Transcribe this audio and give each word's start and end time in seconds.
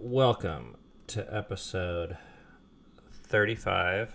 welcome 0.00 0.76
to 1.08 1.26
episode 1.34 2.16
35 3.24 4.14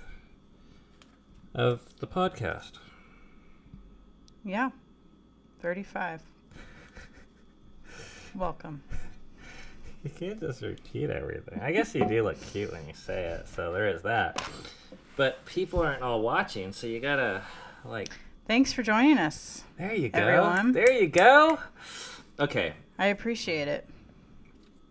of 1.54 1.82
the 2.00 2.08
podcast. 2.08 2.72
Yeah. 4.46 4.70
35. 5.60 6.22
Welcome. 8.36 8.82
You 10.04 10.10
can't 10.10 10.40
just 10.40 10.62
repeat 10.62 11.10
everything. 11.10 11.60
I 11.62 11.72
guess 11.72 11.94
you 11.94 12.06
do 12.08 12.24
look 12.24 12.42
cute 12.52 12.72
when 12.72 12.88
you 12.88 12.94
say 12.94 13.26
it, 13.26 13.48
so 13.48 13.72
there 13.74 13.88
is 13.88 14.02
that. 14.04 14.42
But 15.16 15.46
people 15.46 15.82
aren't 15.82 16.02
all 16.02 16.22
watching, 16.22 16.72
so 16.74 16.88
you 16.88 17.00
gotta, 17.00 17.42
like, 17.86 18.10
Thanks 18.48 18.74
for 18.74 18.84
joining 18.84 19.18
us. 19.18 19.64
there 19.78 19.94
you 19.94 20.10
go. 20.10 20.20
Everyone. 20.20 20.72
There 20.74 20.92
you 20.92 21.08
go. 21.08 21.60
Okay, 22.40 22.74
I 22.98 23.08
appreciate 23.08 23.68
it. 23.68 23.88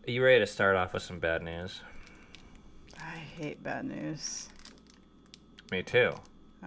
Are 0.06 0.10
you 0.10 0.24
ready 0.24 0.40
to 0.40 0.46
start 0.46 0.76
off 0.76 0.94
with 0.94 1.02
some 1.02 1.18
bad 1.18 1.42
news? 1.42 1.80
I 2.98 3.16
hate 3.16 3.62
bad 3.62 3.84
news. 3.84 4.48
Me 5.70 5.82
too. 5.82 6.12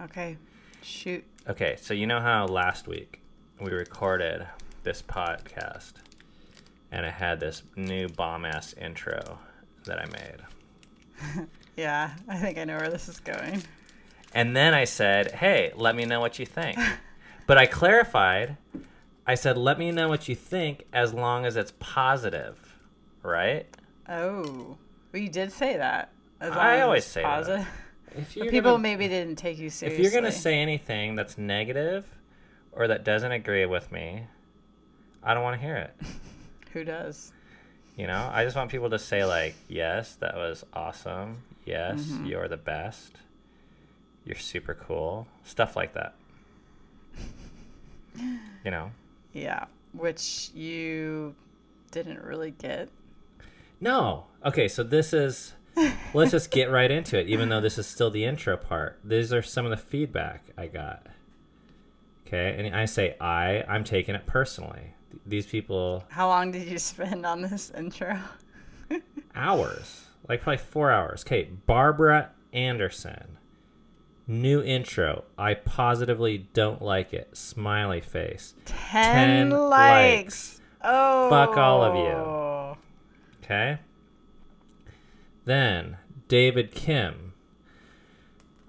Okay. 0.02 0.36
Shoot. 0.82 1.24
Okay, 1.48 1.76
so 1.80 1.94
you 1.94 2.06
know 2.06 2.20
how 2.20 2.46
last 2.46 2.88
week 2.88 3.20
we 3.60 3.70
recorded 3.70 4.46
this 4.82 5.02
podcast 5.02 5.94
and 6.92 7.04
it 7.04 7.12
had 7.12 7.40
this 7.40 7.62
new 7.76 8.08
bomb 8.08 8.44
ass 8.44 8.74
intro 8.74 9.38
that 9.84 9.98
I 9.98 10.06
made. 10.06 11.46
Yeah, 11.76 12.12
I 12.26 12.38
think 12.38 12.56
I 12.56 12.64
know 12.64 12.78
where 12.78 12.88
this 12.88 13.06
is 13.06 13.20
going. 13.20 13.62
And 14.32 14.56
then 14.56 14.72
I 14.72 14.84
said, 14.84 15.32
hey, 15.32 15.72
let 15.76 15.94
me 15.94 16.06
know 16.06 16.20
what 16.20 16.38
you 16.38 16.46
think. 16.46 16.78
but 17.46 17.58
I 17.58 17.66
clarified, 17.66 18.56
I 19.26 19.34
said, 19.34 19.58
let 19.58 19.78
me 19.78 19.90
know 19.92 20.08
what 20.08 20.26
you 20.26 20.34
think 20.34 20.86
as 20.90 21.12
long 21.12 21.44
as 21.44 21.54
it's 21.54 21.74
positive, 21.78 22.65
right? 23.26 23.66
Oh. 24.08 24.76
Well, 25.12 25.22
you 25.22 25.28
did 25.28 25.52
say 25.52 25.76
that. 25.76 26.10
As 26.40 26.52
I 26.52 26.80
always 26.82 27.04
it's 27.04 27.12
say 27.12 27.22
that. 27.22 27.66
If 28.16 28.36
you're 28.36 28.46
people 28.50 28.72
gonna, 28.72 28.82
maybe 28.82 29.08
didn't 29.08 29.36
take 29.36 29.58
you 29.58 29.70
seriously. 29.70 30.04
if 30.04 30.12
you're 30.12 30.20
gonna 30.20 30.32
say 30.32 30.58
anything 30.58 31.14
that's 31.16 31.36
negative 31.38 32.06
or 32.72 32.88
that 32.88 33.04
doesn't 33.04 33.32
agree 33.32 33.66
with 33.66 33.90
me, 33.90 34.24
I 35.22 35.34
don't 35.34 35.42
want 35.42 35.60
to 35.60 35.66
hear 35.66 35.76
it. 35.76 35.94
Who 36.72 36.84
does? 36.84 37.32
You 37.96 38.06
know, 38.06 38.28
I 38.32 38.44
just 38.44 38.54
want 38.56 38.70
people 38.70 38.90
to 38.90 38.98
say 38.98 39.24
like, 39.24 39.54
"Yes, 39.68 40.14
that 40.16 40.34
was 40.36 40.64
awesome. 40.74 41.38
Yes, 41.64 42.00
Mm-hmm. 42.02 42.26
you're 42.26 42.48
the 42.48 42.58
best. 42.58 43.12
You're 44.26 44.36
super 44.36 44.74
cool." 44.74 45.26
Stuff 45.44 45.74
like 45.76 45.94
that. 45.94 46.14
You 48.64 48.70
know. 48.70 48.90
Yeah. 49.32 49.66
Which 49.92 50.50
you 50.54 51.34
didn't 51.90 52.22
really 52.22 52.50
get. 52.50 52.88
No. 53.80 54.26
Okay, 54.44 54.68
so 54.68 54.82
this 54.82 55.12
is 55.12 55.54
let's 56.14 56.30
just 56.30 56.50
get 56.50 56.70
right 56.70 56.90
into 56.90 57.18
it 57.18 57.28
even 57.28 57.50
though 57.50 57.60
this 57.60 57.78
is 57.78 57.86
still 57.86 58.10
the 58.10 58.24
intro 58.24 58.56
part. 58.56 58.98
These 59.04 59.32
are 59.32 59.42
some 59.42 59.64
of 59.64 59.70
the 59.70 59.76
feedback 59.76 60.44
I 60.56 60.66
got. 60.68 61.06
Okay, 62.26 62.56
and 62.58 62.74
I 62.74 62.86
say 62.86 63.16
I, 63.20 63.62
I'm 63.68 63.84
taking 63.84 64.14
it 64.14 64.26
personally. 64.26 64.94
These 65.24 65.46
people 65.46 66.04
How 66.08 66.28
long 66.28 66.50
did 66.50 66.66
you 66.66 66.78
spend 66.78 67.24
on 67.24 67.42
this 67.42 67.70
intro? 67.76 68.18
hours, 69.34 70.06
like 70.28 70.42
probably 70.42 70.58
four 70.58 70.90
hours. 70.90 71.22
Okay, 71.26 71.44
Barbara 71.66 72.30
Anderson. 72.52 73.38
New 74.28 74.60
intro. 74.60 75.22
I 75.38 75.54
positively 75.54 76.48
don't 76.52 76.82
like 76.82 77.14
it. 77.14 77.36
Smiley 77.36 78.00
face. 78.00 78.54
10, 78.64 79.50
10 79.50 79.50
likes. 79.50 79.70
likes. 79.70 80.60
Oh. 80.82 81.30
Fuck 81.30 81.56
all 81.56 81.82
of 81.84 81.94
you. 81.94 82.02
Oh. 82.02 82.45
Okay. 83.46 83.78
Then 85.44 85.98
David 86.26 86.72
Kim. 86.72 87.32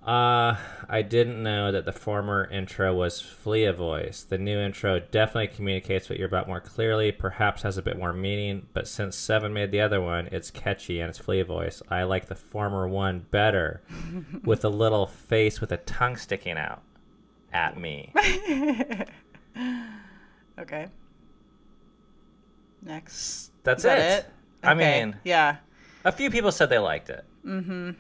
Uh, 0.06 0.56
I 0.88 1.02
didn't 1.02 1.42
know 1.44 1.70
that 1.72 1.84
the 1.84 1.92
former 1.92 2.46
intro 2.50 2.96
was 2.96 3.20
Flea 3.20 3.72
voice. 3.72 4.22
The 4.24 4.38
new 4.38 4.58
intro 4.58 5.00
definitely 5.00 5.54
communicates 5.54 6.10
what 6.10 6.18
you're 6.18 6.30
about 6.30 6.48
more 6.48 6.62
clearly, 6.62 7.12
perhaps 7.12 7.64
has 7.64 7.78
a 7.78 7.82
bit 7.82 7.98
more 7.98 8.14
meaning, 8.14 8.68
but 8.72 8.88
since 8.88 9.18
Seven 9.18 9.52
made 9.52 9.72
the 9.72 9.82
other 9.82 10.00
one, 10.00 10.30
it's 10.32 10.50
catchy 10.50 11.02
and 11.02 11.10
it's 11.10 11.18
Flea 11.20 11.42
voice. 11.42 11.82
I 11.90 12.04
like 12.04 12.28
the 12.28 12.36
former 12.36 12.88
one 12.88 13.26
better, 13.32 13.82
with 14.46 14.64
a 14.64 14.70
little 14.70 15.08
face 15.08 15.60
with 15.60 15.74
a 15.74 15.78
tongue 15.78 16.16
sticking 16.16 16.58
out 16.58 16.84
at 17.52 17.78
me. 17.78 18.14
Okay. 20.60 20.88
Next. 22.82 23.52
That's 23.64 23.80
Is 23.80 23.84
that 23.84 24.20
it. 24.20 24.26
I 24.64 24.74
Okay, 24.74 25.06
mean, 25.06 25.16
yeah. 25.24 25.58
a 26.06 26.12
few 26.12 26.30
people 26.32 26.52
said 26.52 26.70
they 26.70 26.80
liked 26.80 27.10
it. 27.10 27.24
Mm-hmm. 27.46 27.92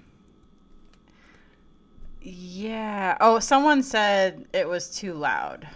Yeah. 2.21 3.17
Oh, 3.21 3.39
someone 3.39 3.83
said 3.83 4.45
it 4.53 4.67
was 4.67 4.89
too 4.95 5.13
loud. 5.13 5.67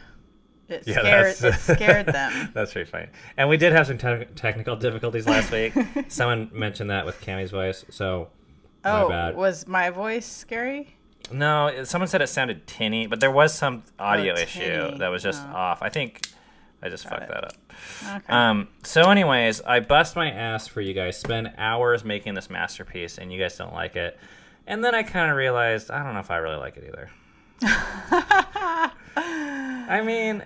It 0.67 0.83
Yeah, 0.87 0.99
scared 0.99 1.35
that's- 1.35 1.69
it 1.69 1.75
scared 1.77 2.05
them. 2.07 2.49
That's 2.53 2.71
pretty 2.73 2.89
funny. 2.89 3.07
And 3.37 3.49
we 3.49 3.57
did 3.57 3.73
have 3.73 3.87
some 3.87 3.97
te- 3.97 4.25
technical 4.35 4.75
difficulties 4.77 5.27
last 5.27 5.51
week. 5.51 5.73
Someone 6.07 6.49
mentioned 6.53 6.89
that 6.91 7.05
with 7.05 7.19
Cammy's 7.21 7.51
voice, 7.51 7.83
so 7.89 8.29
my 8.83 9.01
Oh, 9.01 9.09
bad. 9.09 9.35
was 9.35 9.67
my 9.67 9.89
voice 9.89 10.25
scary? 10.25 10.95
no, 11.31 11.83
someone 11.83 12.07
said 12.07 12.21
it 12.21 12.27
sounded 12.27 12.65
tinny, 12.67 13.05
but 13.07 13.19
there 13.19 13.31
was 13.31 13.53
some 13.53 13.83
audio 13.99 14.33
issue 14.33 14.97
that 14.97 15.09
was 15.09 15.21
just 15.21 15.43
Oh. 15.45 15.55
off. 15.55 15.81
I 15.81 15.89
think 15.89 16.21
I 16.83 16.89
just 16.89 17.03
fucked 17.07 17.23
it. 17.23 17.29
that 17.29 17.43
up. 17.43 17.53
Okay. 18.17 18.33
Um, 18.33 18.67
so, 18.83 19.09
anyways, 19.11 19.61
I 19.61 19.79
bust 19.81 20.15
my 20.15 20.31
ass 20.31 20.67
for 20.67 20.81
you 20.81 20.93
guys. 20.93 21.17
Spend 21.17 21.51
hours 21.57 22.03
making 22.03 22.33
this 22.33 22.49
masterpiece, 22.49 23.17
and 23.19 23.31
you 23.31 23.39
guys 23.39 23.55
don't 23.57 23.73
like 23.73 23.95
it. 23.95 24.17
And 24.67 24.83
then 24.83 24.95
I 24.95 25.03
kind 25.03 25.29
of 25.29 25.37
realized 25.37 25.91
I 25.91 26.03
don't 26.03 26.13
know 26.13 26.19
if 26.19 26.31
I 26.31 26.37
really 26.37 26.57
like 26.57 26.77
it 26.77 26.85
either. 26.87 27.09
I 29.15 30.01
mean, 30.05 30.43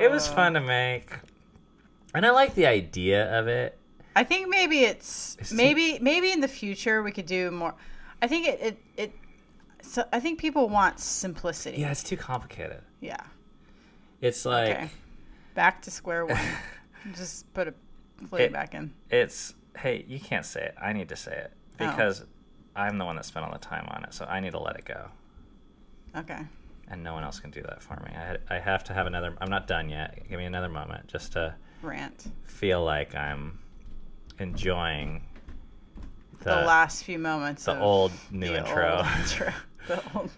it 0.00 0.10
was 0.10 0.26
fun 0.28 0.54
to 0.54 0.60
make, 0.60 1.10
and 2.14 2.24
I 2.24 2.30
like 2.30 2.54
the 2.54 2.66
idea 2.66 3.38
of 3.38 3.48
it. 3.48 3.78
I 4.16 4.24
think 4.24 4.48
maybe 4.48 4.80
it's, 4.80 5.36
It's 5.38 5.50
too- 5.50 5.56
maybe 5.56 5.98
maybe 6.00 6.32
in 6.32 6.40
the 6.40 6.48
future 6.48 7.02
we 7.02 7.12
could 7.12 7.26
do 7.26 7.50
more. 7.50 7.74
I 8.20 8.26
think 8.26 8.46
it 8.48 8.60
it, 8.60 8.78
it 8.96 9.12
so 9.82 10.04
I 10.12 10.18
think 10.20 10.38
people 10.40 10.68
want 10.68 10.98
simplicity. 10.98 11.80
Yeah, 11.80 11.90
it's 11.90 12.02
too 12.02 12.16
complicated. 12.16 12.80
Yeah. 13.00 13.20
It's 14.20 14.44
like 14.44 14.70
Okay. 14.76 14.88
Back 15.58 15.82
to 15.82 15.90
square 15.90 16.24
one. 16.24 16.38
Just 17.16 17.52
put 17.52 17.66
a 17.66 17.74
flea 18.28 18.42
It- 18.42 18.52
back 18.52 18.74
in. 18.74 18.94
it's 19.10 19.54
hey, 19.76 20.04
you 20.06 20.20
can't 20.20 20.46
say 20.46 20.62
it. 20.66 20.76
I 20.80 20.92
need 20.92 21.08
to 21.08 21.16
say 21.16 21.32
it 21.36 21.52
Oh. 21.80 21.90
because 21.90 22.24
I'm 22.76 22.96
the 22.96 23.04
one 23.04 23.16
that 23.16 23.24
spent 23.24 23.44
all 23.44 23.50
the 23.52 23.58
time 23.58 23.84
on 23.88 24.04
it, 24.04 24.14
so 24.14 24.24
I 24.26 24.38
need 24.38 24.52
to 24.52 24.60
let 24.60 24.76
it 24.76 24.84
go. 24.84 25.08
Okay. 26.14 26.42
And 26.86 27.02
no 27.02 27.12
one 27.12 27.24
else 27.24 27.40
can 27.40 27.50
do 27.50 27.60
that 27.62 27.82
for 27.82 27.94
me. 28.06 28.12
I, 28.16 28.36
I 28.54 28.60
have 28.60 28.84
to 28.84 28.92
have 28.94 29.08
another. 29.08 29.34
I'm 29.40 29.50
not 29.50 29.66
done 29.66 29.88
yet. 29.88 30.28
Give 30.28 30.38
me 30.38 30.44
another 30.44 30.68
moment 30.68 31.08
just 31.08 31.32
to 31.32 31.56
Rant. 31.82 32.28
feel 32.46 32.84
like 32.84 33.16
I'm 33.16 33.58
enjoying 34.38 35.24
The, 36.44 36.54
the, 36.54 36.60
last 36.62 37.02
few 37.02 37.18
moments 37.18 37.64
the 37.64 37.76
old 37.80 38.12
new 38.30 38.46
the 38.52 38.58
intro. 38.58 38.98
old 38.98 39.06
intro. 39.22 39.52
The 39.88 40.02
old 40.14 40.30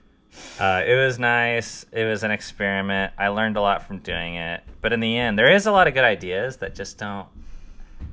Uh, 0.58 0.82
it 0.86 0.94
was 0.94 1.18
nice. 1.18 1.84
It 1.92 2.04
was 2.04 2.22
an 2.22 2.30
experiment. 2.30 3.12
I 3.18 3.28
learned 3.28 3.56
a 3.56 3.60
lot 3.60 3.86
from 3.86 3.98
doing 3.98 4.36
it. 4.36 4.62
But 4.80 4.92
in 4.92 5.00
the 5.00 5.16
end, 5.18 5.38
there 5.38 5.50
is 5.52 5.66
a 5.66 5.72
lot 5.72 5.88
of 5.88 5.94
good 5.94 6.04
ideas 6.04 6.58
that 6.58 6.74
just 6.74 6.98
don't. 6.98 7.26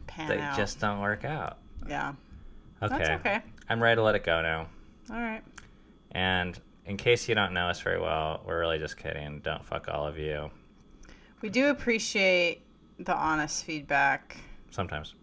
pan 0.07 0.27
They 0.29 0.39
out. 0.39 0.55
just 0.57 0.79
don't 0.79 0.99
work 1.01 1.23
out. 1.25 1.57
yeah. 1.87 2.13
Okay. 2.81 2.97
That's 2.97 3.09
okay. 3.09 3.41
I'm 3.69 3.81
ready 3.81 3.95
to 3.97 4.03
let 4.03 4.15
it 4.15 4.23
go 4.23 4.41
now. 4.41 4.67
All 5.11 5.15
right. 5.21 5.41
And 6.11 6.59
in 6.85 6.95
case 6.97 7.27
you 7.27 7.35
don't 7.35 7.53
know 7.53 7.67
us 7.67 7.81
very 7.81 7.99
well, 7.99 8.41
we're 8.45 8.59
really 8.59 8.77
just 8.79 8.97
kidding. 8.97 9.39
Don't 9.39 9.65
fuck 9.65 9.87
all 9.87 10.07
of 10.07 10.17
you. 10.17 10.49
We 11.41 11.49
do 11.49 11.67
appreciate 11.69 12.61
the 12.99 13.15
honest 13.15 13.63
feedback 13.65 14.37
Sometimes. 14.71 15.13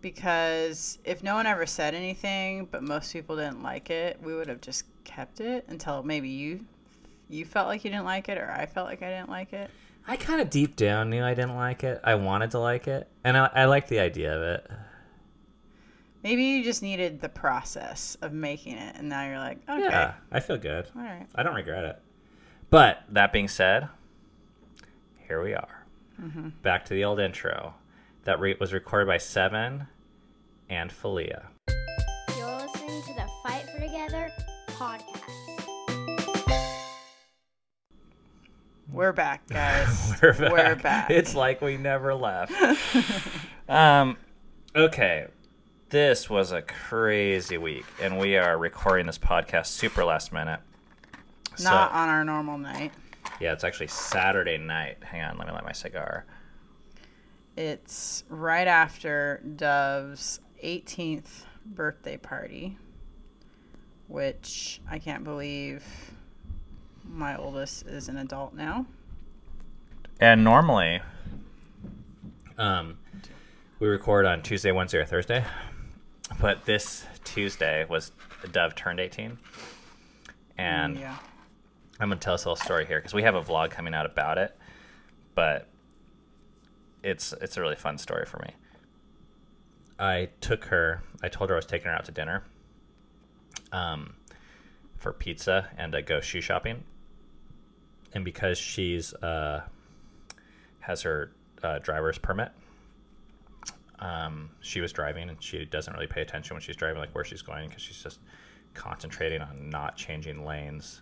because 0.00 0.98
if 1.04 1.22
no 1.22 1.34
one 1.34 1.46
ever 1.46 1.66
said 1.66 1.94
anything, 1.94 2.66
but 2.70 2.82
most 2.82 3.12
people 3.12 3.36
didn't 3.36 3.62
like 3.62 3.90
it, 3.90 4.18
we 4.22 4.34
would 4.34 4.48
have 4.48 4.60
just 4.60 4.84
kept 5.06 5.40
it 5.40 5.64
until 5.68 6.02
maybe 6.02 6.28
you 6.28 6.66
you 7.30 7.44
felt 7.44 7.66
like 7.68 7.84
you 7.84 7.90
didn't 7.90 8.04
like 8.04 8.28
it 8.28 8.36
or 8.38 8.50
I 8.50 8.66
felt 8.66 8.86
like 8.88 9.02
I 9.02 9.08
didn't 9.10 9.30
like 9.30 9.52
it. 9.54 9.70
I 10.06 10.16
kind 10.16 10.40
of 10.40 10.50
deep 10.50 10.76
down 10.76 11.10
knew 11.10 11.24
I 11.24 11.34
didn't 11.34 11.56
like 11.56 11.82
it. 11.82 12.00
I 12.04 12.14
wanted 12.14 12.52
to 12.52 12.60
like 12.60 12.86
it, 12.86 13.08
and 13.24 13.36
I, 13.36 13.50
I 13.52 13.64
liked 13.64 13.88
the 13.88 13.98
idea 13.98 14.36
of 14.36 14.42
it. 14.42 14.70
Maybe 16.22 16.44
you 16.44 16.62
just 16.64 16.82
needed 16.82 17.20
the 17.20 17.28
process 17.28 18.16
of 18.22 18.32
making 18.32 18.74
it, 18.76 18.94
and 18.96 19.08
now 19.08 19.26
you're 19.26 19.38
like, 19.38 19.58
okay, 19.68 19.82
Yeah, 19.82 20.14
I 20.30 20.40
feel 20.40 20.58
good. 20.58 20.86
all 20.94 21.02
right. 21.02 21.26
I 21.34 21.42
don't 21.42 21.54
regret 21.54 21.84
it. 21.84 21.98
But 22.70 23.02
that 23.10 23.32
being 23.32 23.48
said, 23.48 23.88
here 25.26 25.42
we 25.42 25.54
are. 25.54 25.84
Mm-hmm. 26.22 26.48
Back 26.62 26.84
to 26.86 26.94
the 26.94 27.04
old 27.04 27.18
intro 27.20 27.74
that 28.24 28.38
re- 28.40 28.56
was 28.60 28.72
recorded 28.72 29.06
by 29.06 29.18
Seven 29.18 29.86
and 30.68 30.90
Falia. 30.92 31.46
Podcast. 34.76 35.06
We're 38.92 39.12
back, 39.12 39.46
guys. 39.48 40.12
We're 40.22 40.32
back. 40.34 40.52
We're 40.52 40.76
back. 40.76 41.10
It's 41.10 41.34
like 41.34 41.62
we 41.62 41.78
never 41.78 42.14
left. 42.14 42.52
um, 43.68 44.18
okay. 44.74 45.28
this 45.88 46.28
was 46.28 46.52
a 46.52 46.60
crazy 46.60 47.56
week, 47.56 47.86
and 48.02 48.18
we 48.18 48.36
are 48.36 48.58
recording 48.58 49.06
this 49.06 49.18
podcast 49.18 49.66
super 49.66 50.04
last 50.04 50.32
minute. 50.32 50.60
Not 51.62 51.90
so, 51.90 51.96
on 51.96 52.08
our 52.10 52.24
normal 52.24 52.58
night. 52.58 52.92
yeah, 53.40 53.54
it's 53.54 53.64
actually 53.64 53.88
Saturday 53.88 54.58
night. 54.58 54.98
Hang 55.02 55.22
on, 55.22 55.38
let 55.38 55.46
me 55.46 55.54
light 55.54 55.64
my 55.64 55.72
cigar. 55.72 56.26
It's 57.56 58.24
right 58.28 58.66
after 58.66 59.42
Dove's 59.56 60.40
18th 60.62 61.44
birthday 61.64 62.18
party, 62.18 62.76
which 64.08 64.80
I 64.90 64.98
can't 64.98 65.24
believe 65.24 65.84
my 67.04 67.36
oldest 67.36 67.86
is 67.86 68.08
an 68.08 68.18
adult 68.18 68.54
now. 68.54 68.86
And 70.20 70.44
normally, 70.44 71.00
um, 72.58 72.98
we 73.78 73.88
record 73.88 74.24
on 74.26 74.42
Tuesday, 74.42 74.72
Wednesday, 74.72 74.98
or 74.98 75.04
Thursday. 75.04 75.44
But 76.40 76.64
this 76.64 77.04
Tuesday 77.24 77.84
was 77.88 78.12
Dove 78.52 78.74
turned 78.74 79.00
18. 79.00 79.38
And 80.58 80.98
yeah. 80.98 81.16
I'm 82.00 82.08
going 82.08 82.18
to 82.18 82.24
tell 82.24 82.34
us 82.34 82.44
a 82.44 82.48
little 82.48 82.64
story 82.64 82.86
here 82.86 82.98
because 82.98 83.14
we 83.14 83.22
have 83.22 83.34
a 83.34 83.42
vlog 83.42 83.70
coming 83.70 83.94
out 83.94 84.06
about 84.06 84.38
it. 84.38 84.56
But 85.34 85.68
it's 87.02 87.34
it's 87.40 87.56
a 87.56 87.60
really 87.60 87.76
fun 87.76 87.98
story 87.98 88.24
for 88.24 88.38
me. 88.38 88.54
I 89.98 90.28
took 90.40 90.66
her, 90.66 91.02
I 91.22 91.28
told 91.28 91.50
her 91.50 91.56
I 91.56 91.58
was 91.58 91.66
taking 91.66 91.88
her 91.88 91.94
out 91.94 92.04
to 92.06 92.12
dinner 92.12 92.42
um, 93.72 94.14
for 94.96 95.12
pizza 95.12 95.68
and 95.76 95.92
to 95.92 96.02
go 96.02 96.20
shoe 96.20 96.40
shopping. 96.40 96.84
And 98.14 98.24
because 98.24 98.58
she's 98.58 99.12
uh, 99.14 99.62
has 100.80 101.02
her 101.02 101.32
uh, 101.62 101.78
driver's 101.80 102.18
permit, 102.18 102.50
um, 103.98 104.50
she 104.60 104.80
was 104.80 104.92
driving 104.92 105.28
and 105.28 105.42
she 105.42 105.64
doesn't 105.64 105.92
really 105.94 106.06
pay 106.06 106.22
attention 106.22 106.54
when 106.54 106.62
she's 106.62 106.76
driving, 106.76 106.98
like 106.98 107.14
where 107.14 107.24
she's 107.24 107.42
going, 107.42 107.68
because 107.68 107.82
she's 107.82 108.02
just 108.02 108.20
concentrating 108.74 109.40
on 109.40 109.70
not 109.70 109.96
changing 109.96 110.44
lanes 110.44 111.00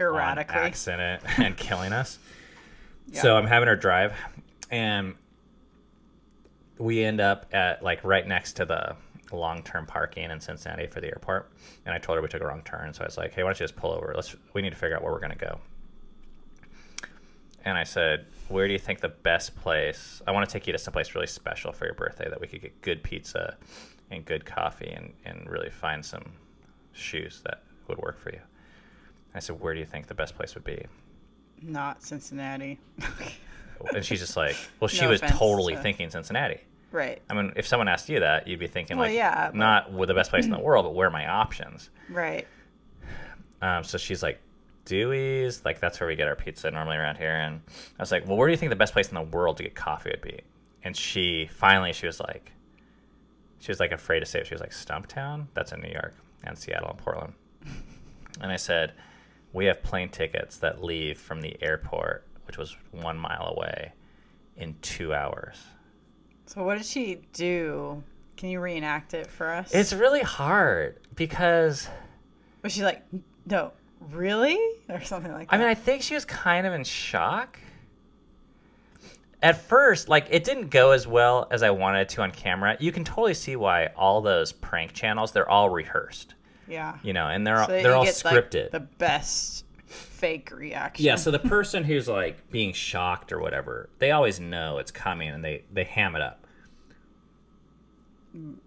Erratically. 0.00 0.56
accident 0.56 1.22
and 1.38 1.56
killing 1.56 1.92
us. 1.92 2.18
Yeah. 3.08 3.22
So 3.22 3.36
I'm 3.36 3.46
having 3.46 3.68
her 3.68 3.76
drive, 3.76 4.14
and 4.70 5.14
we 6.78 7.04
end 7.04 7.20
up 7.20 7.46
at 7.52 7.82
like 7.82 8.02
right 8.04 8.26
next 8.26 8.54
to 8.54 8.64
the 8.64 8.96
long-term 9.36 9.86
parking 9.86 10.30
in 10.30 10.40
Cincinnati 10.40 10.86
for 10.86 11.00
the 11.00 11.08
airport. 11.08 11.50
And 11.86 11.94
I 11.94 11.98
told 11.98 12.16
her 12.16 12.22
we 12.22 12.28
took 12.28 12.42
a 12.42 12.46
wrong 12.46 12.62
turn, 12.64 12.92
so 12.94 13.02
I 13.02 13.06
was 13.06 13.16
like, 13.16 13.32
"Hey, 13.34 13.42
why 13.42 13.48
don't 13.48 13.60
you 13.60 13.64
just 13.64 13.76
pull 13.76 13.92
over? 13.92 14.12
Let's 14.14 14.34
we 14.54 14.62
need 14.62 14.70
to 14.70 14.76
figure 14.76 14.96
out 14.96 15.02
where 15.02 15.12
we're 15.12 15.20
gonna 15.20 15.34
go." 15.36 15.60
And 17.64 17.78
I 17.78 17.84
said, 17.84 18.26
"Where 18.48 18.66
do 18.66 18.72
you 18.72 18.78
think 18.78 19.00
the 19.00 19.08
best 19.08 19.54
place? 19.56 20.20
I 20.26 20.32
want 20.32 20.48
to 20.48 20.52
take 20.52 20.66
you 20.66 20.72
to 20.72 20.78
someplace 20.78 21.14
really 21.14 21.26
special 21.28 21.72
for 21.72 21.84
your 21.84 21.94
birthday 21.94 22.28
that 22.28 22.40
we 22.40 22.46
could 22.46 22.60
get 22.60 22.80
good 22.82 23.02
pizza 23.02 23.56
and 24.10 24.24
good 24.24 24.44
coffee 24.44 24.90
and 24.90 25.14
and 25.24 25.48
really 25.48 25.70
find 25.70 26.04
some 26.04 26.32
shoes 26.92 27.40
that 27.44 27.62
would 27.88 27.98
work 27.98 28.18
for 28.18 28.30
you." 28.30 28.40
I 29.34 29.38
said, 29.40 29.60
"Where 29.60 29.72
do 29.74 29.80
you 29.80 29.86
think 29.86 30.08
the 30.08 30.14
best 30.14 30.34
place 30.34 30.54
would 30.54 30.64
be?" 30.64 30.84
Not 31.62 32.02
Cincinnati. 32.02 32.80
And 33.94 34.04
she's 34.04 34.18
just 34.20 34.36
like, 34.36 34.56
well, 34.80 34.88
she 34.88 35.02
No 35.02 35.10
was 35.10 35.20
offense 35.22 35.38
totally 35.38 35.74
to- 35.74 35.80
thinking 35.80 36.10
Cincinnati. 36.10 36.60
Right. 36.92 37.20
I 37.28 37.34
mean, 37.34 37.52
if 37.56 37.66
someone 37.66 37.88
asked 37.88 38.08
you 38.08 38.20
that, 38.20 38.46
you'd 38.46 38.60
be 38.60 38.66
thinking 38.68 38.96
Well, 38.96 39.08
like, 39.08 39.16
yeah, 39.16 39.48
but- 39.48 39.56
not 39.56 40.06
the 40.06 40.14
best 40.14 40.30
place 40.30 40.44
in 40.44 40.50
the 40.50 40.58
world, 40.60 40.84
but 40.84 40.94
where 40.94 41.08
are 41.08 41.10
my 41.10 41.26
options? 41.28 41.90
Right. 42.08 42.46
Um, 43.60 43.84
so 43.84 43.98
she's 43.98 44.22
like, 44.22 44.40
Dewey's, 44.84 45.64
like 45.64 45.78
that's 45.80 46.00
where 46.00 46.08
we 46.08 46.16
get 46.16 46.26
our 46.26 46.34
pizza 46.34 46.70
normally 46.70 46.96
around 46.96 47.16
here. 47.16 47.30
And 47.34 47.60
I 47.98 48.02
was 48.02 48.10
like, 48.10 48.26
well, 48.26 48.36
where 48.36 48.48
do 48.48 48.50
you 48.52 48.56
think 48.56 48.70
the 48.70 48.76
best 48.76 48.92
place 48.92 49.08
in 49.08 49.14
the 49.14 49.22
world 49.22 49.56
to 49.58 49.62
get 49.62 49.74
coffee 49.74 50.10
would 50.10 50.22
be? 50.22 50.40
And 50.82 50.96
she 50.96 51.48
finally, 51.54 51.92
she 51.92 52.06
was 52.06 52.18
like, 52.18 52.50
she 53.60 53.70
was 53.70 53.78
like 53.78 53.92
afraid 53.92 54.20
to 54.20 54.26
say 54.26 54.40
it. 54.40 54.46
She 54.48 54.54
was 54.54 54.60
like, 54.60 54.72
Stumptown? 54.72 55.46
That's 55.54 55.70
in 55.70 55.80
New 55.80 55.90
York 55.92 56.14
and 56.42 56.58
Seattle 56.58 56.90
and 56.90 56.98
Portland. 56.98 57.34
And 58.40 58.50
I 58.50 58.56
said, 58.56 58.94
we 59.52 59.66
have 59.66 59.82
plane 59.84 60.08
tickets 60.08 60.56
that 60.58 60.82
leave 60.82 61.20
from 61.20 61.40
the 61.42 61.56
airport, 61.62 62.26
which 62.46 62.58
was 62.58 62.76
one 62.90 63.16
mile 63.18 63.54
away, 63.56 63.92
in 64.56 64.74
two 64.82 65.14
hours. 65.14 65.58
So 66.52 66.62
what 66.64 66.76
did 66.76 66.84
she 66.84 67.20
do? 67.32 68.02
Can 68.36 68.50
you 68.50 68.60
reenact 68.60 69.14
it 69.14 69.26
for 69.26 69.48
us? 69.48 69.72
It's 69.72 69.92
really 69.94 70.20
hard 70.20 70.98
because 71.14 71.88
was 72.62 72.72
she 72.72 72.82
like, 72.82 73.02
no, 73.46 73.72
really, 74.10 74.58
or 74.90 75.00
something 75.02 75.32
like 75.32 75.48
that? 75.48 75.54
I 75.54 75.58
mean, 75.58 75.66
I 75.66 75.74
think 75.74 76.02
she 76.02 76.14
was 76.14 76.24
kind 76.26 76.66
of 76.66 76.74
in 76.74 76.84
shock. 76.84 77.58
At 79.42 79.62
first, 79.62 80.08
like 80.08 80.26
it 80.30 80.44
didn't 80.44 80.68
go 80.68 80.90
as 80.90 81.06
well 81.06 81.48
as 81.50 81.62
I 81.62 81.70
wanted 81.70 82.00
it 82.00 82.08
to 82.10 82.22
on 82.22 82.30
camera. 82.30 82.76
You 82.78 82.92
can 82.92 83.02
totally 83.02 83.34
see 83.34 83.56
why 83.56 83.86
all 83.96 84.20
those 84.20 84.52
prank 84.52 84.92
channels, 84.92 85.32
they're 85.32 85.48
all 85.48 85.70
rehearsed, 85.70 86.34
yeah. 86.68 86.98
you 87.02 87.14
know, 87.14 87.28
and 87.28 87.46
they're 87.46 87.64
So 87.64 87.72
that 87.72 87.82
they're 87.82 87.92
you 87.92 87.96
all 87.96 88.04
get, 88.04 88.22
like, 88.24 88.50
scripted. 88.50 88.70
the 88.72 88.80
best 88.80 89.64
fake 89.86 90.50
reaction. 90.52 91.04
Yeah, 91.04 91.16
so 91.16 91.30
the 91.30 91.38
person 91.38 91.82
who's 91.82 92.08
like 92.08 92.50
being 92.50 92.72
shocked 92.74 93.32
or 93.32 93.40
whatever, 93.40 93.88
they 93.98 94.10
always 94.10 94.38
know 94.38 94.78
it's 94.78 94.90
coming 94.90 95.30
and 95.30 95.42
they 95.42 95.64
they 95.72 95.84
ham 95.84 96.14
it 96.14 96.22
up. 96.22 96.41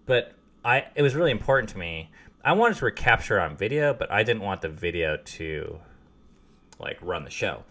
But 0.06 0.32
I 0.64 0.84
it 0.94 1.02
was 1.02 1.14
really 1.14 1.30
important 1.30 1.68
to 1.70 1.78
me. 1.78 2.10
I 2.44 2.52
wanted 2.52 2.76
to 2.78 2.84
recapture 2.84 3.40
on 3.40 3.56
video, 3.56 3.92
but 3.92 4.10
I 4.10 4.22
didn't 4.22 4.42
want 4.42 4.60
the 4.62 4.68
video 4.68 5.16
to 5.16 5.78
like 6.78 6.98
run 7.02 7.24
the 7.24 7.30
show. 7.30 7.64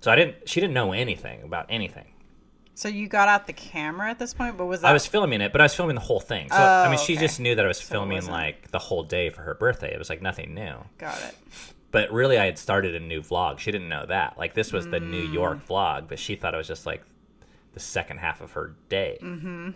So 0.00 0.10
I 0.10 0.16
didn't 0.16 0.48
she 0.48 0.60
didn't 0.60 0.74
know 0.74 0.92
anything 0.92 1.42
about 1.42 1.66
anything. 1.68 2.06
So 2.74 2.88
you 2.88 3.06
got 3.06 3.28
out 3.28 3.46
the 3.46 3.52
camera 3.52 4.10
at 4.10 4.18
this 4.18 4.32
point, 4.32 4.56
but 4.56 4.64
was 4.64 4.80
that 4.80 4.88
I 4.88 4.92
was 4.94 5.06
filming 5.06 5.42
it, 5.42 5.52
but 5.52 5.60
I 5.60 5.64
was 5.64 5.74
filming 5.74 5.94
the 5.94 6.00
whole 6.00 6.20
thing. 6.20 6.48
So 6.48 6.56
I 6.56 6.86
Oh, 6.86 6.90
mean, 6.90 6.98
she 6.98 7.12
okay. 7.14 7.20
just 7.22 7.38
knew 7.38 7.54
that 7.54 7.64
I 7.64 7.68
was 7.68 7.78
So 7.78 7.92
filming 7.92 8.26
like 8.26 8.70
the 8.70 8.78
whole 8.78 9.02
day 9.02 9.28
for 9.28 9.42
her 9.42 9.54
birthday. 9.54 9.92
It 9.92 9.98
was 9.98 10.08
like 10.08 10.22
nothing 10.22 10.54
new. 10.54 10.76
got 10.98 11.20
it? 11.22 11.36
But 11.90 12.10
really, 12.10 12.38
I 12.38 12.46
had 12.46 12.56
started 12.56 12.94
a 12.94 13.00
new 13.00 13.20
vlog. 13.20 13.58
She 13.58 13.70
didn't 13.70 13.90
know 13.90 14.06
that. 14.06 14.38
Like 14.38 14.54
this 14.54 14.72
was 14.72 14.88
the 14.88 14.98
New 14.98 15.28
Mm. 15.28 15.34
York 15.34 15.68
vlog, 15.68 16.08
but 16.08 16.18
she 16.18 16.34
thought 16.34 16.54
it 16.54 16.56
was 16.56 16.66
just 16.66 16.86
like 16.86 17.02
the 17.74 17.80
second 17.80 18.16
half 18.18 18.40
of 18.40 18.52
her 18.52 18.74
day. 18.88 19.18
Mm. 19.20 19.74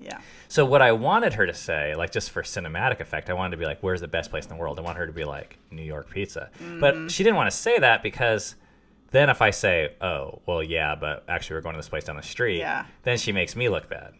Yeah. 0.00 0.20
So 0.48 0.64
what 0.64 0.80
I 0.82 0.92
wanted 0.92 1.34
her 1.34 1.46
to 1.46 1.54
say, 1.54 1.94
like 1.94 2.10
just 2.12 2.30
for 2.30 2.42
cinematic 2.42 3.00
effect, 3.00 3.30
I 3.30 3.32
wanted 3.34 3.52
to 3.52 3.56
be 3.56 3.64
like, 3.66 3.82
"Where's 3.82 4.00
the 4.00 4.08
best 4.08 4.30
place 4.30 4.44
in 4.44 4.50
the 4.50 4.56
world?" 4.56 4.78
I 4.78 4.82
want 4.82 4.96
her 4.98 5.06
to 5.06 5.12
be 5.12 5.24
like 5.24 5.58
New 5.70 5.82
York 5.82 6.08
pizza. 6.10 6.50
Mm-hmm. 6.62 6.80
But 6.80 7.10
she 7.10 7.22
didn't 7.24 7.36
want 7.36 7.50
to 7.50 7.56
say 7.56 7.78
that 7.78 8.02
because 8.02 8.54
then 9.10 9.28
if 9.30 9.42
I 9.42 9.50
say, 9.50 9.94
"Oh, 10.00 10.40
well, 10.46 10.62
yeah, 10.62 10.94
but 10.94 11.24
actually 11.28 11.56
we're 11.56 11.62
going 11.62 11.74
to 11.74 11.78
this 11.78 11.88
place 11.88 12.04
down 12.04 12.16
the 12.16 12.22
street," 12.22 12.58
Yeah. 12.58 12.86
then 13.02 13.18
she 13.18 13.32
makes 13.32 13.56
me 13.56 13.68
look 13.68 13.88
bad. 13.88 14.14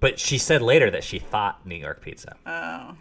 But 0.00 0.18
she 0.18 0.36
said 0.38 0.62
later 0.62 0.90
that 0.90 1.04
she 1.04 1.18
thought 1.18 1.64
New 1.66 1.76
York 1.76 2.00
pizza. 2.02 2.34
Oh. 2.44 2.96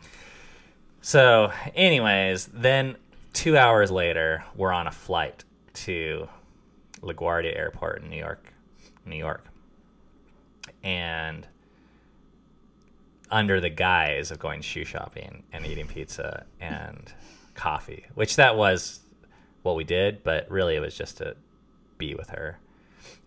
So, 1.02 1.52
anyways, 1.76 2.46
then 2.54 2.96
two 3.34 3.58
hours 3.58 3.90
later, 3.90 4.44
we're 4.56 4.72
on 4.72 4.86
a 4.86 4.92
flight 4.92 5.44
to 5.74 6.30
LaGuardia 7.02 7.58
Airport 7.58 8.04
in 8.04 8.10
New 8.12 8.18
York, 8.20 8.54
New 9.06 9.16
York, 9.16 9.46
and 10.84 11.48
under 13.32 13.62
the 13.62 13.70
guise 13.70 14.30
of 14.30 14.40
going 14.40 14.62
shoe 14.62 14.84
shopping 14.84 15.44
and 15.54 15.66
eating 15.66 15.88
pizza 15.88 16.46
and 16.60 17.14
coffee, 17.56 18.06
which 18.16 18.36
that 18.36 18.56
was 18.56 19.00
what 19.64 19.76
we 19.76 19.84
did, 19.84 20.24
but 20.24 20.50
really 20.52 20.76
it 20.76 20.80
was 20.80 20.96
just 20.96 21.18
to 21.18 21.36
be 21.98 22.14
with 22.16 22.30
her 22.30 22.58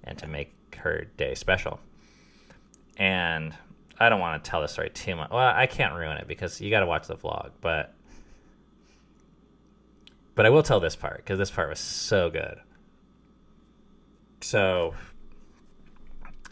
and 0.04 0.18
to 0.18 0.26
make 0.26 0.52
her 0.76 1.06
day 1.16 1.34
special. 1.34 1.80
And 2.98 3.54
I 3.98 4.08
don't 4.08 4.20
want 4.20 4.42
to 4.42 4.50
tell 4.50 4.60
the 4.60 4.68
story 4.68 4.90
too 4.90 5.16
much. 5.16 5.30
Well, 5.30 5.52
I 5.54 5.66
can't 5.66 5.94
ruin 5.94 6.18
it 6.18 6.28
because 6.28 6.60
you 6.60 6.70
got 6.70 6.80
to 6.80 6.86
watch 6.86 7.06
the 7.06 7.16
vlog, 7.16 7.50
but 7.60 7.94
but 10.34 10.46
I 10.46 10.50
will 10.50 10.64
tell 10.64 10.80
this 10.80 10.96
part 10.96 11.18
because 11.18 11.38
this 11.38 11.50
part 11.50 11.68
was 11.68 11.78
so 11.78 12.28
good. 12.28 12.58
So 14.40 14.94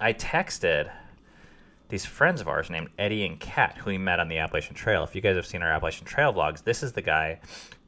I 0.01 0.13
texted 0.13 0.91
these 1.93 2.07
friends 2.07 2.41
of 2.41 2.49
ours 2.49 2.71
named 2.71 2.89
Eddie 2.99 3.27
and 3.27 3.39
Kat, 3.39 3.77
who 3.77 3.91
we 3.91 3.99
met 3.99 4.19
on 4.19 4.27
the 4.27 4.39
Appalachian 4.39 4.75
Trail. 4.75 5.05
If 5.05 5.15
you 5.15 5.21
guys 5.21 5.37
have 5.37 5.45
seen 5.45 5.61
our 5.61 5.71
Appalachian 5.71 6.07
Trail 6.07 6.33
vlogs, 6.33 6.65
this 6.65 6.83
is 6.83 6.93
the 6.93 7.03
guy 7.03 7.39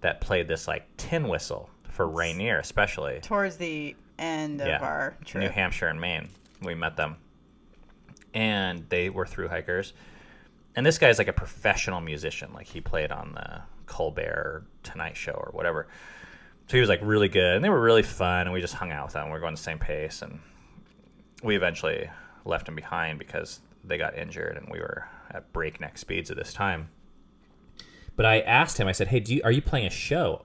that 0.03 0.21
played 0.21 0.47
this 0.47 0.69
like 0.69 0.87
tin 0.99 1.27
whistle 1.27 1.71
for 1.89 2.07
Rainier, 2.07 2.59
especially. 2.59 3.21
Towards 3.23 3.57
the 3.57 3.97
end 4.19 4.61
of 4.61 4.67
Yeah. 4.69 4.81
our 4.81 5.17
trip. 5.25 5.43
New 5.45 5.49
Hampshire 5.49 5.89
and 5.89 5.99
Maine. 5.99 6.29
We 6.61 6.75
met 6.75 6.97
them. 6.99 7.17
And 8.35 8.85
they 8.91 9.09
were 9.09 9.25
through 9.25 9.49
hikers. 9.49 9.95
And 10.77 10.85
this 10.85 10.99
guy's 10.99 11.17
like 11.17 11.29
a 11.29 11.33
professional 11.33 12.03
musician. 12.03 12.53
Like 12.53 12.67
he 12.67 12.83
played 12.83 13.11
on 13.11 13.33
the 13.33 13.63
Colbert 13.87 14.67
Tonight 14.83 15.17
Show 15.17 15.33
or 15.33 15.49
whatever. 15.53 15.89
So 16.67 16.77
he 16.77 16.81
was 16.81 16.91
like 16.91 17.01
really 17.03 17.31
good. 17.31 17.57
And 17.57 17.65
they 17.65 17.71
were 17.71 17.81
really 17.81 18.03
fun. 18.03 18.43
And 18.43 18.53
we 18.53 18.61
just 18.61 18.75
hung 18.75 18.93
out 18.93 19.07
with 19.07 19.15
them. 19.15 19.31
We 19.31 19.37
are 19.37 19.41
going 19.41 19.55
the 19.55 19.63
same 19.63 19.79
pace. 19.79 20.21
And 20.21 20.41
we 21.43 21.57
eventually 21.57 22.11
left 22.45 22.67
them 22.67 22.75
behind 22.75 23.19
because 23.19 23.61
they 23.87 23.99
got 23.99 24.17
injured 24.17 24.57
and 24.57 24.69
we 24.71 24.79
were 24.81 25.07
at 25.31 25.53
breakneck 25.53 25.99
speeds 25.99 26.31
at 26.31 26.37
this 26.37 26.53
time. 26.53 26.89
But 28.17 28.27
I 28.27 28.41
asked 28.41 28.79
him, 28.79 28.87
I 28.87 28.93
said, 28.93 29.09
hey, 29.09 29.21
do 29.21 29.35
you, 29.35 29.43
are 29.45 29.53
you 29.53 29.63
playing 29.63 29.87
a 29.87 29.91
show 29.91 30.45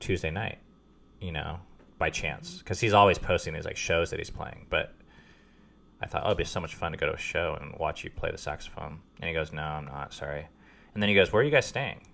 Tuesday 0.00 0.30
night? 0.30 0.58
You 1.20 1.32
know, 1.32 1.60
by 1.98 2.10
chance. 2.10 2.58
Because 2.58 2.80
he's 2.80 2.94
always 2.94 3.18
posting 3.18 3.54
these 3.54 3.64
like 3.64 3.76
shows 3.76 4.10
that 4.10 4.18
he's 4.18 4.30
playing. 4.30 4.66
But 4.70 4.94
I 6.00 6.06
thought, 6.06 6.22
oh, 6.24 6.28
it'd 6.28 6.38
be 6.38 6.44
so 6.44 6.60
much 6.60 6.74
fun 6.74 6.92
to 6.92 6.98
go 6.98 7.06
to 7.06 7.14
a 7.14 7.18
show 7.18 7.56
and 7.60 7.74
watch 7.78 8.02
you 8.04 8.10
play 8.10 8.30
the 8.30 8.38
saxophone. 8.38 9.00
And 9.20 9.28
he 9.28 9.34
goes, 9.34 9.52
no, 9.52 9.62
I'm 9.62 9.84
not. 9.84 10.12
Sorry. 10.12 10.48
And 10.94 11.02
then 11.02 11.08
he 11.08 11.14
goes, 11.14 11.32
where 11.32 11.42
are 11.42 11.44
you 11.44 11.50
guys 11.50 11.66
staying? 11.66 12.06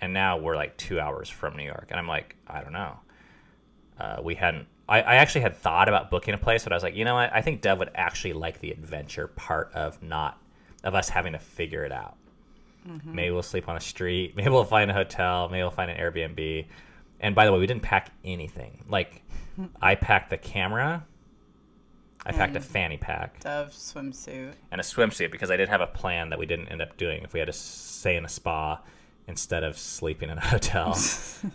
And 0.00 0.12
now 0.12 0.36
we're 0.38 0.56
like 0.56 0.76
two 0.76 0.98
hours 0.98 1.28
from 1.28 1.56
New 1.56 1.64
York. 1.64 1.86
And 1.90 1.98
I'm 1.98 2.08
like, 2.08 2.36
I 2.46 2.62
don't 2.62 2.72
know. 2.72 2.98
Uh, 3.98 4.16
we 4.22 4.34
hadn't. 4.34 4.66
I, 4.88 5.00
I 5.00 5.14
actually 5.16 5.40
had 5.40 5.56
thought 5.56 5.88
about 5.88 6.10
booking 6.10 6.34
a 6.34 6.38
place, 6.38 6.64
but 6.64 6.72
I 6.72 6.76
was 6.76 6.82
like, 6.82 6.94
you 6.94 7.04
know 7.04 7.14
what? 7.14 7.32
I 7.32 7.40
think 7.40 7.60
Dove 7.60 7.78
would 7.78 7.90
actually 7.94 8.34
like 8.34 8.60
the 8.60 8.70
adventure 8.70 9.28
part 9.28 9.72
of 9.74 10.00
not 10.02 10.40
of 10.84 10.94
us 10.94 11.08
having 11.08 11.32
to 11.32 11.38
figure 11.38 11.84
it 11.84 11.92
out. 11.92 12.16
Mm-hmm. 12.88 13.14
Maybe 13.14 13.30
we'll 13.32 13.42
sleep 13.42 13.68
on 13.68 13.74
the 13.74 13.80
street. 13.80 14.32
Maybe 14.36 14.48
we'll 14.48 14.64
find 14.64 14.90
a 14.90 14.94
hotel. 14.94 15.48
Maybe 15.48 15.62
we'll 15.62 15.70
find 15.70 15.90
an 15.90 15.98
Airbnb. 15.98 16.66
And 17.20 17.34
by 17.34 17.46
the 17.46 17.52
way, 17.52 17.58
we 17.58 17.66
didn't 17.66 17.82
pack 17.82 18.12
anything. 18.24 18.84
Like, 18.88 19.22
I 19.82 19.94
packed 19.96 20.30
the 20.30 20.38
camera. 20.38 21.04
I 22.24 22.32
packed 22.32 22.56
a 22.56 22.60
mm. 22.60 22.64
fanny 22.64 22.96
pack 22.96 23.38
Dove 23.38 23.70
swimsuit. 23.70 24.52
and 24.72 24.80
a 24.80 24.84
swimsuit 24.84 25.30
because 25.30 25.52
I 25.52 25.56
did 25.56 25.68
have 25.68 25.80
a 25.80 25.86
plan 25.86 26.30
that 26.30 26.40
we 26.40 26.46
didn't 26.46 26.66
end 26.68 26.82
up 26.82 26.96
doing 26.96 27.22
if 27.22 27.32
we 27.32 27.38
had 27.38 27.46
to 27.46 27.52
stay 27.52 28.16
in 28.16 28.24
a 28.24 28.28
spa 28.28 28.80
instead 29.28 29.62
of 29.62 29.78
sleeping 29.78 30.30
in 30.30 30.38
a 30.38 30.40
hotel. 30.44 30.98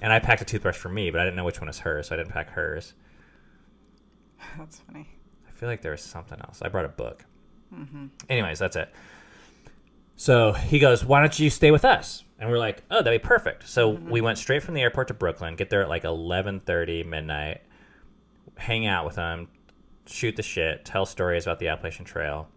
and 0.02 0.14
I 0.14 0.20
packed 0.20 0.42
a 0.42 0.46
toothbrush 0.46 0.78
for 0.78 0.88
me, 0.88 1.12
but 1.12 1.20
I 1.20 1.26
didn't 1.26 1.36
know 1.36 1.44
which 1.44 1.60
one 1.60 1.68
was 1.68 1.80
hers, 1.80 2.08
so 2.08 2.16
I 2.16 2.18
didn't 2.18 2.32
pack 2.32 2.50
hers. 2.52 2.94
That's 4.58 4.80
funny. 4.80 5.08
I 5.48 5.52
feel 5.52 5.70
like 5.70 5.82
there 5.82 5.92
was 5.92 6.02
something 6.02 6.40
else. 6.42 6.62
I 6.62 6.70
brought 6.70 6.86
a 6.86 6.90
book. 6.90 7.26
Mm-hmm. 7.74 8.08
Anyways, 8.30 8.60
that's 8.60 8.76
it. 8.76 8.94
So 10.18 10.52
he 10.54 10.80
goes, 10.80 11.06
"Why 11.06 11.20
don't 11.22 11.38
you 11.40 11.50
stay 11.50 11.72
with 11.72 11.86
us?" 11.86 12.24
And 12.40 12.50
we're 12.50 12.58
like, 12.58 12.84
"Oh, 12.92 13.02
that'd 13.02 13.22
be 13.22 13.26
perfect." 13.26 13.68
So 13.70 13.90
we 13.90 14.22
went 14.22 14.38
straight 14.38 14.62
from 14.64 14.74
the 14.74 14.82
airport 14.82 15.08
to 15.08 15.14
Brooklyn. 15.14 15.56
Get 15.56 15.70
there 15.70 15.82
at 15.84 15.90
like 15.90 16.04
eleven 16.04 16.60
thirty 16.60 17.04
midnight. 17.04 17.62
Hang 18.58 18.86
out 18.88 19.06
with 19.06 19.16
them, 19.16 19.48
shoot 20.06 20.36
the 20.36 20.44
shit, 20.44 20.84
tell 20.86 21.06
stories 21.06 21.46
about 21.46 21.60
the 21.60 21.70
Appalachian 21.70 22.06
Trail. 22.06 22.48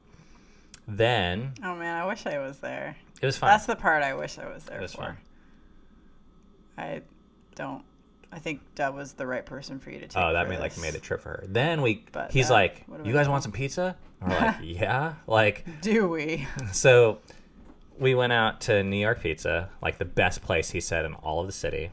Then 0.89 1.53
Oh 1.63 1.75
man, 1.77 2.03
I 2.03 2.07
wish 2.07 2.27
I 2.27 2.39
was 2.41 2.59
there. 2.59 2.97
it 3.23 3.25
was 3.27 3.37
fun. 3.39 3.49
That's 3.51 3.67
the 3.67 3.77
part 3.77 4.03
I 4.03 4.15
wish 4.15 4.39
I 4.39 4.53
was 4.53 4.65
there 4.65 4.79
It 4.79 4.83
was 4.83 4.93
for. 4.95 5.03
fun. 5.03 5.17
I 6.77 7.03
don't. 7.55 7.85
I 8.35 8.41
think 8.41 8.61
Dove 8.75 8.95
was 8.97 9.13
the 9.13 9.27
right 9.27 9.47
person 9.47 9.79
for 9.79 9.91
you 9.91 10.01
to 10.01 10.09
take. 10.09 10.21
Oh, 10.21 10.33
that 10.33 10.49
made 10.49 10.59
like 10.59 10.77
made 10.79 10.93
the 10.93 10.99
trip 10.99 11.21
for 11.21 11.29
her. 11.31 11.45
Then 11.47 11.81
we, 11.83 12.05
But 12.11 12.33
he's 12.33 12.49
that 12.49 12.55
like, 12.55 12.85
"You 13.05 13.13
guys 13.13 13.27
cool. 13.27 13.33
want 13.33 13.45
some 13.45 13.53
pizza?" 13.53 13.97
And 14.21 14.31
we're 14.33 14.39
like, 14.41 14.57
"Yeah." 14.61 15.15
Like, 15.29 15.65
Do 15.81 16.09
we? 16.09 16.47
so 16.73 17.19
we 17.99 18.17
went 18.17 18.33
out 18.33 18.61
to 18.63 18.83
New 18.83 18.97
York 18.97 19.21
Pizza, 19.23 19.69
like 19.81 19.99
the 19.99 20.05
best 20.05 20.43
place 20.43 20.69
he 20.69 20.81
said 20.81 21.05
in 21.05 21.15
all 21.15 21.41
of 21.41 21.47
the 21.47 21.53
city. 21.53 21.91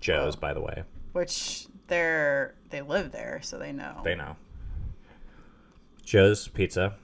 Joe's, 0.00 0.34
Whoa. 0.34 0.40
by 0.40 0.54
the 0.54 0.60
way, 0.60 0.82
Which 1.12 1.68
they're 1.86 2.54
they 2.70 2.82
live 2.82 3.12
there, 3.12 3.38
so 3.42 3.56
they 3.56 3.70
know. 3.72 4.00
they 4.02 4.16
know. 4.16 4.34
Joe's 6.04 6.48
Pizza, 6.48 6.94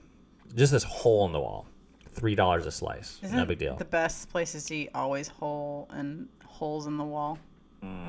just 0.55 0.71
this 0.71 0.83
hole 0.83 1.25
in 1.25 1.31
the 1.31 1.39
wall, 1.39 1.65
three 2.09 2.35
dollars 2.35 2.65
a 2.65 2.71
slice, 2.71 3.19
Isn't 3.23 3.35
no 3.37 3.45
big 3.45 3.59
deal. 3.59 3.75
The 3.77 3.85
best 3.85 4.29
places 4.29 4.65
to 4.65 4.75
eat 4.75 4.89
always 4.93 5.27
hole 5.27 5.87
and 5.91 6.27
holes 6.45 6.87
in 6.87 6.97
the 6.97 7.03
wall. 7.05 7.37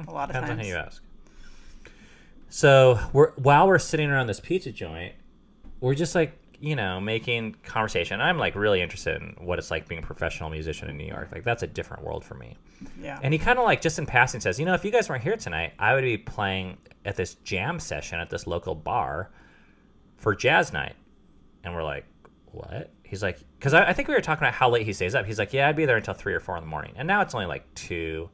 A 0.08 0.12
lot 0.12 0.30
of 0.30 0.36
Mm, 0.36 0.40
Depends 0.40 0.50
on 0.50 0.56
times. 0.56 0.60
who 0.62 0.72
you 0.72 0.76
ask. 0.78 1.02
So 2.48 2.98
we're 3.12 3.32
while 3.32 3.66
we're 3.66 3.78
sitting 3.78 4.10
around 4.10 4.26
this 4.28 4.40
pizza 4.40 4.70
joint, 4.70 5.14
we're 5.80 5.94
just 5.94 6.14
like 6.14 6.38
you 6.60 6.76
know 6.76 7.00
making 7.00 7.56
conversation. 7.64 8.20
I'm 8.20 8.38
like 8.38 8.54
really 8.54 8.80
interested 8.80 9.20
in 9.20 9.34
what 9.44 9.58
it's 9.58 9.70
like 9.70 9.88
being 9.88 10.02
a 10.02 10.06
professional 10.06 10.50
musician 10.50 10.88
in 10.88 10.96
New 10.96 11.06
York. 11.06 11.30
Like 11.32 11.42
that's 11.42 11.62
a 11.62 11.66
different 11.66 12.04
world 12.04 12.24
for 12.24 12.34
me. 12.34 12.56
Yeah. 13.00 13.18
And 13.22 13.32
he 13.34 13.38
kind 13.38 13.58
of 13.58 13.64
like 13.64 13.80
just 13.80 13.98
in 13.98 14.06
passing 14.06 14.40
says, 14.40 14.58
you 14.58 14.66
know, 14.66 14.74
if 14.74 14.84
you 14.84 14.90
guys 14.90 15.08
weren't 15.08 15.22
here 15.24 15.36
tonight, 15.36 15.72
I 15.78 15.94
would 15.94 16.02
be 16.04 16.16
playing 16.18 16.78
at 17.04 17.16
this 17.16 17.34
jam 17.36 17.80
session 17.80 18.20
at 18.20 18.30
this 18.30 18.46
local 18.46 18.74
bar 18.74 19.30
for 20.16 20.34
jazz 20.34 20.72
night. 20.72 20.94
And 21.64 21.74
we're 21.74 21.82
like, 21.82 22.04
what? 22.52 22.90
He's 23.02 23.22
like, 23.22 23.38
because 23.58 23.74
I, 23.74 23.88
I 23.88 23.92
think 23.92 24.08
we 24.08 24.14
were 24.14 24.20
talking 24.20 24.42
about 24.42 24.54
how 24.54 24.70
late 24.70 24.86
he 24.86 24.92
stays 24.92 25.14
up. 25.14 25.24
He's 25.26 25.38
like, 25.38 25.52
yeah, 25.52 25.68
I'd 25.68 25.76
be 25.76 25.86
there 25.86 25.96
until 25.96 26.14
three 26.14 26.34
or 26.34 26.40
four 26.40 26.56
in 26.56 26.62
the 26.62 26.68
morning. 26.68 26.92
And 26.96 27.08
now 27.08 27.20
it's 27.20 27.34
only 27.34 27.46
like 27.46 27.72
two 27.74 28.28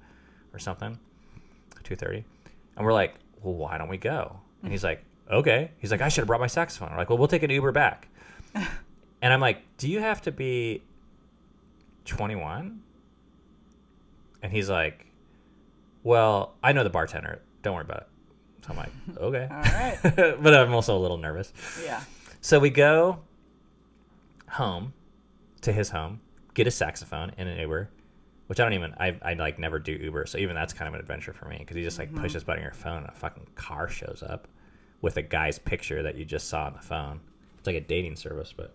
or 0.52 0.58
something, 0.58 0.98
two 1.90 1.96
thirty. 1.96 2.24
And 2.76 2.86
we're 2.86 2.92
like, 2.92 3.14
well, 3.42 3.54
why 3.54 3.76
don't 3.76 3.88
we 3.88 3.98
go? 3.98 4.38
And 4.62 4.70
he's 4.70 4.84
like, 4.84 5.04
okay. 5.30 5.72
He's 5.78 5.90
like, 5.90 6.00
I 6.00 6.08
should 6.08 6.22
have 6.22 6.28
brought 6.28 6.40
my 6.40 6.46
saxophone. 6.46 6.90
We're 6.92 6.98
like, 6.98 7.10
well, 7.10 7.18
we'll 7.18 7.28
take 7.28 7.42
an 7.42 7.50
Uber 7.50 7.72
back. 7.72 8.08
and 8.54 9.32
I'm 9.32 9.40
like, 9.40 9.62
do 9.76 9.88
you 9.88 10.00
have 10.00 10.22
to 10.22 10.32
be 10.32 10.82
21? 12.04 12.80
And 14.42 14.52
he's 14.52 14.70
like, 14.70 15.06
well, 16.04 16.54
I 16.62 16.72
know 16.72 16.84
the 16.84 16.90
bartender. 16.90 17.40
Don't 17.62 17.74
worry 17.74 17.84
about 17.84 18.02
it. 18.02 18.08
So 18.64 18.70
I'm 18.70 18.76
like, 18.76 18.90
okay. 19.18 19.48
All 19.50 19.62
right. 19.62 19.98
but 20.42 20.54
I'm 20.54 20.72
also 20.72 20.96
a 20.96 21.00
little 21.00 21.18
nervous. 21.18 21.52
Yeah. 21.84 22.00
So 22.40 22.60
we 22.60 22.70
go 22.70 23.18
home 24.48 24.92
to 25.62 25.72
his 25.72 25.90
home, 25.90 26.20
get 26.54 26.66
a 26.66 26.70
saxophone 26.70 27.32
in 27.36 27.48
an 27.48 27.58
Uber, 27.58 27.90
which 28.50 28.58
I 28.58 28.64
don't 28.64 28.72
even 28.72 28.92
I, 28.98 29.16
I 29.22 29.34
like 29.34 29.60
never 29.60 29.78
do 29.78 29.92
Uber, 29.92 30.26
so 30.26 30.36
even 30.36 30.56
that's 30.56 30.72
kind 30.72 30.88
of 30.88 30.94
an 30.94 30.98
adventure 30.98 31.32
for 31.32 31.44
me 31.44 31.58
because 31.60 31.76
you 31.76 31.84
just 31.84 32.00
like 32.00 32.12
push 32.12 32.32
this 32.32 32.42
button 32.42 32.58
on 32.58 32.64
your 32.64 32.72
phone 32.72 32.96
and 32.96 33.08
a 33.08 33.12
fucking 33.12 33.46
car 33.54 33.88
shows 33.88 34.24
up 34.28 34.48
with 35.02 35.16
a 35.18 35.22
guy's 35.22 35.56
picture 35.56 36.02
that 36.02 36.16
you 36.16 36.24
just 36.24 36.48
saw 36.48 36.64
on 36.64 36.72
the 36.72 36.80
phone. 36.80 37.20
It's 37.58 37.68
like 37.68 37.76
a 37.76 37.80
dating 37.80 38.16
service, 38.16 38.52
but 38.52 38.74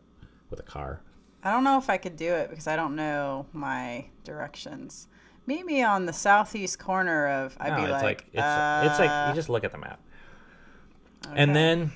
with 0.49 0.61
a 0.61 0.63
car. 0.63 1.01
I 1.43 1.51
don't 1.51 1.65
know 1.65 1.77
if 1.77 1.89
I 1.89 1.97
could 1.97 2.15
do 2.15 2.33
it 2.33 2.49
because 2.49 2.67
I 2.67 2.77
don't 2.77 2.95
know 2.95 3.47
my 3.51 4.05
directions. 4.23 5.09
Meet 5.45 5.65
me 5.65 5.83
on 5.83 6.05
the 6.05 6.13
southeast 6.13 6.79
corner 6.79 7.27
of. 7.27 7.57
I'd 7.59 7.71
no, 7.71 7.75
be 7.75 7.83
it's 7.83 7.91
like, 7.91 8.01
like, 8.01 8.19
it's 8.27 8.91
it's 8.91 8.99
like 8.99 9.09
uh, 9.09 9.25
you 9.27 9.35
just 9.35 9.49
look 9.49 9.65
at 9.65 9.73
the 9.73 9.77
map. 9.77 9.99
okay. 11.27 11.33
And 11.35 11.53
then 11.53 11.91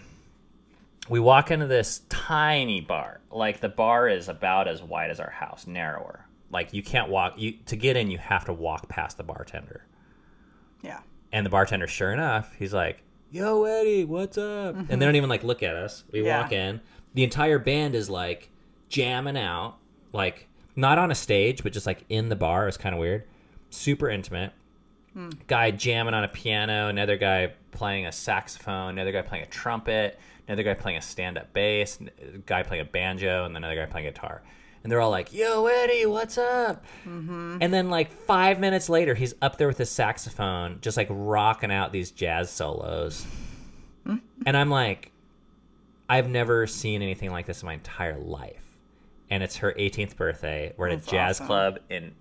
we 1.07 1.21
walk 1.21 1.49
into 1.49 1.67
this 1.67 2.01
tiny 2.09 2.81
bar. 2.81 3.21
Like 3.31 3.61
the 3.61 3.69
bar 3.69 4.09
is 4.09 4.27
about 4.27 4.67
as 4.67 4.83
wide 4.83 5.11
as 5.11 5.21
our 5.21 5.31
house, 5.31 5.65
narrower. 5.65 6.25
Like 6.51 6.73
you 6.73 6.81
can't 6.83 7.09
walk 7.09 7.33
you 7.37 7.53
to 7.67 7.75
get 7.75 7.95
in 7.97 8.09
you 8.09 8.17
have 8.17 8.45
to 8.45 8.53
walk 8.53 8.87
past 8.89 9.17
the 9.17 9.23
bartender. 9.23 9.85
Yeah. 10.81 10.99
And 11.31 11.45
the 11.45 11.49
bartender, 11.49 11.87
sure 11.87 12.11
enough, 12.11 12.53
he's 12.57 12.73
like, 12.73 13.03
Yo 13.31 13.63
Eddie, 13.65 14.05
what's 14.05 14.37
up? 14.37 14.75
And 14.75 14.99
they 15.01 15.05
don't 15.05 15.15
even 15.15 15.29
like 15.29 15.43
look 15.43 15.61
at 15.61 15.75
us. 15.75 16.03
We 16.11 16.23
Yeah. 16.25 16.41
walk 16.41 16.51
in. 16.51 16.81
The 17.13 17.23
entire 17.23 17.59
band 17.59 17.93
is 17.95 18.09
like 18.09 18.49
jamming 18.87 19.37
out, 19.37 19.77
like 20.13 20.47
not 20.75 20.97
on 20.97 21.11
a 21.11 21.15
stage, 21.15 21.61
but 21.61 21.71
just 21.73 21.85
like 21.85 22.03
in 22.09 22.29
the 22.29 22.35
bar. 22.35 22.67
It's 22.67 22.77
kind 22.77 22.95
of 22.95 22.99
weird. 22.99 23.25
Super 23.69 24.09
intimate. 24.09 24.51
Hmm. 25.13 25.29
Guy 25.47 25.71
jamming 25.71 26.13
on 26.13 26.23
a 26.23 26.27
piano, 26.27 26.87
another 26.87 27.17
guy 27.17 27.53
playing 27.71 28.05
a 28.07 28.11
saxophone, 28.11 28.91
another 28.91 29.11
guy 29.11 29.21
playing 29.21 29.43
a 29.43 29.47
trumpet, 29.47 30.19
another 30.47 30.63
guy 30.63 30.73
playing 30.73 30.97
a 30.97 31.01
stand 31.01 31.37
up 31.37 31.51
bass, 31.53 31.99
guy 32.47 32.63
playing 32.63 32.81
a 32.81 32.85
banjo, 32.85 33.45
and 33.45 33.55
another 33.55 33.75
guy 33.75 33.85
playing 33.85 34.07
guitar. 34.07 34.41
And 34.83 34.91
they're 34.91 35.01
all 35.01 35.09
like, 35.09 35.33
Yo, 35.33 35.65
Eddie, 35.65 36.05
what's 36.05 36.37
up? 36.37 36.85
Mm-hmm. 37.05 37.57
And 37.61 37.73
then, 37.73 37.89
like, 37.89 38.11
five 38.11 38.59
minutes 38.59 38.87
later, 38.89 39.13
he's 39.13 39.33
up 39.41 39.57
there 39.57 39.67
with 39.67 39.77
his 39.77 39.89
saxophone, 39.89 40.79
just 40.81 40.95
like 40.97 41.07
rocking 41.09 41.71
out 41.71 41.91
these 41.91 42.11
jazz 42.11 42.49
solos. 42.49 43.25
Hmm? 44.05 44.15
and 44.45 44.55
I'm 44.55 44.69
like, 44.69 45.11
I've 46.07 46.29
never 46.29 46.65
seen 46.65 47.01
anything 47.01 47.31
like 47.31 47.45
this 47.45 47.61
in 47.61 47.65
my 47.67 47.73
entire 47.73 48.17
life. 48.17 48.63
And 49.29 49.43
it's 49.43 49.57
her 49.57 49.73
18th 49.77 50.15
birthday. 50.15 50.73
We're 50.77 50.87
at 50.87 50.95
That's 50.99 51.07
a 51.07 51.11
jazz 51.11 51.35
awesome. 51.37 51.47
club 51.47 51.79
in 51.89 52.15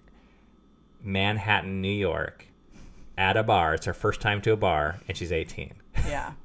Manhattan, 1.02 1.80
New 1.80 1.88
York, 1.88 2.44
at 3.16 3.36
a 3.36 3.42
bar. 3.42 3.74
It's 3.74 3.86
her 3.86 3.94
first 3.94 4.20
time 4.20 4.42
to 4.42 4.52
a 4.52 4.56
bar, 4.56 5.00
and 5.08 5.16
she's 5.16 5.32
18. 5.32 5.74
Yeah. 6.06 6.32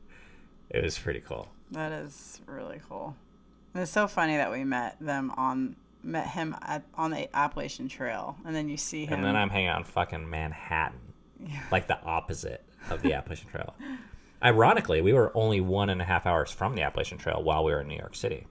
It 0.70 0.84
was 0.84 0.98
pretty 0.98 1.20
cool. 1.20 1.48
That 1.70 1.91
is 1.91 2.41
really 2.48 2.82
cool. 2.89 3.15
And 3.75 3.84
it's 3.84 3.91
so 3.91 4.08
funny 4.08 4.38
that 4.38 4.51
we 4.51 4.63
met 4.63 4.96
them 5.00 5.32
on 5.38 5.75
met 6.03 6.27
him 6.27 6.55
at, 6.62 6.83
on 6.95 7.12
the 7.12 7.33
Appalachian 7.36 7.88
Trail, 7.88 8.38
and 8.45 8.55
then 8.55 8.69
you 8.69 8.77
see 8.77 9.05
him. 9.05 9.15
And 9.15 9.24
then 9.24 9.36
I'm 9.36 9.50
hanging 9.50 9.69
out 9.69 9.79
in 9.79 9.83
fucking 9.86 10.29
Manhattan, 10.29 11.00
like 11.72 11.88
the 11.88 12.01
opposite 12.03 12.63
of 12.89 13.01
the 13.01 13.13
Appalachian 13.13 13.50
Trail. 13.50 13.75
Ironically, 14.43 15.01
we 15.01 15.13
were 15.13 15.31
only 15.36 15.62
one 15.62 15.89
and 15.89 16.01
a 16.01 16.05
half 16.05 16.25
hours 16.25 16.51
from 16.51 16.75
the 16.75 16.81
Appalachian 16.81 17.17
Trail 17.17 17.41
while 17.41 17.63
we 17.63 17.72
were 17.72 17.81
in 17.81 17.88
New 17.88 17.98
York 17.98 18.15
City. 18.15 18.45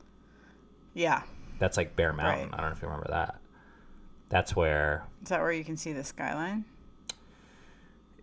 yeah. 0.95 1.23
That's 1.59 1.77
like 1.77 1.95
Bear 1.95 2.13
Mountain. 2.13 2.51
Right. 2.51 2.55
I 2.55 2.57
don't 2.57 2.71
know 2.71 2.77
if 2.77 2.83
you 2.83 2.89
remember 2.89 3.11
that. 3.11 3.37
That's 4.31 4.57
where 4.57 5.05
Is 5.23 5.29
that 5.29 5.41
where 5.41 5.53
you 5.53 5.63
can 5.63 5.77
see 5.77 5.93
the 5.93 6.03
skyline? 6.03 6.65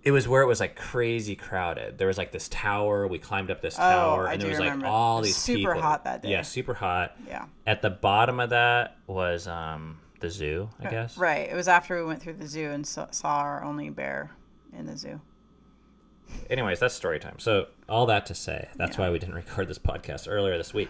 It 0.03 0.11
was 0.11 0.27
where 0.27 0.41
it 0.41 0.45
was 0.47 0.59
like 0.59 0.75
crazy 0.75 1.35
crowded. 1.35 1.97
There 1.97 2.07
was 2.07 2.17
like 2.17 2.31
this 2.31 2.47
tower. 2.49 3.07
We 3.07 3.19
climbed 3.19 3.51
up 3.51 3.61
this 3.61 3.75
Oh, 3.75 3.81
tower, 3.81 4.27
and 4.27 4.41
there 4.41 4.49
was 4.49 4.59
like 4.59 4.83
all 4.83 5.21
these 5.21 5.35
super 5.35 5.73
people. 5.73 5.81
hot 5.81 6.05
that 6.05 6.21
day. 6.21 6.29
Yeah, 6.31 6.41
super 6.41 6.73
hot. 6.73 7.15
Yeah. 7.27 7.45
At 7.67 7.81
the 7.81 7.89
bottom 7.89 8.39
of 8.39 8.51
that 8.51 8.97
was 9.07 9.47
um, 9.47 9.99
the 10.21 10.29
zoo, 10.29 10.69
I 10.79 10.89
guess. 10.89 11.17
Right. 11.17 11.49
It 11.49 11.55
was 11.55 11.67
after 11.67 11.97
we 11.97 12.05
went 12.05 12.21
through 12.21 12.33
the 12.33 12.47
zoo 12.47 12.69
and 12.71 12.87
saw, 12.87 13.09
saw 13.11 13.37
our 13.39 13.63
only 13.63 13.89
bear 13.89 14.31
in 14.77 14.85
the 14.85 14.95
zoo. 14.97 15.19
Anyways, 16.49 16.79
that's 16.79 16.93
story 16.93 17.19
time. 17.19 17.39
So 17.39 17.67
all 17.89 18.05
that 18.05 18.25
to 18.27 18.35
say, 18.35 18.69
that's 18.75 18.97
Yeah. 18.97 19.05
why 19.05 19.09
we 19.09 19.19
didn't 19.19 19.35
record 19.35 19.67
this 19.67 19.79
podcast 19.79 20.27
earlier 20.29 20.57
this 20.57 20.73
week. 20.73 20.89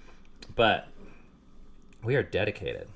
but 0.56 0.88
we 2.02 2.16
are 2.16 2.22
dedicated. 2.22 2.88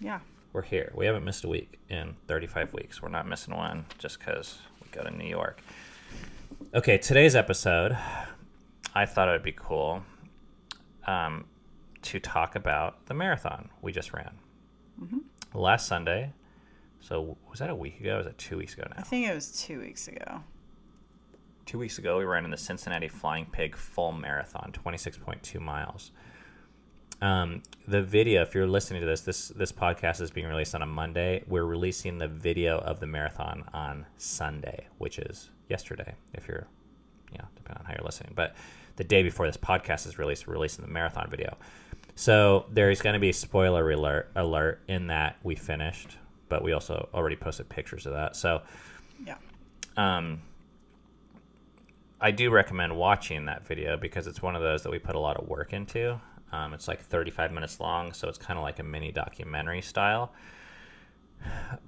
Yeah. 0.00 0.20
We're 0.52 0.62
here. 0.62 0.92
We 0.94 1.06
haven't 1.06 1.24
missed 1.24 1.44
a 1.44 1.48
week 1.48 1.78
in 1.88 2.16
35 2.26 2.72
weeks. 2.72 3.02
We're 3.02 3.08
not 3.10 3.26
missing 3.28 3.54
one 3.54 3.84
just 3.98 4.18
because 4.18 4.58
we 4.82 4.88
go 4.90 5.02
to 5.02 5.10
New 5.14 5.28
York. 5.28 5.60
Okay, 6.74 6.98
today's 6.98 7.36
episode, 7.36 7.96
I 8.94 9.06
thought 9.06 9.28
it 9.28 9.32
would 9.32 9.42
be 9.42 9.52
cool. 9.52 10.02
Um, 11.06 11.44
to 12.02 12.20
talk 12.20 12.54
about 12.54 13.06
the 13.06 13.14
marathon 13.14 13.70
we 13.82 13.92
just 13.92 14.12
ran 14.12 14.30
last 15.54 15.86
Sunday. 15.86 16.32
So 17.00 17.36
was 17.48 17.58
that 17.60 17.70
a 17.70 17.74
week 17.74 18.00
ago? 18.00 18.14
Or 18.14 18.16
was 18.18 18.26
that 18.26 18.38
two 18.38 18.56
weeks 18.58 18.74
ago 18.74 18.84
now? 18.90 18.96
I 18.98 19.02
think 19.02 19.26
it 19.28 19.34
was 19.34 19.60
two 19.62 19.80
weeks 19.80 20.08
ago. 20.08 20.40
two 21.66 21.78
weeks 21.78 21.98
ago 21.98 22.18
we 22.18 22.24
ran 22.24 22.44
in 22.44 22.50
the 22.50 22.56
cincinnati 22.56 23.08
flying 23.08 23.46
pig 23.46 23.76
full 23.76 24.12
marathon 24.12 24.72
26.2 24.72 25.60
miles 25.60 26.12
um, 27.20 27.62
the 27.86 28.00
video 28.02 28.42
if 28.42 28.54
you're 28.54 28.66
listening 28.66 29.00
to 29.00 29.06
this 29.06 29.22
this 29.22 29.48
this 29.48 29.72
podcast 29.72 30.20
is 30.20 30.30
being 30.30 30.46
released 30.46 30.74
on 30.74 30.82
a 30.82 30.86
monday 30.86 31.42
we're 31.48 31.64
releasing 31.64 32.18
the 32.18 32.28
video 32.28 32.78
of 32.78 33.00
the 33.00 33.06
marathon 33.06 33.64
on 33.72 34.06
sunday 34.18 34.86
which 34.98 35.18
is 35.18 35.50
yesterday 35.68 36.14
if 36.34 36.46
you're 36.46 36.66
yeah 37.32 37.40
depending 37.56 37.80
on 37.80 37.86
how 37.86 37.92
you're 37.98 38.04
listening 38.04 38.32
but 38.36 38.54
the 38.96 39.04
day 39.04 39.22
before 39.22 39.46
this 39.46 39.56
podcast 39.56 40.06
is 40.06 40.18
released 40.18 40.46
we're 40.46 40.54
releasing 40.54 40.84
the 40.84 40.90
marathon 40.90 41.28
video 41.28 41.56
so 42.14 42.66
there's 42.72 43.00
going 43.02 43.14
to 43.14 43.20
be 43.20 43.32
spoiler 43.32 43.90
alert 43.90 44.30
alert 44.36 44.80
in 44.88 45.06
that 45.08 45.36
we 45.42 45.54
finished 45.56 46.16
but 46.48 46.62
we 46.62 46.72
also 46.72 47.08
already 47.14 47.36
posted 47.36 47.68
pictures 47.68 48.06
of 48.06 48.12
that 48.12 48.36
so 48.36 48.62
Yeah. 49.26 49.36
um, 49.96 50.40
I 52.20 52.30
do 52.32 52.50
recommend 52.50 52.96
watching 52.96 53.44
that 53.46 53.64
video 53.66 53.96
because 53.96 54.26
it's 54.26 54.42
one 54.42 54.56
of 54.56 54.62
those 54.62 54.82
that 54.82 54.90
we 54.90 54.98
put 54.98 55.14
a 55.14 55.20
lot 55.20 55.36
of 55.36 55.46
work 55.46 55.72
into. 55.72 56.20
Um, 56.52 56.72
it's 56.74 56.88
like 56.88 57.00
35 57.00 57.52
minutes 57.52 57.80
long, 57.80 58.12
so 58.12 58.28
it's 58.28 58.38
kind 58.38 58.58
of 58.58 58.62
like 58.62 58.78
a 58.78 58.82
mini 58.82 59.12
documentary 59.12 59.82
style. 59.82 60.32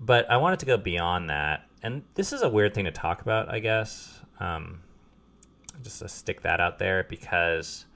But 0.00 0.30
I 0.30 0.36
wanted 0.36 0.60
to 0.60 0.66
go 0.66 0.76
beyond 0.76 1.30
that, 1.30 1.66
and 1.82 2.02
this 2.14 2.32
is 2.32 2.42
a 2.42 2.48
weird 2.48 2.74
thing 2.74 2.84
to 2.84 2.90
talk 2.90 3.22
about, 3.22 3.52
I 3.52 3.58
guess. 3.58 4.20
Um, 4.38 4.80
just 5.82 6.00
to 6.00 6.08
stick 6.08 6.42
that 6.42 6.60
out 6.60 6.78
there 6.78 7.04
because, 7.08 7.86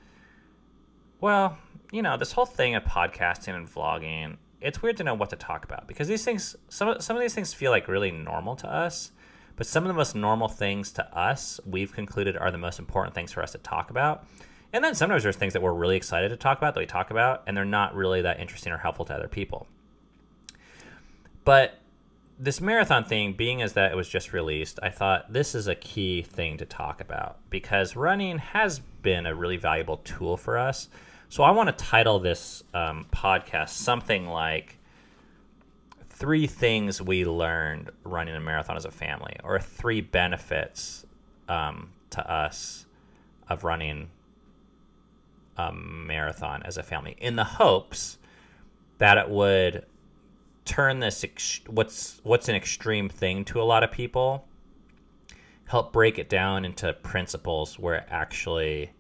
well, 1.20 1.58
you 1.92 2.02
know, 2.02 2.16
this 2.16 2.32
whole 2.32 2.46
thing 2.46 2.74
of 2.74 2.84
podcasting 2.84 3.54
and 3.54 3.68
vlogging, 3.68 4.36
it's 4.60 4.82
weird 4.82 4.96
to 4.96 5.04
know 5.04 5.14
what 5.14 5.30
to 5.30 5.36
talk 5.36 5.64
about 5.64 5.86
because 5.86 6.08
these 6.08 6.24
things, 6.24 6.56
some 6.68 7.00
some 7.00 7.16
of 7.16 7.22
these 7.22 7.34
things 7.34 7.52
feel 7.52 7.70
like 7.70 7.88
really 7.88 8.10
normal 8.10 8.56
to 8.56 8.68
us, 8.68 9.12
but 9.56 9.66
some 9.66 9.84
of 9.84 9.88
the 9.88 9.94
most 9.94 10.14
normal 10.14 10.48
things 10.48 10.90
to 10.92 11.16
us, 11.16 11.60
we've 11.66 11.92
concluded 11.92 12.36
are 12.36 12.50
the 12.50 12.58
most 12.58 12.78
important 12.78 13.14
things 13.14 13.32
for 13.32 13.42
us 13.42 13.52
to 13.52 13.58
talk 13.58 13.90
about. 13.90 14.26
And 14.74 14.82
then 14.82 14.96
sometimes 14.96 15.22
there's 15.22 15.36
things 15.36 15.52
that 15.52 15.62
we're 15.62 15.72
really 15.72 15.96
excited 15.96 16.30
to 16.30 16.36
talk 16.36 16.58
about 16.58 16.74
that 16.74 16.80
we 16.80 16.86
talk 16.86 17.12
about, 17.12 17.44
and 17.46 17.56
they're 17.56 17.64
not 17.64 17.94
really 17.94 18.22
that 18.22 18.40
interesting 18.40 18.72
or 18.72 18.76
helpful 18.76 19.04
to 19.04 19.14
other 19.14 19.28
people. 19.28 19.68
But 21.44 21.78
this 22.40 22.60
marathon 22.60 23.04
thing, 23.04 23.34
being 23.34 23.62
as 23.62 23.74
that 23.74 23.92
it 23.92 23.94
was 23.94 24.08
just 24.08 24.32
released, 24.32 24.80
I 24.82 24.90
thought 24.90 25.32
this 25.32 25.54
is 25.54 25.68
a 25.68 25.76
key 25.76 26.22
thing 26.22 26.58
to 26.58 26.64
talk 26.64 27.00
about 27.00 27.38
because 27.50 27.94
running 27.94 28.38
has 28.38 28.80
been 28.80 29.26
a 29.26 29.34
really 29.34 29.58
valuable 29.58 29.98
tool 29.98 30.36
for 30.36 30.58
us. 30.58 30.88
So 31.28 31.44
I 31.44 31.52
want 31.52 31.68
to 31.68 31.84
title 31.84 32.18
this 32.18 32.64
um, 32.74 33.06
podcast 33.12 33.68
something 33.68 34.26
like 34.26 34.76
Three 36.08 36.48
Things 36.48 37.00
We 37.00 37.24
Learned 37.24 37.90
Running 38.02 38.34
a 38.34 38.40
Marathon 38.40 38.76
as 38.76 38.86
a 38.86 38.90
Family, 38.90 39.36
or 39.44 39.60
Three 39.60 40.00
Benefits 40.00 41.06
um, 41.48 41.90
to 42.10 42.28
Us 42.28 42.86
of 43.48 43.62
Running 43.62 44.10
a 45.56 45.72
Marathon 45.72 46.62
as 46.64 46.78
a 46.78 46.82
Family, 46.82 47.16
in 47.18 47.36
the 47.36 47.44
hopes 47.44 48.18
that 48.98 49.18
it 49.18 49.28
would 49.28 49.84
turn 50.64 51.00
this 51.00 51.24
ex- 51.24 51.60
what's 51.68 52.20
what's 52.22 52.48
an 52.48 52.54
extreme 52.54 53.08
thing 53.08 53.44
to 53.44 53.60
a 53.60 53.62
lot 53.62 53.82
of 53.82 53.92
people 53.92 54.46
help 55.66 55.92
break 55.92 56.18
it 56.18 56.28
down 56.28 56.64
into 56.64 56.92
principles 56.92 57.78
where 57.78 57.94
it 57.94 58.06
actually 58.10 58.90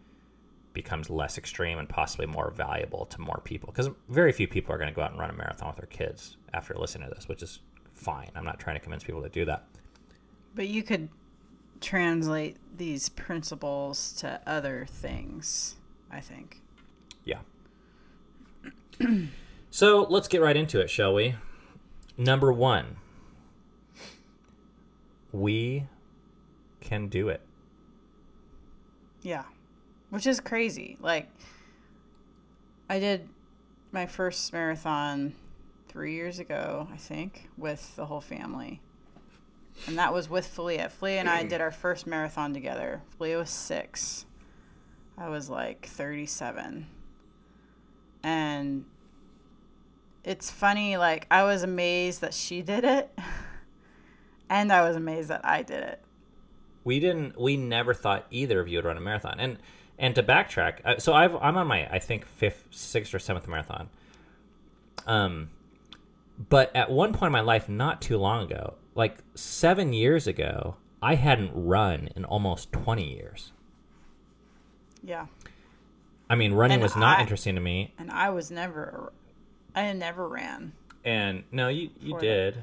becomes 0.72 1.08
less 1.08 1.38
extreme 1.38 1.78
and 1.78 1.88
possibly 1.88 2.26
more 2.26 2.50
valuable 2.50 3.06
to 3.06 3.20
more 3.20 3.40
people. 3.44 3.70
Because 3.70 3.90
very 4.08 4.32
few 4.32 4.48
people 4.48 4.74
are 4.74 4.78
going 4.78 4.88
to 4.88 4.94
go 4.94 5.02
out 5.02 5.12
and 5.12 5.20
run 5.20 5.30
a 5.30 5.34
marathon 5.34 5.68
with 5.68 5.76
their 5.76 5.86
kids 5.86 6.36
after 6.52 6.74
listening 6.74 7.08
to 7.08 7.14
this 7.14 7.28
which 7.28 7.42
is 7.42 7.60
fine. 7.94 8.30
I'm 8.34 8.44
not 8.44 8.58
trying 8.58 8.76
to 8.76 8.80
convince 8.80 9.04
people 9.04 9.22
to 9.22 9.28
do 9.28 9.44
that. 9.44 9.64
But 10.54 10.68
you 10.68 10.82
could 10.82 11.08
translate 11.80 12.56
these 12.76 13.08
principles 13.08 14.12
to 14.14 14.40
other 14.46 14.86
things, 14.88 15.76
I 16.14 16.20
think. 16.20 16.60
Yeah. 17.24 17.40
so 19.70 20.06
let's 20.08 20.28
get 20.28 20.40
right 20.40 20.56
into 20.56 20.80
it, 20.80 20.88
shall 20.88 21.12
we? 21.12 21.34
Number 22.16 22.52
one, 22.52 22.96
we 25.32 25.84
can 26.80 27.08
do 27.08 27.28
it. 27.28 27.40
Yeah. 29.22 29.44
Which 30.10 30.26
is 30.26 30.38
crazy. 30.38 30.96
Like, 31.00 31.28
I 32.88 33.00
did 33.00 33.28
my 33.90 34.06
first 34.06 34.52
marathon 34.52 35.34
three 35.88 36.14
years 36.14 36.38
ago, 36.38 36.86
I 36.92 36.96
think, 36.96 37.48
with 37.56 37.96
the 37.96 38.06
whole 38.06 38.20
family. 38.20 38.80
And 39.88 39.98
that 39.98 40.12
was 40.12 40.30
with 40.30 40.46
Felia. 40.46 40.90
Felia 40.90 41.16
and 41.16 41.28
I 41.28 41.42
did 41.42 41.60
our 41.60 41.72
first 41.72 42.06
marathon 42.06 42.52
together. 42.54 43.02
Felia 43.18 43.38
was 43.38 43.50
six. 43.50 44.24
I 45.16 45.28
was 45.28 45.48
like 45.48 45.86
37. 45.86 46.86
And 48.22 48.84
it's 50.24 50.50
funny, 50.50 50.96
like, 50.96 51.26
I 51.30 51.44
was 51.44 51.62
amazed 51.62 52.22
that 52.22 52.34
she 52.34 52.62
did 52.62 52.84
it. 52.84 53.10
And 54.50 54.70
I 54.70 54.86
was 54.86 54.94
amazed 54.94 55.30
that 55.30 55.40
I 55.44 55.62
did 55.62 55.82
it. 55.82 56.00
We 56.84 57.00
didn't. 57.00 57.40
We 57.40 57.56
never 57.56 57.94
thought 57.94 58.26
either 58.30 58.60
of 58.60 58.68
you 58.68 58.78
would 58.78 58.84
run 58.84 58.96
a 58.96 59.00
marathon. 59.00 59.40
And 59.40 59.58
and 59.98 60.14
to 60.16 60.22
backtrack, 60.22 60.84
uh, 60.84 60.98
so 60.98 61.14
I've, 61.14 61.34
I'm 61.36 61.56
on 61.56 61.66
my 61.66 61.88
I 61.90 61.98
think 61.98 62.26
fifth, 62.26 62.66
sixth 62.70 63.14
or 63.14 63.18
seventh 63.18 63.48
marathon. 63.48 63.88
Um, 65.06 65.50
but 66.48 66.74
at 66.76 66.90
one 66.90 67.12
point 67.12 67.28
in 67.28 67.32
my 67.32 67.40
life, 67.40 67.68
not 67.68 68.02
too 68.02 68.18
long 68.18 68.44
ago, 68.44 68.74
like 68.94 69.18
seven 69.34 69.92
years 69.92 70.26
ago, 70.26 70.76
I 71.02 71.14
hadn't 71.14 71.52
run 71.54 72.10
in 72.14 72.24
almost 72.24 72.70
twenty 72.70 73.14
years. 73.14 73.52
Yeah. 75.04 75.26
I 76.30 76.34
mean, 76.36 76.52
running 76.54 76.76
And 76.76 76.82
was 76.82 76.96
not 76.96 77.18
I- 77.18 77.20
interesting 77.22 77.54
to 77.56 77.60
me. 77.60 77.92
and 77.98 78.10
I 78.10 78.30
was 78.30 78.50
never, 78.50 79.12
I 79.74 79.92
never 79.92 80.26
ran. 80.28 80.72
And 81.04 81.44
no, 81.52 81.68
you 81.68 81.90
you 82.00 82.18
did. 82.18 82.56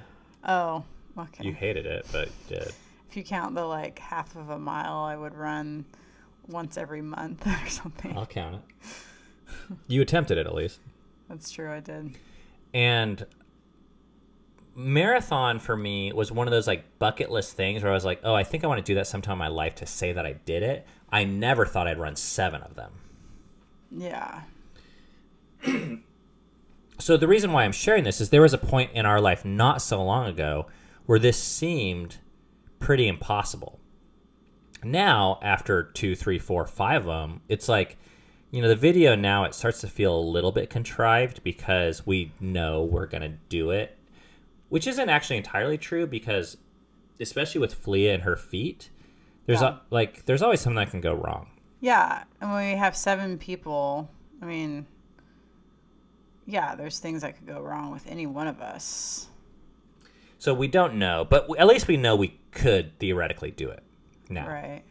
Oh, 0.43 0.83
okay. 1.17 1.43
You 1.45 1.53
hated 1.53 1.85
it, 1.85 2.07
but 2.11 2.27
you 2.49 2.55
did. 2.57 2.73
if 3.09 3.15
you 3.15 3.23
count 3.23 3.53
the 3.53 3.63
like 3.65 3.99
half 3.99 4.35
of 4.35 4.49
a 4.49 4.57
mile, 4.57 5.01
I 5.03 5.15
would 5.15 5.35
run 5.35 5.85
once 6.47 6.75
every 6.77 7.03
month 7.03 7.45
or 7.65 7.69
something. 7.69 8.17
I'll 8.17 8.25
count 8.25 8.55
it. 8.55 8.87
You 9.87 10.01
attempted 10.01 10.39
it 10.39 10.47
at 10.47 10.55
least. 10.55 10.79
That's 11.29 11.51
true. 11.51 11.71
I 11.71 11.81
did. 11.81 12.15
And 12.73 13.25
marathon 14.75 15.59
for 15.59 15.75
me 15.75 16.13
was 16.13 16.31
one 16.31 16.47
of 16.47 16.51
those 16.51 16.67
like 16.67 16.99
bucket 16.99 17.31
list 17.31 17.55
things 17.55 17.83
where 17.83 17.91
I 17.91 17.95
was 17.95 18.05
like, 18.05 18.21
oh, 18.23 18.33
I 18.33 18.43
think 18.43 18.63
I 18.63 18.67
want 18.67 18.79
to 18.79 18.89
do 18.89 18.95
that 18.95 19.07
sometime 19.07 19.33
in 19.33 19.39
my 19.39 19.47
life 19.47 19.75
to 19.75 19.85
say 19.85 20.13
that 20.13 20.25
I 20.25 20.33
did 20.33 20.63
it. 20.63 20.87
I 21.09 21.23
never 21.25 21.65
thought 21.65 21.87
I'd 21.87 21.99
run 21.99 22.15
seven 22.15 22.61
of 22.61 22.75
them. 22.75 22.91
Yeah. 23.91 24.41
So 27.01 27.17
the 27.17 27.27
reason 27.27 27.51
why 27.51 27.63
I'm 27.63 27.71
sharing 27.71 28.03
this 28.03 28.21
is 28.21 28.29
there 28.29 28.43
was 28.43 28.53
a 28.53 28.59
point 28.59 28.91
in 28.93 29.07
our 29.07 29.19
life 29.19 29.43
not 29.43 29.81
so 29.81 30.03
long 30.03 30.27
ago 30.27 30.67
where 31.07 31.17
this 31.17 31.41
seemed 31.41 32.17
pretty 32.77 33.07
impossible. 33.07 33.79
Now, 34.83 35.39
after 35.41 35.81
two, 35.81 36.15
three, 36.15 36.37
four, 36.37 36.67
five 36.67 37.07
of 37.07 37.07
them, 37.07 37.41
it's 37.49 37.67
like, 37.67 37.97
you 38.51 38.61
know, 38.61 38.67
the 38.67 38.75
video 38.75 39.15
now 39.15 39.45
it 39.45 39.55
starts 39.55 39.81
to 39.81 39.87
feel 39.87 40.15
a 40.15 40.21
little 40.21 40.51
bit 40.51 40.69
contrived 40.69 41.43
because 41.43 42.05
we 42.05 42.33
know 42.39 42.83
we're 42.83 43.07
gonna 43.07 43.37
do 43.49 43.71
it, 43.71 43.97
which 44.71 44.87
isn't 44.87 45.09
actually 45.09 45.35
entirely 45.35 45.77
true 45.77 46.07
because, 46.07 46.55
especially 47.19 47.59
with 47.59 47.73
Flea 47.73 48.07
and 48.09 48.23
her 48.23 48.37
feet, 48.37 48.89
there's 49.45 49.61
Yeah. 49.61 49.75
a, 49.75 49.79
like 49.89 50.25
there's 50.25 50.41
always 50.41 50.61
something 50.61 50.77
that 50.77 50.89
can 50.91 51.01
go 51.01 51.13
wrong. 51.13 51.47
Yeah. 51.81 52.23
And 52.39 52.51
when 52.53 52.71
we 52.71 52.77
have 52.77 52.95
seven 52.95 53.37
people, 53.37 54.09
I 54.41 54.45
mean, 54.45 54.85
yeah, 56.45 56.73
there's 56.75 56.99
things 56.99 57.21
that 57.21 57.35
could 57.37 57.47
go 57.47 57.59
wrong 57.59 57.91
with 57.91 58.07
any 58.07 58.25
one 58.25 58.47
of 58.47 58.61
us. 58.61 59.27
So 60.39 60.53
we 60.53 60.67
don't 60.67 60.95
know, 60.95 61.25
but 61.29 61.43
w- 61.43 61.59
at 61.59 61.67
least 61.67 61.87
we 61.89 61.97
know 61.97 62.15
we 62.15 62.39
could 62.51 62.97
theoretically 62.97 63.51
do 63.51 63.69
it 63.69 63.83
now. 64.29 64.47
Right. 64.47 64.83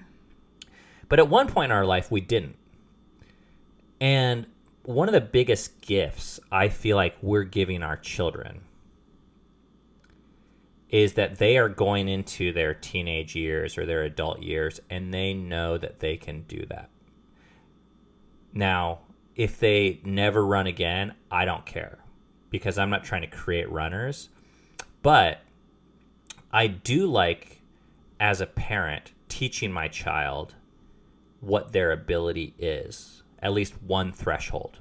But 1.08 1.18
at 1.20 1.28
one 1.28 1.48
point 1.48 1.72
in 1.72 1.76
our 1.76 1.86
life, 1.86 2.10
we 2.10 2.20
didn't. 2.20 2.56
And 4.00 4.46
one 4.84 5.08
of 5.08 5.14
the 5.14 5.20
biggest 5.20 5.80
gifts 5.80 6.38
I 6.52 6.68
feel 6.68 6.96
like 6.96 7.16
we're 7.22 7.44
giving 7.44 7.82
our 7.82 7.96
children 7.96 8.60
is 10.90 11.14
that 11.14 11.38
they 11.38 11.56
are 11.56 11.68
going 11.68 12.08
into 12.08 12.52
their 12.52 12.74
teenage 12.74 13.36
years 13.36 13.78
or 13.78 13.86
their 13.86 14.02
adult 14.02 14.42
years 14.42 14.80
and 14.90 15.14
they 15.14 15.32
know 15.32 15.78
that 15.78 16.00
they 16.00 16.16
can 16.16 16.42
do 16.42 16.64
that. 16.68 16.90
Now, 18.52 18.98
if 19.36 19.60
they 19.60 20.00
never 20.04 20.44
run 20.44 20.66
again, 20.66 21.14
I 21.30 21.44
don't 21.44 21.64
care 21.64 21.98
because 22.50 22.76
I'm 22.76 22.90
not 22.90 23.04
trying 23.04 23.22
to 23.22 23.28
create 23.28 23.70
runners. 23.70 24.28
But 25.02 25.40
I 26.52 26.66
do 26.66 27.06
like, 27.06 27.62
as 28.18 28.40
a 28.40 28.46
parent, 28.46 29.12
teaching 29.28 29.70
my 29.72 29.86
child 29.86 30.54
what 31.38 31.72
their 31.72 31.92
ability 31.92 32.54
is, 32.58 33.22
at 33.38 33.52
least 33.52 33.80
one 33.82 34.12
threshold. 34.12 34.78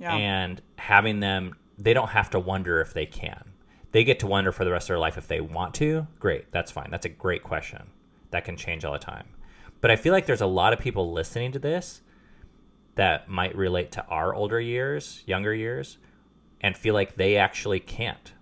Yeah. 0.00 0.14
and 0.14 0.62
having 0.76 1.18
them 1.18 1.56
they 1.76 1.92
don't 1.92 2.10
have 2.10 2.30
to 2.30 2.38
wonder 2.38 2.80
if 2.80 2.92
they 2.92 3.04
can 3.04 3.47
they 3.92 4.04
get 4.04 4.20
to 4.20 4.26
wonder 4.26 4.52
for 4.52 4.64
the 4.64 4.70
rest 4.70 4.84
of 4.84 4.88
their 4.88 4.98
life 4.98 5.16
if 5.16 5.28
they 5.28 5.40
want 5.40 5.74
to 5.74 6.06
great 6.20 6.50
that's 6.52 6.70
fine. 6.70 6.90
That's 6.90 7.06
a 7.06 7.10
great 7.10 7.42
question. 7.42 7.90
That 8.30 8.44
can 8.44 8.56
change 8.56 8.84
all 8.84 8.92
the 8.92 8.98
time. 8.98 9.26
But 9.80 9.90
i 9.90 9.96
feel 9.96 10.12
like 10.12 10.26
there's 10.26 10.40
a 10.40 10.46
lot 10.46 10.72
of 10.72 10.78
people 10.78 11.12
listening 11.12 11.52
to 11.52 11.58
this 11.58 12.02
that 12.96 13.28
might 13.28 13.54
relate 13.54 13.92
to 13.92 14.04
our 14.06 14.34
older 14.34 14.60
years 14.60 15.22
younger 15.24 15.54
years 15.54 15.98
and 16.60 16.76
feel 16.76 16.94
like 16.94 17.14
they 17.14 17.36
actually 17.36 17.80
can't. 17.80 18.32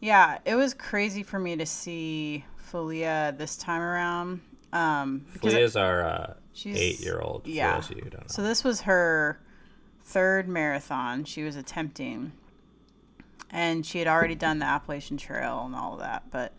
Yeah, 0.00 0.38
it 0.44 0.54
was 0.54 0.74
crazy 0.74 1.22
for 1.22 1.38
me 1.38 1.56
to 1.56 1.64
see 1.64 2.44
Folia 2.70 3.36
this 3.36 3.56
time 3.56 3.80
around. 3.80 4.40
Um, 4.72 5.24
because 5.32 5.52
Flea's 5.52 5.76
our 5.76 6.02
uh, 6.02 6.34
eight-year-old 6.66 7.46
yeah. 7.46 7.76
for 7.76 7.80
those 7.80 7.90
of 7.90 7.96
you 7.96 8.10
don't 8.10 8.20
know. 8.20 8.26
So 8.26 8.42
this 8.42 8.64
was 8.64 8.82
her 8.82 9.40
third 10.04 10.48
marathon 10.48 11.24
she 11.24 11.42
was 11.42 11.56
attempting, 11.56 12.32
and 13.50 13.84
she 13.84 13.98
had 13.98 14.08
already 14.08 14.34
done 14.34 14.58
the 14.58 14.66
Appalachian 14.66 15.16
Trail 15.16 15.62
and 15.64 15.74
all 15.74 15.94
of 15.94 16.00
that. 16.00 16.30
But 16.30 16.54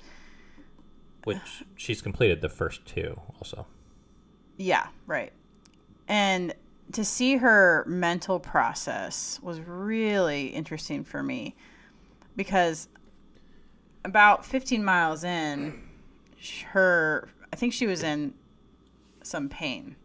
which 1.23 1.63
she's 1.75 2.01
completed 2.01 2.41
the 2.41 2.49
first 2.49 2.85
two 2.85 3.19
also 3.37 3.65
yeah, 4.57 4.87
right. 5.05 5.31
And 6.07 6.53
to 6.93 7.03
see 7.03 7.37
her 7.37 7.83
mental 7.87 8.39
process 8.39 9.39
was 9.41 9.59
really 9.59 10.47
interesting 10.47 11.03
for 11.03 11.21
me 11.21 11.55
because 12.35 12.87
about 14.03 14.45
15 14.45 14.83
miles 14.83 15.23
in, 15.23 15.81
her 16.67 17.29
I 17.51 17.55
think 17.55 17.73
she 17.73 17.87
was 17.87 18.03
in 18.03 18.33
some 19.23 19.49
pain. 19.49 19.95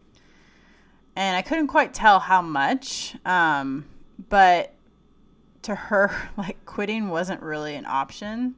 And 1.16 1.36
I 1.36 1.42
couldn't 1.42 1.66
quite 1.66 1.92
tell 1.92 2.18
how 2.18 2.40
much, 2.40 3.16
um, 3.26 3.84
but 4.28 4.72
to 5.62 5.74
her, 5.74 6.30
like 6.36 6.64
quitting 6.66 7.08
wasn't 7.08 7.42
really 7.42 7.74
an 7.74 7.86
option, 7.86 8.54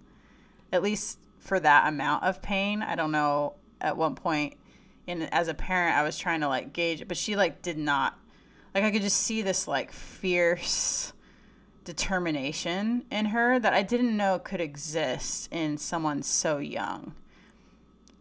at 0.72 0.82
least 0.82 1.18
for 1.38 1.58
that 1.60 1.88
amount 1.88 2.24
of 2.24 2.42
pain. 2.42 2.82
I 2.82 2.94
don't 2.94 3.12
know 3.12 3.54
at 3.80 3.96
one 3.96 4.14
point 4.14 4.54
and 5.06 5.32
as 5.34 5.48
a 5.48 5.54
parent 5.54 5.96
i 5.96 6.02
was 6.02 6.16
trying 6.16 6.40
to 6.40 6.48
like 6.48 6.72
gauge 6.72 7.00
it 7.00 7.08
but 7.08 7.16
she 7.16 7.36
like 7.36 7.60
did 7.62 7.76
not 7.76 8.18
like 8.74 8.84
i 8.84 8.90
could 8.90 9.02
just 9.02 9.18
see 9.18 9.42
this 9.42 9.66
like 9.66 9.92
fierce 9.92 11.12
determination 11.84 13.04
in 13.10 13.26
her 13.26 13.58
that 13.58 13.74
i 13.74 13.82
didn't 13.82 14.16
know 14.16 14.38
could 14.38 14.60
exist 14.60 15.48
in 15.52 15.76
someone 15.76 16.22
so 16.22 16.58
young 16.58 17.14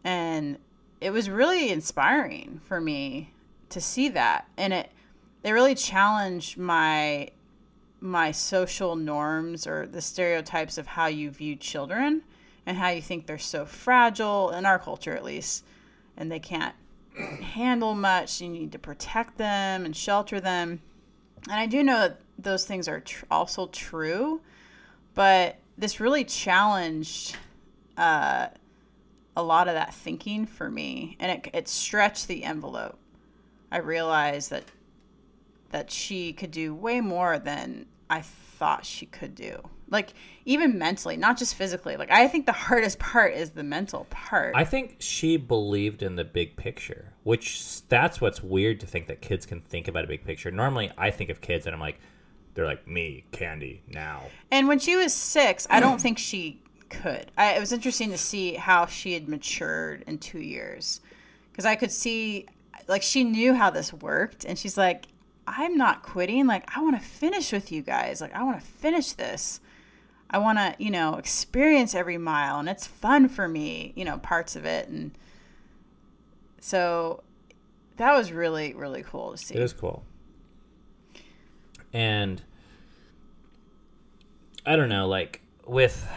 and 0.04 0.58
it 1.00 1.12
was 1.12 1.30
really 1.30 1.70
inspiring 1.70 2.60
for 2.64 2.82
me 2.82 3.32
to 3.70 3.80
see 3.80 4.10
that 4.10 4.48
and 4.58 4.74
it 4.74 4.90
it 5.44 5.52
really 5.52 5.76
challenged 5.76 6.58
my 6.58 7.28
my 8.02 8.32
social 8.32 8.96
norms 8.96 9.68
or 9.68 9.86
the 9.86 10.02
stereotypes 10.02 10.78
of 10.78 10.88
how 10.88 11.06
you 11.06 11.30
view 11.30 11.56
children 11.56 12.24
and 12.66 12.78
how 12.78 12.90
you 12.90 13.02
think 13.02 13.26
they're 13.26 13.38
so 13.38 13.66
fragile 13.66 14.50
in 14.50 14.66
our 14.66 14.80
culture 14.80 15.16
at 15.16 15.24
least 15.24 15.64
and 16.18 16.32
they 16.32 16.40
can't 16.40 16.76
handle 17.42 17.94
much. 17.94 18.42
You 18.42 18.50
need 18.50 18.72
to 18.72 18.80
protect 18.80 19.38
them 19.38 19.86
and 19.86 19.96
shelter 19.96 20.40
them. 20.40 20.82
And 21.50 21.60
I 21.60 21.66
do 21.66 21.84
know 21.84 22.00
that 22.00 22.20
those 22.38 22.66
things 22.66 22.88
are 22.88 23.02
tr- 23.02 23.26
also 23.30 23.68
true, 23.68 24.42
but 25.14 25.58
this 25.78 26.00
really 26.00 26.24
challenged 26.24 27.36
uh, 27.98 28.48
a 29.36 29.44
lot 29.44 29.68
of 29.68 29.74
that 29.74 29.94
thinking 29.94 30.46
for 30.46 30.70
me, 30.70 31.18
and 31.20 31.32
it, 31.32 31.52
it 31.54 31.68
stretched 31.68 32.28
the 32.28 32.44
envelope. 32.44 32.98
I 33.72 33.78
realized 33.78 34.50
that 34.50 34.66
that 35.72 35.90
she 35.90 36.34
could 36.34 36.52
do 36.52 36.76
way 36.76 37.00
more 37.00 37.40
than 37.40 37.86
I 38.12 38.22
thought 38.22 38.86
she 38.86 39.08
could 39.08 39.34
do. 39.34 39.58
Like 39.90 40.14
even 40.46 40.78
mentally, 40.78 41.18
not 41.18 41.38
just 41.38 41.56
physically. 41.56 41.98
Like 41.98 42.12
I 42.12 42.28
think 42.28 42.46
the 42.46 42.52
hardest 42.52 43.00
part 43.12 43.34
is 43.34 43.52
the 43.52 43.64
mental 43.64 44.06
part. 44.10 44.54
I 44.56 44.66
think 44.66 44.98
she 45.00 45.38
believed 45.38 46.04
in 46.04 46.16
the 46.16 46.24
big 46.24 46.56
picture, 46.56 47.14
which 47.24 47.88
that's 47.88 48.22
what's 48.22 48.44
weird 48.44 48.80
to 48.82 48.86
think 48.86 49.08
that 49.08 49.22
kids 49.22 49.46
can 49.46 49.62
think 49.62 49.88
about 49.88 50.04
a 50.04 50.08
big 50.08 50.24
picture. 50.24 50.52
Normally, 50.52 50.92
I 50.98 51.10
think 51.10 51.30
of 51.30 51.42
kids 51.42 51.66
and 51.66 51.74
I'm 51.74 51.80
like, 51.80 52.00
they're 52.54 52.66
like 52.66 52.88
me, 52.88 53.24
candy 53.32 53.82
now. 53.88 54.24
And 54.52 54.68
when 54.68 54.80
she 54.80 54.96
was 54.96 55.14
six, 55.14 55.66
I 55.70 55.80
don't 55.80 56.00
think 56.00 56.18
she 56.20 56.62
could. 56.90 57.32
I, 57.38 57.54
it 57.54 57.60
was 57.60 57.72
interesting 57.72 58.12
to 58.12 58.18
see 58.18 58.54
how 58.54 58.86
she 58.86 59.14
had 59.14 59.28
matured 59.28 60.04
in 60.06 60.18
two 60.18 60.40
years, 60.40 61.02
because 61.52 61.66
I 61.66 61.76
could 61.76 61.92
see, 61.92 62.46
like, 62.88 63.02
she 63.02 63.24
knew 63.24 63.54
how 63.54 63.70
this 63.70 63.94
worked, 63.94 64.46
and 64.46 64.60
she's 64.60 64.78
like, 64.78 65.06
"I'm 65.58 65.78
not 65.78 66.04
quitting. 66.04 66.48
Like, 66.48 66.70
I 66.76 66.82
want 66.82 67.00
to 67.00 67.06
finish 67.06 67.52
with 67.52 67.72
you 67.72 67.82
guys. 67.82 68.22
Like, 68.22 68.34
I 68.34 68.44
want 68.44 68.60
to 68.60 68.66
finish 68.66 69.14
this. 69.14 69.60
I 70.30 70.38
want 70.38 70.58
to, 70.58 70.76
you 70.78 70.92
know, 70.92 71.16
experience 71.16 71.94
every 71.94 72.18
mile, 72.18 72.60
and 72.60 72.70
it's 72.70 72.88
fun 72.88 73.28
for 73.28 73.48
me. 73.48 73.94
You 73.96 74.06
know, 74.06 74.18
parts 74.18 74.56
of 74.56 74.66
it, 74.66 74.88
and 74.88 75.12
so 76.60 77.24
that 77.98 78.14
was 78.14 78.32
really, 78.32 78.74
really 78.74 79.04
cool 79.04 79.32
to 79.32 79.38
see. 79.38 79.56
It 79.56 79.62
is 79.62 79.74
cool. 79.74 80.04
And 81.94 82.42
I 84.66 84.76
don't 84.76 84.90
know, 84.90 85.08
like 85.08 85.42
with 85.68 86.08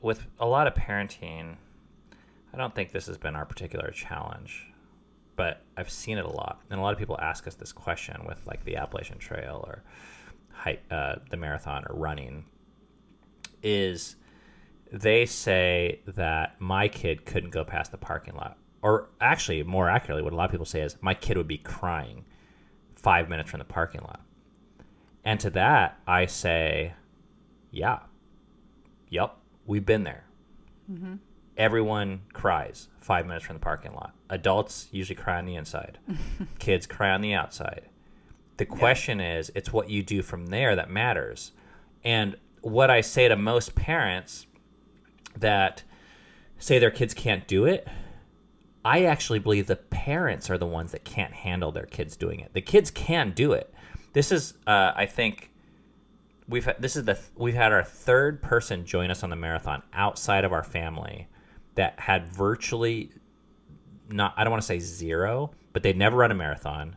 with 0.00 0.26
a 0.40 0.46
lot 0.46 0.66
of 0.66 0.74
parenting, 0.74 1.56
I 2.52 2.56
don't 2.56 2.74
think 2.74 2.92
this 2.92 3.06
has 3.06 3.18
been 3.18 3.36
our 3.36 3.44
particular 3.44 3.90
challenge, 3.90 4.71
but 5.36 5.62
I've 5.76 5.90
seen 5.90 6.18
it 6.18 6.24
a 6.24 6.30
lot, 6.30 6.60
and 6.70 6.78
a 6.78 6.82
lot 6.82 6.92
of 6.92 6.98
people 6.98 7.18
ask 7.20 7.46
us 7.46 7.54
this 7.54 7.72
question 7.72 8.24
with 8.26 8.46
like 8.46 8.64
the 8.64 8.76
Appalachian 8.76 9.18
Trail 9.18 9.64
or 9.66 9.82
uh, 10.90 11.16
the 11.30 11.36
marathon 11.36 11.84
or 11.88 11.96
running. 11.96 12.44
Is 13.62 14.16
they 14.92 15.24
say 15.26 16.00
that 16.06 16.60
my 16.60 16.88
kid 16.88 17.24
couldn't 17.24 17.50
go 17.50 17.64
past 17.64 17.92
the 17.92 17.98
parking 17.98 18.34
lot, 18.34 18.58
or 18.82 19.08
actually, 19.20 19.62
more 19.62 19.88
accurately, 19.88 20.22
what 20.22 20.32
a 20.32 20.36
lot 20.36 20.44
of 20.46 20.50
people 20.50 20.66
say 20.66 20.80
is 20.80 20.96
my 21.00 21.14
kid 21.14 21.36
would 21.36 21.48
be 21.48 21.58
crying 21.58 22.24
five 22.94 23.28
minutes 23.28 23.50
from 23.50 23.58
the 23.58 23.64
parking 23.64 24.00
lot. 24.02 24.20
And 25.24 25.38
to 25.40 25.50
that, 25.50 26.00
I 26.06 26.26
say, 26.26 26.94
yeah, 27.70 28.00
yep, 29.08 29.36
we've 29.66 29.86
been 29.86 30.02
there. 30.04 30.24
Everyone 31.56 32.22
cries 32.32 32.88
five 33.00 33.26
minutes 33.26 33.44
from 33.44 33.56
the 33.56 33.60
parking 33.60 33.92
lot. 33.92 34.14
Adults 34.30 34.88
usually 34.90 35.16
cry 35.16 35.38
on 35.38 35.44
the 35.44 35.56
inside, 35.56 35.98
kids 36.58 36.86
cry 36.86 37.10
on 37.10 37.20
the 37.20 37.34
outside. 37.34 37.88
The 38.56 38.66
question 38.66 39.20
is, 39.20 39.50
it's 39.54 39.72
what 39.72 39.90
you 39.90 40.02
do 40.02 40.22
from 40.22 40.46
there 40.46 40.76
that 40.76 40.90
matters. 40.90 41.52
And 42.04 42.36
what 42.60 42.90
I 42.90 43.00
say 43.00 43.28
to 43.28 43.36
most 43.36 43.74
parents 43.74 44.46
that 45.36 45.82
say 46.58 46.78
their 46.78 46.90
kids 46.90 47.12
can't 47.14 47.46
do 47.48 47.64
it, 47.64 47.88
I 48.84 49.04
actually 49.04 49.38
believe 49.38 49.66
the 49.66 49.76
parents 49.76 50.50
are 50.50 50.58
the 50.58 50.66
ones 50.66 50.92
that 50.92 51.04
can't 51.04 51.32
handle 51.32 51.72
their 51.72 51.86
kids 51.86 52.16
doing 52.16 52.40
it. 52.40 52.52
The 52.52 52.60
kids 52.60 52.90
can 52.90 53.32
do 53.32 53.52
it. 53.52 53.72
This 54.12 54.32
is, 54.32 54.54
uh, 54.66 54.92
I 54.94 55.06
think, 55.06 55.50
we've 56.48 56.68
this 56.78 56.96
is 56.96 57.04
the 57.04 57.18
we've 57.36 57.54
had 57.54 57.72
our 57.72 57.84
third 57.84 58.42
person 58.42 58.84
join 58.84 59.10
us 59.10 59.22
on 59.22 59.30
the 59.30 59.36
marathon 59.36 59.82
outside 59.92 60.44
of 60.44 60.52
our 60.52 60.64
family 60.64 61.28
that 61.74 61.98
had 61.98 62.26
virtually 62.26 63.10
not 64.08 64.34
I 64.36 64.44
don't 64.44 64.50
want 64.50 64.62
to 64.62 64.66
say 64.66 64.78
zero, 64.78 65.52
but 65.72 65.82
they'd 65.82 65.96
never 65.96 66.16
run 66.16 66.30
a 66.30 66.34
marathon. 66.34 66.96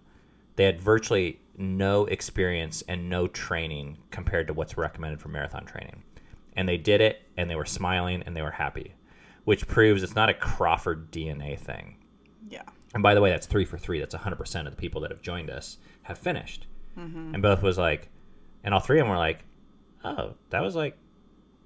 They 0.55 0.65
had 0.65 0.79
virtually 0.79 1.39
no 1.57 2.05
experience 2.05 2.83
and 2.87 3.09
no 3.09 3.27
training 3.27 3.97
compared 4.11 4.47
to 4.47 4.53
what's 4.53 4.77
recommended 4.77 5.19
for 5.21 5.29
marathon 5.29 5.65
training. 5.65 6.03
And 6.55 6.67
they 6.67 6.77
did 6.77 7.01
it 7.01 7.21
and 7.37 7.49
they 7.49 7.55
were 7.55 7.65
smiling 7.65 8.23
and 8.25 8.35
they 8.35 8.41
were 8.41 8.51
happy, 8.51 8.95
which 9.43 9.67
proves 9.67 10.03
it's 10.03 10.15
not 10.15 10.29
a 10.29 10.33
Crawford 10.33 11.11
DNA 11.11 11.57
thing. 11.59 11.97
yeah. 12.49 12.63
And 12.93 13.03
by 13.03 13.13
the 13.13 13.19
way, 13.19 13.29
that's 13.29 13.45
three 13.45 13.65
for 13.65 13.77
three. 13.77 13.99
That's 13.99 14.15
100% 14.15 14.65
of 14.67 14.71
the 14.71 14.77
people 14.77 15.01
that 15.01 15.11
have 15.11 15.21
joined 15.21 15.49
us 15.49 15.77
have 16.03 16.17
finished. 16.17 16.65
Mm-hmm. 16.97 17.33
And 17.33 17.43
both 17.43 17.61
was 17.61 17.77
like, 17.77 18.07
and 18.63 18.73
all 18.73 18.79
three 18.79 18.99
of 18.99 19.03
them 19.03 19.09
were 19.09 19.17
like, 19.17 19.43
oh, 20.05 20.35
that 20.51 20.61
was 20.61 20.75
like 20.75 20.97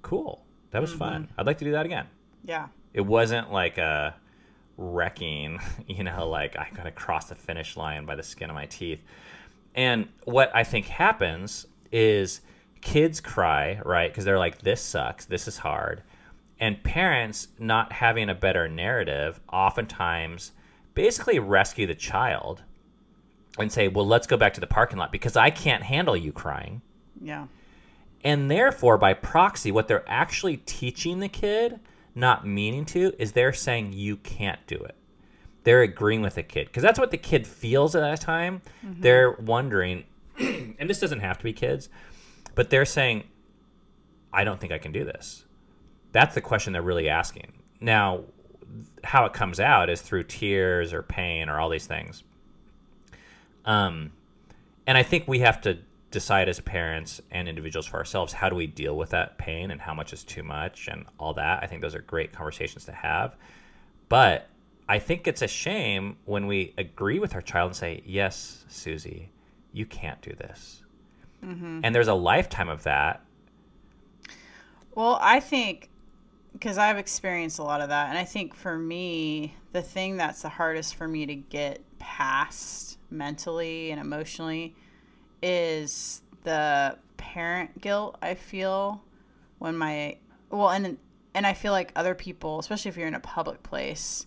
cool. 0.01 0.43
That 0.71 0.81
was 0.81 0.89
mm-hmm. 0.91 0.99
fun. 0.99 1.29
I'd 1.37 1.45
like 1.45 1.59
to 1.59 1.65
do 1.65 1.71
that 1.71 1.85
again. 1.85 2.07
Yeah. 2.43 2.67
It 2.93 3.01
wasn't 3.01 3.51
like 3.51 3.77
a 3.77 4.15
wrecking, 4.77 5.59
you 5.87 6.03
know, 6.03 6.27
like 6.27 6.57
I 6.57 6.69
gotta 6.75 6.91
cross 6.91 7.29
the 7.29 7.35
finish 7.35 7.77
line 7.77 8.05
by 8.05 8.15
the 8.15 8.23
skin 8.23 8.49
of 8.49 8.55
my 8.55 8.65
teeth. 8.65 8.99
And 9.75 10.07
what 10.23 10.51
I 10.55 10.63
think 10.63 10.87
happens 10.87 11.67
is 11.91 12.41
kids 12.81 13.21
cry, 13.21 13.79
right? 13.85 14.09
Because 14.11 14.25
they're 14.25 14.39
like, 14.39 14.61
this 14.61 14.81
sucks, 14.81 15.25
this 15.25 15.47
is 15.47 15.57
hard. 15.57 16.03
And 16.59 16.81
parents, 16.83 17.49
not 17.57 17.91
having 17.91 18.29
a 18.29 18.35
better 18.35 18.67
narrative, 18.67 19.39
oftentimes 19.51 20.51
basically 20.93 21.39
rescue 21.39 21.87
the 21.87 21.95
child 21.95 22.61
and 23.57 23.71
say, 23.71 23.87
well, 23.87 24.05
let's 24.05 24.27
go 24.27 24.37
back 24.37 24.53
to 24.55 24.59
the 24.59 24.67
parking 24.67 24.97
lot 24.97 25.11
because 25.11 25.37
I 25.37 25.49
can't 25.49 25.83
handle 25.83 26.17
you 26.17 26.31
crying. 26.31 26.81
Yeah. 27.21 27.47
And 28.23 28.51
therefore, 28.51 28.97
by 28.97 29.13
proxy, 29.13 29.71
what 29.71 29.87
they're 29.87 30.07
actually 30.07 30.57
teaching 30.57 31.19
the 31.19 31.29
kid, 31.29 31.79
not 32.19 32.45
meaning 32.45 32.85
to, 32.85 33.13
is 33.17 33.31
they're 33.31 33.53
saying 33.53 33.93
you 33.93 34.17
can't 34.17 34.59
do 34.67 34.75
it. 34.75 34.95
they're 35.63 35.81
agreeing 35.81 36.21
with 36.21 36.35
the 36.35 36.43
kid 36.43 36.67
because 36.67 36.83
that's 36.83 36.99
what 36.99 37.11
the 37.11 37.17
kid 37.17 37.45
feels 37.45 37.95
at 37.95 38.01
that 38.01 38.21
time. 38.21 38.61
They're 39.01 39.31
wondering, 39.33 40.03
and 40.39 40.89
this 40.89 40.99
doesn't 40.99 41.19
have 41.19 41.37
to 41.37 41.43
be 41.43 41.53
kids, 41.53 41.89
but 42.55 42.69
they're 42.69 42.85
saying, 42.85 43.23
I 44.33 44.43
don't 44.43 44.59
think 44.59 44.71
I 44.71 44.77
can 44.77 44.91
do 44.91 45.03
this. 45.03 45.45
That's 46.11 46.33
the 46.33 46.41
question 46.41 46.73
they're 46.73 46.81
really 46.81 47.09
asking. 47.09 47.53
Now, 47.81 48.21
how 49.03 49.25
it 49.25 49.33
comes 49.33 49.59
out 49.59 49.89
is 49.89 50.01
through 50.01 50.23
tears 50.23 50.93
or 50.93 51.03
pain 51.03 51.49
or 51.49 51.59
all 51.59 51.69
these 51.69 51.87
things. 51.87 52.23
Um, 53.65 54.11
and 54.87 54.97
I 54.97 55.03
think 55.03 55.27
we 55.27 55.39
have 55.39 55.61
to 55.61 55.77
decide 56.11 56.49
as 56.49 56.59
parents 56.59 57.21
and 57.31 57.47
individuals 57.47 57.85
for 57.85 57.97
ourselves 57.97 58.33
how 58.33 58.49
do 58.49 58.55
we 58.55 58.65
deal 58.65 58.97
with 58.97 59.11
that 59.11 59.37
pain 59.37 59.71
and 59.71 59.79
how 59.79 59.93
much 59.93 60.11
is 60.11 60.23
too 60.23 60.43
much 60.43 60.87
and 60.87 61.05
all 61.19 61.33
that. 61.33 61.63
I 61.63 61.67
think 61.67 61.81
those 61.81 61.95
are 61.95 62.01
great 62.01 62.33
conversations 62.33 62.85
to 62.85 62.91
have. 62.91 63.37
But 64.07 64.47
I 64.87 64.97
think 64.97 65.27
it's 65.27 65.43
a 65.43 65.47
shame 65.47 66.17
when 66.25 66.47
we 66.47 66.73
agree 66.77 67.19
with 67.19 67.35
our 67.35 67.41
child 67.41 67.69
and 67.69 67.75
say, 67.75 68.01
Yes, 68.05 68.65
Susie, 68.67 69.31
you 69.71 69.85
can't 69.85 70.19
do 70.21 70.33
this. 70.33 70.83
Mm-hmm. 71.45 71.81
And 71.83 71.93
there's 71.93 72.07
a 72.07 72.13
lifetime 72.13 72.69
of 72.69 72.83
that. 72.83 73.21
Well, 74.95 75.19
I 75.21 75.39
think 75.39 75.89
because 76.53 76.79
I've 76.79 76.97
experienced 76.97 77.59
a 77.59 77.63
lot 77.63 77.81
of 77.81 77.89
that, 77.89 78.09
and 78.09 78.17
I 78.17 78.23
think 78.23 78.55
for 78.55 78.77
me, 78.77 79.55
the 79.71 79.83
thing 79.83 80.17
that's 80.17 80.41
the 80.41 80.49
hardest 80.49 80.95
for 80.95 81.07
me 81.07 81.27
to 81.27 81.35
get 81.35 81.83
past 81.99 82.97
mentally 83.11 83.91
and 83.91 84.01
emotionally 84.01 84.75
is 85.41 86.21
the 86.43 86.97
parent 87.17 87.81
guilt 87.81 88.17
I 88.21 88.33
feel 88.35 89.03
when 89.59 89.77
my 89.77 90.17
well, 90.49 90.69
and 90.69 90.97
and 91.33 91.45
I 91.45 91.53
feel 91.53 91.71
like 91.71 91.91
other 91.95 92.15
people, 92.15 92.59
especially 92.59 92.89
if 92.89 92.97
you're 92.97 93.07
in 93.07 93.13
a 93.13 93.19
public 93.19 93.61
place, 93.61 94.25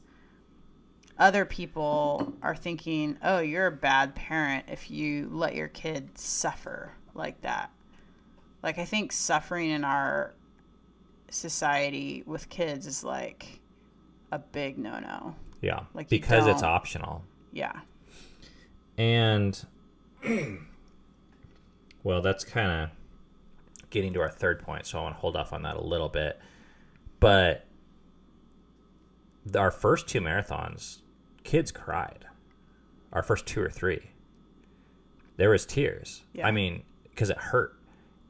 other 1.18 1.44
people 1.44 2.35
are 2.42 2.55
thinking, 2.55 3.18
"Oh, 3.22 3.40
you're 3.40 3.66
a 3.66 3.72
bad 3.72 4.14
parent 4.14 4.66
if 4.68 4.90
you 4.90 5.29
let 5.33 5.55
your 5.55 5.68
kid 5.68 6.16
suffer 6.18 6.92
like 7.14 7.40
that." 7.42 7.70
Like 8.62 8.79
I 8.79 8.85
think 8.85 9.12
suffering 9.12 9.70
in 9.70 9.85
our 9.85 10.35
society 11.31 12.22
with 12.27 12.48
kids 12.48 12.87
is 12.87 13.03
like 13.03 13.61
a 14.31 14.38
big 14.38 14.79
no-no. 14.79 15.35
Yeah. 15.61 15.81
Like 15.94 16.09
because 16.09 16.46
it's 16.46 16.62
optional. 16.62 17.25
Yeah. 17.53 17.81
And 18.98 19.64
well, 22.04 22.20
that's 22.22 22.44
kind 22.44 22.70
of 22.70 22.90
getting 23.90 24.12
to 24.14 24.20
our 24.20 24.30
third 24.30 24.60
point, 24.60 24.86
so 24.86 24.98
I 24.98 25.02
want 25.02 25.14
to 25.16 25.20
hold 25.20 25.36
off 25.36 25.52
on 25.52 25.62
that 25.62 25.76
a 25.76 25.82
little 25.82 26.08
bit. 26.08 26.38
But 27.20 27.66
our 29.56 29.70
first 29.70 30.08
two 30.08 30.20
marathons, 30.20 30.98
kids 31.44 31.70
cried. 31.72 32.26
Our 33.12 33.22
first 33.22 33.46
two 33.46 33.60
or 33.60 33.68
three, 33.68 34.10
there 35.36 35.50
was 35.50 35.66
tears. 35.66 36.22
Yeah. 36.32 36.46
I 36.46 36.50
mean, 36.50 36.82
because 37.10 37.28
it 37.30 37.36
hurt, 37.36 37.76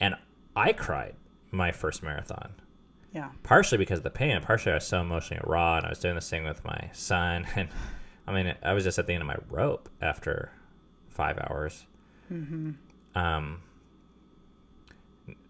and 0.00 0.16
I 0.56 0.72
cried 0.72 1.14
my 1.52 1.70
first 1.70 2.02
marathon 2.02 2.54
Yeah. 3.14 3.28
partially 3.44 3.78
because 3.78 3.98
of 3.98 4.02
the 4.04 4.10
pain, 4.10 4.32
and 4.32 4.44
partially 4.44 4.72
I 4.72 4.76
was 4.76 4.86
so 4.86 5.00
emotionally 5.00 5.40
raw, 5.46 5.76
and 5.76 5.86
I 5.86 5.90
was 5.90 6.00
doing 6.00 6.16
this 6.16 6.28
thing 6.28 6.42
with 6.44 6.64
my 6.64 6.90
son, 6.92 7.46
and 7.56 7.68
I 8.26 8.32
mean, 8.32 8.54
I 8.62 8.72
was 8.72 8.82
just 8.84 8.98
at 8.98 9.06
the 9.06 9.12
end 9.12 9.22
of 9.22 9.28
my 9.28 9.36
rope 9.48 9.88
after 10.00 10.50
five 11.08 11.38
hours. 11.38 11.86
Mm-hmm. 12.32 12.72
Um, 13.14 13.62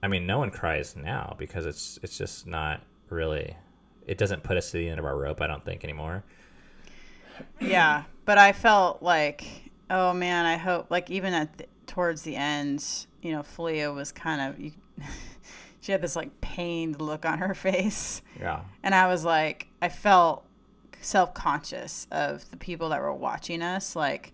I 0.03 0.09
mean, 0.09 0.27
no 0.27 0.39
one 0.39 0.51
cries 0.51 0.97
now 0.97 1.37
because 1.39 1.67
it's 1.67 1.99
it's 2.03 2.19
just 2.19 2.47
not 2.47 2.83
really. 3.09 3.57
It 4.07 4.19
doesn't 4.19 4.43
put 4.43 4.57
us 4.57 4.73
to 4.73 4.79
the 4.79 4.89
end 4.89 4.99
of 4.99 5.05
our 5.05 5.17
rope, 5.17 5.41
I 5.41 5.47
don't 5.47 5.65
think 5.65 5.85
anymore. 5.85 6.25
Yeah, 7.61 8.03
but 8.25 8.37
I 8.37 8.53
felt 8.53 9.03
like, 9.03 9.45
oh 9.91 10.13
man, 10.13 10.45
I 10.45 10.57
hope 10.57 10.91
like 10.91 11.11
even 11.11 11.33
at 11.35 11.57
the, 11.59 11.67
towards 11.87 12.23
the 12.23 12.35
end, 12.37 12.85
you 13.23 13.33
know, 13.33 13.43
Fleia 13.43 13.93
was 13.93 14.11
kind 14.11 14.41
of 14.41 14.61
you, 14.61 14.73
she 15.81 15.93
had 15.93 16.03
this 16.03 16.17
like 16.17 16.41
pained 16.41 17.01
look 17.01 17.25
on 17.25 17.39
her 17.39 17.55
face, 17.69 18.23
Yeah, 18.39 18.63
and 18.83 18.95
I 18.95 19.07
was 19.07 19.25
like, 19.25 19.69
I 19.81 19.89
felt 19.89 20.45
self 21.01 21.33
conscious 21.33 22.07
of 22.11 22.49
the 22.51 22.57
people 22.57 22.89
that 22.91 23.01
were 23.01 23.15
watching 23.15 23.63
us, 23.63 23.95
like. 23.97 24.33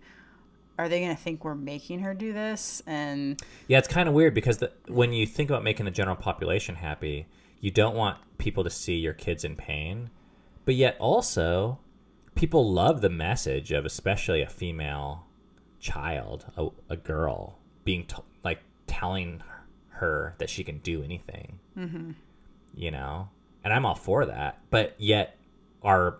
Are 0.79 0.87
they 0.87 1.01
going 1.01 1.13
to 1.13 1.21
think 1.21 1.43
we're 1.43 1.55
making 1.55 1.99
her 1.99 2.13
do 2.13 2.31
this? 2.31 2.81
And 2.87 3.41
yeah, 3.67 3.79
it's 3.79 3.87
kind 3.89 4.07
of 4.07 4.15
weird 4.15 4.33
because 4.33 4.59
the, 4.59 4.71
when 4.87 5.11
you 5.11 5.27
think 5.27 5.49
about 5.49 5.61
making 5.61 5.83
the 5.83 5.91
general 5.91 6.15
population 6.15 6.73
happy, 6.73 7.27
you 7.59 7.69
don't 7.69 7.95
want 7.95 8.17
people 8.37 8.63
to 8.63 8.69
see 8.69 8.95
your 8.95 9.11
kids 9.11 9.43
in 9.43 9.57
pain, 9.57 10.09
but 10.63 10.75
yet 10.75 10.95
also 10.97 11.79
people 12.33 12.71
love 12.71 13.01
the 13.01 13.09
message 13.09 13.73
of 13.73 13.85
especially 13.85 14.41
a 14.41 14.47
female 14.47 15.25
child, 15.81 16.45
a, 16.55 16.69
a 16.89 16.95
girl, 16.95 17.59
being 17.83 18.05
t- 18.05 18.15
like 18.45 18.61
telling 18.87 19.43
her 19.89 20.33
that 20.37 20.49
she 20.49 20.63
can 20.63 20.77
do 20.77 21.03
anything. 21.03 21.59
Mm-hmm. 21.77 22.11
You 22.73 22.91
know, 22.91 23.27
and 23.65 23.73
I'm 23.73 23.85
all 23.85 23.95
for 23.95 24.25
that, 24.25 24.61
but 24.69 24.95
yet 24.97 25.35
our 25.83 26.19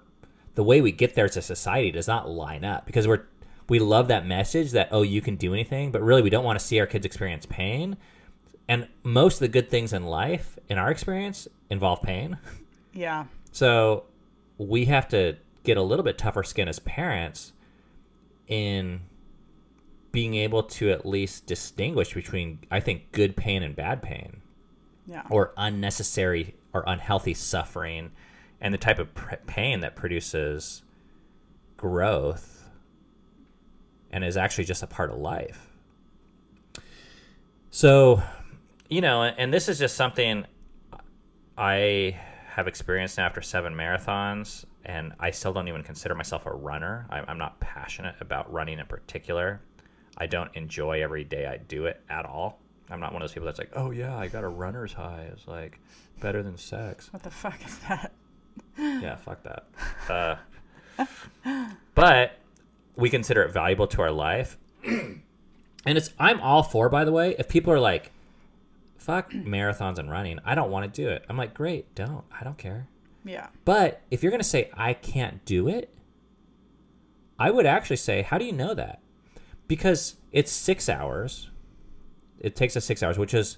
the 0.56 0.64
way 0.66 0.82
we 0.82 0.92
get 0.92 1.16
there 1.16 1.24
as 1.24 1.38
a 1.38 1.42
society 1.42 1.92
does 1.92 2.10
not 2.10 2.30
line 2.30 2.66
up 2.66 2.86
because 2.86 3.08
we're 3.08 3.24
we 3.70 3.80
love 3.80 4.08
that 4.08 4.26
message 4.26 4.72
that 4.72 4.90
oh 4.92 5.04
you 5.04 5.22
can 5.22 5.36
do 5.36 5.54
anything, 5.54 5.92
but 5.92 6.02
really 6.02 6.22
we 6.22 6.30
don't 6.30 6.44
want 6.44 6.60
to 6.60 6.66
see 6.66 6.80
our 6.80 6.88
kids 6.88 7.06
experience 7.06 7.46
pain. 7.46 7.98
And 8.68 8.88
most 9.04 9.36
of 9.36 9.40
the 9.40 9.48
good 9.48 9.70
things 9.70 9.94
in 9.94 10.04
life, 10.06 10.60
in 10.68 10.78
our 10.78 10.92
experience, 10.92 11.48
involve 11.70 12.02
pain. 12.04 12.38
yeah, 12.94 13.26
So 13.52 14.04
we 14.58 14.86
have 14.86 15.08
to 15.10 15.38
get 15.64 15.78
a 15.78 15.82
little 15.82 16.04
bit 16.04 16.18
tougher 16.18 16.44
skin 16.44 16.68
as 16.68 16.80
parents 16.80 17.54
in 18.48 19.02
being 20.12 20.36
able 20.36 20.64
to 20.64 20.92
at 20.92 21.06
least 21.06 21.46
distinguish 21.46 22.14
between, 22.14 22.60
I 22.72 22.80
think, 22.80 23.12
good 23.12 23.36
pain 23.36 23.64
and 23.64 23.76
bad 23.76 24.02
pain, 24.02 24.42
yeah, 25.08 25.24
or 25.30 25.54
unnecessary 25.58 26.56
or 26.74 26.84
unhealthy 26.88 27.34
suffering, 27.34 28.12
and 28.62 28.74
the 28.74 28.78
type 28.78 29.00
of 29.00 29.14
pr- 29.14 29.36
pain 29.46 29.80
that 29.82 29.96
produces 29.96 30.84
growth 31.78 32.59
and 34.12 34.24
is 34.24 34.38
actually 34.38 34.66
just 34.66 34.84
a 34.84 34.88
part 34.88 35.12
of 35.12 35.18
life. 35.18 35.68
So, 37.72 38.22
you 38.90 39.02
know, 39.02 39.24
and 39.24 39.54
this 39.54 39.70
is 39.70 39.78
just 39.78 39.96
something 39.96 40.46
I 41.58 42.20
have 42.48 42.68
experienced 42.68 43.18
now 43.18 43.26
after 43.26 43.42
seven 43.42 43.74
marathons, 43.74 44.66
and 44.84 45.14
I 45.20 45.32
still 45.32 45.54
don't 45.54 45.68
even 45.68 45.84
consider 45.84 46.16
myself 46.16 46.46
a 46.46 46.52
runner. 46.52 47.06
I'm, 47.10 47.26
I'm 47.28 47.38
not 47.38 47.60
passionate 47.60 48.16
about 48.20 48.52
running 48.52 48.80
in 48.80 48.86
particular. 48.86 49.62
I 50.18 50.26
don't 50.26 50.54
enjoy 50.56 51.04
every 51.04 51.24
day 51.24 51.46
I 51.46 51.58
do 51.58 51.86
it 51.86 52.02
at 52.10 52.26
all. 52.26 52.60
I'm 52.90 53.00
not 53.00 53.14
one 53.14 53.22
of 53.22 53.28
those 53.30 53.34
people 53.34 53.46
that's 53.46 53.60
like, 53.60 53.72
oh 53.74 53.92
yeah, 53.92 54.18
I 54.18 54.28
got 54.28 54.44
a 54.44 54.48
runner's 54.48 54.94
high. 54.94 55.30
It's 55.32 55.48
like 55.48 55.80
better 56.20 56.42
than 56.42 56.58
sex. 56.58 57.14
what 57.14 57.24
the 57.24 57.30
fuck 57.30 57.64
is 57.66 57.78
that? 57.80 58.12
Yeah, 58.78 59.16
fuck 59.16 59.44
that. 59.44 59.68
Uh, 60.10 61.66
but 61.96 62.40
we 63.00 63.10
consider 63.10 63.42
it 63.44 63.52
valuable 63.52 63.88
to 63.88 64.02
our 64.02 64.12
life, 64.12 64.58
and 64.86 65.22
it's 65.86 66.12
I'm 66.20 66.40
all 66.42 66.64
for. 66.64 66.90
By 66.90 67.06
the 67.06 67.12
way, 67.12 67.36
if 67.40 67.48
people 67.48 67.72
are 67.74 67.80
like, 67.80 68.12
"Fuck 68.98 69.32
marathons 69.32 69.98
and 69.98 70.10
running," 70.12 70.40
I 70.46 70.56
don't 70.56 70.72
want 70.72 70.92
to 70.94 71.02
do 71.02 71.10
it. 71.10 71.26
I'm 71.30 71.38
like, 71.38 71.54
great, 71.54 71.94
don't. 71.96 72.24
I 72.40 72.44
don't 72.44 72.58
care. 72.58 72.88
Yeah, 73.26 73.48
But 73.66 74.02
if 74.10 74.24
you're 74.24 74.32
gonna 74.32 74.44
say 74.44 74.72
I 74.74 74.94
can't 74.94 75.44
do 75.46 75.68
it, 75.68 75.94
I 77.38 77.52
would 77.52 77.66
actually 77.66 77.98
say, 77.98 78.22
how 78.22 78.38
do 78.38 78.46
you 78.46 78.54
know 78.54 78.74
that? 78.74 79.02
Because 79.68 80.16
it's 80.32 80.52
six 80.52 80.88
hours. 80.90 81.50
It 82.40 82.56
takes 82.56 82.76
us 82.78 82.86
six 82.86 83.04
hours, 83.04 83.18
which 83.18 83.34
is 83.34 83.58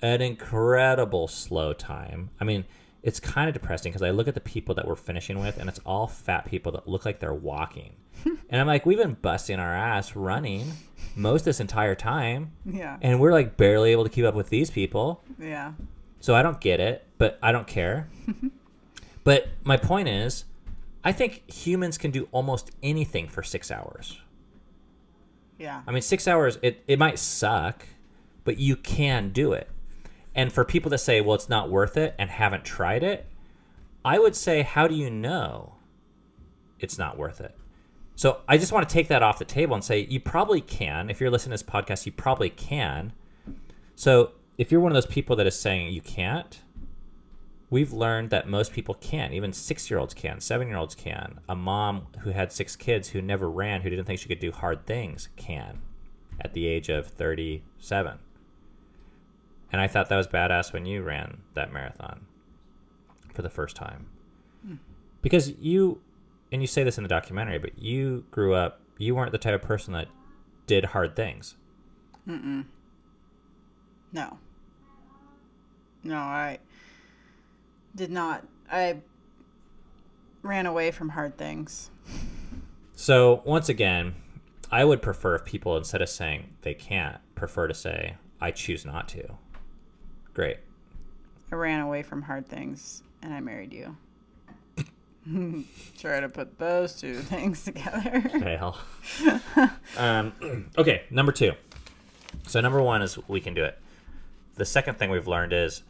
an 0.00 0.22
incredible 0.22 1.26
slow 1.28 1.72
time. 1.72 2.30
I 2.40 2.44
mean, 2.44 2.64
it's 3.02 3.18
kind 3.20 3.48
of 3.48 3.54
depressing 3.54 3.92
because 3.92 4.02
I 4.02 4.10
look 4.10 4.28
at 4.28 4.34
the 4.34 4.40
people 4.40 4.74
that 4.74 4.86
we're 4.86 4.96
finishing 4.96 5.38
with, 5.40 5.58
and 5.58 5.68
it's 5.68 5.80
all 5.86 6.06
fat 6.06 6.44
people 6.44 6.72
that 6.72 6.86
look 6.88 7.04
like 7.04 7.18
they're 7.20 7.32
walking. 7.34 7.94
and 8.24 8.60
I'm 8.60 8.66
like, 8.66 8.84
we've 8.84 8.98
been 8.98 9.14
busting 9.14 9.58
our 9.58 9.74
ass 9.74 10.14
running 10.14 10.70
most 11.16 11.44
this 11.44 11.60
entire 11.60 11.94
time, 11.94 12.52
yeah, 12.64 12.98
and 13.00 13.18
we're 13.20 13.32
like 13.32 13.56
barely 13.56 13.92
able 13.92 14.04
to 14.04 14.10
keep 14.10 14.24
up 14.24 14.34
with 14.34 14.50
these 14.50 14.70
people. 14.70 15.22
yeah, 15.38 15.72
So 16.20 16.34
I 16.34 16.42
don't 16.42 16.60
get 16.60 16.80
it, 16.80 17.06
but 17.18 17.38
I 17.42 17.52
don't 17.52 17.66
care. 17.66 18.08
but 19.24 19.48
my 19.64 19.76
point 19.76 20.08
is, 20.08 20.44
I 21.02 21.12
think 21.12 21.50
humans 21.50 21.96
can 21.96 22.10
do 22.10 22.28
almost 22.32 22.70
anything 22.82 23.28
for 23.28 23.42
six 23.42 23.70
hours. 23.70 24.20
yeah, 25.58 25.82
I 25.86 25.92
mean, 25.92 26.02
six 26.02 26.28
hours, 26.28 26.58
it, 26.62 26.82
it 26.86 26.98
might 26.98 27.18
suck, 27.18 27.86
but 28.44 28.58
you 28.58 28.76
can 28.76 29.30
do 29.30 29.52
it. 29.52 29.68
And 30.34 30.52
for 30.52 30.64
people 30.64 30.90
that 30.90 30.98
say, 30.98 31.20
well, 31.20 31.34
it's 31.34 31.48
not 31.48 31.70
worth 31.70 31.96
it 31.96 32.14
and 32.18 32.30
haven't 32.30 32.64
tried 32.64 33.02
it, 33.02 33.26
I 34.04 34.18
would 34.18 34.36
say, 34.36 34.62
how 34.62 34.86
do 34.86 34.94
you 34.94 35.10
know 35.10 35.74
it's 36.78 36.98
not 36.98 37.18
worth 37.18 37.40
it? 37.40 37.56
So 38.14 38.40
I 38.48 38.58
just 38.58 38.72
want 38.72 38.88
to 38.88 38.92
take 38.92 39.08
that 39.08 39.22
off 39.22 39.38
the 39.38 39.44
table 39.44 39.74
and 39.74 39.82
say, 39.82 40.00
you 40.00 40.20
probably 40.20 40.60
can. 40.60 41.10
If 41.10 41.20
you're 41.20 41.30
listening 41.30 41.56
to 41.56 41.64
this 41.64 41.70
podcast, 41.70 42.06
you 42.06 42.12
probably 42.12 42.50
can. 42.50 43.12
So 43.96 44.32
if 44.58 44.70
you're 44.70 44.80
one 44.80 44.92
of 44.92 44.94
those 44.94 45.06
people 45.06 45.36
that 45.36 45.46
is 45.46 45.58
saying 45.58 45.92
you 45.92 46.02
can't, 46.02 46.60
we've 47.70 47.92
learned 47.92 48.30
that 48.30 48.48
most 48.48 48.72
people 48.72 48.94
can. 48.94 49.32
Even 49.32 49.52
six 49.52 49.90
year 49.90 49.98
olds 49.98 50.12
can, 50.12 50.40
seven 50.40 50.68
year 50.68 50.76
olds 50.76 50.94
can. 50.94 51.40
A 51.48 51.56
mom 51.56 52.08
who 52.20 52.30
had 52.30 52.52
six 52.52 52.76
kids 52.76 53.08
who 53.08 53.22
never 53.22 53.48
ran, 53.48 53.80
who 53.80 53.90
didn't 53.90 54.04
think 54.04 54.20
she 54.20 54.28
could 54.28 54.40
do 54.40 54.52
hard 54.52 54.86
things, 54.86 55.28
can 55.36 55.80
at 56.40 56.52
the 56.52 56.66
age 56.66 56.88
of 56.88 57.06
37. 57.06 58.18
And 59.72 59.80
I 59.80 59.86
thought 59.86 60.08
that 60.08 60.16
was 60.16 60.26
badass 60.26 60.72
when 60.72 60.86
you 60.86 61.02
ran 61.02 61.38
that 61.54 61.72
marathon 61.72 62.26
for 63.32 63.42
the 63.42 63.50
first 63.50 63.76
time. 63.76 64.06
Hmm. 64.66 64.74
Because 65.22 65.50
you, 65.58 66.00
and 66.50 66.60
you 66.60 66.66
say 66.66 66.82
this 66.82 66.98
in 66.98 67.04
the 67.04 67.08
documentary, 67.08 67.58
but 67.58 67.78
you 67.78 68.24
grew 68.30 68.54
up, 68.54 68.80
you 68.98 69.14
weren't 69.14 69.32
the 69.32 69.38
type 69.38 69.54
of 69.54 69.62
person 69.62 69.92
that 69.94 70.08
did 70.66 70.84
hard 70.86 71.14
things. 71.16 71.56
No. 74.12 74.38
No, 76.02 76.16
I 76.16 76.58
did 77.94 78.10
not. 78.10 78.46
I 78.70 78.98
ran 80.42 80.66
away 80.66 80.90
from 80.90 81.10
hard 81.10 81.36
things. 81.36 81.90
So 82.94 83.42
once 83.44 83.68
again, 83.68 84.14
I 84.70 84.84
would 84.84 85.02
prefer 85.02 85.34
if 85.34 85.44
people 85.44 85.76
instead 85.76 86.02
of 86.02 86.08
saying 86.08 86.50
they 86.62 86.74
can't, 86.74 87.18
prefer 87.34 87.66
to 87.66 87.74
say 87.74 88.16
I 88.40 88.50
choose 88.50 88.84
not 88.84 89.08
to. 89.10 89.36
Great. 90.34 90.58
I 91.52 91.54
ran 91.56 91.80
away 91.80 92.02
from 92.02 92.22
hard 92.22 92.46
things 92.46 93.02
and 93.22 93.34
I 93.34 93.40
married 93.40 93.72
you. 93.72 93.96
Try 95.98 96.20
to 96.20 96.28
put 96.28 96.58
those 96.58 96.94
two 96.94 97.14
things 97.20 97.64
together. 97.64 98.20
Fail. 98.40 98.78
um, 99.96 100.70
okay, 100.78 101.02
number 101.10 101.32
two. 101.32 101.52
So 102.46 102.60
number 102.60 102.80
one 102.80 103.02
is 103.02 103.18
we 103.28 103.40
can 103.40 103.54
do 103.54 103.64
it. 103.64 103.78
The 104.54 104.64
second 104.64 104.98
thing 104.98 105.10
we've 105.10 105.28
learned 105.28 105.52
is 105.52 105.82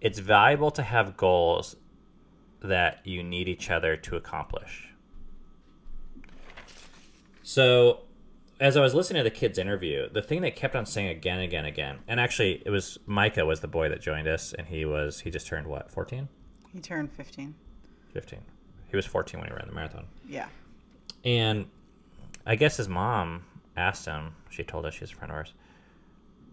it's 0.00 0.18
valuable 0.18 0.70
to 0.72 0.82
have 0.82 1.16
goals 1.16 1.76
that 2.62 3.00
you 3.04 3.22
need 3.22 3.48
each 3.48 3.70
other 3.70 3.96
to 3.96 4.16
accomplish. 4.16 4.88
So 7.42 8.00
as 8.60 8.76
I 8.76 8.82
was 8.82 8.94
listening 8.94 9.24
to 9.24 9.30
the 9.30 9.34
kids' 9.34 9.58
interview, 9.58 10.08
the 10.10 10.20
thing 10.20 10.42
they 10.42 10.50
kept 10.50 10.76
on 10.76 10.84
saying 10.84 11.08
again 11.08 11.36
and 11.38 11.44
again 11.44 11.64
and 11.64 11.68
again, 11.68 11.98
and 12.06 12.20
actually 12.20 12.62
it 12.64 12.70
was 12.70 12.98
Micah 13.06 13.46
was 13.46 13.60
the 13.60 13.68
boy 13.68 13.88
that 13.88 14.02
joined 14.02 14.28
us, 14.28 14.52
and 14.52 14.66
he 14.68 14.84
was 14.84 15.20
he 15.20 15.30
just 15.30 15.46
turned 15.46 15.66
what, 15.66 15.90
14? 15.90 16.28
He 16.72 16.80
turned 16.80 17.10
15. 17.12 17.54
15. 18.12 18.40
He 18.88 18.96
was 18.96 19.06
14 19.06 19.40
when 19.40 19.48
he 19.48 19.54
ran 19.54 19.66
the 19.66 19.74
marathon. 19.74 20.06
Yeah. 20.28 20.46
And 21.24 21.66
I 22.46 22.56
guess 22.56 22.76
his 22.76 22.88
mom 22.88 23.44
asked 23.76 24.04
him, 24.04 24.34
she 24.50 24.62
told 24.62 24.84
us 24.84 24.94
she's 24.94 25.10
a 25.10 25.14
friend 25.14 25.30
of 25.32 25.36
ours, 25.36 25.54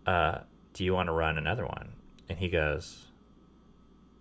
uh, 0.06 0.40
do 0.74 0.84
you 0.84 0.94
want 0.94 1.08
to 1.08 1.14
run 1.14 1.38
another 1.38 1.66
one? 1.66 1.90
And 2.30 2.38
he 2.38 2.48
goes, 2.48 3.08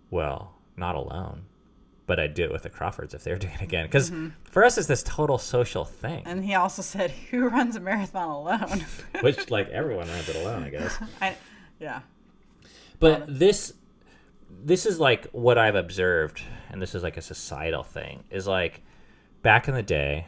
well, 0.09 0.53
not 0.75 0.95
alone, 0.95 1.43
but 2.07 2.19
I'd 2.19 2.33
do 2.33 2.43
it 2.45 2.51
with 2.51 2.63
the 2.63 2.69
Crawfords 2.69 3.13
if 3.13 3.23
they 3.23 3.31
were 3.31 3.37
doing 3.37 3.53
it 3.53 3.61
again. 3.61 3.85
Because 3.85 4.11
for 4.49 4.63
us, 4.63 4.77
it's 4.77 4.87
this 4.87 5.03
total 5.03 5.37
social 5.37 5.85
thing, 5.85 6.23
And 6.25 6.43
he 6.43 6.55
also 6.55 6.81
said, 6.81 7.11
"Who 7.31 7.47
runs 7.49 7.75
a 7.75 7.79
marathon 7.79 8.29
alone?" 8.29 8.85
which 9.21 9.51
like 9.51 9.69
everyone 9.69 10.07
runs 10.07 10.27
it 10.27 10.37
alone, 10.37 10.63
I 10.63 10.69
guess. 10.69 10.97
I, 11.21 11.35
yeah. 11.79 11.99
But 12.99 13.25
this 13.27 13.73
this 14.49 14.85
is 14.85 14.99
like 14.99 15.27
what 15.31 15.57
I've 15.57 15.75
observed, 15.75 16.41
and 16.71 16.81
this 16.81 16.95
is 16.95 17.03
like 17.03 17.17
a 17.17 17.21
societal 17.21 17.83
thing, 17.83 18.23
is 18.31 18.47
like 18.47 18.81
back 19.41 19.67
in 19.67 19.75
the 19.75 19.83
day, 19.83 20.27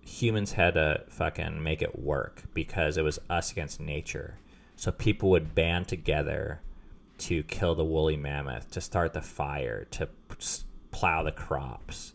humans 0.00 0.52
had 0.52 0.74
to 0.74 1.04
fucking 1.10 1.62
make 1.62 1.82
it 1.82 1.98
work 1.98 2.42
because 2.54 2.96
it 2.96 3.02
was 3.02 3.18
us 3.28 3.52
against 3.52 3.78
nature. 3.78 4.38
So 4.76 4.90
people 4.90 5.30
would 5.30 5.54
band 5.54 5.86
together 5.88 6.62
to 7.18 7.42
kill 7.42 7.74
the 7.74 7.84
woolly 7.84 8.16
mammoth, 8.16 8.70
to 8.70 8.80
start 8.80 9.12
the 9.12 9.20
fire, 9.20 9.86
to 9.90 10.08
plow 10.90 11.22
the 11.22 11.32
crops, 11.32 12.14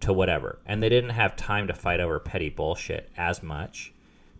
to 0.00 0.12
whatever. 0.12 0.58
And 0.66 0.82
they 0.82 0.88
didn't 0.88 1.10
have 1.10 1.36
time 1.36 1.66
to 1.66 1.74
fight 1.74 2.00
over 2.00 2.18
petty 2.18 2.48
bullshit 2.48 3.10
as 3.16 3.42
much 3.42 3.92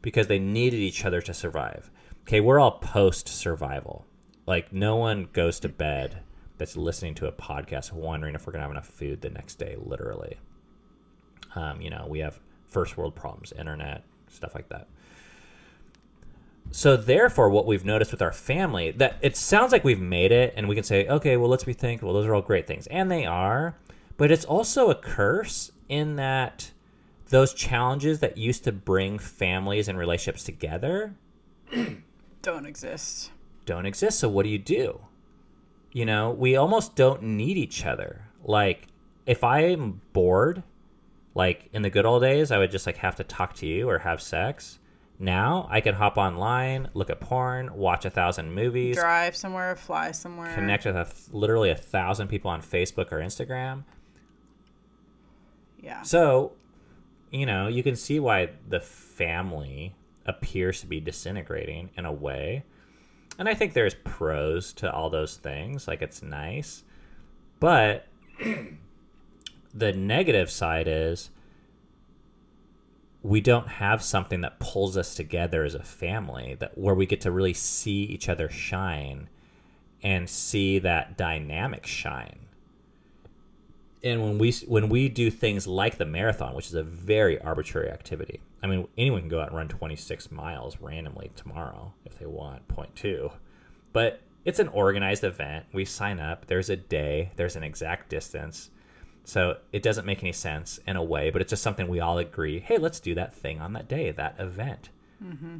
because 0.02 0.26
they 0.26 0.38
needed 0.38 0.80
each 0.80 1.04
other 1.04 1.20
to 1.20 1.34
survive. 1.34 1.90
Okay, 2.22 2.40
we're 2.40 2.58
all 2.58 2.78
post 2.78 3.28
survival. 3.28 4.06
Like, 4.46 4.72
no 4.72 4.96
one 4.96 5.28
goes 5.32 5.60
to 5.60 5.68
bed 5.68 6.22
that's 6.58 6.76
listening 6.76 7.14
to 7.16 7.26
a 7.26 7.32
podcast 7.32 7.92
wondering 7.92 8.34
if 8.34 8.46
we're 8.46 8.52
going 8.52 8.60
to 8.60 8.64
have 8.64 8.70
enough 8.70 8.86
food 8.86 9.20
the 9.20 9.30
next 9.30 9.56
day, 9.56 9.76
literally. 9.78 10.38
Um, 11.54 11.80
you 11.80 11.90
know, 11.90 12.06
we 12.08 12.20
have 12.20 12.38
first 12.68 12.96
world 12.96 13.14
problems, 13.14 13.52
internet, 13.52 14.04
stuff 14.28 14.54
like 14.54 14.68
that. 14.68 14.88
So 16.72 16.96
therefore, 16.96 17.50
what 17.50 17.66
we've 17.66 17.85
noticed 17.85 18.12
with 18.12 18.22
our 18.22 18.33
family 18.33 18.92
that 18.92 19.16
it 19.22 19.37
sounds 19.37 19.72
like 19.72 19.83
we've 19.85 20.00
made 20.00 20.30
it, 20.33 20.54
and 20.56 20.68
we 20.68 20.74
can 20.74 20.85
say, 20.85 21.06
okay, 21.09 21.37
well, 21.37 21.48
let's 21.50 21.64
rethink. 21.64 22.02
Well, 22.02 22.12
those 22.12 22.26
are 22.26 22.35
all 22.35 22.42
great 22.42 22.66
things, 22.66 22.87
and 22.88 23.11
they 23.11 23.26
are, 23.26 23.76
but 24.16 24.30
it's 24.30 24.44
also 24.44 24.90
a 24.90 24.94
curse 24.94 25.72
in 25.88 26.16
that 26.16 26.70
those 27.30 27.54
challenges 27.54 28.20
that 28.20 28.37
used 28.37 28.64
to 28.64 28.72
bring 28.72 29.18
families 29.18 29.87
and 29.88 29.96
relationships 29.96 30.42
together 30.44 31.14
Don't 32.42 32.66
exist. 32.66 33.30
don't 33.66 33.87
exist. 33.87 34.18
So 34.18 34.28
what 34.28 34.42
do 34.42 34.48
you 34.48 34.59
do? 34.59 35.00
You 35.92 36.04
know, 36.06 36.30
we 36.30 36.56
almost 36.56 36.96
don't 36.96 37.22
need 37.22 37.56
each 37.56 37.85
other. 37.87 38.24
Like, 38.42 38.87
if 39.26 39.44
I'm 39.44 40.00
bored, 40.12 40.62
like 41.35 41.68
in 41.72 41.83
the 41.83 41.90
good 41.90 42.06
old 42.06 42.22
days, 42.22 42.50
I 42.50 42.59
would 42.59 42.70
just 42.72 42.87
like 42.87 42.96
have 42.96 43.14
to 43.16 43.24
talk 43.24 43.54
to 43.56 43.66
you 43.66 43.88
or 43.88 43.98
have 43.98 44.20
sex. 44.20 44.79
Now 45.22 45.68
I 45.70 45.83
can 45.83 45.94
hop 45.94 46.16
online, 46.16 46.88
look 46.94 47.11
at 47.11 47.20
porn, 47.20 47.74
watch 47.74 48.06
a 48.06 48.11
thousand 48.11 48.54
movies, 48.54 48.96
Drive 48.96 49.37
somewhere, 49.37 49.76
fly 49.76 50.12
somewhere. 50.12 50.52
connect 50.54 50.87
with 50.87 50.96
a 50.96 51.04
th- 51.04 51.28
literally 51.30 51.70
a 51.70 51.76
thousand 51.76 52.28
people 52.28 52.50
on 52.50 52.62
Facebook 52.62 53.12
or 53.12 53.18
Instagram. 53.18 53.85
Yeah. 55.78 56.00
So, 56.02 56.52
you 57.30 57.44
know, 57.44 57.68
you 57.68 57.83
can 57.83 57.96
see 57.96 58.18
why 58.18 58.48
the 58.66 58.80
family 58.80 59.94
appears 60.24 60.80
to 60.80 60.87
be 60.87 61.00
disintegrating 61.00 61.90
in 61.98 62.06
a 62.06 62.12
way. 62.12 62.64
And 63.38 63.46
I 63.48 63.54
think 63.54 63.74
there's 63.74 63.94
pros 63.94 64.72
to 64.74 64.90
all 64.92 65.11
those 65.11 65.37
things. 65.37 65.87
Like, 65.87 66.02
it's 66.02 66.22
nice. 66.22 66.83
But 67.59 68.06
the 69.74 69.92
negative 69.92 70.50
side 70.50 70.88
is 70.88 71.30
we 73.22 73.40
don't 73.40 73.68
have 73.68 74.02
something 74.02 74.40
that 74.40 74.59
pulls 74.59 74.96
us 74.96 75.14
together 75.14 75.64
as 75.64 75.74
a 75.74 75.83
family 75.83 76.56
that 76.59 76.76
where 76.76 76.94
we 76.94 77.06
get 77.06 77.20
to 77.20 77.30
really 77.30 77.52
see 77.52 78.02
each 78.04 78.28
other 78.28 78.48
shine 78.48 79.28
and 80.02 80.28
see 80.28 80.78
that 80.78 81.18
dynamic 81.18 81.87
shine 81.87 82.46
and 84.02 84.22
when 84.22 84.38
we 84.38 84.52
when 84.66 84.88
we 84.88 85.09
do 85.09 85.30
things 85.30 85.66
like 85.66 85.98
the 85.98 86.06
marathon, 86.06 86.54
which 86.54 86.66
is 86.66 86.74
a 86.74 86.83
very 86.83 87.40
arbitrary 87.40 87.90
activity, 87.90 88.40
I 88.62 88.66
mean 88.66 88.88
anyone 88.96 89.22
can 89.22 89.28
go 89.28 89.40
out 89.40 89.48
and 89.48 89.56
run 89.56 89.68
26 89.68 90.30
miles 90.30 90.80
randomly 90.80 91.30
tomorrow 91.37 91.92
if 92.04 92.18
they 92.18 92.26
want. 92.26 92.66
Point 92.68 92.96
two, 92.96 93.30
but 93.92 94.20
it's 94.44 94.59
an 94.59 94.68
organized 94.68 95.24
event. 95.24 95.66
We 95.72 95.85
sign 95.85 96.18
up. 96.18 96.46
There's 96.46 96.70
a 96.70 96.76
day. 96.76 97.33
There's 97.37 97.56
an 97.56 97.62
exact 97.62 98.09
distance. 98.09 98.70
So 99.24 99.59
it 99.72 99.83
doesn't 99.83 100.06
make 100.06 100.22
any 100.22 100.33
sense 100.33 100.80
in 100.87 100.96
a 100.96 101.04
way, 101.04 101.30
but 101.30 101.40
it's 101.40 101.50
just 101.50 101.62
something 101.62 101.87
we 101.88 102.00
all 102.00 102.18
agree. 102.18 102.59
Hey, 102.59 102.78
let's 102.78 103.00
do 103.00 103.14
that 103.14 103.35
thing 103.35 103.61
on 103.61 103.72
that 103.74 103.87
day, 103.88 104.11
that 104.11 104.37
event. 104.38 104.88
Mm-hmm. 105.22 105.59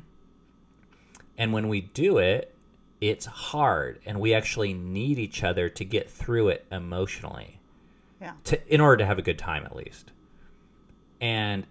And 1.38 1.53
when 1.53 1.68
we 1.68 1.81
do 1.83 2.18
it, 2.18 2.55
it's 3.01 3.25
hard, 3.27 3.99
and 4.05 4.20
we 4.20 4.35
actually 4.35 4.75
need 4.75 5.18
each 5.18 5.42
other 5.42 5.68
to 5.70 5.85
get 5.85 6.11
through 6.11 6.49
it 6.49 6.66
emotionally 6.70 7.61
Yeah. 8.20 8.33
to 8.44 8.75
in 8.75 8.81
order 8.81 8.99
to 8.99 9.07
have 9.07 9.18
a 9.18 9.23
good 9.23 9.38
time 9.38 9.64
at 9.64 9.75
least. 9.75 10.12
And 11.20 11.66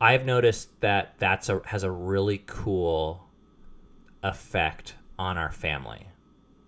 I've 0.00 0.26
noticed 0.26 0.80
that 0.80 1.14
that's 1.18 1.48
a 1.48 1.62
has 1.66 1.84
a 1.84 1.90
really 1.90 2.42
cool 2.46 3.28
effect 4.22 4.94
on 5.18 5.38
our 5.38 5.50
family, 5.50 6.08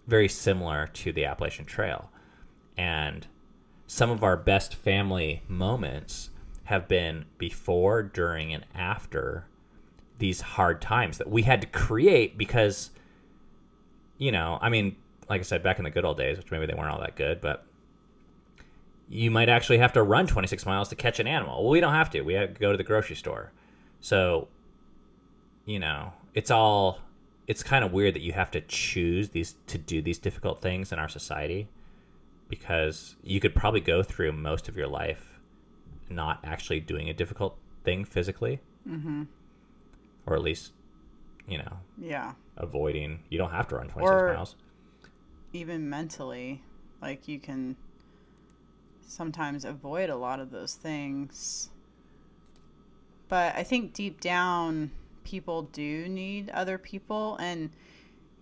very 0.07 0.29
similar 0.29 0.87
to 0.87 1.13
the 1.13 1.27
Appalachian 1.27 1.67
Trail. 1.67 2.11
And 2.79 3.27
some 3.91 4.09
of 4.09 4.23
our 4.23 4.37
best 4.37 4.73
family 4.73 5.43
moments 5.49 6.31
have 6.63 6.87
been 6.87 7.25
before, 7.39 8.05
during, 8.05 8.55
and 8.55 8.65
after 8.73 9.49
these 10.21 10.41
hard 10.41 10.81
times 10.81 11.19
that 11.19 11.29
we 11.29 11.43
had 11.43 11.61
to 11.61 11.67
create 11.67 12.39
because, 12.39 12.91
you 14.17 14.31
know, 14.31 14.61
I 14.63 14.69
mean, 14.69 14.95
like 15.29 15.41
I 15.41 15.43
said, 15.43 15.65
back 15.65 15.79
in 15.79 15.85
the 15.85 15.91
good 15.91 16.05
old 16.05 16.19
days, 16.19 16.39
which 16.39 16.53
maybe 16.53 16.67
they 16.67 16.73
weren't 16.75 16.93
all 16.93 17.01
that 17.01 17.17
good, 17.17 17.41
but 17.41 17.67
you 19.09 19.29
might 19.29 19.49
actually 19.49 19.79
have 19.79 19.93
to 19.95 20.05
run 20.05 20.29
26 20.29 20.65
miles 20.65 20.89
to 20.91 20.95
catch 20.95 21.19
an 21.19 21.27
animal. 21.27 21.65
Well, 21.65 21.73
we 21.73 21.81
don't 21.81 21.93
have 21.93 22.11
to. 22.11 22.21
We 22.21 22.35
have 22.35 22.55
to 22.55 22.61
go 22.61 22.71
to 22.71 22.79
the 22.79 22.85
grocery 22.85 23.17
store. 23.17 23.51
So, 24.01 24.47
you 25.65 25.81
know, 25.81 26.13
it's 26.33 26.53
all 26.53 27.01
it's 27.49 27.65
kind 27.65 27.85
of 27.85 27.93
weird 27.93 28.15
that 28.15 28.23
you 28.23 28.35
have 28.35 28.53
to 28.53 28.61
choose 28.61 29.31
these 29.31 29.57
to 29.67 29.79
do 29.79 30.01
these 30.01 30.19
difficult 30.19 30.63
things 30.63 30.93
in 30.93 31.01
our 31.01 31.09
society 31.09 31.67
because 32.51 33.17
you 33.23 33.41
could 33.41 33.55
probably 33.55 33.81
go 33.81 34.03
through 34.03 34.33
most 34.33 34.69
of 34.69 34.77
your 34.77 34.89
life 34.89 35.41
not 36.11 36.41
actually 36.45 36.81
doing 36.81 37.09
a 37.09 37.15
difficult 37.15 37.57
thing 37.85 38.05
physically. 38.05 38.61
Mm-hmm. 38.87 39.23
Or 40.27 40.35
at 40.35 40.43
least, 40.43 40.73
you 41.49 41.59
know, 41.59 41.79
Yeah. 41.97 42.35
avoiding. 42.57 43.21
You 43.31 43.39
don't 43.39 43.53
have 43.53 43.69
to 43.69 43.77
run 43.77 43.89
26 43.89 44.11
Or- 44.11 44.35
miles. 44.35 44.57
Even 45.53 45.89
mentally, 45.89 46.63
Like 47.01 47.27
you 47.29 47.39
can 47.41 47.77
sometimes 49.01 49.65
avoid 49.65 50.11
a 50.11 50.17
lot 50.17 50.39
of 50.39 50.51
those 50.51 50.75
things. 50.75 51.71
But 53.29 53.55
I 53.57 53.63
think 53.63 53.95
deep 53.95 54.21
down, 54.21 54.91
people 55.25 55.63
do 55.63 56.09
need 56.09 56.51
other 56.51 56.77
people. 56.77 57.37
And, 57.39 57.71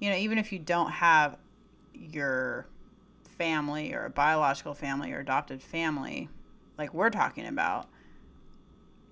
you 0.01 0.11
know, 0.11 0.17
even 0.17 0.39
if 0.39 0.53
you 0.53 0.59
don't 0.59 0.91
have 0.91 1.37
your 1.95 2.67
family 3.39 3.95
or 3.95 4.05
a 4.05 4.11
biological 4.11 4.75
family 4.75 5.13
or 5.13 5.21
adopted 5.21 5.63
family, 5.63 6.29
like 6.77 6.93
we're 6.93 7.11
talking 7.11 7.47
about, 7.47 7.89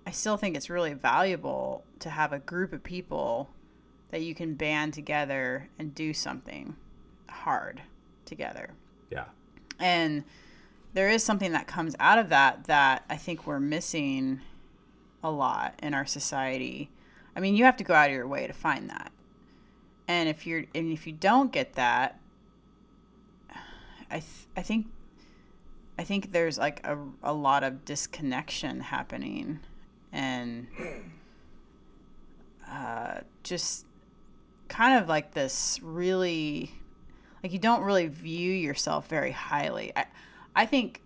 I 0.07 0.11
still 0.11 0.37
think 0.37 0.57
it's 0.57 0.68
really 0.68 0.93
valuable 0.93 1.85
to 2.01 2.11
have 2.11 2.33
a 2.33 2.39
group 2.39 2.72
of 2.72 2.83
people 2.83 3.49
that 4.11 4.22
you 4.22 4.35
can 4.35 4.55
band 4.55 4.95
together 4.95 5.68
and 5.79 5.95
do 5.95 6.12
something 6.12 6.77
hard 7.29 7.81
together. 8.24 8.70
Yeah. 9.11 9.24
And 9.79 10.24
there 10.95 11.11
is 11.11 11.22
something 11.22 11.53
that 11.53 11.66
comes 11.66 11.95
out 12.01 12.18
of 12.18 12.29
that 12.31 12.64
that 12.64 13.05
I 13.11 13.16
think 13.16 13.47
we're 13.47 13.61
missing 13.61 14.41
a 15.22 15.31
lot 15.31 15.74
in 15.83 15.93
our 15.93 16.07
society. 16.07 16.91
I 17.35 17.41
mean, 17.41 17.57
you 17.57 17.64
have 17.64 17.77
to 17.79 17.85
go 17.85 17.95
out 17.95 18.09
of 18.09 18.14
your 18.14 18.27
way 18.27 18.47
to 18.47 18.53
find 18.53 18.89
that. 18.91 19.12
And 20.09 20.29
if 20.29 20.47
you're 20.47 20.64
and 20.74 20.93
if 20.93 21.07
you 21.07 21.12
don't 21.12 21.53
get 21.53 21.74
that, 21.74 22.20
I 24.11 24.14
th- 24.14 24.46
I 24.57 24.62
think 24.62 24.86
I 25.98 26.04
think 26.04 26.32
there's 26.32 26.59
like 26.59 26.86
a 26.86 26.98
a 27.22 27.32
lot 27.32 27.62
of 27.62 27.84
disconnection 27.84 28.80
happening 28.80 29.61
and 30.12 30.66
uh, 32.68 33.20
just 33.42 33.86
kind 34.68 35.00
of 35.00 35.09
like 35.09 35.32
this 35.32 35.80
really 35.82 36.72
like 37.42 37.52
you 37.52 37.59
don't 37.59 37.82
really 37.82 38.09
view 38.09 38.52
yourself 38.52 39.09
very 39.09 39.30
highly. 39.30 39.92
I 39.96 40.07
I 40.54 40.66
think 40.66 41.00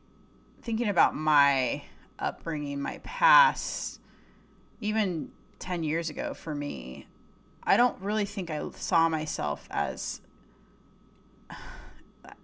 thinking 0.63 0.89
about 0.89 1.15
my 1.15 1.83
upbringing, 2.19 2.81
my 2.81 2.99
past, 2.99 4.01
even 4.81 5.31
10 5.59 5.83
years 5.83 6.11
ago 6.11 6.35
for 6.35 6.55
me, 6.55 7.07
I 7.63 7.77
don't 7.77 8.01
really 8.01 8.25
think 8.25 8.51
I 8.51 8.69
saw 8.71 9.09
myself 9.09 9.67
as 9.71 10.21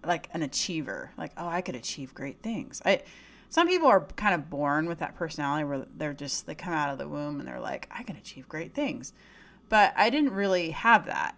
like 0.05 0.29
an 0.33 0.43
achiever. 0.43 1.11
Like, 1.17 1.33
oh, 1.37 1.49
I 1.49 1.61
could 1.61 1.75
achieve 1.75 2.15
great 2.15 2.43
things. 2.43 2.83
I 2.85 3.03
some 3.49 3.69
people 3.69 3.89
are 3.89 4.01
kind 4.17 4.35
of 4.35 4.51
born 4.51 4.89
with 4.89 4.99
that 4.99 5.15
personality 5.15 5.65
where 5.65 5.87
they're 5.97 6.13
just 6.13 6.47
they 6.47 6.55
come 6.55 6.73
out 6.73 6.91
of 6.91 6.99
the 6.99 7.09
womb 7.09 7.39
and 7.39 7.49
they're 7.49 7.61
like, 7.61 7.89
I 7.91 8.03
can 8.03 8.17
achieve 8.17 8.49
great 8.49 8.75
things. 8.75 9.13
But 9.69 9.93
I 9.97 10.11
didn't 10.11 10.33
really 10.33 10.71
have 10.71 11.07
that. 11.07 11.37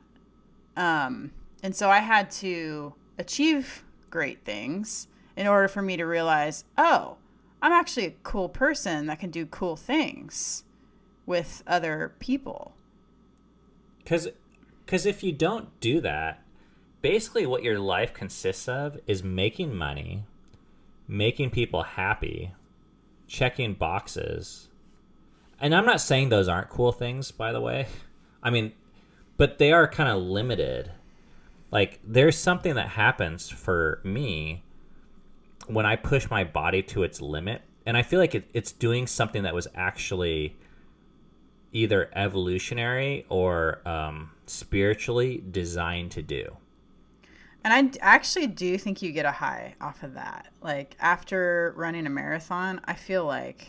Um, 0.76 1.32
and 1.62 1.74
so 1.74 1.90
I 1.90 1.98
had 1.98 2.30
to 2.32 2.94
achieve 3.18 3.84
great 4.10 4.44
things 4.44 5.08
in 5.36 5.46
order 5.46 5.68
for 5.68 5.82
me 5.82 5.96
to 5.96 6.04
realize, 6.04 6.64
oh, 6.76 7.16
I'm 7.60 7.72
actually 7.72 8.06
a 8.06 8.14
cool 8.22 8.48
person 8.48 9.06
that 9.06 9.18
can 9.18 9.30
do 9.30 9.46
cool 9.46 9.76
things 9.76 10.64
with 11.26 11.62
other 11.66 12.14
people. 12.18 12.74
Because 13.98 14.28
because 14.84 15.04
if 15.04 15.22
you 15.22 15.32
don't 15.32 15.78
do 15.80 16.00
that, 16.00 16.42
basically 17.02 17.46
what 17.46 17.62
your 17.62 17.78
life 17.78 18.12
consists 18.12 18.68
of 18.68 18.98
is 19.06 19.22
making 19.22 19.74
money, 19.74 20.24
making 21.06 21.50
people 21.50 21.82
happy, 21.82 22.52
checking 23.26 23.74
boxes. 23.74 24.68
And 25.60 25.74
I'm 25.74 25.86
not 25.86 26.00
saying 26.00 26.28
those 26.28 26.48
aren't 26.48 26.68
cool 26.68 26.92
things, 26.92 27.30
by 27.30 27.52
the 27.52 27.60
way. 27.60 27.86
I 28.42 28.50
mean, 28.50 28.72
but 29.36 29.58
they 29.58 29.72
are 29.72 29.88
kind 29.88 30.08
of 30.08 30.22
limited. 30.22 30.92
Like 31.70 32.00
there's 32.04 32.36
something 32.36 32.74
that 32.74 32.90
happens 32.90 33.48
for 33.48 34.00
me 34.04 34.62
when 35.66 35.86
I 35.86 35.96
push 35.96 36.30
my 36.30 36.44
body 36.44 36.82
to 36.82 37.02
its 37.02 37.20
limit, 37.20 37.62
and 37.84 37.96
I 37.96 38.02
feel 38.02 38.18
like 38.18 38.34
it, 38.34 38.48
it's 38.54 38.72
doing 38.72 39.06
something 39.06 39.42
that 39.42 39.54
was 39.54 39.68
actually 39.74 40.56
either 41.72 42.10
evolutionary 42.14 43.26
or 43.28 43.86
um, 43.86 44.30
spiritually 44.46 45.42
designed 45.50 46.10
to 46.12 46.22
do. 46.22 46.56
And 47.68 47.94
I 47.94 47.98
actually 48.00 48.46
do 48.46 48.78
think 48.78 49.02
you 49.02 49.12
get 49.12 49.26
a 49.26 49.30
high 49.30 49.74
off 49.78 50.02
of 50.02 50.14
that. 50.14 50.48
Like 50.62 50.96
after 51.00 51.74
running 51.76 52.06
a 52.06 52.10
marathon, 52.10 52.80
I 52.86 52.94
feel 52.94 53.26
like 53.26 53.66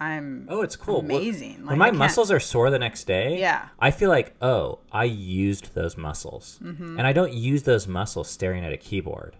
I'm 0.00 0.48
Oh, 0.50 0.62
it's 0.62 0.74
cool. 0.74 1.02
Well, 1.02 1.18
amazing. 1.18 1.60
Like, 1.60 1.70
when 1.70 1.78
my 1.78 1.92
muscles 1.92 2.32
are 2.32 2.40
sore 2.40 2.70
the 2.70 2.78
next 2.78 3.04
day, 3.04 3.38
Yeah. 3.38 3.68
I 3.78 3.92
feel 3.92 4.08
like, 4.08 4.34
oh, 4.42 4.80
I 4.90 5.04
used 5.04 5.76
those 5.76 5.96
muscles. 5.96 6.58
Mm-hmm. 6.60 6.98
And 6.98 7.06
I 7.06 7.12
don't 7.12 7.32
use 7.32 7.62
those 7.62 7.86
muscles 7.86 8.28
staring 8.28 8.64
at 8.64 8.72
a 8.72 8.76
keyboard. 8.76 9.36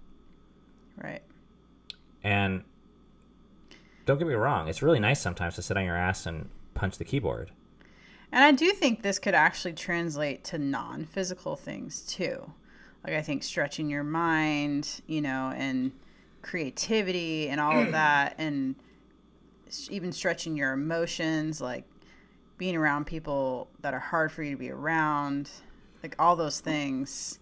right. 0.97 1.23
And 2.23 2.63
don't 4.07 4.19
get 4.19 4.29
me 4.29 4.35
wrong, 4.35 4.69
it's 4.69 4.83
really 4.83 5.01
nice 5.01 5.21
sometimes 5.21 5.57
to 5.57 5.63
sit 5.63 5.77
on 5.77 5.85
your 5.85 5.97
ass 5.97 6.27
and 6.27 6.49
punch 6.75 6.99
the 6.99 7.05
keyboard. 7.05 7.51
And 8.31 8.45
I 8.45 8.53
do 8.53 8.71
think 8.71 9.03
this 9.03 9.19
could 9.19 9.35
actually 9.35 9.73
translate 9.73 10.45
to 10.45 10.59
non 10.59 11.07
physical 11.07 11.57
things 11.57 12.03
too. 12.03 12.53
Like, 13.09 13.17
I 13.17 13.23
think 13.23 13.43
stretching 13.43 13.89
your 13.89 14.05
mind, 14.05 15.01
you 15.07 15.23
know, 15.23 15.51
and 15.57 15.93
creativity 16.43 17.49
and 17.49 17.59
all 17.59 17.81
of 17.81 17.93
that, 17.93 18.35
and 18.37 18.75
even 19.89 20.13
stretching 20.13 20.59
your 20.59 20.75
emotions, 20.75 21.59
like 21.59 21.85
being 22.59 22.77
around 22.77 23.07
people 23.07 23.69
that 23.81 23.95
are 23.95 23.99
hard 23.99 24.31
for 24.31 24.43
you 24.43 24.51
to 24.51 24.57
be 24.59 24.71
around, 24.71 25.49
like 26.03 26.17
all 26.19 26.37
those 26.37 26.61
things. 26.61 27.39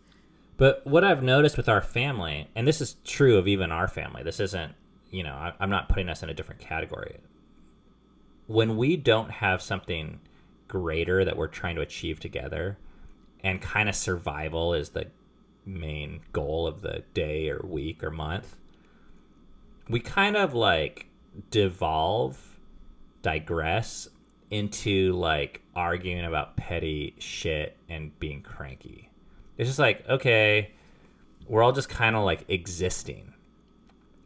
But 0.56 0.86
what 0.86 1.02
I've 1.02 1.24
noticed 1.24 1.56
with 1.56 1.68
our 1.68 1.82
family, 1.82 2.48
and 2.54 2.64
this 2.64 2.80
is 2.80 2.94
true 3.04 3.36
of 3.36 3.48
even 3.48 3.72
our 3.72 3.88
family, 3.88 4.22
this 4.22 4.38
isn't, 4.38 4.72
you 5.10 5.24
know, 5.24 5.34
I, 5.34 5.52
I'm 5.58 5.68
not 5.68 5.88
putting 5.88 6.08
us 6.08 6.22
in 6.22 6.30
a 6.30 6.34
different 6.34 6.60
category. 6.60 7.16
When 8.46 8.76
we 8.76 8.96
don't 8.96 9.32
have 9.32 9.60
something 9.60 10.20
greater 10.68 11.24
that 11.24 11.36
we're 11.36 11.48
trying 11.48 11.74
to 11.74 11.80
achieve 11.80 12.20
together, 12.20 12.78
and 13.40 13.60
kind 13.60 13.88
of 13.88 13.96
survival 13.96 14.74
is 14.74 14.90
the 14.90 15.08
main 15.66 16.20
goal 16.32 16.66
of 16.66 16.80
the 16.80 17.02
day 17.12 17.50
or 17.50 17.60
week 17.64 18.02
or 18.02 18.10
month, 18.10 18.56
we 19.88 20.00
kind 20.00 20.36
of 20.36 20.54
like 20.54 21.06
devolve, 21.50 22.58
digress 23.22 24.08
into 24.50 25.12
like 25.12 25.62
arguing 25.74 26.24
about 26.24 26.56
petty 26.56 27.14
shit 27.18 27.76
and 27.88 28.16
being 28.18 28.42
cranky. 28.42 29.10
It's 29.58 29.68
just 29.68 29.78
like, 29.78 30.08
okay, 30.08 30.72
we're 31.46 31.62
all 31.62 31.72
just 31.72 31.88
kind 31.88 32.16
of 32.16 32.24
like 32.24 32.44
existing. 32.48 33.34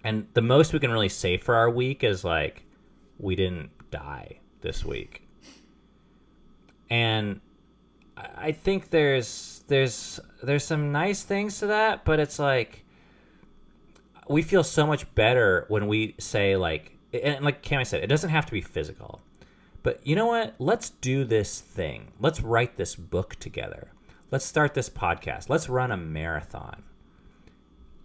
And 0.04 0.26
the 0.34 0.42
most 0.42 0.72
we 0.72 0.78
can 0.78 0.90
really 0.90 1.08
say 1.08 1.36
for 1.36 1.54
our 1.54 1.70
week 1.70 2.04
is 2.04 2.24
like, 2.24 2.64
we 3.18 3.36
didn't 3.36 3.70
die 3.90 4.40
this 4.60 4.84
week. 4.84 5.26
And 6.88 7.40
I 8.16 8.52
think 8.52 8.90
there's 8.90 9.59
there's 9.70 10.20
there's 10.42 10.64
some 10.64 10.92
nice 10.92 11.22
things 11.22 11.60
to 11.60 11.68
that, 11.68 12.04
but 12.04 12.20
it's 12.20 12.38
like 12.38 12.84
we 14.28 14.42
feel 14.42 14.62
so 14.62 14.86
much 14.86 15.12
better 15.14 15.64
when 15.68 15.86
we 15.86 16.14
say 16.18 16.56
like 16.56 16.96
and 17.14 17.42
like 17.44 17.62
Cami 17.62 17.86
said, 17.86 18.04
it 18.04 18.08
doesn't 18.08 18.30
have 18.30 18.44
to 18.46 18.52
be 18.52 18.60
physical. 18.60 19.20
But 19.82 20.06
you 20.06 20.14
know 20.14 20.26
what? 20.26 20.54
Let's 20.58 20.90
do 20.90 21.24
this 21.24 21.60
thing. 21.60 22.12
Let's 22.20 22.42
write 22.42 22.76
this 22.76 22.94
book 22.94 23.36
together. 23.36 23.92
Let's 24.30 24.44
start 24.44 24.74
this 24.74 24.90
podcast. 24.90 25.48
Let's 25.48 25.68
run 25.68 25.90
a 25.90 25.96
marathon. 25.96 26.82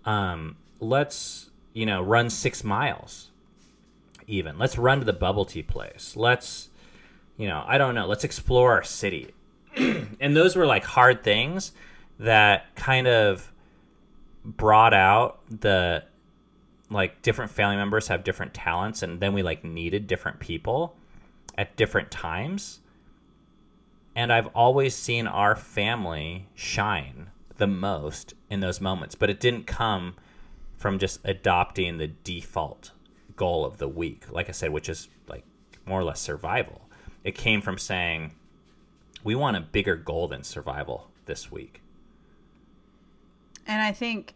Um, 0.06 0.56
let's 0.80 1.50
you 1.74 1.86
know 1.86 2.02
run 2.02 2.30
six 2.30 2.64
miles. 2.64 3.32
Even 4.28 4.58
let's 4.58 4.78
run 4.78 5.00
to 5.00 5.06
the 5.06 5.14
bubble 5.14 5.46
tea 5.46 5.64
place. 5.64 6.14
Let's 6.16 6.70
you 7.38 7.48
know 7.48 7.64
I 7.68 7.80
don't 7.80 7.96
know. 7.96 8.06
Let's 8.06 8.24
explore 8.24 8.72
our 8.72 8.84
city. 8.84 9.34
and 10.20 10.36
those 10.36 10.56
were 10.56 10.66
like 10.66 10.84
hard 10.84 11.24
things 11.24 11.72
that 12.20 12.74
kind 12.76 13.08
of 13.08 13.52
brought 14.44 14.94
out 14.94 15.40
the 15.50 16.04
like 16.90 17.22
different 17.22 17.52
family 17.52 17.76
members 17.76 18.08
have 18.08 18.24
different 18.24 18.54
talents 18.54 19.02
and 19.02 19.20
then 19.20 19.34
we 19.34 19.42
like 19.42 19.64
needed 19.64 20.08
different 20.08 20.40
people 20.40 20.96
at 21.58 21.76
different 21.76 22.12
times. 22.12 22.80
And 24.16 24.32
i've 24.32 24.48
always 24.48 24.96
seen 24.96 25.28
our 25.28 25.56
family 25.56 26.48
shine 26.54 27.30
the 27.58 27.68
most 27.68 28.34
in 28.50 28.60
those 28.60 28.80
moments 28.80 29.16
but 29.16 29.30
it 29.30 29.40
didn't 29.40 29.66
come 29.66 30.16
from 30.78 31.00
just 31.00 31.20
adopting 31.24 31.98
the 31.98 32.08
default 32.08 32.92
goal 33.36 33.66
of 33.66 33.78
the 33.78 33.88
week 33.88 34.26
like 34.32 34.48
i 34.48 34.52
said 34.52 34.72
which 34.72 34.88
is 34.88 35.10
like 35.28 35.44
more 35.86 36.00
or 36.00 36.04
less 36.04 36.20
survival. 36.20 36.82
It 37.24 37.36
came 37.36 37.62
from 37.62 37.78
saying 37.78 38.34
we 39.26 39.34
want 39.34 39.58
a 39.58 39.62
bigger 39.62 39.96
goal 39.96 40.30
than 40.30 40.44
survival 40.44 41.10
this 41.26 41.52
week. 41.52 41.82
And 43.68 43.82
I 43.82 43.92
think 43.92 44.36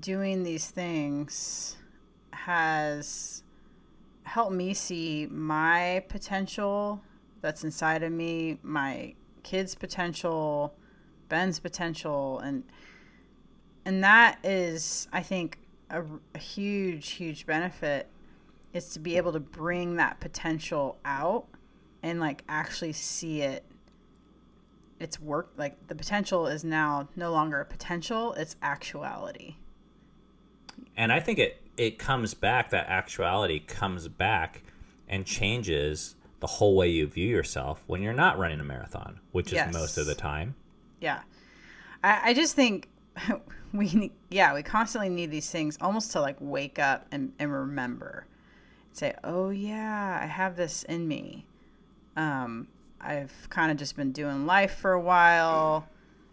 doing 0.00 0.42
these 0.42 0.70
things 0.70 1.76
has 2.32 3.42
helped 4.22 4.54
me 4.54 4.72
see 4.72 5.28
my 5.30 6.02
potential 6.08 7.02
that's 7.42 7.62
inside 7.62 8.02
of 8.02 8.12
me, 8.12 8.58
my 8.62 9.14
kids' 9.42 9.74
potential, 9.74 10.74
Ben's 11.28 11.60
potential, 11.60 12.38
and 12.40 12.64
and 13.84 14.02
that 14.04 14.38
is, 14.42 15.06
I 15.12 15.22
think, 15.22 15.58
a, 15.90 16.02
a 16.34 16.38
huge, 16.38 17.10
huge 17.10 17.46
benefit 17.46 18.08
is 18.72 18.88
to 18.90 19.00
be 19.00 19.16
able 19.16 19.32
to 19.32 19.40
bring 19.40 19.96
that 19.96 20.20
potential 20.20 20.98
out 21.04 21.46
and 22.02 22.20
like 22.20 22.42
actually 22.48 22.92
see 22.92 23.42
it 23.42 23.64
it's 24.98 25.18
work 25.20 25.50
like 25.56 25.86
the 25.88 25.94
potential 25.94 26.46
is 26.46 26.62
now 26.64 27.08
no 27.16 27.30
longer 27.32 27.60
a 27.60 27.64
potential 27.64 28.32
it's 28.34 28.56
actuality 28.62 29.56
and 30.96 31.12
I 31.12 31.20
think 31.20 31.38
it 31.38 31.60
it 31.76 31.98
comes 31.98 32.34
back. 32.34 32.70
That 32.70 32.86
actuality 32.88 33.58
comes 33.60 34.06
back 34.08 34.62
and 35.08 35.24
changes 35.24 36.14
the 36.40 36.46
whole 36.46 36.76
way 36.76 36.88
you 36.90 37.06
view 37.06 37.28
yourself 37.28 37.82
when 37.86 38.02
you're 38.02 38.12
not 38.12 38.38
running 38.38 38.60
a 38.60 38.64
marathon, 38.64 39.20
which 39.32 39.52
Yes. 39.52 39.68
is 39.68 39.72
most 39.74 39.96
of 39.98 40.06
the 40.06 40.14
time. 40.14 40.54
yeah 41.00 41.20
i, 42.04 42.30
I 42.30 42.34
just 42.34 42.54
think 42.54 42.88
we 43.72 44.10
yeah 44.30 44.52
we 44.54 44.62
constantly 44.62 45.08
need 45.08 45.30
these 45.30 45.48
things 45.50 45.78
almost 45.80 46.12
to 46.12 46.20
like 46.20 46.36
wake 46.40 46.78
up 46.78 47.06
and, 47.12 47.32
and 47.38 47.52
remember 47.52 48.26
say 48.92 49.14
oh 49.24 49.50
yeah 49.50 50.18
i 50.22 50.26
have 50.26 50.56
this 50.56 50.82
in 50.82 51.06
me 51.08 51.46
um 52.20 52.66
i've 53.00 53.32
kind 53.48 53.70
of 53.70 53.76
just 53.76 53.96
been 53.96 54.12
doing 54.12 54.46
life 54.46 54.74
for 54.76 54.92
a 54.92 55.00
while 55.00 55.88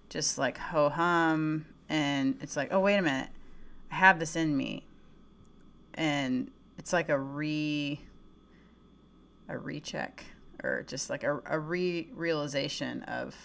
just 0.10 0.38
like 0.38 0.58
ho 0.58 0.90
hum 0.90 1.66
and 1.90 2.38
it's 2.42 2.56
like 2.58 2.70
oh 2.72 2.80
wait 2.80 2.98
a 2.98 3.02
minute 3.02 3.30
i 3.92 3.96
have 3.96 4.20
this 4.20 4.36
in 4.36 4.56
me 4.56 4.84
and 5.94 6.52
it's 6.78 6.94
like 6.94 7.10
a 7.10 7.18
re 7.18 8.00
a 9.50 9.58
recheck 9.58 10.26
or 10.64 10.84
just 10.88 11.10
like 11.10 11.24
a, 11.24 11.42
a 11.46 11.60
re 11.60 12.08
realization 12.14 13.02
of 13.04 13.36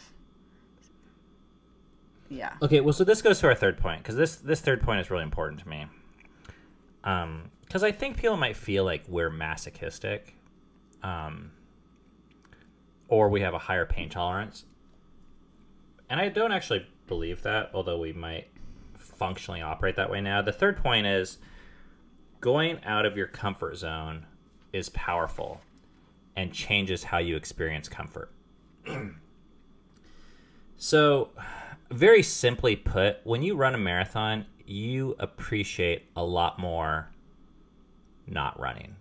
yeah 2.28 2.54
Okay, 2.62 2.80
well, 2.80 2.92
so 2.92 3.04
this 3.04 3.20
goes 3.22 3.40
to 3.40 3.46
our 3.46 3.54
third 3.54 3.78
point 3.78 4.02
because 4.02 4.16
this 4.16 4.36
this 4.36 4.60
third 4.60 4.82
point 4.82 5.00
is 5.00 5.10
really 5.10 5.22
important 5.22 5.60
to 5.60 5.68
me. 5.68 5.86
Um, 7.04 7.50
because 7.60 7.82
I 7.82 7.92
think 7.92 8.16
people 8.16 8.36
might 8.36 8.56
feel 8.56 8.84
like 8.84 9.02
we're 9.08 9.30
masochistic, 9.30 10.34
um, 11.02 11.52
or 13.12 13.28
we 13.28 13.42
have 13.42 13.52
a 13.52 13.58
higher 13.58 13.84
pain 13.84 14.08
tolerance, 14.08 14.64
and 16.08 16.18
I 16.18 16.30
don't 16.30 16.50
actually 16.50 16.86
believe 17.06 17.42
that, 17.42 17.70
although 17.74 17.98
we 17.98 18.10
might 18.10 18.48
functionally 18.96 19.60
operate 19.60 19.96
that 19.96 20.10
way 20.10 20.22
now. 20.22 20.40
The 20.40 20.50
third 20.50 20.78
point 20.78 21.06
is 21.06 21.36
going 22.40 22.82
out 22.84 23.04
of 23.04 23.14
your 23.14 23.26
comfort 23.26 23.76
zone 23.76 24.24
is 24.72 24.88
powerful 24.88 25.60
and 26.34 26.54
changes 26.54 27.04
how 27.04 27.18
you 27.18 27.36
experience 27.36 27.86
comfort. 27.88 28.32
So, 30.78 31.30
very 31.92 32.24
simply 32.24 32.74
put, 32.74 33.18
when 33.22 33.40
you 33.42 33.54
run 33.54 33.76
a 33.76 33.78
marathon, 33.78 34.46
you 34.66 35.14
appreciate 35.20 36.06
a 36.16 36.24
lot 36.24 36.58
more 36.58 37.08
not 38.26 38.58
running 38.58 38.96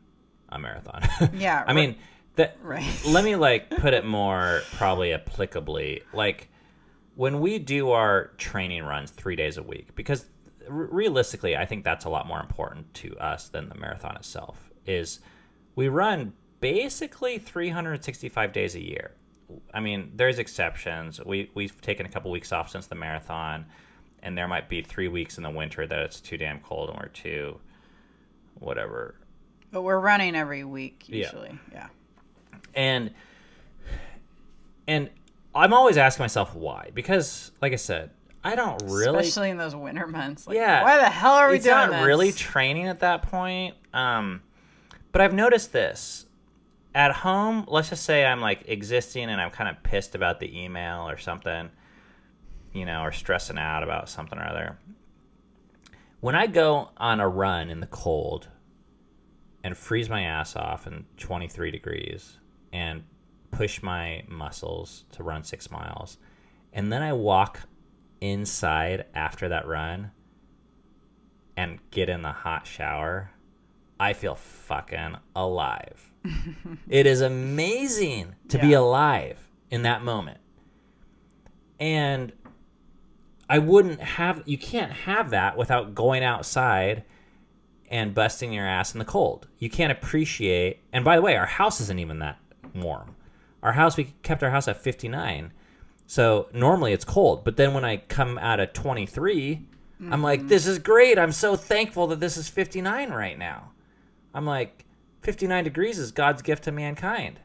a 0.49 0.59
marathon. 0.59 1.01
Yeah, 1.33 1.63
I 1.65 1.73
mean, 1.73 1.95
that 2.35 2.57
right. 2.61 2.85
let 3.07 3.23
me 3.23 3.35
like 3.35 3.69
put 3.69 3.93
it 3.93 4.05
more 4.05 4.61
probably 4.73 5.09
applicably. 5.09 6.01
Like 6.13 6.49
when 7.15 7.39
we 7.41 7.59
do 7.59 7.91
our 7.91 8.27
training 8.37 8.83
runs 8.83 9.11
3 9.11 9.35
days 9.35 9.57
a 9.57 9.63
week 9.63 9.93
because 9.95 10.25
r- 10.67 10.73
realistically, 10.91 11.55
I 11.57 11.65
think 11.65 11.83
that's 11.83 12.05
a 12.05 12.09
lot 12.09 12.27
more 12.27 12.39
important 12.39 12.93
to 12.95 13.17
us 13.17 13.49
than 13.49 13.69
the 13.69 13.75
marathon 13.75 14.15
itself. 14.15 14.69
Is 14.85 15.19
we 15.75 15.87
run 15.89 16.33
basically 16.61 17.37
365 17.37 18.53
days 18.53 18.75
a 18.75 18.81
year. 18.81 19.11
I 19.73 19.79
mean, 19.81 20.11
there's 20.15 20.39
exceptions. 20.39 21.19
We 21.23 21.51
we've 21.53 21.79
taken 21.81 22.05
a 22.05 22.09
couple 22.09 22.31
weeks 22.31 22.51
off 22.53 22.69
since 22.69 22.87
the 22.87 22.95
marathon, 22.95 23.65
and 24.23 24.37
there 24.37 24.47
might 24.47 24.69
be 24.69 24.81
three 24.81 25.09
weeks 25.09 25.37
in 25.37 25.43
the 25.43 25.49
winter 25.49 25.85
that 25.85 25.99
it's 25.99 26.21
too 26.21 26.37
damn 26.37 26.59
cold 26.61 26.89
and 26.89 26.97
we're 26.97 27.07
too 27.09 27.59
whatever. 28.59 29.15
But 29.71 29.81
we're 29.83 29.99
running 29.99 30.35
every 30.35 30.63
week 30.63 31.03
Yeah. 31.07 31.25
usually. 31.25 31.59
Yeah. 31.71 31.87
And 32.73 33.11
and 34.87 35.09
I'm 35.53 35.73
always 35.73 35.97
asking 35.97 36.23
myself 36.23 36.55
why 36.55 36.91
because, 36.93 37.51
like 37.61 37.73
I 37.73 37.77
said, 37.77 38.11
I 38.43 38.55
don't 38.55 38.81
really. 38.85 39.19
Especially 39.19 39.49
in 39.49 39.57
those 39.57 39.75
winter 39.75 40.07
months. 40.07 40.47
Like, 40.47 40.55
Yeah. 40.55 40.83
Why 40.83 40.97
the 40.97 41.09
hell 41.09 41.33
are 41.33 41.49
we 41.49 41.53
doing? 41.53 41.57
it's 41.57 41.65
doing 41.65 41.77
not 41.77 41.91
this? 41.91 42.05
really 42.05 42.31
training 42.31 42.87
at 42.87 43.01
that 43.01 43.23
point. 43.23 43.75
Um, 43.93 44.41
but 45.11 45.21
I've 45.21 45.33
noticed 45.33 45.73
this 45.73 46.25
at 46.95 47.11
home. 47.11 47.65
Let's 47.67 47.89
just 47.89 48.03
say 48.03 48.25
I'm 48.25 48.41
like 48.41 48.63
existing 48.67 49.29
and 49.29 49.39
I'm 49.39 49.51
kind 49.51 49.69
of 49.69 49.83
pissed 49.83 50.15
about 50.15 50.39
the 50.39 50.57
email 50.59 51.07
or 51.07 51.17
something, 51.17 51.69
you 52.73 52.85
know, 52.85 53.01
or 53.01 53.11
stressing 53.11 53.57
out 53.57 53.83
about 53.83 54.09
something 54.09 54.39
or 54.39 54.47
other. 54.47 54.77
When 56.21 56.35
I 56.35 56.47
go 56.47 56.89
on 56.97 57.19
a 57.19 57.27
run 57.27 57.69
in 57.69 57.79
the 57.79 57.87
cold 57.87 58.47
and 59.63 59.77
freeze 59.77 60.09
my 60.09 60.23
ass 60.23 60.55
off 60.55 60.87
in 60.87 61.05
23 61.17 61.71
degrees 61.71 62.37
and 62.73 63.03
push 63.51 63.81
my 63.81 64.23
muscles 64.27 65.05
to 65.11 65.23
run 65.23 65.43
six 65.43 65.69
miles, 65.69 66.17
and 66.73 66.91
then 66.91 67.01
I 67.01 67.13
walk 67.13 67.61
inside 68.21 69.05
after 69.13 69.49
that 69.49 69.67
run 69.67 70.11
and 71.57 71.79
get 71.91 72.07
in 72.07 72.21
the 72.21 72.31
hot 72.31 72.65
shower, 72.65 73.31
I 73.99 74.13
feel 74.13 74.35
fucking 74.35 75.17
alive. 75.35 76.11
it 76.89 77.05
is 77.05 77.21
amazing 77.21 78.35
to 78.49 78.59
be 78.59 78.73
alive 78.73 79.37
in 79.69 79.83
that 79.83 80.03
moment. 80.03 80.39
And 81.79 82.31
I 83.49 83.59
wouldn't 83.59 83.99
have, 84.01 84.43
you 84.45 84.57
can't 84.57 84.91
have 84.91 85.31
that 85.31 85.57
without 85.57 85.93
going 85.93 86.23
outside 86.23 87.03
and 87.89 88.13
busting 88.13 88.53
your 88.53 88.65
ass 88.65 88.93
in 88.93 88.99
the 88.99 89.05
cold. 89.05 89.47
You 89.57 89.69
can't 89.69 89.91
appreciate, 89.91 90.79
and 90.93 91.03
by 91.03 91.17
the 91.17 91.21
way, 91.21 91.35
our 91.35 91.45
house 91.45 91.81
isn't 91.81 91.99
even 91.99 92.19
that 92.19 92.37
warm. 92.73 93.15
Our 93.63 93.73
house, 93.73 93.97
we 93.97 94.15
kept 94.23 94.43
our 94.43 94.49
house 94.49 94.67
at 94.67 94.77
59. 94.77 95.51
So 96.07 96.49
normally 96.53 96.93
it's 96.93 97.05
cold, 97.05 97.43
but 97.43 97.57
then 97.57 97.73
when 97.73 97.85
I 97.85 97.97
come 97.97 98.37
out 98.37 98.59
at 98.59 98.73
23, 98.73 99.65
I'm 100.09 100.23
like, 100.23 100.47
this 100.47 100.65
is 100.65 100.79
great. 100.79 101.19
I'm 101.19 101.31
so 101.31 101.55
thankful 101.55 102.07
that 102.07 102.19
this 102.19 102.35
is 102.35 102.49
59 102.49 103.11
right 103.11 103.37
now. 103.37 103.71
I'm 104.33 104.45
like, 104.45 104.85
59 105.21 105.63
degrees 105.63 105.99
is 105.99 106.11
God's 106.11 106.41
gift 106.41 106.63
to 106.63 106.71
mankind. 106.71 107.39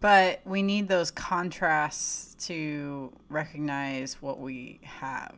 But 0.00 0.40
we 0.44 0.62
need 0.62 0.88
those 0.88 1.10
contrasts 1.10 2.36
to 2.46 3.12
recognize 3.28 4.22
what 4.22 4.38
we 4.38 4.78
have 4.84 5.34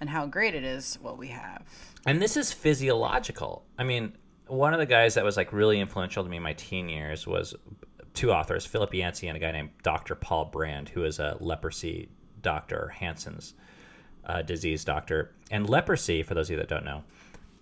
and 0.00 0.10
how 0.10 0.26
great 0.26 0.54
it 0.54 0.64
is 0.64 0.98
what 1.00 1.16
we 1.16 1.28
have. 1.28 1.62
And 2.04 2.20
this 2.20 2.36
is 2.36 2.52
physiological. 2.52 3.64
I 3.78 3.84
mean, 3.84 4.12
one 4.46 4.72
of 4.72 4.78
the 4.78 4.86
guys 4.86 5.14
that 5.14 5.24
was 5.24 5.36
like 5.36 5.52
really 5.52 5.80
influential 5.80 6.24
to 6.24 6.30
me 6.30 6.36
in 6.36 6.42
my 6.42 6.52
teen 6.54 6.88
years 6.88 7.26
was 7.26 7.54
two 8.14 8.32
authors, 8.32 8.66
Philip 8.66 8.92
Yancey 8.94 9.28
and 9.28 9.36
a 9.36 9.40
guy 9.40 9.52
named 9.52 9.70
Dr. 9.82 10.14
Paul 10.14 10.46
Brand, 10.46 10.88
who 10.88 11.04
is 11.04 11.18
a 11.18 11.36
leprosy 11.40 12.08
doctor, 12.42 12.88
Hansen's 12.88 13.54
uh, 14.26 14.42
disease 14.42 14.84
doctor. 14.84 15.32
And 15.50 15.68
leprosy, 15.68 16.22
for 16.22 16.34
those 16.34 16.48
of 16.48 16.52
you 16.52 16.56
that 16.58 16.68
don't 16.68 16.84
know, 16.84 17.02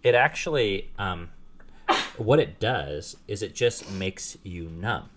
it 0.02 0.14
actually, 0.14 0.90
um, 0.98 1.28
what 2.16 2.40
it 2.40 2.58
does 2.60 3.16
is 3.28 3.42
it 3.42 3.54
just 3.54 3.90
makes 3.92 4.36
you 4.42 4.68
numb 4.68 5.08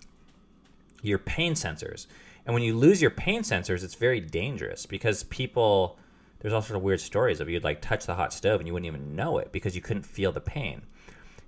your 1.02 1.18
pain 1.18 1.54
sensors. 1.54 2.06
And 2.46 2.54
when 2.54 2.62
you 2.62 2.76
lose 2.76 3.00
your 3.00 3.10
pain 3.10 3.42
sensors, 3.42 3.82
it's 3.82 3.94
very 3.94 4.20
dangerous 4.20 4.86
because 4.86 5.24
people, 5.24 5.98
there's 6.40 6.52
all 6.52 6.60
sorts 6.60 6.76
of 6.76 6.82
weird 6.82 7.00
stories 7.00 7.40
of 7.40 7.48
you'd 7.48 7.64
like 7.64 7.80
touch 7.80 8.06
the 8.06 8.14
hot 8.14 8.32
stove 8.32 8.60
and 8.60 8.66
you 8.66 8.72
wouldn't 8.72 8.86
even 8.86 9.16
know 9.16 9.38
it 9.38 9.52
because 9.52 9.74
you 9.74 9.82
couldn't 9.82 10.04
feel 10.04 10.32
the 10.32 10.40
pain. 10.40 10.82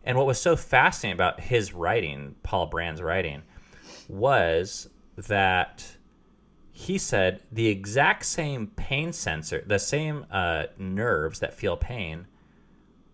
And 0.07 0.17
what 0.17 0.27
was 0.27 0.41
so 0.41 0.57
fascinating 0.57 1.17
about 1.17 1.41
his 1.41 1.75
writing, 1.75 2.37
Paul 2.43 2.67
Brand's 2.67 3.03
writing, 3.03 3.43
was 4.09 4.89
that 5.17 5.85
he 6.71 6.97
said 6.97 7.43
the 7.53 7.67
exact 7.67 8.25
same 8.25 8.69
pain 8.69 9.13
sensor, 9.13 9.65
the 9.67 9.79
same 9.79 10.25
uh, 10.31 10.65
nerves 10.79 11.41
that 11.41 11.53
feel 11.53 11.77
pain, 11.77 12.27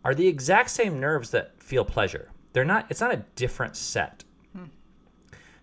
are 0.04 0.14
the 0.14 0.26
exact 0.26 0.70
same 0.70 1.00
nerves 1.00 1.30
that 1.30 1.60
feel 1.62 1.84
pleasure. 1.84 2.30
They're 2.52 2.64
not. 2.64 2.86
It's 2.90 3.00
not 3.00 3.14
a 3.14 3.24
different 3.34 3.76
set. 3.76 4.24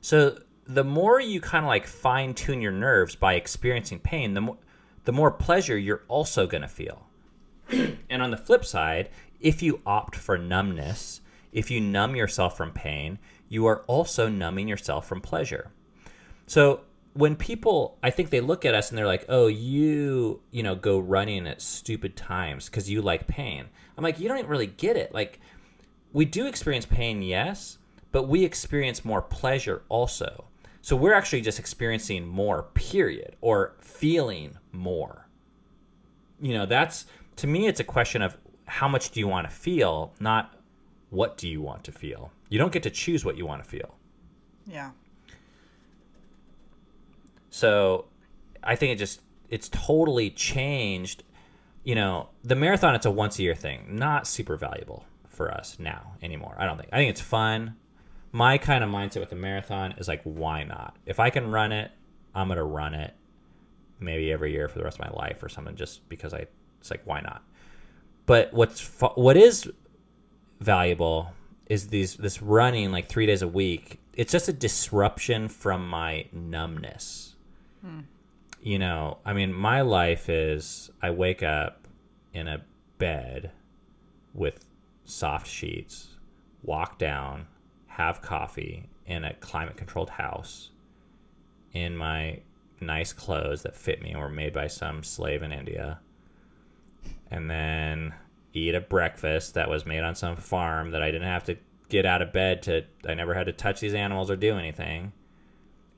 So 0.01 0.39
the 0.65 0.83
more 0.83 1.19
you 1.19 1.41
kind 1.41 1.65
of 1.65 1.67
like 1.67 1.87
fine 1.87 2.33
tune 2.33 2.61
your 2.61 2.71
nerves 2.71 3.15
by 3.15 3.33
experiencing 3.33 3.99
pain, 3.99 4.33
the 4.33 4.41
more 4.41 4.57
the 5.05 5.11
more 5.11 5.31
pleasure 5.31 5.77
you're 5.77 6.03
also 6.07 6.47
going 6.47 6.61
to 6.61 6.67
feel. 6.67 7.07
and 8.09 8.21
on 8.21 8.31
the 8.31 8.37
flip 8.37 8.65
side, 8.65 9.09
if 9.39 9.61
you 9.61 9.81
opt 9.85 10.15
for 10.15 10.37
numbness, 10.37 11.21
if 11.51 11.71
you 11.71 11.79
numb 11.81 12.15
yourself 12.15 12.57
from 12.57 12.71
pain, 12.71 13.19
you 13.47 13.65
are 13.65 13.83
also 13.87 14.29
numbing 14.29 14.67
yourself 14.67 15.07
from 15.07 15.21
pleasure. 15.21 15.71
So 16.45 16.81
when 17.13 17.35
people, 17.35 17.97
I 18.03 18.11
think 18.11 18.29
they 18.29 18.41
look 18.41 18.65
at 18.65 18.75
us 18.75 18.89
and 18.89 18.97
they're 18.97 19.07
like, 19.07 19.25
"Oh, 19.29 19.47
you, 19.47 20.41
you 20.51 20.63
know, 20.63 20.75
go 20.75 20.99
running 20.99 21.47
at 21.47 21.61
stupid 21.61 22.15
times 22.15 22.69
because 22.69 22.89
you 22.89 23.01
like 23.01 23.27
pain." 23.27 23.65
I'm 23.97 24.03
like, 24.03 24.19
"You 24.19 24.27
don't 24.27 24.47
really 24.47 24.67
get 24.67 24.95
it. 24.95 25.13
Like, 25.13 25.39
we 26.13 26.25
do 26.25 26.47
experience 26.47 26.85
pain, 26.85 27.21
yes, 27.21 27.77
but 28.11 28.23
we 28.27 28.43
experience 28.43 29.03
more 29.05 29.21
pleasure 29.21 29.83
also. 29.89 30.45
So 30.81 30.95
we're 30.95 31.13
actually 31.13 31.41
just 31.41 31.59
experiencing 31.59 32.27
more, 32.27 32.63
period, 32.73 33.35
or 33.41 33.75
feeling 33.81 34.57
more. 34.71 35.25
you 36.41 36.53
know, 36.53 36.65
that's 36.65 37.05
to 37.35 37.47
me, 37.47 37.67
it's 37.67 37.79
a 37.79 37.83
question 37.83 38.21
of 38.21 38.37
how 38.69 38.87
much 38.87 39.11
do 39.11 39.19
you 39.19 39.27
want 39.27 39.49
to 39.49 39.53
feel, 39.53 40.13
not 40.19 40.55
what 41.09 41.37
do 41.37 41.47
you 41.47 41.61
want 41.61 41.83
to 41.85 41.91
feel. 41.91 42.31
You 42.49 42.59
don't 42.59 42.71
get 42.71 42.83
to 42.83 42.89
choose 42.89 43.25
what 43.25 43.37
you 43.37 43.45
want 43.45 43.63
to 43.63 43.69
feel. 43.69 43.95
Yeah. 44.67 44.91
So 47.49 48.05
I 48.63 48.75
think 48.75 48.93
it 48.93 48.99
just 48.99 49.21
it's 49.49 49.69
totally 49.69 50.29
changed. 50.29 51.23
You 51.83 51.95
know, 51.95 52.29
the 52.43 52.55
marathon 52.55 52.95
it's 52.95 53.05
a 53.05 53.11
once 53.11 53.39
a 53.39 53.43
year 53.43 53.55
thing, 53.55 53.87
not 53.89 54.27
super 54.27 54.55
valuable 54.55 55.05
for 55.27 55.51
us 55.51 55.77
now 55.79 56.13
anymore. 56.21 56.55
I 56.57 56.65
don't 56.65 56.77
think. 56.77 56.89
I 56.91 56.97
think 56.97 57.09
it's 57.09 57.21
fun. 57.21 57.75
My 58.31 58.59
kind 58.59 58.83
of 58.83 58.89
mindset 58.91 59.21
with 59.21 59.31
the 59.31 59.35
marathon 59.35 59.95
is 59.97 60.07
like, 60.07 60.21
why 60.23 60.63
not? 60.63 60.95
If 61.07 61.19
I 61.19 61.31
can 61.31 61.49
run 61.49 61.71
it, 61.71 61.91
I'm 62.35 62.47
gonna 62.47 62.63
run 62.63 62.93
it. 62.93 63.15
Maybe 63.99 64.31
every 64.31 64.51
year 64.51 64.67
for 64.67 64.77
the 64.77 64.83
rest 64.83 64.99
of 64.99 65.05
my 65.05 65.17
life 65.17 65.41
or 65.41 65.49
something, 65.49 65.75
just 65.75 66.07
because 66.09 66.33
I. 66.33 66.45
It's 66.79 66.91
like, 66.91 67.01
why 67.05 67.19
not? 67.19 67.43
But 68.29 68.53
what's 68.53 68.87
what 69.15 69.37
is 69.37 69.67
valuable 70.59 71.33
is 71.65 71.87
these 71.87 72.13
this 72.13 72.43
running 72.43 72.91
like 72.91 73.09
three 73.09 73.25
days 73.25 73.41
a 73.41 73.47
week. 73.47 73.99
It's 74.13 74.31
just 74.31 74.47
a 74.47 74.53
disruption 74.53 75.47
from 75.47 75.89
my 75.89 76.27
numbness. 76.31 77.35
Hmm. 77.81 78.01
You 78.61 78.77
know, 78.77 79.17
I 79.25 79.33
mean, 79.33 79.51
my 79.51 79.81
life 79.81 80.29
is 80.29 80.91
I 81.01 81.09
wake 81.09 81.41
up 81.41 81.87
in 82.31 82.47
a 82.47 82.61
bed 82.99 83.49
with 84.35 84.63
soft 85.05 85.47
sheets, 85.47 86.09
walk 86.61 86.99
down, 86.99 87.47
have 87.87 88.21
coffee 88.21 88.89
in 89.07 89.23
a 89.23 89.33
climate 89.33 89.75
controlled 89.75 90.11
house 90.11 90.69
in 91.73 91.97
my 91.97 92.41
nice 92.79 93.11
clothes 93.11 93.63
that 93.63 93.75
fit 93.75 94.03
me 94.03 94.11
and 94.11 94.19
were 94.19 94.29
made 94.29 94.53
by 94.53 94.67
some 94.67 95.01
slave 95.01 95.41
in 95.41 95.51
India, 95.51 95.99
and 97.31 97.49
then 97.49 98.13
eat 98.53 98.75
a 98.75 98.81
breakfast 98.81 99.53
that 99.53 99.69
was 99.69 99.85
made 99.85 100.01
on 100.03 100.15
some 100.15 100.35
farm 100.35 100.91
that 100.91 101.01
I 101.03 101.11
didn't 101.11 101.27
have 101.27 101.43
to 101.45 101.57
get 101.89 102.05
out 102.05 102.21
of 102.21 102.31
bed 102.33 102.63
to, 102.63 102.83
I 103.07 103.13
never 103.13 103.33
had 103.33 103.45
to 103.47 103.53
touch 103.53 103.79
these 103.79 103.93
animals 103.93 104.29
or 104.31 104.35
do 104.35 104.57
anything. 104.57 105.11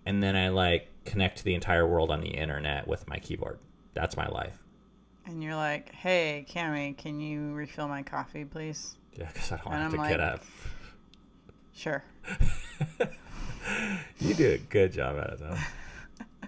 And 0.06 0.22
then 0.22 0.36
I 0.36 0.50
like 0.50 0.88
connect 1.06 1.40
to 1.40 1.44
the 1.44 1.54
entire 1.56 1.88
world 1.88 2.12
on 2.12 2.22
the 2.22 2.30
internet 2.30 2.88
with 2.88 3.08
my 3.08 3.20
keyboard. 3.20 3.60
That's 3.94 4.16
my 4.18 4.28
life. 4.28 4.58
And 5.26 5.44
you're 5.44 5.56
like, 5.56 5.92
hey, 5.94 6.46
Cami, 6.50 6.98
can 6.98 7.20
you 7.20 7.54
refill 7.54 7.88
my 7.88 8.02
coffee, 8.04 8.44
please? 8.46 8.96
Yeah, 9.14 9.28
because 9.34 9.52
I 9.52 9.58
don't 9.58 9.74
And 9.74 9.82
have 9.84 9.92
to 9.94 10.00
I'm 10.00 10.10
get 10.10 10.20
like- 10.20 10.34
up. 10.34 10.44
Sure. 11.74 12.04
You 14.20 14.34
do 14.34 14.52
a 14.54 14.58
good 14.58 14.92
job 14.92 15.18
at 15.20 15.34
it, 15.34 15.40
though. 15.40 15.58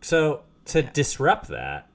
so 0.00 0.42
to 0.66 0.82
disrupt 0.82 1.48
that, 1.48 1.88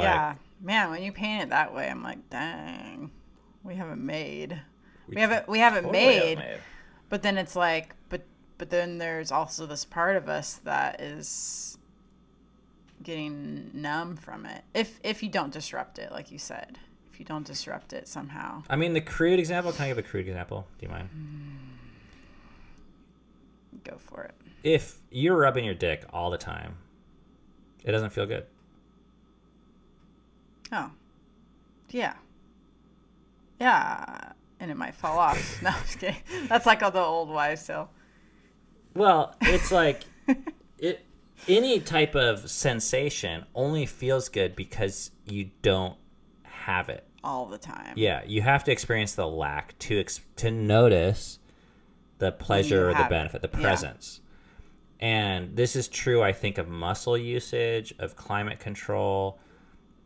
like, 0.00 0.08
yeah. 0.08 0.34
Man, 0.60 0.90
when 0.90 1.02
you 1.02 1.12
paint 1.12 1.44
it 1.44 1.48
that 1.50 1.74
way, 1.74 1.88
I'm 1.88 2.02
like, 2.02 2.28
dang. 2.30 3.10
We 3.62 3.74
haven't 3.74 4.04
made. 4.04 4.60
We, 5.08 5.20
haven't 5.20 5.48
we 5.48 5.58
haven't 5.58 5.84
totally 5.84 6.06
made. 6.06 6.38
have 6.38 6.48
made. 6.48 6.60
But 7.08 7.22
then 7.22 7.36
it's 7.36 7.56
like, 7.56 7.94
but 8.08 8.22
but 8.58 8.70
then 8.70 8.98
there's 8.98 9.32
also 9.32 9.66
this 9.66 9.84
part 9.84 10.16
of 10.16 10.28
us 10.28 10.54
that 10.64 11.00
is 11.00 11.78
getting 13.02 13.70
numb 13.74 14.16
from 14.16 14.46
it. 14.46 14.62
If 14.74 15.00
if 15.02 15.22
you 15.22 15.28
don't 15.28 15.52
disrupt 15.52 15.98
it, 15.98 16.12
like 16.12 16.30
you 16.30 16.38
said, 16.38 16.78
if 17.12 17.18
you 17.18 17.24
don't 17.24 17.46
disrupt 17.46 17.92
it 17.92 18.06
somehow. 18.08 18.62
I 18.70 18.76
mean, 18.76 18.92
the 18.92 19.00
crude 19.00 19.38
example. 19.38 19.72
Can 19.72 19.86
I 19.86 19.88
give 19.88 19.98
a 19.98 20.02
crude 20.02 20.28
example? 20.28 20.66
Do 20.78 20.86
you 20.86 20.92
mind? 20.92 21.08
Mm. 21.16 21.70
Go 23.84 23.96
for 23.98 24.24
it. 24.24 24.34
If 24.62 24.98
you're 25.10 25.36
rubbing 25.36 25.64
your 25.64 25.74
dick 25.74 26.04
all 26.12 26.30
the 26.30 26.38
time, 26.38 26.76
it 27.84 27.92
doesn't 27.92 28.10
feel 28.10 28.26
good. 28.26 28.46
Oh. 30.72 30.90
Yeah. 31.90 32.14
Yeah. 33.60 34.32
And 34.58 34.70
it 34.70 34.76
might 34.76 34.94
fall 34.94 35.18
off. 35.18 35.38
No, 35.62 35.70
I'm 35.70 35.82
just 35.82 35.98
kidding. 35.98 36.16
That's 36.48 36.66
like 36.66 36.82
all 36.82 36.90
the 36.90 37.00
old 37.00 37.28
wives' 37.28 37.66
tale. 37.66 37.90
Well, 38.94 39.34
it's 39.42 39.70
like 39.72 40.02
it. 40.78 41.04
Any 41.48 41.80
type 41.80 42.14
of 42.14 42.50
sensation 42.50 43.46
only 43.54 43.86
feels 43.86 44.28
good 44.28 44.54
because 44.54 45.10
you 45.24 45.50
don't 45.62 45.96
have 46.42 46.90
it. 46.90 47.06
All 47.24 47.46
the 47.46 47.56
time. 47.56 47.94
Yeah, 47.96 48.22
you 48.26 48.42
have 48.42 48.64
to 48.64 48.72
experience 48.72 49.14
the 49.14 49.26
lack 49.26 49.78
to 49.80 50.00
ex- 50.00 50.20
to 50.36 50.50
notice 50.50 51.38
the 52.18 52.30
pleasure 52.32 52.88
or 52.90 52.92
the 52.92 52.96
have 52.98 53.06
it. 53.06 53.10
benefit, 53.10 53.42
the 53.42 53.50
Yeah. 53.54 53.60
presence. 53.60 54.20
And 55.00 55.56
this 55.56 55.76
is 55.76 55.88
true, 55.88 56.22
I 56.22 56.32
think, 56.32 56.58
of 56.58 56.68
muscle 56.68 57.16
usage, 57.16 57.94
of 57.98 58.16
climate 58.16 58.58
control, 58.60 59.38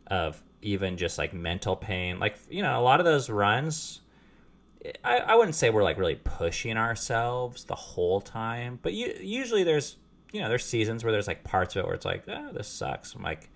of 0.07 0.41
even 0.65 0.97
just 0.97 1.17
like 1.17 1.33
mental 1.33 1.75
pain. 1.75 2.19
Like 2.19 2.37
you 2.49 2.63
know, 2.63 2.79
a 2.79 2.81
lot 2.81 2.99
of 2.99 3.05
those 3.05 3.29
runs. 3.29 4.01
I, 5.03 5.17
I 5.17 5.35
wouldn't 5.35 5.55
say 5.55 5.69
we're 5.69 5.83
like 5.83 5.97
really 5.97 6.15
pushing 6.15 6.77
ourselves 6.77 7.63
the 7.63 7.75
whole 7.75 8.21
time, 8.21 8.79
but 8.81 8.93
you, 8.93 9.15
usually 9.19 9.63
there's 9.63 9.97
you 10.31 10.41
know 10.41 10.49
there's 10.49 10.65
seasons 10.65 11.03
where 11.03 11.11
there's 11.11 11.27
like 11.27 11.43
parts 11.43 11.75
of 11.75 11.81
it 11.81 11.85
where 11.85 11.95
it's 11.95 12.05
like 12.05 12.23
oh 12.27 12.51
this 12.51 12.67
sucks. 12.67 13.13
I'm 13.13 13.21
like 13.21 13.49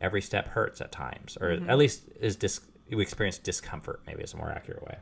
every 0.00 0.22
step 0.22 0.48
hurts 0.48 0.80
at 0.80 0.90
times, 0.90 1.36
or 1.40 1.50
mm-hmm. 1.50 1.70
at 1.70 1.78
least 1.78 2.04
is 2.20 2.36
dis- 2.36 2.60
we 2.90 3.02
experience 3.02 3.38
discomfort. 3.38 4.00
Maybe 4.06 4.22
is 4.22 4.34
a 4.34 4.36
more 4.36 4.50
accurate 4.50 4.82
way. 4.82 4.96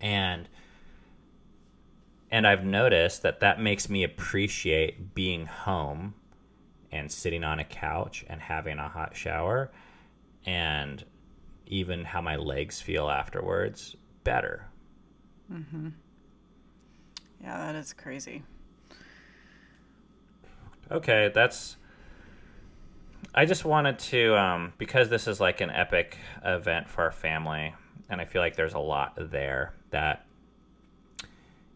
And 0.00 0.48
and 2.30 2.46
I've 2.46 2.64
noticed 2.64 3.22
that 3.22 3.40
that 3.40 3.60
makes 3.60 3.88
me 3.88 4.04
appreciate 4.04 5.14
being 5.14 5.46
home 5.46 6.14
and 6.92 7.10
sitting 7.10 7.44
on 7.44 7.58
a 7.58 7.64
couch 7.64 8.24
and 8.28 8.40
having 8.40 8.78
a 8.78 8.88
hot 8.88 9.16
shower, 9.16 9.70
and 10.46 11.04
even 11.66 12.04
how 12.04 12.20
my 12.20 12.36
legs 12.36 12.80
feel 12.80 13.08
afterwards 13.08 13.96
better. 14.24 14.66
Yeah, 17.42 17.58
that 17.58 17.74
is 17.74 17.92
crazy. 17.92 18.42
Okay, 20.90 21.30
that's. 21.34 21.76
I 23.34 23.44
just 23.44 23.64
wanted 23.64 23.98
to, 23.98 24.36
um, 24.36 24.72
because 24.78 25.10
this 25.10 25.26
is 25.26 25.40
like 25.40 25.60
an 25.60 25.70
epic 25.70 26.16
event 26.44 26.88
for 26.88 27.02
our 27.02 27.12
family, 27.12 27.74
and 28.08 28.20
I 28.20 28.24
feel 28.24 28.40
like 28.40 28.56
there's 28.56 28.74
a 28.74 28.78
lot 28.78 29.14
there 29.16 29.74
that 29.90 30.24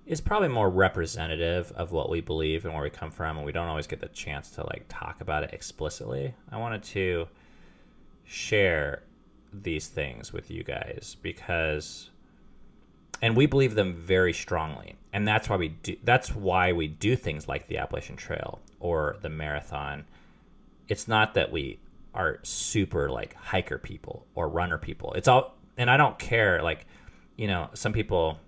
is 0.07 0.21
probably 0.21 0.49
more 0.49 0.71
representative 0.71 1.71
of 1.77 1.93
what 1.93 2.09
we 2.09 2.21
believe 2.21 2.65
and 2.65 2.73
where 2.73 2.83
we 2.83 2.91
come 2.91 3.11
from, 3.11 3.37
and 3.37 3.45
we 3.45 3.53
don't 3.53 3.69
always 3.69 3.87
get 3.87 4.01
the 4.01 4.09
chance 4.09 4.51
to 4.53 4.67
like 4.67 4.87
talk 4.89 5.21
about 5.21 5.43
it 5.43 5.51
explicitly. 5.53 6.35
I 6.51 6.57
wanted 6.57 6.83
to 6.85 7.29
share 8.31 9.03
these 9.53 9.89
things 9.89 10.33
with 10.33 10.51
you 10.51 10.63
guys 10.63 11.17
because 11.21 12.11
and 13.21 13.37
we 13.37 13.45
believe 13.45 13.75
them 13.75 13.93
very 13.93 14.33
strongly. 14.33 14.95
And 15.13 15.27
that's 15.27 15.49
why 15.49 15.57
we 15.57 15.69
do 15.69 15.97
that's 16.05 16.35
why 16.35 16.73
we 16.73 16.87
do 16.87 17.17
things 17.17 17.49
like 17.49 17.67
the 17.67 17.79
appalachian 17.79 18.17
trail 18.17 18.61
or 18.79 19.17
the 19.23 19.29
marathon. 19.29 20.05
It's 20.89 21.09
not 21.09 21.35
that 21.35 21.51
we 21.51 21.79
are 22.15 22.39
super 22.43 23.11
like 23.11 23.35
hiker 23.35 23.79
people 23.79 24.27
or 24.35 24.49
runner 24.49 24.79
people. 24.79 25.13
It's 25.15 25.29
all 25.29 25.57
and 25.81 25.91
i 25.91 25.97
don't 25.97 26.19
care 26.19 26.63
like 26.63 26.87
you 27.37 27.49
know 27.49 27.69
some 27.75 27.93
people 27.93 28.39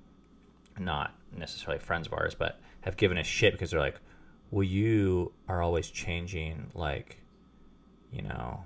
not 0.78 1.14
necessarily 1.37 1.78
friends 1.78 2.07
of 2.07 2.12
ours 2.12 2.35
but 2.35 2.61
have 2.83 2.97
given 2.97 3.16
us 3.18 3.26
shit 3.26 3.53
because 3.53 3.70
they're 3.70 3.80
like 3.80 3.99
well 4.51 4.62
you 4.62 5.33
are 5.49 5.62
always 5.62 5.91
changing 5.91 6.70
like 6.74 7.18
you 8.12 8.22
know 8.22 8.62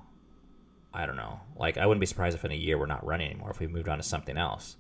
i 0.97 1.07
don't 1.07 1.17
know 1.17 1.39
like 1.57 1.79
i 1.79 1.87
wouldn't 1.87 2.01
be 2.01 2.07
surprised 2.07 2.37
if 2.37 2.45
in 2.45 2.51
a 2.51 2.55
year 2.55 2.79
we're 2.79 2.87
not 2.87 3.05
running 3.07 3.31
anymore 3.31 3.51
if 3.51 3.61
we 3.61 3.67
moved 3.67 3.89
on 3.89 3.99
to 3.99 4.03
something 4.03 4.37
else 4.37 4.77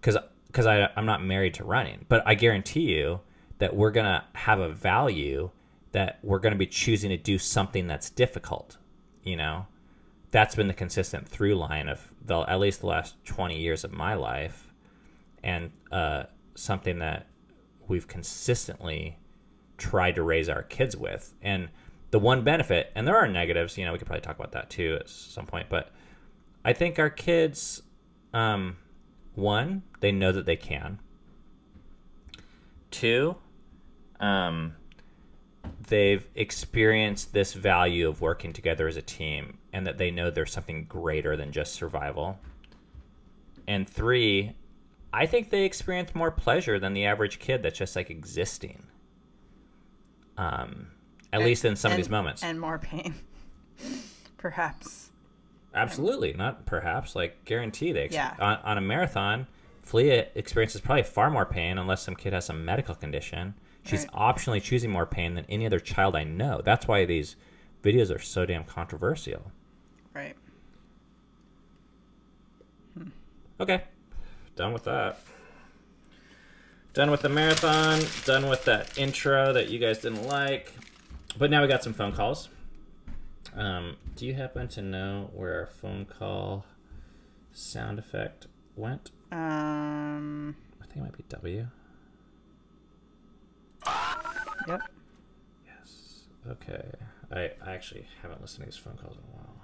because 0.00 0.16
because 0.50 0.66
I'm 0.66 1.06
not 1.06 1.22
married 1.22 1.54
to 1.54 1.64
running, 1.64 2.04
but 2.08 2.22
I 2.26 2.34
guarantee 2.34 2.92
you 2.92 3.20
that 3.58 3.76
we're 3.76 3.92
gonna 3.92 4.24
have 4.32 4.58
a 4.58 4.68
value 4.68 5.50
that 5.92 6.18
we're 6.22 6.40
gonna 6.40 6.56
be 6.56 6.66
choosing 6.66 7.10
to 7.10 7.16
do 7.16 7.38
something 7.38 7.86
that's 7.86 8.10
difficult. 8.10 8.76
You 9.22 9.36
know, 9.36 9.66
that's 10.30 10.54
been 10.54 10.68
the 10.68 10.74
consistent 10.74 11.28
through 11.28 11.54
line 11.54 11.88
of 11.88 12.10
the 12.24 12.40
at 12.40 12.58
least 12.58 12.80
the 12.80 12.86
last 12.86 13.14
twenty 13.24 13.60
years 13.60 13.84
of 13.84 13.92
my 13.92 14.14
life, 14.14 14.72
and 15.42 15.70
uh, 15.92 16.24
something 16.54 16.98
that 16.98 17.26
we've 17.86 18.08
consistently 18.08 19.18
tried 19.78 20.16
to 20.16 20.22
raise 20.22 20.48
our 20.48 20.62
kids 20.62 20.96
with. 20.96 21.32
And 21.42 21.68
the 22.10 22.18
one 22.18 22.42
benefit, 22.42 22.90
and 22.94 23.06
there 23.06 23.16
are 23.16 23.28
negatives, 23.28 23.78
you 23.78 23.84
know, 23.84 23.92
we 23.92 23.98
could 23.98 24.06
probably 24.06 24.22
talk 24.22 24.36
about 24.36 24.52
that 24.52 24.70
too 24.70 24.96
at 25.00 25.08
some 25.08 25.46
point, 25.46 25.68
but 25.68 25.92
I 26.64 26.72
think 26.72 26.98
our 26.98 27.10
kids. 27.10 27.82
Um, 28.32 28.76
one, 29.34 29.82
they 30.00 30.12
know 30.12 30.32
that 30.32 30.46
they 30.46 30.56
can. 30.56 30.98
Two, 32.90 33.36
um, 34.18 34.74
they've 35.88 36.26
experienced 36.34 37.32
this 37.32 37.52
value 37.54 38.08
of 38.08 38.20
working 38.20 38.52
together 38.52 38.88
as 38.88 38.96
a 38.96 39.02
team 39.02 39.58
and 39.72 39.86
that 39.86 39.98
they 39.98 40.10
know 40.10 40.30
there's 40.30 40.52
something 40.52 40.84
greater 40.84 41.36
than 41.36 41.52
just 41.52 41.74
survival. 41.74 42.38
And 43.66 43.88
three, 43.88 44.56
I 45.12 45.26
think 45.26 45.50
they 45.50 45.64
experience 45.64 46.14
more 46.14 46.30
pleasure 46.30 46.78
than 46.78 46.92
the 46.92 47.06
average 47.06 47.38
kid 47.38 47.62
that's 47.62 47.78
just 47.78 47.94
like 47.94 48.10
existing. 48.10 48.84
Um, 50.36 50.88
at 51.32 51.40
least 51.40 51.64
in 51.64 51.76
some 51.76 51.90
of 51.92 51.96
these 51.96 52.08
moments. 52.10 52.42
And 52.42 52.60
more 52.60 52.78
pain. 52.78 53.14
Perhaps. 54.38 55.10
Absolutely, 55.74 56.32
not 56.32 56.66
perhaps. 56.66 57.14
Like 57.14 57.44
guarantee 57.44 57.92
they 57.92 58.04
ex- 58.04 58.14
Yeah. 58.14 58.34
on, 58.40 58.56
on 58.64 58.78
a 58.78 58.80
marathon, 58.80 59.46
Flea 59.82 60.24
experiences 60.34 60.80
probably 60.80 61.04
far 61.04 61.30
more 61.30 61.46
pain 61.46 61.78
unless 61.78 62.02
some 62.02 62.16
kid 62.16 62.32
has 62.32 62.46
some 62.46 62.64
medical 62.64 62.94
condition. 62.94 63.54
She's 63.84 64.06
Right. 64.12 64.36
optionally 64.36 64.60
choosing 64.62 64.90
more 64.90 65.06
pain 65.06 65.34
than 65.34 65.44
any 65.48 65.66
other 65.66 65.78
child 65.78 66.16
I 66.16 66.24
know. 66.24 66.60
That's 66.64 66.88
why 66.88 67.04
these 67.04 67.36
videos 67.84 68.12
are 68.14 68.18
so 68.18 68.44
damn 68.46 68.64
controversial. 68.64 69.52
Right. 70.12 70.34
Okay, 73.60 73.82
done 74.56 74.72
with 74.72 74.84
that. 74.84 75.20
Done 76.94 77.10
with 77.10 77.20
the 77.22 77.28
marathon. 77.28 78.00
Done 78.24 78.48
with 78.48 78.64
that 78.64 78.96
intro 78.98 79.52
that 79.52 79.68
you 79.68 79.78
guys 79.78 79.98
didn't 79.98 80.26
like. 80.26 80.72
But 81.38 81.50
now 81.50 81.62
we 81.62 81.68
got 81.68 81.82
some 81.82 81.94
phone 81.94 82.12
calls. 82.12 82.48
Um, 83.54 83.96
do 84.16 84.26
you 84.26 84.34
happen 84.34 84.68
to 84.68 84.82
know 84.82 85.30
where 85.32 85.60
our 85.60 85.66
phone 85.66 86.04
call 86.04 86.66
sound 87.52 87.98
effect 87.98 88.46
went? 88.76 89.10
Um. 89.32 90.56
I 90.80 90.86
think 90.86 90.96
it 90.98 91.02
might 91.02 91.16
be 91.16 91.24
W. 91.28 91.66
Yep. 94.68 94.80
Yes. 95.66 96.24
Okay. 96.48 96.84
I, 97.32 97.50
I 97.64 97.72
actually 97.72 98.06
haven't 98.22 98.40
listened 98.42 98.64
to 98.64 98.66
these 98.66 98.76
phone 98.76 98.96
calls 98.96 99.16
in 99.16 99.22
a 99.22 99.36
while. 99.36 99.56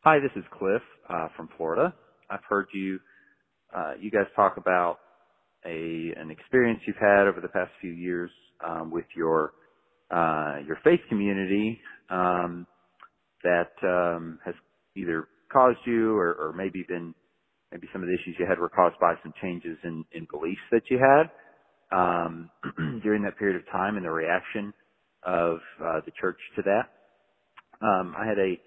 Hi, 0.00 0.18
this 0.20 0.32
is 0.36 0.44
Cliff 0.50 0.82
uh, 1.08 1.28
from 1.36 1.48
Florida. 1.56 1.94
I've 2.30 2.44
heard 2.48 2.66
you 2.72 3.00
uh, 3.74 3.94
you 4.00 4.10
guys 4.10 4.26
talk 4.36 4.56
about 4.56 4.98
a 5.66 6.14
an 6.16 6.30
experience 6.30 6.80
you've 6.86 6.96
had 6.96 7.26
over 7.26 7.40
the 7.40 7.48
past 7.48 7.70
few 7.80 7.90
years 7.90 8.30
um, 8.66 8.90
with 8.90 9.06
your 9.16 9.52
uh, 10.14 10.58
your 10.66 10.78
faith 10.84 11.00
community 11.08 11.80
um, 12.08 12.66
that 13.42 13.72
um, 13.82 14.38
has 14.44 14.54
either 14.94 15.26
caused 15.52 15.78
you 15.86 16.16
or, 16.16 16.34
or 16.34 16.52
maybe 16.52 16.84
been 16.86 17.14
maybe 17.72 17.88
some 17.92 18.02
of 18.02 18.08
the 18.08 18.14
issues 18.14 18.36
you 18.38 18.46
had 18.46 18.58
were 18.60 18.68
caused 18.68 18.94
by 19.00 19.14
some 19.24 19.34
changes 19.42 19.76
in, 19.82 20.04
in 20.12 20.26
beliefs 20.30 20.60
that 20.70 20.88
you 20.90 20.98
had 20.98 21.30
um, 21.90 22.48
during 23.02 23.22
that 23.22 23.36
period 23.36 23.56
of 23.56 23.68
time 23.72 23.96
and 23.96 24.04
the 24.04 24.10
reaction 24.10 24.72
of 25.24 25.58
uh, 25.84 26.00
the 26.04 26.12
church 26.12 26.38
to 26.54 26.62
that. 26.62 26.90
Um, 27.84 28.14
I 28.16 28.24
had 28.24 28.38
a 28.38 28.60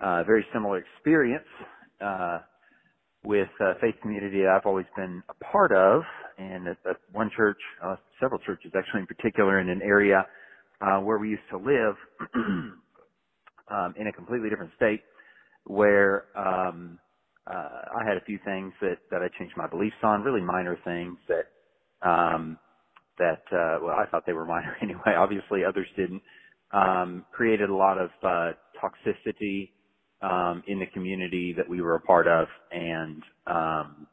uh, 0.00 0.24
very 0.24 0.46
similar 0.54 0.78
experience 0.78 1.44
uh, 2.00 2.38
with 3.24 3.48
uh, 3.60 3.74
faith 3.82 3.96
community 4.00 4.40
that 4.42 4.48
I've 4.48 4.66
always 4.66 4.86
been 4.96 5.22
a 5.28 5.44
part 5.44 5.72
of, 5.72 6.02
and 6.38 6.68
at, 6.68 6.78
at 6.88 6.96
one 7.12 7.30
church, 7.36 7.58
uh, 7.84 7.96
several 8.18 8.40
churches 8.40 8.72
actually 8.74 9.00
in 9.00 9.06
particular, 9.06 9.60
in 9.60 9.68
an 9.68 9.82
area 9.82 10.26
uh, 10.82 11.00
where 11.00 11.18
we 11.18 11.30
used 11.30 11.48
to 11.50 11.58
live 11.58 11.96
um, 13.70 13.94
in 13.96 14.08
a 14.08 14.12
completely 14.12 14.50
different 14.50 14.72
state, 14.76 15.02
where 15.66 16.26
um, 16.36 16.98
uh, 17.46 17.54
I 18.00 18.06
had 18.08 18.16
a 18.18 18.22
few 18.26 18.38
things 18.44 18.72
that 18.82 18.98
that 19.10 19.22
I 19.22 19.28
changed 19.38 19.56
my 19.56 19.68
beliefs 19.68 19.96
on, 20.02 20.22
really 20.22 20.42
minor 20.42 20.78
things 20.84 21.18
that 21.28 22.08
um, 22.08 22.58
that 23.18 23.42
uh, 23.52 23.78
well 23.82 23.96
I 23.98 24.06
thought 24.10 24.24
they 24.26 24.32
were 24.34 24.46
minor 24.46 24.76
anyway. 24.82 25.14
Obviously, 25.16 25.64
others 25.64 25.88
didn't. 25.96 26.22
Um, 26.72 27.26
created 27.32 27.70
a 27.70 27.74
lot 27.76 27.98
of 27.98 28.10
uh, 28.22 28.52
toxicity 28.82 29.70
um, 30.22 30.62
in 30.66 30.78
the 30.80 30.86
community 30.86 31.54
that 31.56 31.68
we 31.68 31.82
were 31.82 31.96
a 31.96 32.00
part 32.00 32.26
of, 32.28 32.48
and 32.72 33.22
um, 33.46 34.06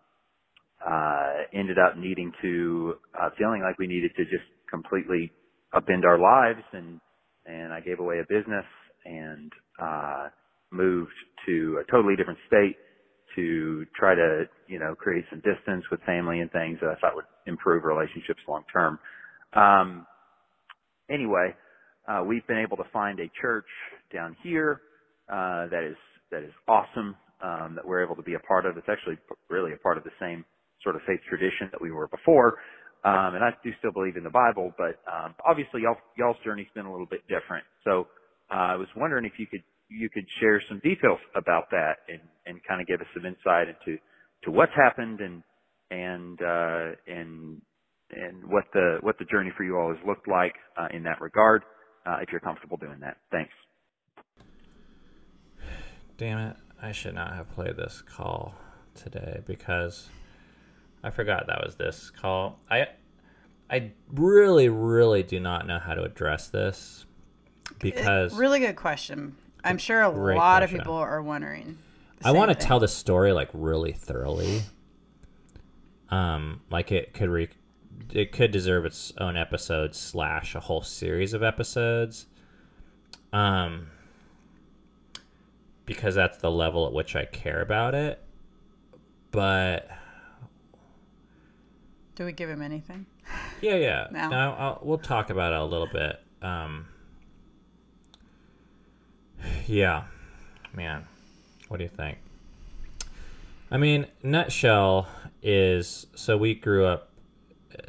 uh, 0.85 1.33
ended 1.53 1.79
up 1.79 1.97
needing 1.97 2.31
to 2.41 2.95
uh, 3.21 3.29
feeling 3.37 3.61
like 3.61 3.79
we 3.79 3.87
needed 3.87 4.11
to 4.17 4.25
just 4.25 4.45
completely 4.69 5.31
upend 5.73 6.05
our 6.05 6.17
lives, 6.17 6.63
and 6.71 6.99
and 7.45 7.73
I 7.73 7.81
gave 7.81 7.99
away 7.99 8.19
a 8.19 8.25
business 8.27 8.65
and 9.05 9.51
uh, 9.79 10.29
moved 10.71 11.13
to 11.45 11.81
a 11.81 11.91
totally 11.91 12.15
different 12.15 12.39
state 12.47 12.77
to 13.35 13.85
try 13.95 14.15
to 14.15 14.47
you 14.67 14.79
know 14.79 14.95
create 14.95 15.25
some 15.29 15.41
distance 15.41 15.85
with 15.91 16.01
family 16.03 16.39
and 16.39 16.51
things 16.51 16.79
that 16.81 16.89
I 16.89 16.95
thought 16.95 17.15
would 17.15 17.25
improve 17.47 17.83
relationships 17.83 18.41
long 18.47 18.63
term. 18.71 18.99
Um, 19.53 20.05
anyway, 21.09 21.55
uh, 22.07 22.23
we've 22.25 22.45
been 22.47 22.57
able 22.57 22.77
to 22.77 22.85
find 22.91 23.19
a 23.19 23.29
church 23.41 23.67
down 24.11 24.35
here 24.43 24.81
uh, 25.29 25.67
that 25.67 25.83
is 25.83 25.97
that 26.31 26.43
is 26.43 26.53
awesome 26.67 27.15
um, 27.41 27.75
that 27.75 27.85
we're 27.85 28.03
able 28.03 28.15
to 28.15 28.21
be 28.21 28.33
a 28.35 28.39
part 28.39 28.65
of. 28.65 28.77
It's 28.77 28.89
actually 28.89 29.17
really 29.49 29.73
a 29.73 29.77
part 29.77 29.97
of 29.97 30.03
the 30.03 30.11
same 30.19 30.45
sort 30.81 30.95
of 30.95 31.01
faith 31.03 31.21
tradition 31.27 31.69
that 31.71 31.81
we 31.81 31.91
were 31.91 32.07
before. 32.07 32.57
Um, 33.05 33.35
and 33.35 33.43
I 33.43 33.53
do 33.63 33.71
still 33.79 33.91
believe 33.91 34.15
in 34.15 34.23
the 34.23 34.29
Bible, 34.29 34.73
but 34.77 35.01
um, 35.11 35.35
obviously 35.45 35.81
y'all, 35.81 35.97
y'all's 36.17 36.37
journey's 36.43 36.67
been 36.73 36.85
a 36.85 36.91
little 36.91 37.05
bit 37.05 37.27
different. 37.27 37.65
So 37.83 38.07
uh, 38.49 38.55
I 38.55 38.75
was 38.75 38.87
wondering 38.95 39.25
if 39.25 39.33
you 39.37 39.47
could 39.47 39.63
you 39.89 40.09
could 40.09 40.25
share 40.39 40.61
some 40.67 40.79
details 40.79 41.19
about 41.35 41.69
that 41.71 41.97
and, 42.07 42.21
and 42.45 42.63
kind 42.63 42.81
of 42.81 42.87
give 42.87 43.01
us 43.01 43.07
some 43.13 43.25
insight 43.25 43.67
into 43.67 43.99
to 44.43 44.51
what's 44.51 44.73
happened 44.73 45.19
and 45.19 45.43
and 45.91 46.41
uh, 46.41 46.91
and 47.07 47.61
and 48.09 48.45
what 48.45 48.65
the 48.73 48.99
what 49.01 49.17
the 49.19 49.25
journey 49.25 49.51
for 49.55 49.63
you 49.63 49.77
all 49.77 49.93
has 49.93 50.03
looked 50.05 50.27
like 50.27 50.55
uh, 50.77 50.87
in 50.91 51.03
that 51.03 51.21
regard. 51.21 51.63
Uh, 52.05 52.17
if 52.21 52.31
you're 52.31 52.41
comfortable 52.41 52.77
doing 52.77 52.99
that, 53.01 53.17
thanks. 53.31 53.53
Damn 56.17 56.39
it. 56.39 56.55
I 56.81 56.91
should 56.91 57.15
not 57.15 57.35
have 57.35 57.49
played 57.53 57.77
this 57.77 58.01
call 58.01 58.55
today 58.93 59.41
because 59.45 60.09
I 61.03 61.09
forgot 61.09 61.47
that 61.47 61.63
was 61.65 61.75
this 61.75 62.09
call. 62.09 62.59
I 62.69 62.87
I 63.69 63.91
really 64.11 64.69
really 64.69 65.23
do 65.23 65.39
not 65.39 65.67
know 65.67 65.79
how 65.79 65.93
to 65.93 66.03
address 66.03 66.47
this 66.47 67.05
because 67.79 68.33
Really 68.35 68.59
good 68.59 68.75
question. 68.75 69.35
I'm 69.63 69.77
sure 69.77 70.01
a 70.01 70.09
lot 70.09 70.59
question. 70.59 70.79
of 70.79 70.83
people 70.83 70.95
are 70.95 71.21
wondering. 71.21 71.77
I 72.23 72.31
want 72.31 72.49
to 72.49 72.55
tell 72.55 72.79
the 72.79 72.87
story 72.87 73.33
like 73.33 73.49
really 73.53 73.91
thoroughly. 73.91 74.61
Um, 76.09 76.61
like 76.69 76.91
it 76.91 77.13
could 77.13 77.29
re- 77.29 77.49
it 78.11 78.31
could 78.31 78.51
deserve 78.51 78.85
its 78.85 79.11
own 79.17 79.35
episode 79.35 79.95
slash 79.95 80.55
a 80.55 80.59
whole 80.59 80.83
series 80.83 81.33
of 81.33 81.43
episodes. 81.43 82.27
Um, 83.31 83.87
because 85.85 86.15
that's 86.15 86.37
the 86.37 86.51
level 86.51 86.85
at 86.85 86.93
which 86.93 87.15
I 87.15 87.25
care 87.25 87.61
about 87.61 87.95
it. 87.95 88.21
But 89.31 89.89
Do 92.15 92.25
we 92.25 92.31
give 92.31 92.49
him 92.49 92.61
anything? 92.61 93.05
yeah, 93.61 93.75
yeah. 93.75 94.07
No. 94.11 94.29
No, 94.29 94.55
I'll, 94.57 94.79
we'll 94.83 94.97
talk 94.97 95.29
about 95.29 95.53
it 95.53 95.59
a 95.59 95.63
little 95.65 95.87
bit. 95.87 96.19
Um, 96.41 96.87
yeah, 99.65 100.03
man, 100.73 101.05
what 101.67 101.77
do 101.77 101.83
you 101.83 101.89
think? 101.89 102.17
I 103.71 103.77
mean, 103.77 104.05
nutshell 104.21 105.07
is 105.41 106.05
so 106.15 106.37
we 106.37 106.53
grew 106.53 106.85
up 106.85 107.09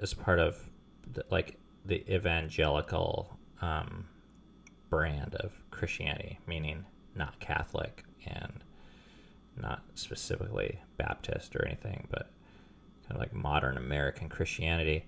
as 0.01 0.15
part 0.15 0.39
of 0.39 0.59
the, 1.13 1.25
like 1.31 1.59
the 1.85 2.11
evangelical 2.13 3.37
um, 3.61 4.07
brand 4.89 5.35
of 5.37 5.53
Christianity, 5.71 6.39
meaning 6.47 6.87
not 7.15 7.39
Catholic 7.41 8.05
and 8.27 8.65
not 9.57 9.83
specifically 9.95 10.81
Baptist 10.97 11.55
or 11.55 11.65
anything, 11.67 12.07
but 12.11 12.31
kind 13.09 13.17
of 13.17 13.19
like 13.21 13.33
modern 13.33 13.77
American 13.77 14.29
Christianity. 14.29 15.07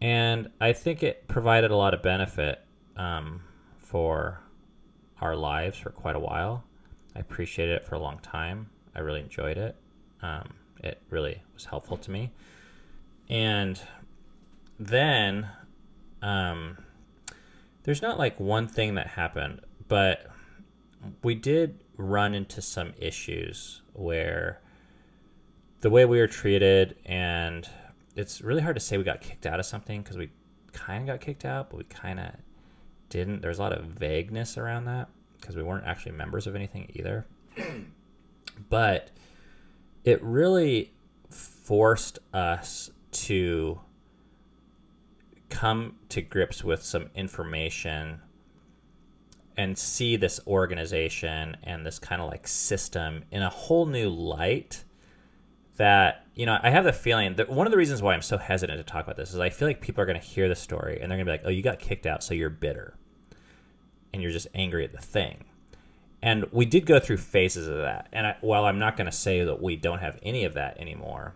And 0.00 0.50
I 0.60 0.72
think 0.72 1.02
it 1.02 1.28
provided 1.28 1.70
a 1.70 1.76
lot 1.76 1.94
of 1.94 2.02
benefit 2.02 2.60
um, 2.96 3.42
for 3.78 4.40
our 5.20 5.36
lives 5.36 5.78
for 5.78 5.90
quite 5.90 6.16
a 6.16 6.20
while. 6.20 6.64
I 7.14 7.20
appreciated 7.20 7.76
it 7.76 7.84
for 7.84 7.96
a 7.96 7.98
long 7.98 8.18
time. 8.20 8.70
I 8.94 9.00
really 9.00 9.20
enjoyed 9.20 9.58
it. 9.58 9.76
Um, 10.22 10.54
it 10.82 11.02
really 11.10 11.42
was 11.54 11.66
helpful 11.66 11.96
to 11.98 12.10
me. 12.10 12.32
And 13.28 13.80
then 14.78 15.48
um, 16.22 16.78
there's 17.82 18.02
not 18.02 18.18
like 18.18 18.40
one 18.40 18.66
thing 18.66 18.94
that 18.94 19.06
happened, 19.06 19.60
but 19.88 20.26
we 21.22 21.34
did 21.34 21.84
run 21.96 22.34
into 22.34 22.62
some 22.62 22.94
issues 22.98 23.82
where 23.92 24.60
the 25.80 25.90
way 25.90 26.04
we 26.04 26.18
were 26.18 26.26
treated 26.26 26.96
and 27.06 27.68
it's 28.16 28.40
really 28.42 28.60
hard 28.60 28.76
to 28.76 28.80
say 28.80 28.98
we 28.98 29.04
got 29.04 29.20
kicked 29.20 29.46
out 29.46 29.58
of 29.58 29.66
something 29.66 30.02
because 30.02 30.16
we 30.16 30.30
kind 30.72 31.08
of 31.08 31.14
got 31.14 31.24
kicked 31.24 31.44
out 31.44 31.70
but 31.70 31.78
we 31.78 31.84
kind 31.84 32.20
of 32.20 32.32
didn't 33.08 33.40
there's 33.40 33.58
a 33.58 33.62
lot 33.62 33.72
of 33.72 33.84
vagueness 33.84 34.58
around 34.58 34.84
that 34.84 35.08
because 35.40 35.56
we 35.56 35.62
weren't 35.62 35.86
actually 35.86 36.12
members 36.12 36.46
of 36.46 36.54
anything 36.54 36.90
either. 36.94 37.26
But 38.68 39.10
it 40.04 40.22
really 40.22 40.92
forced 41.30 42.18
us 42.34 42.90
to 43.12 43.80
come 45.48 45.96
to 46.10 46.20
grips 46.20 46.62
with 46.62 46.82
some 46.82 47.08
information 47.14 48.20
and 49.56 49.76
see 49.76 50.16
this 50.16 50.40
organization 50.46 51.56
and 51.62 51.86
this 51.86 51.98
kind 51.98 52.20
of 52.20 52.28
like 52.28 52.46
system 52.46 53.24
in 53.30 53.42
a 53.42 53.48
whole 53.48 53.86
new 53.86 54.10
light 54.10 54.84
that 55.80 56.26
you 56.34 56.46
know 56.46 56.58
i 56.62 56.70
have 56.70 56.84
the 56.84 56.92
feeling 56.92 57.34
that 57.34 57.48
one 57.48 57.66
of 57.66 57.70
the 57.70 57.76
reasons 57.76 58.00
why 58.02 58.14
i'm 58.14 58.22
so 58.22 58.38
hesitant 58.38 58.78
to 58.78 58.84
talk 58.84 59.04
about 59.04 59.16
this 59.16 59.32
is 59.32 59.40
i 59.40 59.50
feel 59.50 59.66
like 59.66 59.80
people 59.80 60.02
are 60.02 60.06
going 60.06 60.20
to 60.20 60.26
hear 60.26 60.48
the 60.48 60.54
story 60.54 61.00
and 61.00 61.10
they're 61.10 61.16
going 61.16 61.26
to 61.26 61.32
be 61.32 61.38
like 61.38 61.42
oh 61.44 61.50
you 61.50 61.62
got 61.62 61.78
kicked 61.78 62.06
out 62.06 62.22
so 62.22 62.34
you're 62.34 62.50
bitter 62.50 62.96
and 64.12 64.22
you're 64.22 64.32
just 64.32 64.48
angry 64.54 64.84
at 64.84 64.92
the 64.92 64.98
thing 64.98 65.44
and 66.22 66.46
we 66.52 66.66
did 66.66 66.86
go 66.86 67.00
through 67.00 67.16
phases 67.16 67.66
of 67.68 67.78
that. 67.78 68.08
And 68.12 68.26
I, 68.26 68.36
while 68.40 68.64
I'm 68.64 68.78
not 68.78 68.96
going 68.96 69.06
to 69.06 69.16
say 69.16 69.44
that 69.44 69.62
we 69.62 69.76
don't 69.76 70.00
have 70.00 70.18
any 70.22 70.44
of 70.44 70.54
that 70.54 70.78
anymore, 70.78 71.34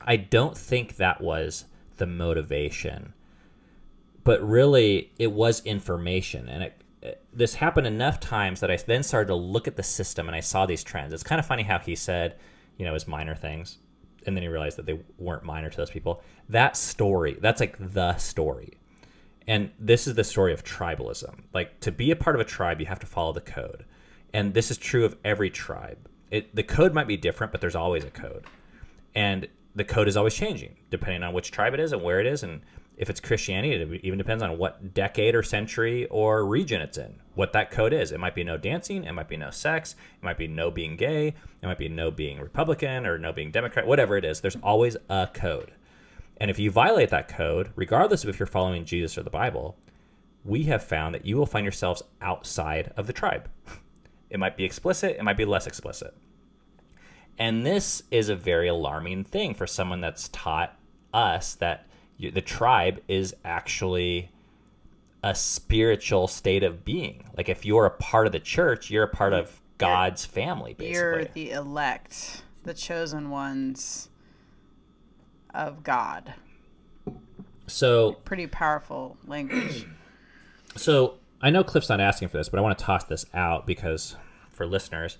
I 0.00 0.16
don't 0.16 0.56
think 0.56 0.96
that 0.96 1.20
was 1.20 1.66
the 1.96 2.06
motivation. 2.06 3.12
But 4.24 4.42
really, 4.42 5.12
it 5.18 5.32
was 5.32 5.64
information, 5.64 6.48
and 6.48 6.62
it, 6.64 6.82
it, 7.02 7.24
this 7.32 7.54
happened 7.54 7.86
enough 7.86 8.20
times 8.20 8.60
that 8.60 8.70
I 8.70 8.76
then 8.76 9.02
started 9.02 9.28
to 9.28 9.34
look 9.34 9.66
at 9.66 9.76
the 9.76 9.82
system 9.82 10.28
and 10.28 10.36
I 10.36 10.40
saw 10.40 10.66
these 10.66 10.84
trends. 10.84 11.12
It's 11.12 11.24
kind 11.24 11.40
of 11.40 11.46
funny 11.46 11.64
how 11.64 11.78
he 11.78 11.96
said, 11.96 12.36
you 12.78 12.84
know, 12.84 12.94
as 12.94 13.06
minor 13.06 13.34
things, 13.34 13.78
and 14.26 14.36
then 14.36 14.42
he 14.42 14.48
realized 14.48 14.78
that 14.78 14.86
they 14.86 15.00
weren't 15.18 15.44
minor 15.44 15.70
to 15.70 15.76
those 15.76 15.90
people. 15.90 16.22
That 16.48 16.76
story, 16.76 17.36
that's 17.40 17.60
like 17.60 17.76
the 17.78 18.16
story. 18.16 18.74
And 19.46 19.70
this 19.78 20.06
is 20.06 20.14
the 20.14 20.24
story 20.24 20.52
of 20.52 20.64
tribalism. 20.64 21.34
Like 21.52 21.80
to 21.80 21.90
be 21.90 22.10
a 22.10 22.16
part 22.16 22.36
of 22.36 22.40
a 22.40 22.44
tribe, 22.44 22.80
you 22.80 22.86
have 22.86 23.00
to 23.00 23.06
follow 23.06 23.32
the 23.32 23.40
code. 23.40 23.84
And 24.32 24.54
this 24.54 24.70
is 24.70 24.78
true 24.78 25.04
of 25.04 25.16
every 25.24 25.50
tribe. 25.50 26.08
It, 26.30 26.54
the 26.54 26.62
code 26.62 26.94
might 26.94 27.08
be 27.08 27.16
different, 27.16 27.52
but 27.52 27.60
there's 27.60 27.76
always 27.76 28.04
a 28.04 28.10
code. 28.10 28.46
And 29.14 29.48
the 29.74 29.84
code 29.84 30.08
is 30.08 30.16
always 30.16 30.34
changing 30.34 30.76
depending 30.90 31.22
on 31.22 31.32
which 31.32 31.50
tribe 31.50 31.74
it 31.74 31.80
is 31.80 31.92
and 31.92 32.02
where 32.02 32.20
it 32.20 32.26
is. 32.26 32.42
And 32.42 32.62
if 33.02 33.10
it's 33.10 33.18
Christianity, 33.18 33.74
it 33.74 34.04
even 34.04 34.16
depends 34.16 34.44
on 34.44 34.58
what 34.58 34.94
decade 34.94 35.34
or 35.34 35.42
century 35.42 36.06
or 36.06 36.46
region 36.46 36.80
it's 36.80 36.96
in, 36.96 37.12
what 37.34 37.52
that 37.52 37.72
code 37.72 37.92
is. 37.92 38.12
It 38.12 38.20
might 38.20 38.36
be 38.36 38.44
no 38.44 38.56
dancing, 38.56 39.02
it 39.02 39.10
might 39.10 39.28
be 39.28 39.36
no 39.36 39.50
sex, 39.50 39.96
it 40.20 40.24
might 40.24 40.38
be 40.38 40.46
no 40.46 40.70
being 40.70 40.94
gay, 40.94 41.26
it 41.26 41.66
might 41.66 41.78
be 41.78 41.88
no 41.88 42.12
being 42.12 42.38
Republican 42.38 43.04
or 43.04 43.18
no 43.18 43.32
being 43.32 43.50
Democrat, 43.50 43.88
whatever 43.88 44.16
it 44.16 44.24
is. 44.24 44.40
There's 44.40 44.56
always 44.62 44.96
a 45.10 45.28
code. 45.34 45.72
And 46.36 46.48
if 46.48 46.60
you 46.60 46.70
violate 46.70 47.10
that 47.10 47.26
code, 47.26 47.72
regardless 47.74 48.22
of 48.22 48.30
if 48.30 48.38
you're 48.38 48.46
following 48.46 48.84
Jesus 48.84 49.18
or 49.18 49.24
the 49.24 49.30
Bible, 49.30 49.76
we 50.44 50.62
have 50.64 50.84
found 50.84 51.12
that 51.16 51.26
you 51.26 51.36
will 51.36 51.44
find 51.44 51.64
yourselves 51.64 52.04
outside 52.20 52.92
of 52.96 53.08
the 53.08 53.12
tribe. 53.12 53.50
It 54.30 54.38
might 54.38 54.56
be 54.56 54.62
explicit, 54.62 55.16
it 55.18 55.24
might 55.24 55.36
be 55.36 55.44
less 55.44 55.66
explicit. 55.66 56.16
And 57.36 57.66
this 57.66 58.04
is 58.12 58.28
a 58.28 58.36
very 58.36 58.68
alarming 58.68 59.24
thing 59.24 59.54
for 59.54 59.66
someone 59.66 60.00
that's 60.00 60.28
taught 60.28 60.78
us 61.12 61.56
that 61.56 61.88
the 62.30 62.40
tribe 62.40 63.00
is 63.08 63.34
actually 63.44 64.30
a 65.24 65.34
spiritual 65.34 66.28
state 66.28 66.62
of 66.62 66.84
being. 66.84 67.24
Like 67.36 67.48
if 67.48 67.64
you're 67.64 67.86
a 67.86 67.90
part 67.90 68.26
of 68.26 68.32
the 68.32 68.40
church, 68.40 68.90
you're 68.90 69.04
a 69.04 69.08
part 69.08 69.32
of 69.32 69.60
God's 69.78 70.24
family, 70.24 70.74
basically. 70.74 70.92
You're 70.92 71.24
the 71.24 71.50
elect, 71.50 72.42
the 72.64 72.74
chosen 72.74 73.30
ones 73.30 74.08
of 75.54 75.82
God. 75.82 76.34
So 77.66 78.12
Pretty 78.24 78.46
powerful 78.46 79.16
language. 79.26 79.86
So 80.74 81.16
I 81.42 81.50
know 81.50 81.62
Cliff's 81.62 81.90
not 81.90 82.00
asking 82.00 82.28
for 82.28 82.38
this, 82.38 82.48
but 82.48 82.58
I 82.58 82.62
want 82.62 82.78
to 82.78 82.82
toss 82.82 83.04
this 83.04 83.26
out 83.34 83.66
because 83.66 84.16
for 84.52 84.64
listeners, 84.64 85.18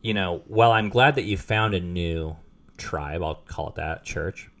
you 0.00 0.14
know, 0.14 0.42
while 0.46 0.70
I'm 0.70 0.88
glad 0.88 1.16
that 1.16 1.24
you 1.24 1.36
found 1.36 1.74
a 1.74 1.80
new 1.80 2.36
tribe, 2.76 3.24
I'll 3.24 3.34
call 3.34 3.70
it 3.70 3.74
that, 3.74 4.04
church, 4.04 4.51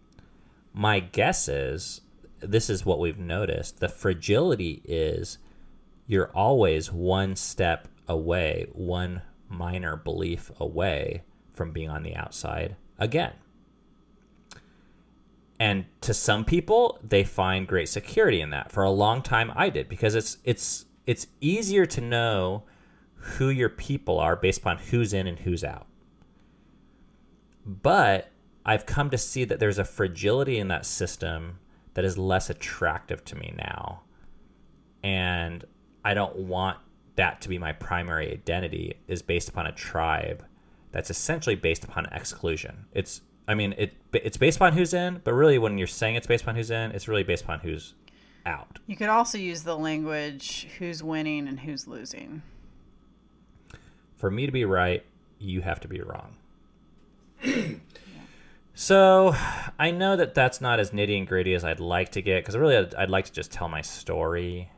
my 0.72 1.00
guess 1.00 1.48
is 1.48 2.00
this 2.40 2.68
is 2.68 2.84
what 2.84 2.98
we've 2.98 3.18
noticed. 3.18 3.80
The 3.80 3.88
fragility 3.88 4.82
is 4.84 5.38
you're 6.06 6.30
always 6.34 6.92
one 6.92 7.36
step 7.36 7.88
away, 8.08 8.66
one 8.72 9.22
minor 9.48 9.96
belief 9.96 10.50
away 10.58 11.22
from 11.52 11.72
being 11.72 11.90
on 11.90 12.02
the 12.02 12.16
outside 12.16 12.76
again. 12.98 13.32
And 15.60 15.84
to 16.00 16.12
some 16.12 16.44
people, 16.44 16.98
they 17.04 17.22
find 17.22 17.68
great 17.68 17.88
security 17.88 18.40
in 18.40 18.50
that. 18.50 18.72
For 18.72 18.82
a 18.82 18.90
long 18.90 19.22
time 19.22 19.52
I 19.54 19.68
did 19.68 19.88
because 19.88 20.16
it's 20.16 20.38
it's 20.42 20.86
it's 21.06 21.28
easier 21.40 21.86
to 21.86 22.00
know 22.00 22.64
who 23.14 23.48
your 23.48 23.68
people 23.68 24.18
are 24.18 24.34
based 24.34 24.60
upon 24.60 24.78
who's 24.78 25.12
in 25.12 25.28
and 25.28 25.38
who's 25.38 25.62
out. 25.62 25.86
But 27.64 28.31
I've 28.64 28.86
come 28.86 29.10
to 29.10 29.18
see 29.18 29.44
that 29.44 29.58
there's 29.58 29.78
a 29.78 29.84
fragility 29.84 30.58
in 30.58 30.68
that 30.68 30.86
system 30.86 31.58
that 31.94 32.04
is 32.04 32.16
less 32.16 32.50
attractive 32.50 33.24
to 33.26 33.36
me 33.36 33.54
now. 33.56 34.02
And 35.02 35.64
I 36.04 36.14
don't 36.14 36.36
want 36.36 36.78
that 37.16 37.40
to 37.42 37.48
be 37.48 37.58
my 37.58 37.72
primary 37.72 38.30
identity 38.32 38.94
is 39.08 39.20
based 39.20 39.48
upon 39.48 39.66
a 39.66 39.72
tribe 39.72 40.44
that's 40.92 41.10
essentially 41.10 41.56
based 41.56 41.84
upon 41.84 42.06
exclusion. 42.06 42.86
It's 42.92 43.20
I 43.48 43.54
mean 43.54 43.74
it 43.76 43.94
it's 44.12 44.36
based 44.36 44.56
upon 44.56 44.72
who's 44.72 44.94
in, 44.94 45.20
but 45.24 45.34
really 45.34 45.58
when 45.58 45.76
you're 45.76 45.86
saying 45.86 46.14
it's 46.14 46.26
based 46.26 46.44
upon 46.44 46.54
who's 46.54 46.70
in, 46.70 46.92
it's 46.92 47.08
really 47.08 47.24
based 47.24 47.44
upon 47.44 47.60
who's 47.60 47.94
out. 48.46 48.78
You 48.86 48.96
could 48.96 49.08
also 49.08 49.38
use 49.38 49.62
the 49.62 49.76
language 49.76 50.68
who's 50.78 51.02
winning 51.02 51.48
and 51.48 51.58
who's 51.58 51.86
losing. 51.86 52.42
For 54.16 54.30
me 54.30 54.46
to 54.46 54.52
be 54.52 54.64
right, 54.64 55.04
you 55.38 55.60
have 55.62 55.80
to 55.80 55.88
be 55.88 56.00
wrong. 56.00 56.36
So 58.74 59.34
I 59.78 59.90
know 59.90 60.16
that 60.16 60.34
that's 60.34 60.60
not 60.60 60.80
as 60.80 60.92
nitty 60.92 61.18
and 61.18 61.26
gritty 61.26 61.54
as 61.54 61.64
I'd 61.64 61.80
like 61.80 62.12
to 62.12 62.22
get 62.22 62.42
because 62.42 62.56
really 62.56 62.76
I'd, 62.76 62.94
I'd 62.94 63.10
like 63.10 63.26
to 63.26 63.32
just 63.32 63.52
tell 63.52 63.68
my 63.68 63.82
story, 63.82 64.70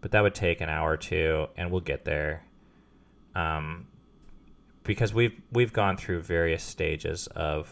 but 0.00 0.10
that 0.12 0.22
would 0.22 0.34
take 0.34 0.60
an 0.60 0.68
hour 0.68 0.92
or 0.92 0.96
two, 0.96 1.46
and 1.56 1.70
we'll 1.70 1.80
get 1.80 2.04
there. 2.04 2.42
Um, 3.34 3.86
because 4.84 5.12
we've 5.12 5.40
we've 5.52 5.72
gone 5.72 5.96
through 5.96 6.22
various 6.22 6.62
stages 6.62 7.26
of 7.28 7.70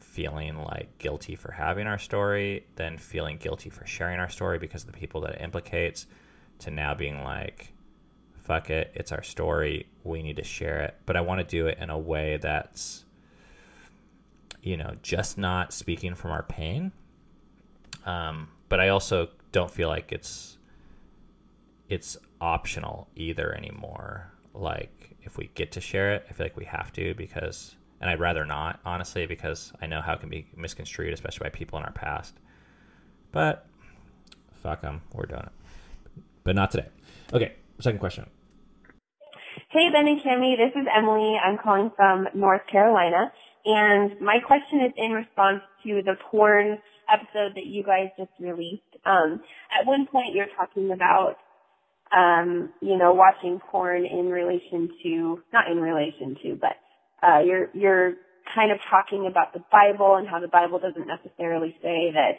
feeling 0.00 0.58
like 0.64 0.98
guilty 0.98 1.36
for 1.36 1.52
having 1.52 1.86
our 1.86 1.98
story, 1.98 2.66
then 2.74 2.98
feeling 2.98 3.36
guilty 3.36 3.70
for 3.70 3.86
sharing 3.86 4.18
our 4.18 4.28
story 4.28 4.58
because 4.58 4.82
of 4.82 4.92
the 4.92 4.98
people 4.98 5.20
that 5.20 5.36
it 5.36 5.40
implicates, 5.42 6.06
to 6.58 6.70
now 6.70 6.94
being 6.94 7.22
like, 7.22 7.72
fuck 8.42 8.70
it, 8.70 8.90
it's 8.94 9.12
our 9.12 9.22
story, 9.22 9.86
we 10.04 10.22
need 10.22 10.36
to 10.36 10.44
share 10.44 10.80
it. 10.80 10.94
But 11.06 11.16
I 11.16 11.20
want 11.20 11.40
to 11.40 11.46
do 11.46 11.68
it 11.68 11.78
in 11.78 11.90
a 11.90 11.98
way 11.98 12.38
that's 12.38 13.05
you 14.66 14.76
know, 14.76 14.96
just 15.00 15.38
not 15.38 15.72
speaking 15.72 16.16
from 16.16 16.32
our 16.32 16.42
pain. 16.42 16.90
Um, 18.04 18.48
but 18.68 18.80
I 18.80 18.88
also 18.88 19.28
don't 19.52 19.70
feel 19.70 19.88
like 19.88 20.10
it's 20.10 20.58
it's 21.88 22.16
optional 22.40 23.08
either 23.14 23.54
anymore. 23.54 24.32
Like 24.54 25.16
if 25.22 25.38
we 25.38 25.50
get 25.54 25.70
to 25.72 25.80
share 25.80 26.14
it, 26.14 26.26
I 26.28 26.32
feel 26.32 26.46
like 26.46 26.56
we 26.56 26.64
have 26.64 26.92
to 26.94 27.14
because, 27.14 27.76
and 28.00 28.10
I'd 28.10 28.18
rather 28.18 28.44
not, 28.44 28.80
honestly, 28.84 29.24
because 29.24 29.72
I 29.80 29.86
know 29.86 30.00
how 30.00 30.14
it 30.14 30.20
can 30.20 30.30
be 30.30 30.48
misconstrued, 30.56 31.14
especially 31.14 31.44
by 31.44 31.50
people 31.50 31.78
in 31.78 31.84
our 31.84 31.92
past. 31.92 32.34
But 33.30 33.66
fuck 34.52 34.82
them, 34.82 35.00
we're 35.12 35.26
doing 35.26 35.42
it. 35.42 36.22
But 36.42 36.56
not 36.56 36.72
today. 36.72 36.88
Okay, 37.32 37.54
second 37.78 38.00
question. 38.00 38.28
Hey, 39.68 39.90
Ben 39.92 40.08
and 40.08 40.20
Kimmy, 40.20 40.56
this 40.56 40.72
is 40.74 40.88
Emily. 40.92 41.36
I'm 41.36 41.56
calling 41.56 41.92
from 41.96 42.26
North 42.34 42.66
Carolina. 42.66 43.32
And 43.66 44.20
my 44.20 44.38
question 44.46 44.80
is 44.80 44.92
in 44.96 45.10
response 45.10 45.60
to 45.82 46.00
the 46.02 46.14
porn 46.30 46.78
episode 47.12 47.56
that 47.56 47.66
you 47.66 47.82
guys 47.82 48.10
just 48.16 48.30
released. 48.38 48.82
Um, 49.04 49.40
at 49.76 49.86
one 49.86 50.06
point 50.06 50.34
you're 50.34 50.46
talking 50.56 50.92
about, 50.92 51.36
um, 52.16 52.70
you 52.80 52.96
know, 52.96 53.12
watching 53.12 53.60
porn 53.70 54.06
in 54.06 54.30
relation 54.30 54.88
to, 55.02 55.42
not 55.52 55.68
in 55.68 55.78
relation 55.78 56.36
to, 56.44 56.56
but, 56.60 56.76
uh, 57.26 57.40
you're, 57.40 57.70
you're 57.74 58.14
kind 58.54 58.70
of 58.70 58.78
talking 58.88 59.26
about 59.26 59.52
the 59.52 59.64
Bible 59.72 60.14
and 60.14 60.28
how 60.28 60.38
the 60.38 60.48
Bible 60.48 60.78
doesn't 60.78 61.08
necessarily 61.08 61.76
say 61.82 62.12
that 62.14 62.38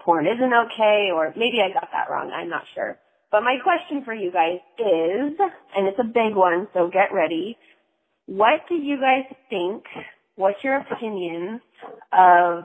porn 0.00 0.26
isn't 0.26 0.54
okay, 0.66 1.10
or 1.12 1.34
maybe 1.36 1.58
I 1.60 1.72
got 1.72 1.88
that 1.92 2.08
wrong, 2.08 2.30
I'm 2.30 2.48
not 2.48 2.62
sure. 2.74 2.98
But 3.32 3.42
my 3.42 3.56
question 3.64 4.04
for 4.04 4.14
you 4.14 4.30
guys 4.30 4.60
is, 4.78 5.34
and 5.74 5.88
it's 5.88 5.98
a 5.98 6.04
big 6.04 6.36
one, 6.36 6.68
so 6.72 6.88
get 6.88 7.12
ready. 7.12 7.58
What 8.26 8.68
do 8.68 8.76
you 8.76 9.00
guys 9.00 9.24
think 9.50 9.84
what's 10.38 10.62
your 10.62 10.76
opinion 10.76 11.60
of 12.12 12.64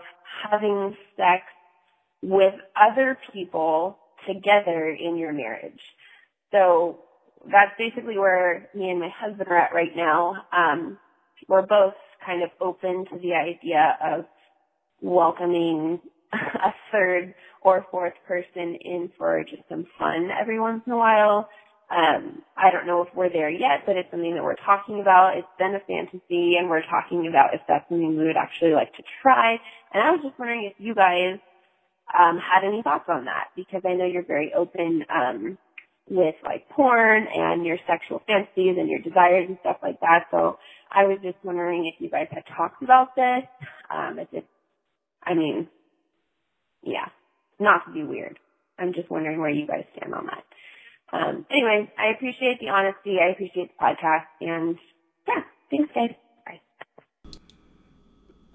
having 0.50 0.96
sex 1.18 1.42
with 2.22 2.54
other 2.80 3.18
people 3.34 3.98
together 4.28 4.90
in 4.90 5.18
your 5.18 5.34
marriage? 5.34 5.82
So 6.52 7.00
that's 7.52 7.72
basically 7.78 8.18
where 8.18 8.70
me 8.76 8.92
and 8.92 9.00
my 9.00 9.10
husband 9.10 9.50
are 9.50 9.58
at 9.58 9.74
right 9.74 9.96
now. 9.96 10.46
Um, 10.56 11.00
we're 11.48 11.66
both 11.66 11.96
kind 12.26 12.44
of 12.44 12.52
open 12.62 13.06
to 13.06 13.18
the 13.18 13.34
idea 13.34 13.98
of 14.02 14.26
welcoming 15.02 16.00
a 16.32 16.74
third 16.92 17.34
or 17.62 17.88
fourth 17.90 18.14
person 18.28 18.76
in 18.76 19.12
for 19.18 19.44
just 19.44 19.64
some 19.68 19.88
fun 19.98 20.30
every 20.30 20.60
once 20.60 20.84
in 20.86 20.94
a 20.94 20.98
while. 20.98 21.50
Um, 21.94 22.42
I 22.58 22.72
don't 22.72 22.88
know 22.88 23.04
if 23.04 23.10
we're 23.14 23.30
there 23.30 23.50
yet, 23.50 23.84
but 23.86 23.98
it's 23.98 24.10
something 24.10 24.34
that 24.34 24.44
we're 24.44 24.56
talking 24.56 25.00
about. 25.00 25.38
It's 25.38 25.48
been 25.60 25.76
a 25.76 25.80
fantasy, 25.80 26.56
and 26.58 26.70
we're 26.70 26.82
talking 26.82 27.28
about 27.28 27.54
if 27.54 27.62
that's 27.68 27.88
something 27.88 28.18
we 28.18 28.26
would 28.26 28.38
actually 28.38 28.74
like 28.74 28.94
to 28.96 29.04
try. 29.22 29.60
And 29.94 30.02
I 30.02 30.12
was 30.12 30.22
just 30.24 30.40
wondering 30.40 30.66
if 30.66 30.74
you 30.80 30.96
guys 30.96 31.38
um, 32.18 32.40
had 32.40 32.64
any 32.66 32.82
thoughts 32.82 33.06
on 33.10 33.26
that, 33.26 33.50
because 33.56 33.84
I 33.86 33.94
know 33.94 34.06
you're 34.06 34.26
very 34.26 34.54
open 34.58 35.06
um, 35.14 35.58
with 36.10 36.36
like 36.44 36.68
porn 36.70 37.28
and 37.34 37.66
your 37.66 37.78
sexual 37.88 38.24
fantasies 38.26 38.78
and 38.78 38.90
your 38.90 39.02
desires 39.02 39.46
and 39.48 39.58
stuff 39.62 39.78
like 39.84 40.00
that. 40.02 40.26
So 40.32 40.58
I 40.92 41.06
was 41.06 41.20
just 41.22 41.38
wondering 41.44 41.86
if 41.86 42.02
you 42.02 42.10
guys 42.10 42.28
had 42.32 42.44
talked 42.58 42.82
about 42.82 43.16
this. 43.16 43.44
Um, 43.94 44.18
if 44.18 44.28
it's, 44.32 44.48
I 45.24 45.36
mean, 45.36 45.68
yeah, 46.82 47.10
not 47.60 47.86
to 47.86 47.94
be 47.94 48.04
weird. 48.04 48.40
I'm 48.80 48.94
just 48.94 49.10
wondering 49.12 49.40
where 49.40 49.50
you 49.50 49.68
guys 49.68 49.86
stand 49.96 50.14
on 50.14 50.26
that. 50.26 50.44
Um, 51.14 51.46
anyways, 51.52 51.90
I 51.98 52.08
appreciate 52.08 52.60
the 52.60 52.70
honesty. 52.70 53.20
I 53.22 53.28
appreciate 53.28 53.70
the 53.78 53.86
podcast. 53.86 54.26
And 54.42 54.80
yeah, 55.28 55.44
thanks, 55.70 55.94
guys. 55.94 56.10
Bye. 56.46 56.62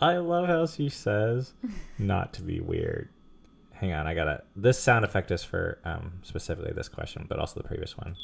I 0.00 0.16
love 0.16 0.48
how 0.48 0.66
she 0.66 0.88
says 0.88 1.52
not 1.98 2.32
to 2.34 2.42
be 2.42 2.58
weird. 2.60 3.10
Hang 3.74 3.92
on, 3.92 4.08
I 4.08 4.14
gotta. 4.14 4.42
This 4.56 4.76
sound 4.76 5.04
effect 5.04 5.30
is 5.30 5.44
for 5.44 5.78
um, 5.84 6.14
specifically 6.22 6.72
this 6.74 6.88
question, 6.88 7.26
but 7.28 7.38
also 7.38 7.60
the 7.60 7.68
previous 7.68 7.96
one. 7.96 8.16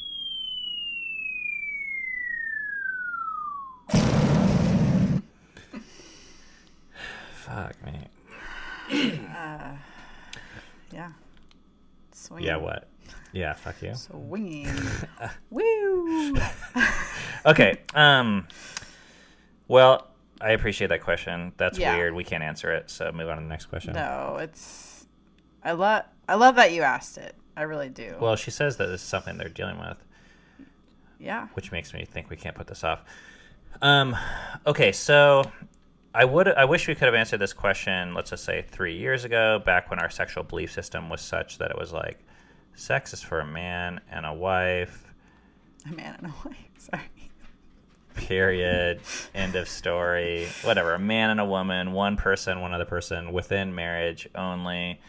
Fuck 7.35 7.85
me. 7.85 8.09
Yeah. 10.91 11.11
Swinging. 12.11 12.47
Yeah, 12.47 12.57
what? 12.57 12.87
Yeah, 13.35 13.53
fuck 13.53 13.81
you. 13.81 13.93
Swinging. 13.93 14.69
Woo! 15.49 16.35
Okay. 17.45 17.77
Um. 17.93 18.47
Well, 19.67 20.07
I 20.41 20.51
appreciate 20.53 20.87
that 20.87 21.01
question. 21.01 21.51
That's 21.57 21.77
Yeah. 21.77 21.95
weird. 21.95 22.15
We 22.15 22.23
can't 22.23 22.41
answer 22.43 22.71
it. 22.71 22.89
So 22.89 23.11
Move 23.11 23.29
on 23.29 23.37
to 23.37 23.43
the 23.43 23.47
next 23.49 23.67
question. 23.67 23.93
No, 23.93 24.37
it's. 24.39 25.05
I 25.63 25.73
love. 25.73 26.05
I 26.27 26.35
love 26.35 26.55
that 26.55 26.71
you 26.73 26.81
asked 26.81 27.19
it. 27.19 27.35
I 27.55 27.61
really 27.63 27.89
do. 27.89 28.15
well, 28.19 28.35
she 28.35 28.49
says 28.49 28.77
that 28.77 28.87
this 28.87 29.01
is 29.03 29.07
something 29.07 29.37
they're 29.37 29.47
dealing 29.49 29.77
with, 29.77 30.03
yeah. 31.19 31.47
which 31.53 31.71
makes 31.71 31.93
me 31.93 32.03
think 32.03 32.29
we 32.31 32.35
can't 32.35 32.55
put 32.55 32.65
this 32.65 32.83
off. 32.83 33.03
Um. 33.81 34.15
Okay. 34.65 34.91
So. 34.91 35.43
I 36.15 36.23
would. 36.25 36.47
I 36.47 36.63
wish 36.65 36.87
we 36.87 36.95
could 36.95 37.05
have 37.05 37.13
answered 37.13 37.39
this 37.39 37.53
question. 37.53 38.13
Let's 38.15 38.29
just 38.31 38.45
say 38.45 38.63
three 38.67 38.97
years 38.97 39.23
ago, 39.25 39.61
back 39.63 39.89
when 39.91 39.99
our 39.99 40.09
sexual 40.09 40.43
belief 40.45 40.71
system 40.71 41.09
was 41.09 41.19
such 41.21 41.57
that 41.59 41.69
it 41.71 41.77
was 41.77 41.91
like, 41.91 42.24
sex 42.75 43.13
is 43.13 43.21
for 43.21 43.39
a 43.39 43.45
man 43.45 44.01
and 44.11 44.25
a 44.25 44.33
wife. 44.33 45.11
A 45.89 45.93
man 45.93 46.15
and 46.17 46.27
a 46.27 46.47
wife. 46.47 46.57
Sorry. 46.77 47.01
period. 48.15 49.01
End 49.33 49.55
of 49.55 49.67
story. 49.67 50.47
Whatever. 50.63 50.93
A 50.93 50.99
man 50.99 51.31
and 51.31 51.39
a 51.39 51.45
woman 51.45 51.91
one 51.91 52.17
person 52.17 52.61
one 52.61 52.73
other 52.73 52.85
person 52.85 53.33
within 53.33 53.73
marriage 53.75 54.27
only. 54.35 54.99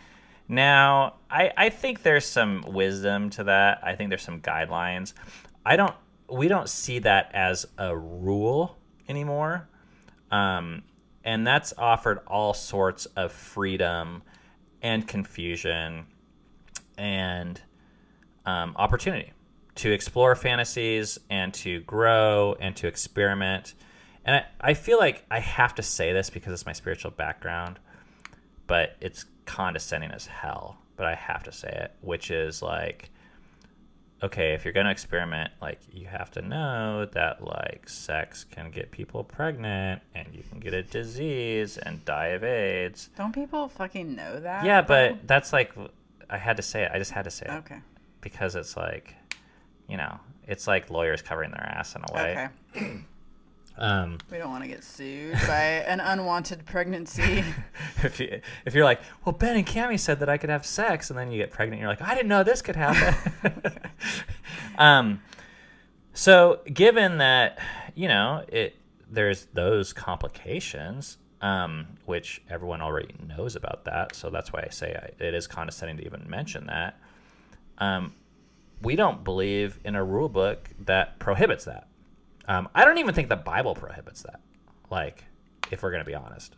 Now 0.48 1.14
i 1.30 1.50
i 1.56 1.68
think 1.70 2.02
there's 2.02 2.24
some 2.24 2.62
wisdom 2.68 3.30
to 3.30 3.44
that. 3.44 3.80
I 3.82 3.94
think 3.94 4.10
there's 4.10 4.22
some 4.22 4.40
guidelines. 4.40 5.12
I 5.64 5.76
don't 5.76 5.94
we 6.30 6.48
don't 6.48 6.68
see 6.68 7.00
that 7.00 7.30
as 7.34 7.66
a 7.78 7.96
rule 7.96 8.76
anymore. 9.08 9.68
Um 10.30 10.82
and 11.24 11.46
that's 11.46 11.74
offered 11.76 12.20
all 12.26 12.54
sorts 12.54 13.06
of 13.06 13.32
freedom 13.32 14.22
and 14.82 15.06
confusion 15.06 16.06
and 16.96 17.60
um, 18.44 18.74
opportunity 18.76 19.32
to 19.76 19.92
explore 19.92 20.34
fantasies 20.34 21.18
and 21.30 21.52
to 21.54 21.80
grow 21.80 22.56
and 22.60 22.74
to 22.76 22.86
experiment. 22.86 23.74
And 24.24 24.36
I, 24.36 24.70
I 24.70 24.74
feel 24.74 24.98
like 24.98 25.24
I 25.30 25.38
have 25.40 25.74
to 25.76 25.82
say 25.82 26.12
this 26.12 26.30
because 26.30 26.52
it's 26.52 26.66
my 26.66 26.72
spiritual 26.72 27.10
background, 27.10 27.78
but 28.66 28.96
it's 29.00 29.26
condescending 29.44 30.10
as 30.10 30.26
hell. 30.26 30.78
But 30.96 31.06
I 31.06 31.14
have 31.14 31.42
to 31.44 31.52
say 31.52 31.68
it, 31.68 31.92
which 32.00 32.30
is 32.30 32.62
like, 32.62 33.10
okay, 34.22 34.54
if 34.54 34.64
you're 34.64 34.72
going 34.72 34.86
to 34.86 34.92
experiment, 34.92 35.50
like, 35.60 35.78
you 35.92 36.06
have 36.06 36.30
to 36.32 36.42
know 36.42 37.06
that, 37.12 37.44
like, 37.44 37.86
sex 37.88 38.44
can 38.44 38.70
get 38.70 38.90
people 38.90 39.22
pregnant 39.22 40.00
and 40.14 40.34
you 40.34 40.42
can 40.48 40.58
get 40.58 40.72
a 40.72 40.82
disease 40.82 41.76
and 41.76 42.02
die 42.06 42.28
of 42.28 42.42
AIDS. 42.42 43.10
Don't 43.16 43.34
people 43.34 43.68
fucking 43.68 44.14
know 44.14 44.40
that? 44.40 44.64
Yeah, 44.64 44.80
though? 44.80 45.10
but 45.12 45.26
that's 45.26 45.52
like, 45.52 45.72
I 46.30 46.38
had 46.38 46.56
to 46.56 46.62
say 46.62 46.82
it. 46.84 46.90
I 46.92 46.98
just 46.98 47.12
had 47.12 47.24
to 47.24 47.30
say 47.30 47.46
it 47.46 47.52
Okay. 47.52 47.78
because 48.20 48.56
it's 48.56 48.76
like, 48.76 49.14
you 49.88 49.96
know, 49.96 50.18
it's 50.46 50.66
like 50.66 50.90
lawyers 50.90 51.22
covering 51.22 51.50
their 51.50 51.62
ass 51.64 51.94
in 51.96 52.02
a 52.08 52.14
way. 52.14 52.48
Okay. 52.74 52.96
Um, 53.78 54.16
We 54.30 54.38
don't 54.38 54.48
want 54.48 54.62
to 54.64 54.68
get 54.68 54.82
sued 54.82 55.34
by 55.46 55.60
an 55.86 56.00
unwanted 56.00 56.64
pregnancy. 56.64 57.44
if 58.02 58.18
you 58.18 58.40
if 58.64 58.74
you're 58.74 58.86
like, 58.86 59.02
well, 59.22 59.34
Ben 59.34 59.54
and 59.54 59.66
Cami 59.66 60.00
said 60.00 60.20
that 60.20 60.30
I 60.30 60.38
could 60.38 60.48
have 60.48 60.64
sex, 60.64 61.10
and 61.10 61.18
then 61.18 61.30
you 61.30 61.36
get 61.36 61.50
pregnant, 61.50 61.80
you're 61.80 61.90
like, 61.90 62.00
I 62.00 62.14
didn't 62.14 62.28
know 62.28 62.42
this 62.42 62.62
could 62.62 62.76
happen. 62.76 63.14
um, 64.78 65.20
so 66.14 66.60
given 66.72 67.18
that 67.18 67.58
you 67.94 68.08
know 68.08 68.44
it, 68.48 68.76
there's 69.10 69.46
those 69.52 69.92
complications, 69.92 71.18
um, 71.40 71.86
which 72.06 72.42
everyone 72.48 72.80
already 72.80 73.14
knows 73.26 73.56
about 73.56 73.84
that. 73.84 74.14
So 74.14 74.30
that's 74.30 74.52
why 74.52 74.64
I 74.66 74.70
say 74.70 74.94
I, 74.94 75.24
it 75.24 75.34
is 75.34 75.46
condescending 75.46 75.98
to 75.98 76.04
even 76.04 76.28
mention 76.28 76.66
that. 76.66 76.98
Um, 77.78 78.14
we 78.82 78.96
don't 78.96 79.24
believe 79.24 79.78
in 79.84 79.94
a 79.94 80.04
rule 80.04 80.28
book 80.28 80.70
that 80.84 81.18
prohibits 81.18 81.64
that. 81.64 81.88
Um, 82.48 82.68
I 82.74 82.84
don't 82.84 82.98
even 82.98 83.14
think 83.14 83.28
the 83.28 83.36
Bible 83.36 83.74
prohibits 83.74 84.22
that. 84.22 84.40
Like, 84.90 85.24
if 85.70 85.82
we're 85.82 85.90
gonna 85.90 86.04
be 86.04 86.14
honest. 86.14 86.56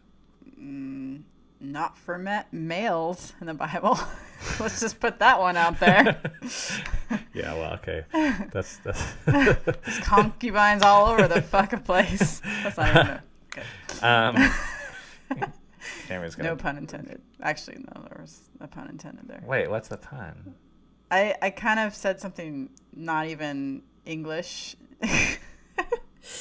Not 1.61 1.97
for 1.97 2.19
ma- 2.19 2.45
males 2.53 3.33
in 3.41 3.47
the 3.47 3.55
Bible. 3.55 3.99
Let's 4.61 4.81
just 4.81 5.01
put 5.01 5.19
that 5.19 5.41
one 5.41 5.57
out 5.57 5.81
there. 5.81 6.21
yeah, 7.35 7.55
well, 7.55 7.75
okay. 7.75 8.05
That's 8.53 8.77
that's 8.79 9.99
Concubines 10.01 10.83
all 10.83 11.07
over 11.07 11.27
the 11.27 11.43
fucking 11.43 11.81
place. 11.81 12.41
That's 12.63 12.77
not 12.77 12.91
even 12.91 13.07
a, 13.07 13.23
okay. 13.59 13.67
Um, 14.07 14.35
gonna 16.09 16.31
No 16.39 16.57
pun 16.57 16.77
intended. 16.77 17.21
Actually, 17.43 17.79
no, 17.79 18.03
there 18.03 18.19
was 18.21 18.49
a 18.61 18.69
pun 18.69 18.89
intended 18.89 19.29
there. 19.29 19.43
wait. 19.47 19.69
What's 19.69 19.89
the 19.89 19.97
pun? 19.97 20.55
I, 21.11 21.35
I 21.41 21.51
kind 21.51 21.81
of 21.81 21.95
said 21.95 22.21
something 22.21 22.71
not 22.95 23.27
even 23.27 23.83
English. 24.05 24.77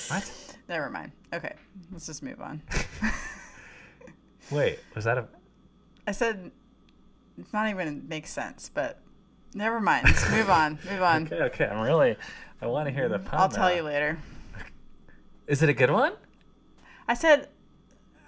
What? 0.09 0.57
Never 0.69 0.89
mind. 0.89 1.13
Okay, 1.33 1.53
let's 1.91 2.05
just 2.05 2.21
move 2.21 2.41
on. 2.41 2.61
Wait, 4.51 4.79
was 4.95 5.05
that 5.05 5.17
a? 5.17 5.27
I 6.05 6.11
said 6.11 6.51
it's 7.37 7.53
not 7.53 7.69
even 7.69 8.07
makes 8.07 8.29
sense, 8.29 8.69
but 8.73 9.01
never 9.53 9.79
mind. 9.79 10.05
Let's 10.05 10.29
move 10.31 10.49
on. 10.49 10.79
Move 10.89 11.01
on. 11.01 11.23
Okay, 11.25 11.41
okay. 11.43 11.65
I'm 11.65 11.85
really. 11.85 12.15
I 12.61 12.67
want 12.67 12.87
to 12.87 12.93
hear 12.93 13.07
the 13.09 13.19
pun. 13.19 13.39
I'll 13.39 13.49
tell 13.49 13.69
now. 13.69 13.75
you 13.75 13.83
later. 13.83 14.17
Is 15.47 15.63
it 15.63 15.69
a 15.69 15.73
good 15.73 15.91
one? 15.91 16.13
I 17.07 17.13
said 17.13 17.47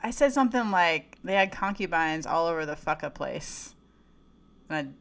I 0.01 0.11
said 0.11 0.31
something 0.33 0.71
like 0.71 1.17
they 1.23 1.33
had 1.33 1.51
concubines 1.51 2.25
all 2.25 2.47
over 2.47 2.65
the 2.65 2.75
fucka 2.75 3.13
place. 3.13 3.75
And 4.69 4.95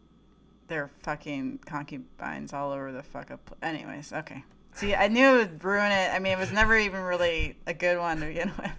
they're 0.67 0.91
fucking 1.03 1.61
concubines 1.67 2.53
all 2.53 2.73
over 2.73 2.91
the 2.91 3.03
fucka 3.03 3.39
pl- 3.45 3.57
Anyways, 3.63 4.13
okay. 4.13 4.45
See, 4.75 4.95
I 4.95 5.09
knew 5.09 5.35
it 5.35 5.39
would 5.39 5.65
ruin 5.65 5.93
it. 5.93 6.13
I 6.13 6.19
mean, 6.19 6.33
it 6.33 6.39
was 6.39 6.53
never 6.53 6.77
even 6.77 7.03
really 7.03 7.57
a 7.67 7.75
good 7.75 7.99
one 7.99 8.21
to 8.21 8.27
begin 8.27 8.53
with. 8.59 8.71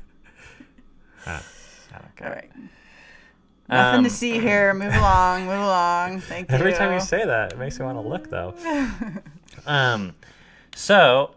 Don't 1.25 2.27
All 2.27 2.29
right. 2.29 2.49
Nothing 3.67 3.97
Um, 3.99 4.03
to 4.03 4.09
see 4.09 4.39
here. 4.39 4.73
Move 4.75 4.93
along. 4.93 5.45
Move 5.45 5.59
along. 5.59 6.21
Thank 6.21 6.49
you. 6.49 6.55
every 6.57 6.73
time 6.73 6.93
you 6.93 6.99
say 6.99 7.25
that, 7.25 7.53
it 7.53 7.59
makes 7.59 7.79
me 7.79 7.85
want 7.85 7.97
to 7.97 8.07
look 8.07 8.29
though. 8.29 8.53
Um, 9.65 10.15
so 10.73 11.35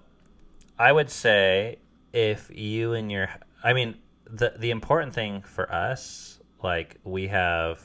I 0.78 0.92
would 0.92 1.10
say 1.10 1.78
if 2.12 2.50
you 2.54 2.92
and 2.92 3.10
your, 3.10 3.28
I 3.62 3.72
mean, 3.72 3.96
the 4.26 4.54
the 4.58 4.70
important 4.70 5.14
thing 5.14 5.42
for 5.42 5.72
us, 5.72 6.40
like 6.62 6.96
we 7.04 7.28
have, 7.28 7.80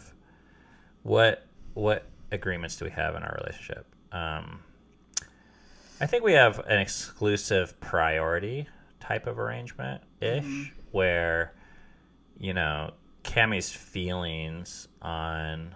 what 1.03 1.45
what 1.73 2.05
agreements 2.31 2.77
do 2.77 2.85
we 2.85 2.91
have 2.91 3.15
in 3.15 3.23
our 3.23 3.37
relationship? 3.41 3.85
Um, 4.11 4.61
I 5.99 6.05
think 6.05 6.23
we 6.23 6.33
have 6.33 6.59
an 6.59 6.79
exclusive 6.79 7.79
priority 7.79 8.67
type 8.99 9.27
of 9.27 9.39
arrangement 9.39 10.01
ish, 10.21 10.73
where 10.91 11.53
you 12.37 12.53
know 12.53 12.93
Cami's 13.23 13.69
feelings 13.69 14.87
on 15.01 15.75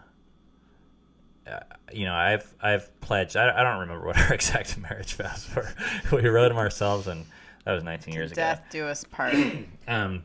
uh, 1.47 1.59
you 1.91 2.05
know, 2.05 2.13
I've 2.13 2.53
I've 2.61 3.01
pledged. 3.01 3.35
I, 3.35 3.59
I 3.59 3.63
don't 3.63 3.79
remember 3.79 4.05
what 4.05 4.17
our 4.17 4.33
exact 4.33 4.77
marriage 4.77 5.15
vows 5.15 5.49
were. 5.55 5.73
we 6.11 6.27
wrote 6.27 6.49
them 6.49 6.57
ourselves, 6.57 7.07
and 7.07 7.25
that 7.65 7.73
was 7.73 7.83
19 7.83 8.13
years 8.13 8.31
ago. 8.31 8.41
Death 8.41 8.63
do 8.69 8.85
us 8.87 9.03
part. 9.03 9.35
Um, 9.87 10.23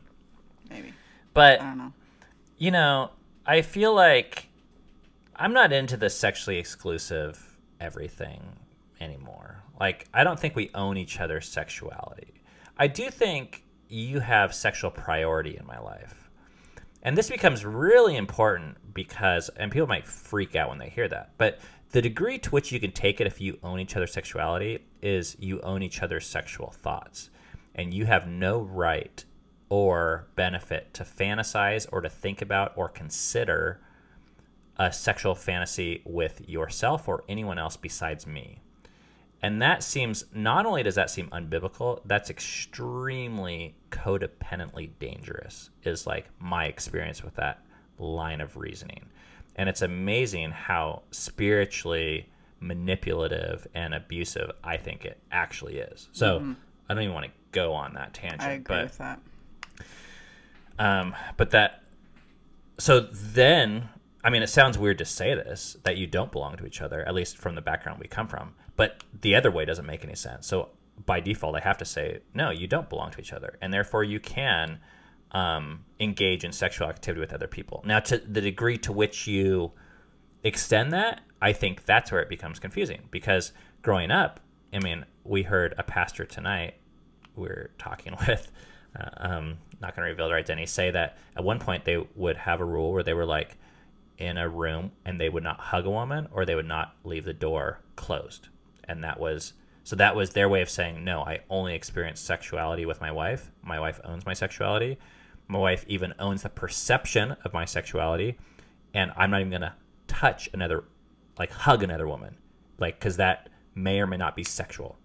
Maybe. 0.69 0.93
but 1.33 1.61
I 1.61 1.65
don't 1.65 1.77
know. 1.77 1.93
you 2.57 2.71
know, 2.71 3.11
I 3.45 3.61
feel 3.61 3.93
like 3.93 4.47
I'm 5.35 5.53
not 5.53 5.71
into 5.73 5.97
the 5.97 6.09
sexually 6.09 6.57
exclusive 6.57 7.57
everything 7.79 8.41
anymore. 9.01 9.61
Like, 9.79 10.07
I 10.13 10.23
don't 10.23 10.39
think 10.39 10.55
we 10.55 10.69
own 10.73 10.97
each 10.97 11.19
other's 11.19 11.47
sexuality. 11.47 12.41
I 12.77 12.87
do 12.87 13.09
think 13.09 13.63
you 13.89 14.19
have 14.19 14.53
sexual 14.53 14.89
priority 14.91 15.57
in 15.57 15.65
my 15.65 15.79
life. 15.79 16.29
And 17.03 17.17
this 17.17 17.29
becomes 17.29 17.63
really 17.65 18.15
important 18.17 18.77
because, 18.93 19.49
and 19.57 19.71
people 19.71 19.87
might 19.87 20.07
freak 20.07 20.55
out 20.55 20.69
when 20.69 20.77
they 20.77 20.89
hear 20.89 21.07
that, 21.07 21.31
but 21.37 21.59
the 21.91 22.01
degree 22.01 22.37
to 22.39 22.49
which 22.49 22.71
you 22.71 22.79
can 22.79 22.91
take 22.91 23.21
it 23.21 23.27
if 23.27 23.39
you 23.39 23.59
own 23.63 23.79
each 23.79 23.95
other's 23.95 24.13
sexuality 24.13 24.79
is 25.01 25.37
you 25.39 25.61
own 25.61 25.81
each 25.81 26.01
other's 26.01 26.25
sexual 26.25 26.71
thoughts. 26.71 27.29
And 27.75 27.93
you 27.93 28.05
have 28.05 28.27
no 28.27 28.61
right 28.61 29.23
or 29.69 30.27
benefit 30.35 30.93
to 30.95 31.03
fantasize 31.03 31.87
or 31.91 32.01
to 32.01 32.09
think 32.09 32.41
about 32.41 32.73
or 32.75 32.89
consider 32.89 33.79
a 34.77 34.91
sexual 34.91 35.35
fantasy 35.35 36.01
with 36.05 36.47
yourself 36.47 37.07
or 37.07 37.23
anyone 37.27 37.57
else 37.57 37.77
besides 37.77 38.27
me. 38.27 38.59
And 39.41 39.61
that 39.61 39.83
seems 39.83 40.25
not 40.33 40.65
only 40.65 40.83
does 40.83 40.95
that 40.95 41.09
seem 41.09 41.29
unbiblical, 41.29 42.01
that's 42.05 42.29
extremely 42.29 43.75
codependently 43.91 44.89
dangerous, 44.99 45.69
is 45.83 46.07
like 46.07 46.27
my 46.39 46.65
experience 46.65 47.23
with 47.23 47.35
that 47.35 47.61
line 47.99 48.41
of 48.41 48.57
reasoning. 48.57 49.09
And 49.57 49.67
it's 49.67 49.81
amazing 49.81 50.51
how 50.51 51.03
spiritually 51.11 52.29
manipulative 52.59 53.67
and 53.75 53.93
abusive 53.93 54.51
I 54.63 54.77
think 54.77 55.05
it 55.05 55.19
actually 55.31 55.77
is. 55.77 56.09
So 56.11 56.55
I 56.89 56.93
don't 56.93 57.03
even 57.03 57.13
want 57.13 57.25
to 57.25 57.31
go 57.51 57.73
on 57.73 57.93
that 57.95 58.13
tangent. 58.13 58.41
Mm-hmm. 58.41 58.49
I 58.49 58.53
agree 58.53 58.75
but 58.75 58.83
with 58.83 58.97
that. 58.97 59.19
um, 60.79 61.15
but 61.37 61.51
that, 61.51 61.83
so 62.77 62.99
then, 62.99 63.89
I 64.23 64.29
mean, 64.29 64.43
it 64.43 64.47
sounds 64.47 64.77
weird 64.77 64.99
to 64.99 65.05
say 65.05 65.33
this 65.33 65.77
that 65.83 65.97
you 65.97 66.07
don't 66.07 66.31
belong 66.31 66.57
to 66.57 66.65
each 66.65 66.81
other, 66.81 67.01
at 67.07 67.13
least 67.13 67.37
from 67.37 67.55
the 67.55 67.61
background 67.61 67.99
we 67.99 68.07
come 68.07 68.27
from. 68.27 68.53
But 68.75 69.03
the 69.21 69.35
other 69.35 69.49
way 69.49 69.65
doesn't 69.65 69.85
make 69.85 70.03
any 70.03 70.15
sense. 70.15 70.45
So 70.45 70.69
by 71.05 71.19
default, 71.19 71.55
I 71.55 71.59
have 71.59 71.77
to 71.79 71.85
say, 71.85 72.19
no, 72.33 72.51
you 72.51 72.67
don't 72.67 72.89
belong 72.89 73.11
to 73.11 73.19
each 73.19 73.33
other, 73.33 73.57
and 73.61 73.73
therefore 73.73 74.03
you 74.03 74.19
can 74.19 74.79
um, 75.31 75.83
engage 75.99 76.43
in 76.43 76.51
sexual 76.51 76.87
activity 76.87 77.19
with 77.19 77.33
other 77.33 77.47
people. 77.47 77.83
Now, 77.85 77.99
to 77.99 78.17
the 78.17 78.41
degree 78.41 78.77
to 78.79 78.91
which 78.91 79.27
you 79.27 79.71
extend 80.43 80.93
that, 80.93 81.21
I 81.41 81.53
think 81.53 81.85
that's 81.85 82.11
where 82.11 82.21
it 82.21 82.29
becomes 82.29 82.59
confusing 82.59 83.01
because 83.11 83.51
growing 83.81 84.11
up, 84.11 84.39
I 84.73 84.79
mean, 84.79 85.05
we 85.23 85.43
heard 85.43 85.73
a 85.77 85.83
pastor 85.83 86.25
tonight 86.25 86.75
we're 87.37 87.69
talking 87.77 88.15
with, 88.27 88.51
uh, 88.99 89.09
um, 89.17 89.57
not 89.79 89.95
going 89.95 90.05
to 90.05 90.11
reveal 90.11 90.27
their 90.27 90.37
identity, 90.37 90.65
say 90.65 90.91
that 90.91 91.17
at 91.35 91.43
one 91.43 91.59
point 91.59 91.85
they 91.85 92.03
would 92.15 92.37
have 92.37 92.59
a 92.59 92.65
rule 92.65 92.91
where 92.91 93.03
they 93.03 93.13
were 93.13 93.25
like 93.25 93.55
in 94.17 94.37
a 94.37 94.49
room 94.49 94.91
and 95.05 95.21
they 95.21 95.29
would 95.29 95.43
not 95.43 95.59
hug 95.59 95.85
a 95.85 95.89
woman 95.89 96.27
or 96.31 96.45
they 96.45 96.55
would 96.55 96.67
not 96.67 96.95
leave 97.03 97.23
the 97.23 97.33
door 97.33 97.79
closed. 97.95 98.49
And 98.85 99.03
that 99.03 99.19
was, 99.19 99.53
so 99.87 99.95
that 99.95 100.17
was 100.17 100.31
their 100.31 100.49
way 100.49 100.61
of 100.61 100.69
saying, 100.69 101.01
no, 101.05 101.21
I 101.21 101.39
only 101.49 101.73
experience 101.73 102.19
sexuality 102.19 102.85
with 102.85 102.99
my 102.99 103.09
wife. 103.09 103.53
My 103.63 103.79
wife 103.79 104.01
owns 104.03 104.25
my 104.25 104.33
sexuality. 104.33 104.97
My 105.47 105.59
wife 105.59 105.85
even 105.87 106.13
owns 106.19 106.43
the 106.43 106.49
perception 106.49 107.37
of 107.45 107.53
my 107.53 107.63
sexuality. 107.63 108.37
And 108.93 109.13
I'm 109.15 109.31
not 109.31 109.39
even 109.39 109.49
going 109.49 109.61
to 109.61 109.73
touch 110.07 110.49
another, 110.51 110.83
like 111.39 111.51
hug 111.51 111.83
another 111.83 112.05
woman, 112.05 112.35
like, 112.79 112.99
because 112.99 113.15
that 113.15 113.47
may 113.75 114.01
or 114.01 114.07
may 114.07 114.17
not 114.17 114.35
be 114.35 114.43
sexual. 114.43 114.97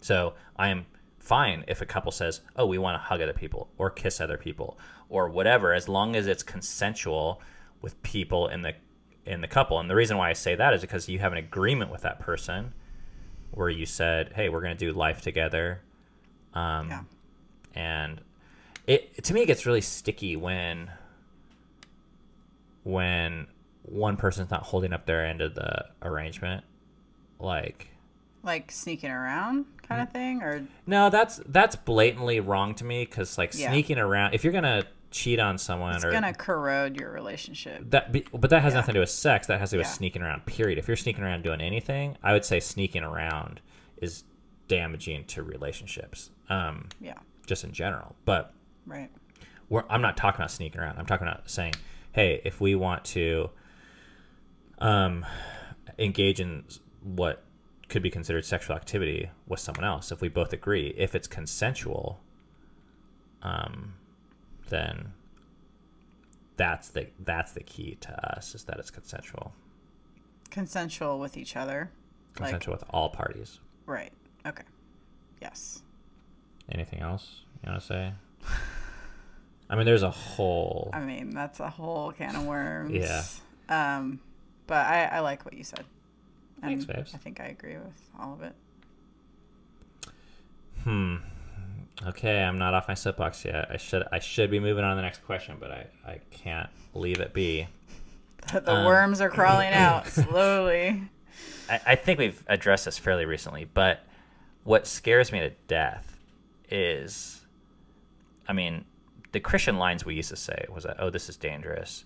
So 0.00 0.34
I 0.56 0.70
am 0.70 0.86
fine 1.20 1.62
if 1.68 1.80
a 1.80 1.86
couple 1.86 2.10
says, 2.10 2.40
"Oh, 2.56 2.66
we 2.66 2.78
want 2.78 2.96
to 2.96 2.98
hug 2.98 3.20
other 3.20 3.32
people 3.32 3.70
or 3.78 3.90
kiss 3.90 4.20
other 4.20 4.38
people 4.38 4.76
or 5.08 5.28
whatever," 5.28 5.72
as 5.72 5.88
long 5.88 6.16
as 6.16 6.26
it's 6.26 6.42
consensual 6.42 7.40
with 7.80 8.02
people 8.02 8.48
in 8.48 8.62
the 8.62 8.74
in 9.24 9.40
the 9.40 9.46
couple. 9.46 9.78
And 9.78 9.88
the 9.88 9.94
reason 9.94 10.16
why 10.16 10.30
I 10.30 10.32
say 10.32 10.56
that 10.56 10.74
is 10.74 10.80
because 10.80 11.08
you 11.08 11.20
have 11.20 11.30
an 11.30 11.38
agreement 11.38 11.92
with 11.92 12.02
that 12.02 12.18
person 12.18 12.74
where 13.54 13.68
you 13.70 13.86
said, 13.86 14.32
"Hey, 14.34 14.48
we're 14.48 14.60
going 14.60 14.76
to 14.76 14.84
do 14.86 14.92
life 14.92 15.20
together." 15.22 15.80
Um, 16.52 16.88
Yeah. 16.90 17.00
And 17.74 18.20
it 18.86 19.24
to 19.24 19.34
me 19.34 19.42
it 19.42 19.46
gets 19.46 19.66
really 19.66 19.80
sticky 19.80 20.36
when 20.36 20.90
when 22.84 23.46
one 23.82 24.16
person's 24.16 24.50
not 24.50 24.62
holding 24.62 24.92
up 24.92 25.06
their 25.06 25.24
end 25.26 25.40
of 25.40 25.54
the 25.54 25.86
arrangement, 26.02 26.64
like. 27.38 27.88
Like 28.42 28.70
sneaking 28.70 29.10
around 29.10 29.64
kind 29.82 30.02
of 30.02 30.10
thing, 30.10 30.42
or 30.42 30.66
No, 30.86 31.08
that's 31.08 31.40
that's 31.46 31.76
blatantly 31.76 32.40
wrong 32.40 32.74
to 32.76 32.84
me 32.84 33.04
because 33.04 33.38
like 33.38 33.54
Yeah. 33.54 33.70
sneaking 33.70 33.98
around. 33.98 34.34
If 34.34 34.44
you're 34.44 34.52
gonna 34.52 34.84
cheat 35.14 35.38
on 35.38 35.56
someone 35.56 35.92
or 35.92 35.96
it's 35.96 36.04
or 36.04 36.10
gonna 36.10 36.34
corrode 36.34 36.98
your 36.98 37.12
relationship. 37.12 37.88
that, 37.90 38.10
be- 38.10 38.26
but 38.32 38.50
that 38.50 38.62
has 38.62 38.72
Yeah. 38.72 38.80
nothing 38.80 38.94
to 38.94 38.96
do 38.98 39.00
with 39.00 39.10
sex. 39.10 39.46
That 39.46 39.60
has 39.60 39.70
to 39.70 39.76
do 39.76 39.78
with 39.78 39.86
Yeah. 39.86 39.92
sneaking 39.92 40.22
around. 40.22 40.44
Period. 40.44 40.76
If 40.76 40.88
you're 40.88 40.96
sneaking 40.96 41.22
around 41.22 41.42
doing 41.44 41.60
anything, 41.60 42.16
I 42.22 42.32
would 42.32 42.44
say 42.44 42.58
sneaking 42.58 43.04
around 43.04 43.60
is 43.96 44.24
damaging 44.66 45.24
to 45.26 45.42
relationships, 45.44 46.30
um, 46.48 46.88
Yeah, 47.00 47.14
just 47.46 47.62
in 47.62 47.70
general. 47.72 48.16
But 48.24 48.52
right. 48.86 49.08
we're, 49.68 49.84
I'm 49.88 50.02
not 50.02 50.16
talking 50.16 50.40
about 50.40 50.50
sneaking 50.50 50.80
around. 50.80 50.98
I'm 50.98 51.06
talking 51.06 51.28
about 51.28 51.48
saying, 51.48 51.74
hey, 52.12 52.40
if 52.44 52.60
we 52.60 52.74
want 52.74 53.04
to 53.06 53.50
um, 54.78 55.24
engage 55.96 56.40
in 56.40 56.64
what 57.02 57.44
could 57.88 58.02
be 58.02 58.10
considered 58.10 58.44
sexual 58.44 58.74
activity 58.74 59.30
with 59.46 59.60
someone 59.60 59.84
else, 59.84 60.10
if 60.10 60.20
we 60.20 60.28
both 60.28 60.52
agree, 60.52 60.92
if 60.96 61.14
it's 61.14 61.28
consensual, 61.28 62.20
um, 63.42 63.94
then 64.74 65.12
that's 66.56 66.88
the 66.88 67.06
that's 67.20 67.52
the 67.52 67.62
key 67.62 67.96
to 68.00 68.36
us 68.36 68.54
is 68.54 68.64
that 68.64 68.78
it's 68.78 68.90
consensual, 68.90 69.52
Consensual 70.50 71.18
with 71.18 71.36
each 71.36 71.56
other. 71.56 71.90
Like, 72.38 72.50
consensual 72.50 72.74
with 72.74 72.84
all 72.90 73.08
parties. 73.10 73.60
right. 73.86 74.12
Okay. 74.46 74.64
Yes. 75.40 75.82
Anything 76.70 77.00
else 77.00 77.42
you 77.64 77.70
want 77.70 77.80
to 77.80 77.86
say? 77.86 78.12
I 79.70 79.76
mean, 79.76 79.86
there's 79.86 80.02
a 80.02 80.10
whole. 80.10 80.90
I 80.92 81.00
mean, 81.00 81.30
that's 81.30 81.60
a 81.60 81.70
whole 81.70 82.12
can 82.12 82.36
of 82.36 82.44
worms. 82.44 82.92
Yeah. 82.92 83.22
Um, 83.68 84.20
but 84.66 84.86
I, 84.86 85.04
I 85.04 85.20
like 85.20 85.44
what 85.44 85.54
you 85.54 85.64
said. 85.64 85.84
And 86.62 86.70
Thanks, 86.72 86.84
babes. 86.84 87.14
I 87.14 87.18
think 87.18 87.40
I 87.40 87.44
agree 87.46 87.76
with 87.76 88.10
all 88.18 88.32
of 88.34 88.42
it. 88.42 88.54
Hmm. 90.84 91.16
Okay, 92.06 92.42
I'm 92.42 92.58
not 92.58 92.74
off 92.74 92.88
my 92.88 92.94
soapbox 92.94 93.44
yet. 93.44 93.68
I 93.70 93.76
should 93.76 94.04
I 94.10 94.18
should 94.18 94.50
be 94.50 94.58
moving 94.58 94.84
on 94.84 94.90
to 94.90 94.96
the 94.96 95.02
next 95.02 95.24
question, 95.24 95.56
but 95.60 95.70
I, 95.70 95.86
I 96.04 96.20
can't 96.30 96.68
leave 96.94 97.20
it 97.20 97.32
be. 97.32 97.68
The 98.52 98.70
Um, 98.70 98.84
worms 98.84 99.20
are 99.22 99.30
crawling 99.30 99.68
out 99.72 100.06
slowly. 100.06 101.02
I, 101.70 101.80
I 101.86 101.94
think 101.94 102.18
we've 102.18 102.44
addressed 102.46 102.84
this 102.84 102.98
fairly 102.98 103.24
recently, 103.24 103.64
but 103.64 104.00
what 104.64 104.86
scares 104.86 105.32
me 105.32 105.40
to 105.40 105.50
death 105.66 106.18
is, 106.70 107.40
I 108.46 108.52
mean, 108.52 108.84
the 109.32 109.40
Christian 109.40 109.78
lines 109.78 110.04
we 110.04 110.14
used 110.14 110.28
to 110.28 110.36
say 110.36 110.66
was 110.70 110.84
that, 110.84 110.96
oh, 110.98 111.08
this 111.08 111.28
is 111.30 111.36
dangerous, 111.38 112.04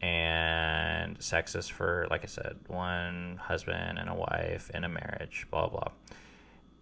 and 0.00 1.18
sexist 1.18 1.70
for, 1.70 2.06
like 2.10 2.22
I 2.22 2.28
said, 2.28 2.56
one 2.68 3.38
husband 3.42 3.98
and 3.98 4.08
a 4.08 4.14
wife 4.14 4.70
in 4.72 4.84
a 4.84 4.88
marriage, 4.88 5.46
blah 5.50 5.68
blah, 5.68 5.88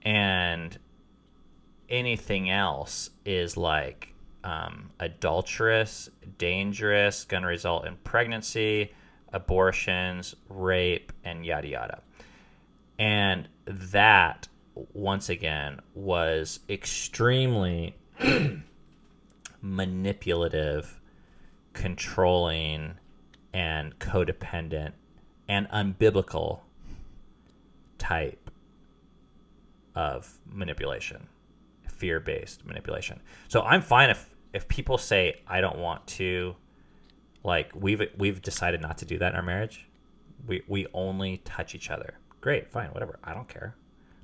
and 0.02 0.78
anything 1.88 2.50
else 2.50 3.10
is 3.24 3.56
like 3.56 4.14
um, 4.44 4.90
adulterous, 5.00 6.08
dangerous, 6.38 7.24
going 7.24 7.42
to 7.42 7.48
result 7.48 7.86
in 7.86 7.96
pregnancy, 7.96 8.92
abortions, 9.32 10.34
rape, 10.48 11.12
and 11.24 11.44
yada 11.44 11.68
yada. 11.68 12.02
And 12.98 13.48
that, 13.66 14.48
once 14.94 15.28
again, 15.28 15.80
was 15.94 16.60
extremely 16.68 17.96
manipulative, 19.60 21.00
controlling, 21.72 22.94
and 23.52 23.98
codependent 23.98 24.92
and 25.48 25.68
unbiblical 25.70 26.60
type 27.98 28.50
of 29.94 30.38
manipulation 30.46 31.26
fear-based 31.96 32.64
manipulation. 32.64 33.20
So 33.48 33.62
I'm 33.62 33.82
fine 33.82 34.10
if 34.10 34.34
if 34.52 34.68
people 34.68 34.98
say 34.98 35.40
I 35.46 35.60
don't 35.60 35.78
want 35.78 36.06
to 36.18 36.56
like 37.42 37.70
we've 37.74 38.02
we've 38.16 38.40
decided 38.42 38.80
not 38.80 38.98
to 38.98 39.04
do 39.04 39.18
that 39.18 39.32
in 39.32 39.36
our 39.36 39.42
marriage. 39.42 39.88
We 40.46 40.62
we 40.68 40.86
only 40.92 41.38
touch 41.38 41.74
each 41.74 41.90
other. 41.90 42.18
Great, 42.40 42.70
fine, 42.70 42.88
whatever. 42.90 43.18
I 43.24 43.34
don't 43.34 43.48
care. 43.48 43.76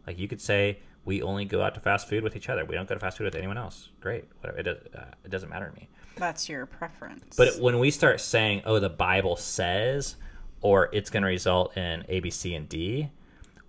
Like 0.07 0.19
you 0.19 0.29
could 0.29 0.41
say 0.41 0.79
we 1.05 1.23
only 1.23 1.45
go 1.45 1.63
out 1.63 1.75
to 1.75 1.81
fast 1.81 2.09
food 2.09 2.23
with 2.23 2.37
each 2.37 2.49
other. 2.49 2.65
We 2.65 2.75
don't 2.75 2.89
go 2.89 2.95
to 2.95 3.01
fast 3.01 3.19
food 3.19 3.25
with 3.25 3.35
anyone 3.35 3.59
else. 3.59 3.89
Great, 4.01 4.25
whatever. 4.41 4.59
It 4.59 4.63
does, 4.63 4.79
uh, 4.95 5.05
it 5.25 5.31
doesn't 5.31 5.49
matter 5.49 5.69
to 5.69 5.75
me. 5.75 5.89
That's 6.17 6.49
your 6.49 6.67
preference. 6.67 7.37
But 7.37 7.59
when 7.59 7.79
we 7.79 7.91
start 7.91 8.21
saying, 8.21 8.63
"Oh, 8.65 8.79
the 8.79 8.91
Bible 8.91 9.37
says," 9.37 10.17
or 10.61 10.91
it's 10.93 11.11
going 11.11 11.23
to 11.23 11.29
result 11.29 11.77
in 11.77 12.05
A, 12.09 12.21
B, 12.21 12.31
C, 12.31 12.55
and 12.55 12.69
D, 12.69 13.11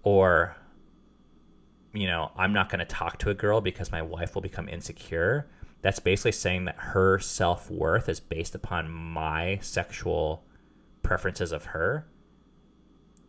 or 0.04 0.56
you 1.94 2.08
know, 2.08 2.32
I'm 2.36 2.54
not 2.54 2.70
going 2.70 2.80
to 2.80 2.86
talk 2.86 3.20
to 3.20 3.30
a 3.30 3.34
girl 3.34 3.62
because 3.62 3.92
my 3.92 4.02
wife 4.02 4.34
will 4.36 4.42
become 4.42 4.68
insecure. 4.68 5.48
That's 5.82 6.00
basically 6.00 6.32
saying 6.32 6.66
that 6.66 6.76
her 6.78 7.20
self 7.20 7.70
worth 7.70 8.10
is 8.10 8.20
based 8.20 8.56
upon 8.56 8.90
my 8.90 9.60
sexual 9.62 10.44
preferences 11.04 11.52
of 11.52 11.66
her. 11.66 12.08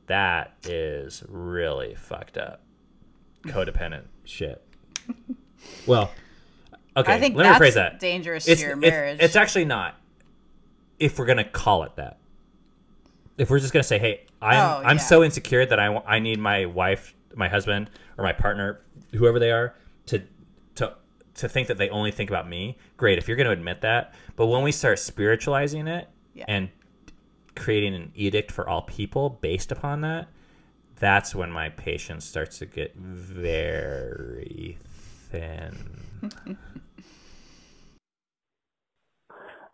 That 0.06 0.52
is 0.64 1.22
really 1.28 1.94
fucked 1.94 2.36
up. 2.38 2.62
Codependent 3.44 4.04
shit. 4.24 4.62
Well, 5.86 6.10
okay. 6.94 7.14
I 7.14 7.18
think 7.18 7.36
let 7.36 7.44
me 7.46 7.66
rephrase 7.66 7.72
that. 7.74 7.98
dangerous 7.98 8.46
It's, 8.46 8.60
to 8.60 8.66
your 8.66 8.76
it's- 8.76 8.90
marriage. 8.92 9.18
it's 9.18 9.34
actually 9.34 9.64
not. 9.64 9.98
If 10.98 11.18
we're 11.18 11.24
gonna 11.24 11.42
call 11.44 11.84
it 11.84 11.96
that, 11.96 12.18
if 13.38 13.48
we're 13.48 13.60
just 13.60 13.72
gonna 13.72 13.82
say, 13.82 13.98
"Hey, 13.98 14.26
I'm 14.42 14.58
Oh, 14.58 14.82
I'm 14.86 14.96
yeah. 14.98 15.02
so 15.02 15.24
insecure 15.24 15.64
that 15.64 15.80
I, 15.80 15.86
I 16.06 16.18
need 16.18 16.38
my 16.38 16.66
wife, 16.66 17.14
my 17.36 17.48
husband, 17.48 17.90
or 18.18 18.24
my 18.24 18.32
partner, 18.32 18.80
whoever 19.12 19.38
they 19.38 19.50
are, 19.50 19.74
to 20.06 20.22
to 20.76 20.94
to 21.34 21.48
think 21.48 21.68
that 21.68 21.78
they 21.78 21.88
only 21.90 22.10
think 22.10 22.30
about 22.30 22.48
me." 22.48 22.78
Great, 22.96 23.18
if 23.18 23.28
you're 23.28 23.36
gonna 23.36 23.50
admit 23.50 23.80
that. 23.82 24.14
But 24.36 24.46
when 24.46 24.62
we 24.62 24.72
start 24.72 24.98
spiritualizing 24.98 25.86
it 25.86 26.08
Yeah. 26.34 26.44
and 26.48 26.70
creating 27.56 27.94
an 27.94 28.12
edict 28.14 28.50
for 28.50 28.68
all 28.68 28.82
people 28.82 29.30
based 29.30 29.70
upon 29.70 30.00
that, 30.02 30.28
that's 30.98 31.34
when 31.34 31.50
my 31.50 31.68
patience 31.68 32.24
starts 32.24 32.58
to 32.58 32.66
get 32.66 32.94
very 32.96 34.78
thin. 35.30 36.00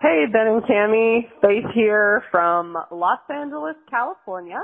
Hey, 0.01 0.25
Ben 0.33 0.47
and 0.47 0.63
Cami, 0.63 1.29
Faith 1.43 1.67
here 1.75 2.25
from 2.31 2.77
Los 2.91 3.21
Angeles, 3.29 3.77
California. 3.91 4.63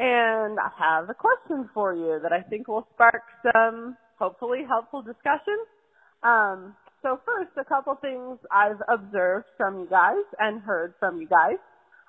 And 0.00 0.58
I 0.58 0.70
have 0.78 1.10
a 1.10 1.14
question 1.14 1.68
for 1.74 1.94
you 1.94 2.20
that 2.22 2.32
I 2.32 2.40
think 2.40 2.68
will 2.68 2.88
spark 2.94 3.22
some 3.52 3.98
hopefully 4.18 4.60
helpful 4.66 5.02
discussion. 5.02 5.58
Um, 6.22 6.74
so 7.02 7.20
first, 7.26 7.50
a 7.58 7.64
couple 7.64 7.94
things 7.96 8.38
I've 8.50 8.80
observed 8.88 9.44
from 9.58 9.80
you 9.80 9.86
guys 9.90 10.24
and 10.38 10.62
heard 10.62 10.94
from 10.98 11.20
you 11.20 11.28
guys. 11.28 11.58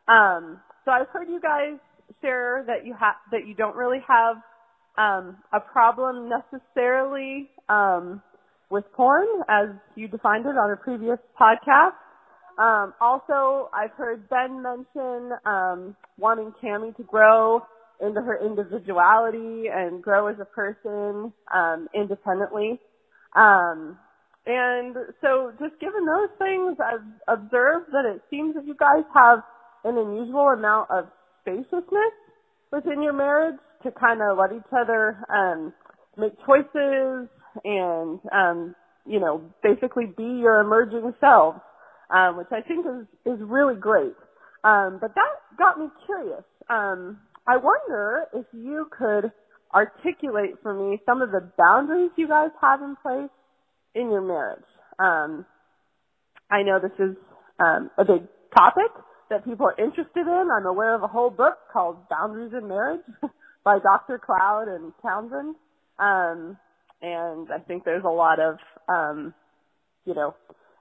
Um, 0.08 0.62
so 0.86 0.92
I've 0.92 1.10
heard 1.10 1.28
you 1.28 1.42
guys 1.42 1.80
share 2.22 2.64
that 2.68 2.86
you 2.86 2.96
have 2.98 3.16
that 3.34 3.46
you 3.46 3.56
don't 3.56 3.76
really 3.76 4.02
have 4.08 4.38
um, 4.98 5.36
a 5.52 5.60
problem 5.60 6.30
necessarily 6.30 7.50
um, 7.68 8.22
with 8.70 8.86
porn, 8.94 9.28
as 9.50 9.68
you 9.96 10.08
defined 10.08 10.46
it 10.46 10.58
on 10.58 10.72
a 10.72 10.78
previous 10.78 11.20
podcast. 11.38 11.92
Um, 12.58 12.94
also, 13.02 13.70
I've 13.74 13.92
heard 13.92 14.30
Ben 14.30 14.62
mention 14.62 15.32
um, 15.46 15.96
wanting 16.18 16.54
Cami 16.64 16.96
to 16.96 17.04
grow 17.04 17.64
into 18.02 18.22
her 18.22 18.44
individuality 18.44 19.68
and 19.68 20.02
grow 20.02 20.28
as 20.28 20.38
a 20.40 20.46
person 20.46 21.32
um, 21.54 21.88
independently. 21.94 22.80
Um, 23.36 23.98
and 24.46 24.96
so, 25.22 25.54
just 25.60 25.80
given 25.80 26.06
those 26.06 26.30
things, 26.40 26.78
I've 26.84 27.06
observed 27.28 27.92
that 27.94 28.06
it 28.06 28.22
seems 28.30 28.56
that 28.56 28.66
you 28.66 28.76
guys 28.76 29.04
have 29.14 29.44
an 29.84 29.98
unusual 29.98 30.50
amount 30.50 30.90
of 30.90 31.08
spaciousness 31.42 32.14
within 32.72 33.04
your 33.04 33.14
marriage 33.14 33.60
to 33.84 33.92
kind 33.92 34.22
of 34.22 34.38
let 34.38 34.52
each 34.52 34.72
other 34.72 35.24
um, 35.30 35.74
make 36.18 36.34
choices 36.46 37.28
and, 37.64 38.20
um, 38.32 38.76
you 39.06 39.20
know, 39.20 39.44
basically 39.62 40.06
be 40.06 40.24
your 40.24 40.60
emerging 40.60 41.14
selves, 41.20 41.60
um, 42.10 42.38
which 42.38 42.52
I 42.52 42.62
think 42.62 42.86
is, 42.86 43.34
is 43.34 43.40
really 43.42 43.76
great. 43.76 44.14
Um, 44.64 45.00
but 45.00 45.14
that 45.16 45.58
got 45.58 45.80
me 45.80 45.88
curious. 46.06 46.44
Um, 46.70 47.20
I 47.48 47.58
wonder 47.58 48.26
if 48.34 48.46
you 48.54 48.88
could 48.92 49.32
articulate 49.74 50.56
for 50.62 50.74
me 50.74 51.02
some 51.06 51.22
of 51.22 51.32
the 51.32 51.52
boundaries 51.58 52.12
you 52.16 52.28
guys 52.28 52.52
have 52.62 52.82
in 52.82 52.96
place 53.02 53.30
in 53.96 54.12
your 54.12 54.22
marriage. 54.22 54.64
Um, 55.00 55.46
I 56.50 56.64
know 56.64 56.80
this 56.80 56.92
is 57.00 57.16
um, 57.60 57.90
a 57.98 58.06
big 58.06 58.24
topic 58.56 58.92
that 59.30 59.46
people 59.46 59.66
are 59.66 59.76
interested 59.78 60.28
in. 60.28 60.50
I'm 60.52 60.66
aware 60.66 60.94
of 60.94 61.04
a 61.04 61.08
whole 61.08 61.30
book 61.30 61.58
called 61.72 61.98
Boundaries 62.10 62.52
in 62.54 62.68
Marriage 62.68 63.02
by 63.64 63.80
Dr. 63.80 64.20
Cloud 64.20 64.68
and 64.68 64.92
Townsend. 65.02 65.56
Um, 65.98 66.58
and 67.02 67.48
I 67.52 67.60
think 67.66 67.86
there's 67.86 68.04
a 68.04 68.10
lot 68.10 68.40
of, 68.40 68.58
um, 68.88 69.34
you 70.06 70.14
know, 70.14 70.36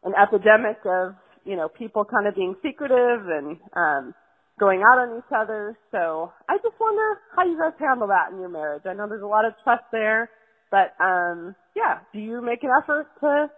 an 0.04 0.14
epidemic 0.20 0.78
of, 0.84 1.14
you 1.44 1.56
know, 1.56 1.68
people 1.68 2.04
kind 2.04 2.26
of 2.26 2.34
being 2.34 2.56
secretive 2.62 3.26
and, 3.26 3.58
um, 3.74 4.14
going 4.60 4.82
out 4.82 4.98
on 4.98 5.18
each 5.18 5.32
other. 5.34 5.76
So 5.90 6.32
I 6.48 6.58
just 6.58 6.78
wonder 6.78 7.18
how 7.34 7.44
you 7.44 7.58
guys 7.58 7.72
handle 7.80 8.08
that 8.08 8.30
in 8.30 8.38
your 8.38 8.50
marriage. 8.50 8.82
I 8.84 8.92
know 8.92 9.08
there's 9.08 9.22
a 9.22 9.26
lot 9.26 9.46
of 9.46 9.54
trust 9.64 9.84
there, 9.90 10.30
but, 10.70 10.94
um, 11.00 11.56
yeah, 11.74 12.00
do 12.12 12.20
you 12.20 12.42
make 12.42 12.62
an 12.62 12.70
effort 12.70 13.08
to 13.20 13.50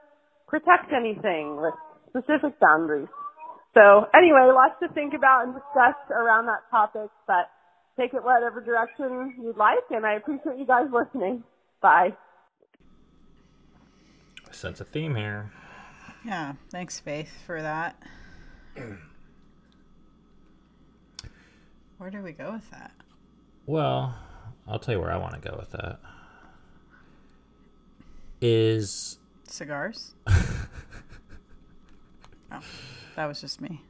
protect 0.46 0.92
anything 0.92 1.60
with 1.60 1.74
specific 2.08 2.58
boundaries? 2.60 3.08
So 3.74 4.06
anyway, 4.14 4.48
lots 4.54 4.76
to 4.82 4.88
think 4.94 5.12
about 5.12 5.44
and 5.44 5.54
discuss 5.54 5.96
around 6.10 6.46
that 6.46 6.62
topic, 6.70 7.10
but 7.26 7.50
take 7.98 8.14
it 8.14 8.22
whatever 8.22 8.60
direction 8.60 9.34
you'd 9.42 9.56
like, 9.56 9.84
and 9.90 10.06
I 10.06 10.14
appreciate 10.14 10.58
you 10.58 10.66
guys 10.66 10.86
listening. 10.92 11.42
Bye. 11.80 12.14
I 14.48 14.52
sense 14.52 14.80
a 14.80 14.84
theme 14.84 15.16
here. 15.16 15.50
Yeah, 16.24 16.52
thanks, 16.70 17.00
Faith, 17.00 17.32
for 17.44 17.60
that. 17.60 17.96
Where 22.02 22.10
do 22.10 22.20
we 22.20 22.32
go 22.32 22.50
with 22.50 22.68
that? 22.72 22.90
Well, 23.64 24.18
I'll 24.66 24.80
tell 24.80 24.92
you 24.92 25.00
where 25.00 25.12
I 25.12 25.18
want 25.18 25.40
to 25.40 25.48
go 25.48 25.56
with 25.56 25.70
that. 25.70 26.00
Is 28.40 29.20
Cigars? 29.44 30.16
oh, 30.26 30.42
that 33.14 33.26
was 33.26 33.40
just 33.40 33.60
me. 33.60 33.80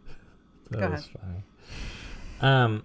That 0.69 0.81
Go 0.81 0.91
was 0.91 1.09
funny. 1.09 1.43
Um, 2.43 2.85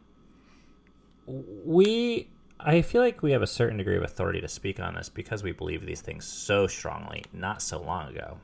we, 1.27 2.29
I 2.61 2.81
feel 2.81 3.01
like 3.01 3.21
we 3.21 3.33
have 3.33 3.41
a 3.41 3.47
certain 3.47 3.75
degree 3.75 3.97
of 3.97 4.03
authority 4.03 4.39
to 4.39 4.47
speak 4.47 4.79
on 4.79 4.95
this 4.95 5.09
because 5.09 5.43
we 5.43 5.51
believe 5.51 5.85
these 5.85 5.99
things 5.99 6.25
so 6.25 6.67
strongly. 6.67 7.25
Not 7.33 7.61
so 7.61 7.81
long 7.81 8.15
ago, 8.15 8.37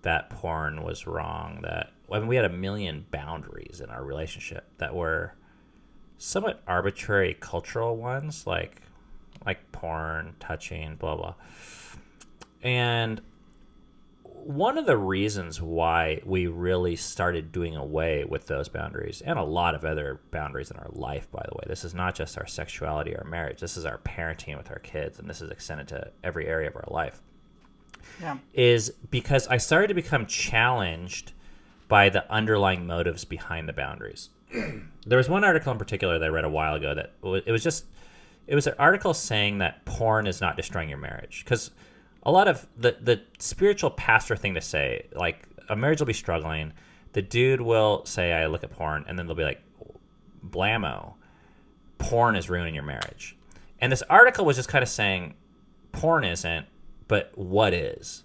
that 0.00 0.30
porn 0.30 0.82
was 0.82 1.06
wrong. 1.06 1.60
That 1.64 1.92
I 2.10 2.18
mean, 2.18 2.28
we 2.28 2.36
had 2.36 2.46
a 2.46 2.48
million 2.48 3.04
boundaries 3.10 3.82
in 3.84 3.90
our 3.90 4.02
relationship 4.02 4.70
that 4.78 4.94
were 4.94 5.34
somewhat 6.18 6.62
arbitrary 6.66 7.36
cultural 7.40 7.96
ones, 7.96 8.46
like 8.46 8.82
like 9.46 9.70
porn, 9.72 10.34
touching, 10.40 10.96
blah 10.96 11.16
blah. 11.16 11.34
And 12.62 13.20
one 14.24 14.78
of 14.78 14.86
the 14.86 14.96
reasons 14.96 15.60
why 15.60 16.20
we 16.24 16.46
really 16.46 16.96
started 16.96 17.52
doing 17.52 17.76
away 17.76 18.24
with 18.24 18.46
those 18.46 18.68
boundaries 18.68 19.20
and 19.20 19.38
a 19.38 19.42
lot 19.42 19.74
of 19.74 19.84
other 19.84 20.20
boundaries 20.30 20.70
in 20.70 20.76
our 20.78 20.88
life 20.92 21.30
by 21.30 21.44
the 21.48 21.54
way 21.54 21.64
this 21.66 21.84
is 21.84 21.92
not 21.92 22.14
just 22.14 22.38
our 22.38 22.46
sexuality 22.46 23.14
or 23.14 23.24
marriage 23.24 23.60
this 23.60 23.76
is 23.76 23.84
our 23.84 23.98
parenting 23.98 24.56
with 24.56 24.70
our 24.70 24.78
kids 24.78 25.18
and 25.18 25.28
this 25.28 25.42
is 25.42 25.50
extended 25.50 25.88
to 25.88 26.10
every 26.24 26.46
area 26.46 26.68
of 26.68 26.76
our 26.76 26.88
life 26.88 27.20
Yeah. 28.22 28.38
is 28.54 28.90
because 29.10 29.46
i 29.48 29.56
started 29.56 29.88
to 29.88 29.94
become 29.94 30.24
challenged 30.24 31.32
by 31.88 32.08
the 32.08 32.30
underlying 32.32 32.86
motives 32.86 33.24
behind 33.24 33.68
the 33.68 33.72
boundaries 33.74 34.30
there 35.06 35.18
was 35.18 35.28
one 35.28 35.44
article 35.44 35.72
in 35.72 35.78
particular 35.78 36.18
that 36.18 36.24
i 36.24 36.28
read 36.28 36.44
a 36.44 36.48
while 36.48 36.74
ago 36.74 36.94
that 36.94 37.12
it 37.46 37.52
was 37.52 37.62
just 37.62 37.84
it 38.48 38.54
was 38.54 38.66
an 38.66 38.74
article 38.78 39.14
saying 39.14 39.58
that 39.58 39.84
porn 39.84 40.26
is 40.26 40.40
not 40.40 40.56
destroying 40.56 40.88
your 40.88 40.98
marriage. 40.98 41.44
Because 41.44 41.70
a 42.24 42.32
lot 42.32 42.48
of 42.48 42.66
the 42.76 42.96
the 43.00 43.20
spiritual 43.38 43.90
pastor 43.90 44.34
thing 44.34 44.54
to 44.54 44.60
say 44.60 45.06
like 45.14 45.46
a 45.68 45.76
marriage 45.76 46.00
will 46.00 46.06
be 46.06 46.12
struggling 46.12 46.72
the 47.12 47.22
dude 47.22 47.60
will 47.60 48.04
say 48.04 48.32
i 48.32 48.46
look 48.46 48.64
at 48.64 48.70
porn 48.70 49.04
and 49.06 49.18
then 49.18 49.26
they'll 49.26 49.36
be 49.36 49.44
like 49.44 49.62
blammo 50.44 51.14
porn 51.98 52.34
is 52.34 52.50
ruining 52.50 52.74
your 52.74 52.84
marriage. 52.84 53.36
And 53.80 53.92
this 53.92 54.02
article 54.02 54.44
was 54.44 54.56
just 54.56 54.68
kind 54.68 54.82
of 54.82 54.88
saying 54.88 55.34
porn 55.92 56.24
isn't 56.24 56.66
but 57.06 57.30
what 57.36 57.74
is? 57.74 58.24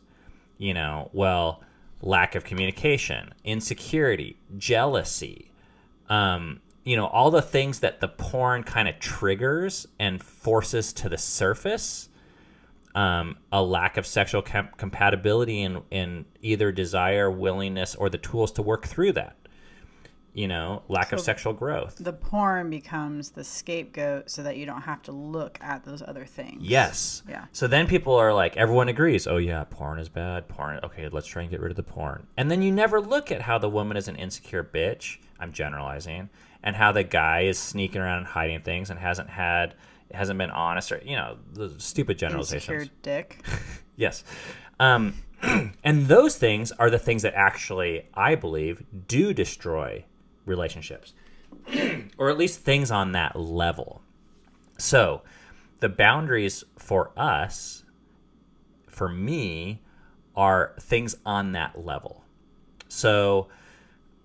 You 0.57 0.73
know 0.73 1.09
well 1.11 1.61
lack 2.01 2.35
of 2.35 2.45
communication 2.45 3.33
insecurity 3.43 4.37
jealousy 4.57 5.51
um, 6.09 6.59
you 6.83 6.97
know 6.97 7.07
all 7.07 7.31
the 7.31 7.41
things 7.41 7.79
that 7.79 7.99
the 7.99 8.07
porn 8.07 8.63
kind 8.63 8.87
of 8.87 8.99
triggers 8.99 9.87
and 9.99 10.21
forces 10.21 10.93
to 10.93 11.09
the 11.09 11.17
surface 11.17 12.09
um, 12.95 13.37
a 13.51 13.61
lack 13.61 13.97
of 13.97 14.05
sexual 14.05 14.43
com- 14.43 14.69
compatibility 14.77 15.61
in, 15.61 15.81
in 15.89 16.25
either 16.41 16.71
desire 16.71 17.31
willingness 17.31 17.95
or 17.95 18.09
the 18.09 18.19
tools 18.19 18.51
to 18.51 18.61
work 18.61 18.85
through 18.85 19.13
that 19.13 19.35
you 20.33 20.47
know 20.47 20.81
lack 20.89 21.11
of 21.13 21.19
sexual 21.19 21.53
growth 21.53 21.97
The 21.99 22.13
porn 22.13 22.69
becomes 22.69 23.29
the 23.29 23.43
scapegoat 23.43 24.29
so 24.29 24.43
that 24.43 24.57
you 24.57 24.65
don't 24.65 24.81
have 24.81 25.01
to 25.03 25.11
look 25.11 25.59
at 25.61 25.83
those 25.83 26.01
other 26.01 26.25
things. 26.25 26.63
Yes. 26.63 27.23
Yeah. 27.27 27.45
So 27.51 27.67
then 27.67 27.87
people 27.87 28.15
are 28.15 28.33
like, 28.33 28.57
everyone 28.57 28.89
agrees. 28.89 29.27
Oh 29.27 29.37
yeah, 29.37 29.63
porn 29.63 29.99
is 29.99 30.09
bad. 30.09 30.47
Porn. 30.47 30.79
Okay, 30.83 31.07
let's 31.09 31.27
try 31.27 31.43
and 31.43 31.51
get 31.51 31.59
rid 31.59 31.71
of 31.71 31.77
the 31.77 31.83
porn. 31.83 32.25
And 32.37 32.49
then 32.49 32.61
you 32.61 32.71
never 32.71 32.99
look 32.99 33.31
at 33.31 33.41
how 33.41 33.57
the 33.57 33.69
woman 33.69 33.97
is 33.97 34.07
an 34.07 34.15
insecure 34.15 34.63
bitch. 34.63 35.17
I'm 35.39 35.51
generalizing, 35.51 36.29
and 36.63 36.75
how 36.75 36.91
the 36.91 37.03
guy 37.03 37.41
is 37.41 37.57
sneaking 37.59 38.01
around 38.01 38.19
and 38.19 38.27
hiding 38.27 38.61
things 38.61 38.89
and 38.89 38.99
hasn't 38.99 39.29
had, 39.29 39.75
hasn't 40.13 40.37
been 40.37 40.51
honest 40.51 40.91
or 40.91 41.01
you 41.03 41.15
know 41.15 41.37
the 41.53 41.73
stupid 41.79 42.17
generalizations. 42.17 42.81
Insecure 42.81 42.93
dick. 43.01 43.39
Yes. 43.95 44.23
Um, 44.79 45.13
and 45.83 46.07
those 46.07 46.35
things 46.35 46.71
are 46.71 46.89
the 46.89 46.97
things 46.97 47.21
that 47.21 47.35
actually, 47.35 48.07
I 48.15 48.33
believe, 48.33 48.83
do 49.07 49.35
destroy 49.35 50.03
relationships, 50.45 51.13
or 52.17 52.29
at 52.29 52.37
least 52.37 52.59
things 52.59 52.91
on 52.91 53.11
that 53.13 53.35
level. 53.35 54.01
So, 54.77 55.21
the 55.79 55.89
boundaries 55.89 56.63
for 56.77 57.11
us, 57.17 57.83
for 58.87 59.09
me, 59.09 59.81
are 60.35 60.73
things 60.79 61.15
on 61.25 61.51
that 61.51 61.83
level. 61.83 62.23
So, 62.87 63.49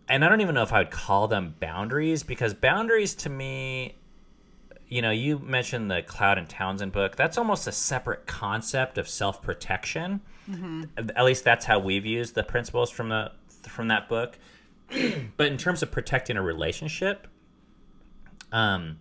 and 0.09 0.25
I 0.25 0.29
don't 0.29 0.41
even 0.41 0.55
know 0.55 0.63
if 0.63 0.73
I 0.73 0.79
would 0.79 0.91
call 0.91 1.29
them 1.29 1.55
boundaries 1.61 2.23
because 2.23 2.55
boundaries 2.55 3.15
to 3.17 3.29
me 3.29 3.97
you 4.89 5.03
know, 5.03 5.11
you 5.11 5.39
mentioned 5.39 5.91
the 5.91 6.03
Cloud 6.03 6.39
and 6.39 6.49
Townsend 6.49 6.93
book. 6.93 7.15
That's 7.15 7.37
almost 7.37 7.67
a 7.67 7.73
separate 7.73 8.27
concept 8.27 8.97
of 8.99 9.09
self 9.09 9.43
protection. 9.43 10.21
Mm-hmm. 10.49 11.11
At 11.15 11.25
least 11.25 11.45
that's 11.45 11.67
how 11.67 11.79
we've 11.79 12.07
used 12.07 12.35
the 12.35 12.43
principles 12.43 12.91
from 12.91 13.11
the 13.11 13.33
from 13.63 13.89
that 13.89 14.09
book. 14.09 14.39
But 15.37 15.47
in 15.47 15.57
terms 15.57 15.83
of 15.83 15.91
protecting 15.91 16.37
a 16.37 16.43
relationship, 16.43 17.27
um, 18.53 18.99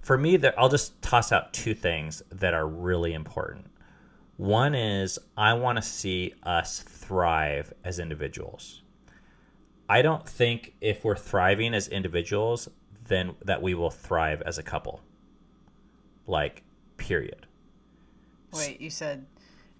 for 0.00 0.18
me, 0.18 0.36
that 0.38 0.54
I'll 0.58 0.68
just 0.68 1.00
toss 1.02 1.32
out 1.32 1.52
two 1.52 1.74
things 1.74 2.22
that 2.30 2.54
are 2.54 2.66
really 2.66 3.12
important. 3.12 3.66
One 4.36 4.74
is 4.74 5.18
I 5.36 5.54
want 5.54 5.76
to 5.76 5.82
see 5.82 6.34
us 6.42 6.80
thrive 6.80 7.72
as 7.84 7.98
individuals. 7.98 8.82
I 9.88 10.02
don't 10.02 10.26
think 10.26 10.74
if 10.80 11.04
we're 11.04 11.16
thriving 11.16 11.74
as 11.74 11.88
individuals, 11.88 12.68
then 13.06 13.34
that 13.44 13.60
we 13.60 13.74
will 13.74 13.90
thrive 13.90 14.42
as 14.42 14.58
a 14.58 14.62
couple. 14.62 15.02
Like, 16.26 16.62
period. 16.96 17.46
Wait, 18.52 18.80
you 18.80 18.90
said 18.90 19.26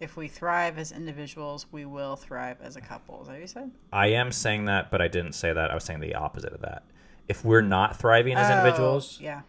if 0.03 0.17
we 0.17 0.27
thrive 0.27 0.79
as 0.79 0.91
individuals, 0.93 1.67
we 1.71 1.85
will 1.85 2.17
thrive 2.17 2.59
as 2.61 2.75
a 2.77 2.81
couple. 2.81 3.21
Is 3.23 3.29
that 3.29 3.33
what 3.35 3.41
you 3.41 3.47
said? 3.47 3.71
I 3.93 4.09
am 4.09 4.33
saying 4.33 4.65
that, 4.65 4.91
but 4.91 5.01
I 5.01 5.07
didn't 5.09 5.33
say 5.35 5.53
that. 5.53 5.71
I 5.71 5.75
was 5.75 5.85
saying 5.85 6.01
the 6.01 6.17
opposite 6.17 6.53
of 6.53 6.61
that. 6.63 6.83
If 7.29 7.45
we're 7.45 7.61
not 7.63 7.97
thriving 7.97 8.35
as 8.37 8.51
Oh, 8.51 8.59
individuals, 8.59 9.19
Yeah. 9.21 9.43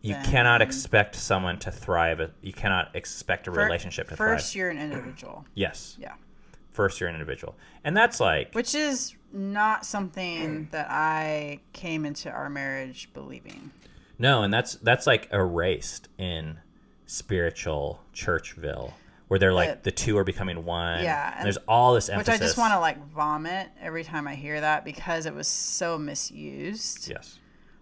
you 0.00 0.14
then- 0.14 0.24
cannot 0.24 0.62
expect 0.62 1.14
someone 1.14 1.58
to 1.58 1.70
thrive. 1.70 2.32
You 2.40 2.54
cannot 2.54 2.96
expect 2.96 3.46
a 3.48 3.50
relationship 3.50 4.08
to 4.08 4.16
First, 4.16 4.52
thrive. 4.52 4.56
you're 4.58 4.70
an 4.70 4.78
individual. 4.78 5.44
Yes. 5.54 5.96
Yeah. 6.00 6.14
First, 6.72 6.98
you're 7.00 7.08
an 7.08 7.14
individual. 7.14 7.54
And 7.84 7.94
that's 7.96 8.18
like, 8.18 8.54
Which 8.54 8.74
is 8.74 9.14
not 9.32 9.84
something 9.84 10.68
that 10.72 10.86
I 10.90 11.60
came 11.74 12.06
into 12.06 12.30
our 12.30 12.48
marriage 12.48 13.10
believing. 13.12 13.70
no, 14.18 14.42
and 14.42 14.52
that's 14.52 14.76
that's 14.76 15.06
like 15.06 15.28
erased 15.32 16.08
in 16.18 16.58
spiritual 17.06 18.00
Churchville, 18.14 18.92
where 19.28 19.38
they're 19.40 19.52
like 19.52 19.68
But- 19.70 19.82
the 19.84 19.90
two 19.90 20.16
are 20.18 20.24
becoming 20.24 20.64
one. 20.64 21.02
Yeah, 21.02 21.26
and 21.28 21.34
and- 21.38 21.44
there's 21.46 21.56
all 21.68 21.94
this 21.94 22.08
emphasis, 22.08 22.34
Which. 22.34 22.40
I 22.42 22.44
just 22.44 22.58
want 22.58 22.72
to 22.74 22.80
like 22.80 23.04
vomit 23.08 23.68
every 23.80 24.04
time 24.04 24.28
I 24.28 24.34
hear 24.34 24.60
that 24.60 24.84
because 24.84 25.26
it 25.26 25.34
was 25.34 25.48
so 25.48 25.98
misused. 25.98 27.08
Yes. 27.10 27.38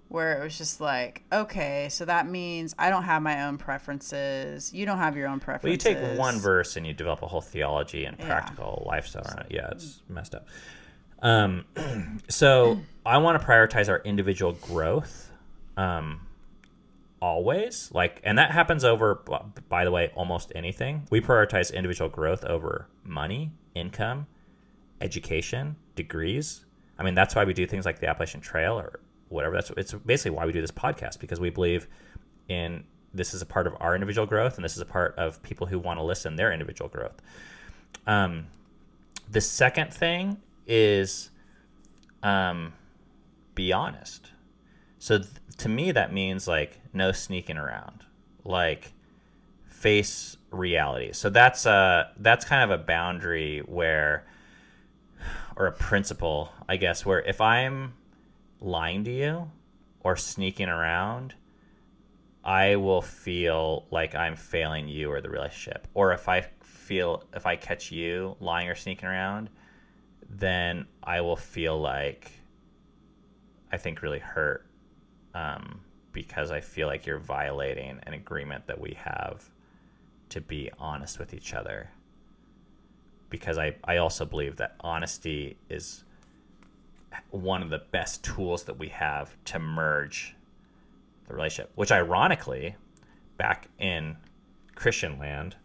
Where 0.08 0.38
it 0.40 0.44
was 0.44 0.56
just 0.56 0.80
like, 0.80 1.22
okay, 1.32 1.88
so 1.90 2.04
that 2.04 2.28
means 2.28 2.74
I 2.78 2.88
don't 2.90 3.02
have 3.02 3.20
my 3.22 3.44
own 3.46 3.58
preferences. 3.58 4.72
You 4.72 4.86
don't 4.86 4.98
have 4.98 5.16
your 5.16 5.26
own 5.28 5.40
preferences. 5.40 5.84
Well, 5.84 5.94
you 5.94 6.02
take 6.10 6.18
one 6.18 6.38
verse 6.38 6.76
and 6.76 6.86
you 6.86 6.92
develop 6.92 7.22
a 7.22 7.26
whole 7.26 7.40
theology 7.40 8.04
and 8.04 8.16
Yeah. 8.18 8.26
practical 8.26 8.84
lifestyle 8.86 9.24
on 9.26 9.40
it. 9.40 9.46
Yeah, 9.50 9.70
it's 9.72 10.02
messed 10.08 10.34
up. 10.34 10.46
Um, 11.20 11.64
so 12.28 12.78
I 13.04 13.18
want 13.18 13.40
to 13.40 13.46
prioritize 13.46 13.88
our 13.88 14.00
individual 14.04 14.52
growth, 14.52 15.30
um, 15.76 16.20
always. 17.24 17.90
Like, 17.94 18.20
and 18.22 18.36
that 18.36 18.51
happens 18.51 18.84
over, 18.84 19.22
by 19.70 19.84
the 19.84 19.90
way, 19.90 20.10
almost 20.14 20.52
anything. 20.55 21.06
We 21.10 21.22
prioritize 21.22 21.72
individual 21.72 22.10
growth 22.10 22.44
over 22.44 22.86
money, 23.02 23.51
income, 23.74 24.26
education, 25.01 25.74
degrees. 25.96 26.66
I 26.98 27.02
mean, 27.02 27.14
that's 27.14 27.34
why 27.34 27.44
we 27.44 27.55
do 27.55 27.66
things 27.66 27.86
like 27.86 27.98
the 27.98 28.09
Appalachian 28.09 28.42
Trail 28.42 28.78
or 28.78 29.01
whatever. 29.30 29.55
That's 29.55 29.70
it's 29.70 29.94
basically 29.94 30.32
why 30.32 30.44
we 30.44 30.52
do 30.52 30.60
this 30.60 30.70
podcast 30.70 31.18
because 31.18 31.40
we 31.40 31.48
believe 31.48 31.88
in 32.48 32.84
this 33.14 33.32
is 33.32 33.40
a 33.40 33.46
part 33.46 33.66
of 33.66 33.74
our 33.80 33.94
individual 33.94 34.26
growth 34.26 34.56
and 34.56 34.64
this 34.64 34.74
is 34.74 34.82
a 34.82 34.86
part 34.86 35.14
of 35.16 35.42
people 35.42 35.66
who 35.66 35.78
want 35.78 35.98
to 35.98 36.05
listen 36.05 36.36
their 36.36 36.52
individual 36.52 36.90
growth. 36.90 37.22
Um, 38.06 38.48
the 39.30 39.40
second 39.40 39.94
thing 39.94 40.36
is 40.66 41.30
um, 42.22 42.74
be 43.55 43.72
honest. 43.72 44.30
So 45.05 45.18
th- 45.18 45.28
to 45.59 45.68
me, 45.68 45.93
that 45.93 46.14
means 46.14 46.48
like 46.48 46.81
no 46.94 47.12
sneaking 47.12 47.59
around, 47.59 48.06
like 48.43 48.94
face 49.66 50.39
reality. 50.51 51.12
So 51.12 51.28
that's 51.28 51.66
a 51.66 52.10
that's 52.16 52.47
kind 52.47 52.72
of 52.72 52.81
a 52.81 52.82
boundary 52.82 53.59
where, 53.66 54.24
or 55.56 55.66
a 55.66 55.72
principle, 55.72 56.52
I 56.70 56.78
guess, 56.78 57.05
where 57.05 57.20
if 57.20 57.43
I'm 57.43 57.93
lying 58.62 59.05
to 59.05 59.10
you 59.10 59.51
or 60.01 60.16
sneaking 60.16 60.70
around, 60.70 61.35
I 62.43 62.76
will 62.76 63.02
feel 63.02 63.85
like 63.90 64.14
I'm 64.14 64.36
failing 64.36 64.89
you 64.89 65.12
or 65.12 65.20
the 65.20 65.28
relationship. 65.28 65.86
Or 65.93 66.14
if 66.14 66.31
I 66.31 66.47
feel 66.62 67.24
if 67.35 67.44
I 67.44 67.56
catch 67.56 67.93
you 67.93 68.36
lying 68.40 68.70
or 68.70 68.74
sneaking 68.74 69.10
around, 69.10 69.51
then 70.31 70.86
I 71.02 71.20
will 71.20 71.36
feel 71.36 71.78
like 71.78 72.32
I 73.70 73.76
think 73.76 74.01
really 74.01 74.20
hurt 74.20 74.66
um, 75.35 75.81
because 76.12 76.51
I 76.51 76.61
feel 76.61 76.86
like 76.86 77.06
you're 77.06 77.19
violating 77.19 77.98
an 78.05 78.15
agreement 78.15 78.66
that 78.66 78.81
we 78.81 78.97
have 78.98 79.48
to 80.31 80.40
be 80.40 80.70
honest 80.78 81.19
with 81.19 81.35
each 81.35 81.55
other. 81.55 81.90
Because 83.31 83.59
I, 83.59 83.74
I 83.85 83.98
also 83.98 84.24
believe 84.24 84.56
that 84.56 84.77
honesty 84.81 85.56
is 85.69 86.05
one 87.31 87.62
of 87.62 87.70
the 87.70 87.82
best 87.90 88.24
tools 88.24 88.65
that 88.65 88.78
we 88.78 88.89
have 88.89 89.36
to 89.47 89.59
merge 89.59 90.35
the 91.28 91.35
relationship. 91.35 91.73
Which, 91.74 91.90
ironically, 91.90 92.77
back 93.36 93.69
in 93.78 94.16
Christian 94.74 95.19
land, 95.19 95.56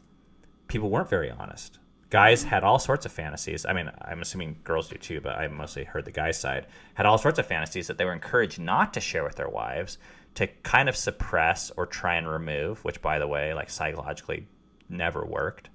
people 0.68 0.90
weren't 0.90 1.10
very 1.10 1.30
honest. 1.30 1.80
Guys 2.10 2.44
had 2.44 2.64
all 2.64 2.80
sorts 2.80 3.06
of 3.06 3.12
fantasies. 3.12 3.66
I 3.66 3.74
mean, 3.74 3.92
I'm 4.02 4.22
assuming 4.22 4.58
girls 4.64 4.90
do 4.90 4.98
too, 4.98 5.22
but 5.22 5.38
I 5.38 5.48
mostly 5.48 5.84
heard 5.84 6.06
the 6.06 6.12
guys' 6.12 6.40
side. 6.40 6.66
Had 6.96 7.06
all 7.06 7.18
sorts 7.18 7.38
of 7.38 7.46
fantasies 7.46 7.88
that 7.88 7.98
they 7.98 8.06
were 8.06 8.14
encouraged 8.14 8.60
not 8.60 8.94
to 8.96 9.00
share 9.00 9.24
with 9.24 9.36
their 9.36 9.50
wives, 9.50 10.00
to 10.36 10.48
kind 10.64 10.90
of 10.90 10.96
suppress 10.96 11.72
or 11.78 11.86
try 11.86 12.16
and 12.16 12.28
remove, 12.28 12.84
which, 12.84 13.02
by 13.02 13.20
the 13.20 13.28
way, 13.28 13.54
like 13.54 13.70
psychologically 13.70 14.48
never 14.90 15.24
worked. 15.24 15.70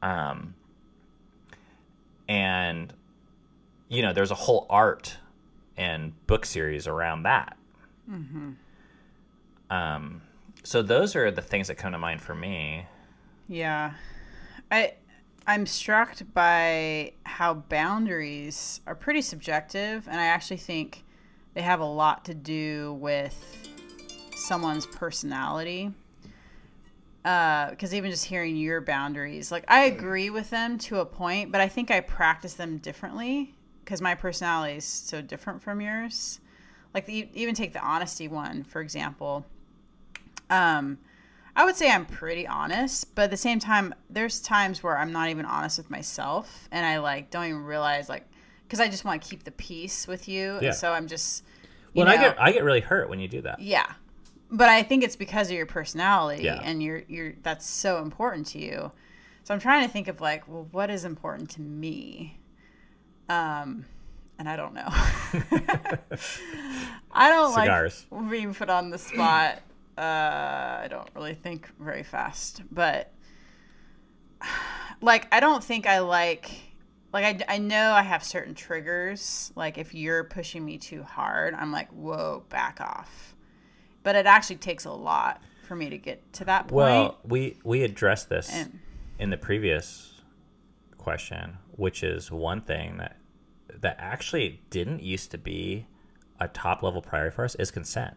Um, 0.00 0.54
and 2.28 2.92
you 3.88 4.02
know, 4.02 4.12
there's 4.12 4.30
a 4.30 4.36
whole 4.36 4.66
art 4.70 5.16
and 5.76 6.12
book 6.26 6.44
series 6.46 6.86
around 6.86 7.24
that. 7.24 7.56
Um, 9.70 10.22
so 10.62 10.82
those 10.82 11.14
are 11.14 11.30
the 11.30 11.42
things 11.42 11.68
that 11.68 11.76
come 11.76 11.92
to 11.92 11.98
mind 11.98 12.20
for 12.20 12.34
me. 12.34 12.86
Yeah. 13.48 13.92
I 14.70 14.94
I'm 15.46 15.66
struck 15.66 16.16
by 16.34 17.12
how 17.24 17.54
boundaries 17.54 18.80
are 18.84 18.96
pretty 18.96 19.22
subjective 19.22 20.08
and 20.08 20.20
I 20.20 20.26
actually 20.26 20.56
think 20.56 21.04
they 21.54 21.62
have 21.62 21.78
a 21.78 21.86
lot 21.86 22.24
to 22.24 22.34
do 22.34 22.94
with 22.94 23.68
someone's 24.34 24.86
personality. 24.86 25.92
Because 27.22 27.94
even 27.94 28.10
just 28.10 28.24
hearing 28.24 28.56
your 28.56 28.80
boundaries, 28.80 29.50
like 29.50 29.64
I 29.68 29.84
agree 29.84 30.30
with 30.30 30.50
them 30.50 30.78
to 30.78 30.98
a 30.98 31.06
point, 31.06 31.50
but 31.52 31.60
I 31.60 31.68
think 31.68 31.90
I 31.90 32.00
practice 32.00 32.54
them 32.54 32.78
differently 32.78 33.54
because 33.84 34.00
my 34.00 34.14
personality 34.14 34.76
is 34.76 34.84
so 34.84 35.22
different 35.22 35.62
from 35.62 35.80
yours. 35.80 36.40
Like 36.92 37.06
the, 37.06 37.28
even 37.34 37.54
take 37.54 37.72
the 37.72 37.80
honesty 37.80 38.26
one 38.26 38.64
for 38.64 38.80
example. 38.80 39.44
Um, 40.50 40.98
I 41.58 41.64
would 41.64 41.74
say 41.74 41.90
I'm 41.90 42.04
pretty 42.06 42.46
honest, 42.46 43.14
but 43.14 43.22
at 43.22 43.30
the 43.30 43.36
same 43.38 43.58
time, 43.58 43.94
there's 44.10 44.40
times 44.40 44.82
where 44.82 44.98
I'm 44.98 45.10
not 45.10 45.30
even 45.30 45.46
honest 45.46 45.78
with 45.78 45.90
myself, 45.90 46.68
and 46.70 46.84
I 46.84 46.98
like 46.98 47.30
don't 47.30 47.46
even 47.46 47.64
realize 47.64 48.08
like 48.08 48.24
because 48.64 48.78
I 48.78 48.88
just 48.88 49.04
want 49.04 49.22
to 49.22 49.28
keep 49.28 49.44
the 49.44 49.52
peace 49.52 50.06
with 50.06 50.28
you, 50.28 50.58
Yeah. 50.60 50.68
and 50.68 50.74
so 50.76 50.92
I'm 50.92 51.06
just 51.08 51.44
Well, 51.94 52.06
and 52.06 52.18
I 52.18 52.22
get 52.22 52.40
I 52.40 52.52
get 52.52 52.62
really 52.62 52.80
hurt 52.80 53.08
when 53.08 53.20
you 53.20 53.28
do 53.28 53.40
that. 53.42 53.60
yeah, 53.60 53.86
but 54.50 54.68
I 54.68 54.82
think 54.82 55.02
it's 55.02 55.16
because 55.16 55.48
of 55.50 55.56
your 55.56 55.66
personality, 55.66 56.44
Yeah. 56.44 56.60
and 56.62 56.82
you're 56.82 57.02
you're 57.08 57.32
that's 57.42 57.66
so 57.66 58.02
important 58.02 58.46
to 58.48 58.58
you. 58.58 58.92
So 59.44 59.54
I'm 59.54 59.60
trying 59.60 59.86
to 59.86 59.92
think 59.92 60.08
of 60.08 60.20
like, 60.20 60.46
well, 60.48 60.66
what 60.72 60.90
is 60.90 61.04
important 61.04 61.50
to 61.50 61.60
me? 61.62 62.38
Um, 63.28 63.84
and 64.38 64.48
I 64.48 64.56
don't 64.56 64.74
know. 64.74 64.88
I 67.12 67.30
don't 67.30 67.54
Cigars. 67.54 68.04
like 68.10 68.30
being 68.30 68.54
put 68.54 68.68
on 68.68 68.90
the 68.90 68.98
spot. 68.98 69.60
Uh, 69.96 70.80
I 70.82 70.86
don't 70.90 71.08
really 71.14 71.34
think 71.34 71.70
very 71.78 72.02
fast, 72.02 72.62
but 72.70 73.12
like 75.00 75.26
I 75.32 75.40
don't 75.40 75.64
think 75.64 75.86
I 75.86 76.00
like 76.00 76.50
like 77.12 77.42
I, 77.48 77.54
I 77.54 77.58
know 77.58 77.92
I 77.92 78.02
have 78.02 78.22
certain 78.22 78.54
triggers. 78.54 79.52
Like 79.56 79.78
if 79.78 79.94
you're 79.94 80.24
pushing 80.24 80.64
me 80.64 80.78
too 80.78 81.02
hard, 81.02 81.54
I'm 81.54 81.72
like, 81.72 81.88
whoa, 81.90 82.44
back 82.48 82.80
off. 82.80 83.34
But 84.02 84.16
it 84.16 84.26
actually 84.26 84.56
takes 84.56 84.84
a 84.84 84.92
lot 84.92 85.42
for 85.66 85.74
me 85.74 85.90
to 85.90 85.98
get 85.98 86.32
to 86.34 86.44
that 86.44 86.68
point. 86.68 86.74
Well, 86.74 87.18
we 87.24 87.56
we 87.64 87.82
addressed 87.82 88.28
this 88.28 88.50
And- 88.52 88.78
in 89.18 89.30
the 89.30 89.38
previous 89.38 90.20
question, 90.98 91.56
which 91.72 92.02
is 92.02 92.30
one 92.30 92.60
thing 92.60 92.98
that 92.98 93.16
that 93.80 93.96
actually 93.98 94.60
didn't 94.70 95.02
used 95.02 95.30
to 95.30 95.38
be 95.38 95.86
a 96.38 96.48
top 96.48 96.82
level 96.82 97.00
priority 97.00 97.34
for 97.34 97.44
us 97.44 97.54
is 97.54 97.70
consent. 97.70 98.14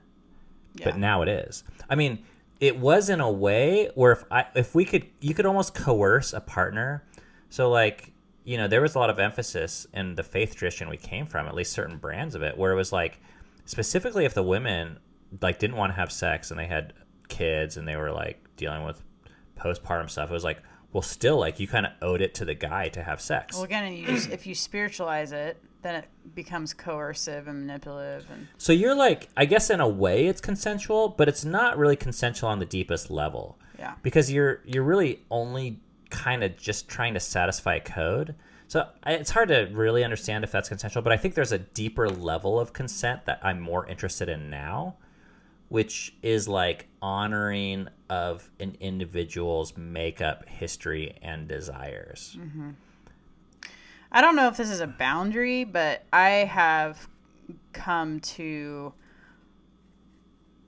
But 0.83 0.97
now 0.97 1.21
it 1.21 1.27
is. 1.27 1.63
I 1.89 1.95
mean, 1.95 2.19
it 2.59 2.77
was 2.77 3.09
in 3.09 3.19
a 3.19 3.31
way 3.31 3.89
where 3.95 4.11
if 4.11 4.23
I 4.31 4.45
if 4.55 4.75
we 4.75 4.85
could 4.85 5.07
you 5.19 5.33
could 5.33 5.45
almost 5.45 5.73
coerce 5.73 6.33
a 6.33 6.41
partner. 6.41 7.03
So 7.49 7.69
like, 7.69 8.11
you 8.43 8.57
know, 8.57 8.67
there 8.67 8.81
was 8.81 8.95
a 8.95 8.99
lot 8.99 9.09
of 9.09 9.19
emphasis 9.19 9.87
in 9.93 10.15
the 10.15 10.23
faith 10.23 10.55
tradition 10.55 10.89
we 10.89 10.97
came 10.97 11.25
from, 11.25 11.47
at 11.47 11.55
least 11.55 11.73
certain 11.73 11.97
brands 11.97 12.35
of 12.35 12.43
it, 12.43 12.57
where 12.57 12.71
it 12.71 12.75
was 12.75 12.91
like 12.91 13.19
specifically 13.65 14.25
if 14.25 14.33
the 14.33 14.43
women 14.43 14.99
like 15.41 15.59
didn't 15.59 15.75
want 15.77 15.91
to 15.91 15.95
have 15.95 16.11
sex 16.11 16.51
and 16.51 16.59
they 16.59 16.65
had 16.65 16.93
kids 17.27 17.77
and 17.77 17.87
they 17.87 17.95
were 17.95 18.11
like 18.11 18.43
dealing 18.55 18.83
with 18.83 19.01
postpartum 19.57 20.09
stuff, 20.09 20.29
it 20.29 20.33
was 20.33 20.43
like, 20.43 20.61
well 20.91 21.01
still 21.01 21.37
like 21.37 21.59
you 21.59 21.67
kind 21.67 21.85
of 21.85 21.91
owed 22.01 22.21
it 22.21 22.33
to 22.33 22.45
the 22.45 22.55
guy 22.55 22.87
to 22.89 23.03
have 23.03 23.21
sex. 23.21 23.55
well, 23.55 23.63
again, 23.63 23.93
you 23.93 24.07
if 24.07 24.47
you 24.47 24.55
spiritualize 24.55 25.31
it, 25.31 25.61
then 25.81 25.95
it 25.95 26.05
becomes 26.35 26.73
coercive 26.73 27.47
and 27.47 27.65
manipulative 27.65 28.29
and 28.31 28.47
So 28.57 28.73
you're 28.73 28.95
like, 28.95 29.29
I 29.37 29.45
guess 29.45 29.69
in 29.69 29.79
a 29.79 29.87
way 29.87 30.27
it's 30.27 30.41
consensual, 30.41 31.09
but 31.09 31.27
it's 31.29 31.45
not 31.45 31.77
really 31.77 31.95
consensual 31.95 32.49
on 32.49 32.59
the 32.59 32.65
deepest 32.65 33.09
level. 33.09 33.57
yeah. 33.77 33.93
because 34.03 34.31
you're 34.31 34.61
you're 34.65 34.83
really 34.83 35.21
only 35.31 35.79
kind 36.09 36.43
of 36.43 36.57
just 36.57 36.89
trying 36.89 37.13
to 37.13 37.19
satisfy 37.19 37.79
code. 37.79 38.35
So 38.67 38.87
it's 39.05 39.31
hard 39.31 39.47
to 39.49 39.69
really 39.71 40.03
understand 40.03 40.43
if 40.43 40.51
that's 40.51 40.69
consensual, 40.69 41.01
but 41.01 41.11
I 41.13 41.17
think 41.17 41.33
there's 41.33 41.51
a 41.51 41.59
deeper 41.59 42.07
level 42.09 42.59
of 42.59 42.71
consent 42.73 43.25
that 43.25 43.39
I'm 43.41 43.59
more 43.59 43.87
interested 43.87 44.29
in 44.29 44.49
now, 44.49 44.95
which 45.69 46.13
is 46.21 46.47
like 46.47 46.87
honoring 47.01 47.87
of 48.09 48.49
an 48.59 48.75
individual's 48.79 49.75
makeup, 49.77 50.47
history, 50.47 51.17
and 51.23 51.47
desires. 51.47 52.37
Mm-hmm. 52.39 52.71
I 54.11 54.21
don't 54.21 54.35
know 54.35 54.47
if 54.47 54.57
this 54.57 54.69
is 54.69 54.79
a 54.79 54.87
boundary, 54.87 55.63
but 55.63 56.03
I 56.11 56.29
have 56.29 57.07
come 57.73 58.19
to 58.21 58.93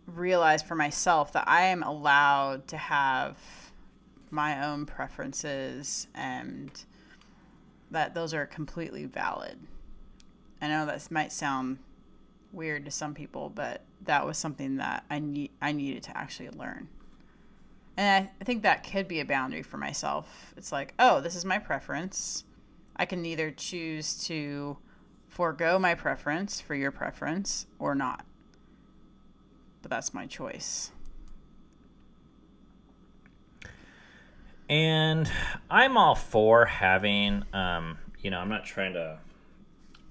realize 0.05 0.61
for 0.61 0.75
myself 0.75 1.33
that 1.33 1.47
I 1.47 1.63
am 1.63 1.83
allowed 1.83 2.67
to 2.67 2.77
have 2.77 3.37
my 4.29 4.65
own 4.65 4.85
preferences 4.85 6.07
and 6.13 6.71
that 7.89 8.13
those 8.13 8.33
are 8.33 8.45
completely 8.45 9.05
valid. 9.05 9.59
I 10.61 10.67
know 10.67 10.85
that 10.85 11.11
might 11.11 11.31
sound 11.31 11.79
weird 12.51 12.85
to 12.85 12.91
some 12.91 13.13
people, 13.13 13.49
but 13.49 13.81
that 14.03 14.25
was 14.25 14.37
something 14.37 14.77
that 14.77 15.03
I 15.09 15.19
need 15.19 15.51
I 15.61 15.71
needed 15.71 16.03
to 16.03 16.17
actually 16.17 16.49
learn. 16.49 16.89
And 17.97 18.25
I, 18.25 18.31
I 18.39 18.43
think 18.43 18.63
that 18.63 18.89
could 18.89 19.07
be 19.07 19.19
a 19.19 19.25
boundary 19.25 19.63
for 19.63 19.77
myself. 19.77 20.53
It's 20.55 20.71
like, 20.71 20.93
oh, 20.99 21.19
this 21.21 21.35
is 21.35 21.43
my 21.43 21.59
preference. 21.59 22.45
I 22.95 23.05
can 23.05 23.25
either 23.25 23.51
choose 23.51 24.15
to 24.25 24.77
forego 25.27 25.79
my 25.79 25.95
preference 25.95 26.61
for 26.61 26.75
your 26.75 26.91
preference 26.91 27.65
or 27.79 27.95
not. 27.95 28.25
But 29.81 29.91
that's 29.91 30.13
my 30.13 30.27
choice. 30.27 30.91
And 34.69 35.29
I'm 35.69 35.97
all 35.97 36.15
for 36.15 36.65
having, 36.65 37.43
um, 37.53 37.97
you 38.21 38.29
know, 38.31 38.39
I'm 38.39 38.49
not 38.49 38.65
trying 38.65 38.93
to. 38.93 39.19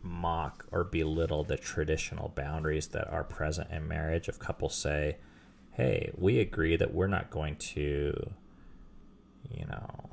mock 0.03 0.65
or 0.73 0.83
belittle 0.83 1.45
the 1.45 1.59
traditional 1.59 2.31
boundaries 2.31 2.89
that 2.89 3.07
are 3.13 3.23
present 3.23 3.71
in 3.71 3.87
marriage 3.87 4.31
if 4.31 4.39
couples 4.39 4.75
say 4.75 5.19
hey 5.73 6.11
we 6.17 6.39
agree 6.41 6.75
that 6.75 6.95
we're 6.95 7.07
not 7.07 7.29
going 7.29 7.55
to 7.57 8.33
you 9.51 9.67
know 9.67 9.71
know 9.71 10.10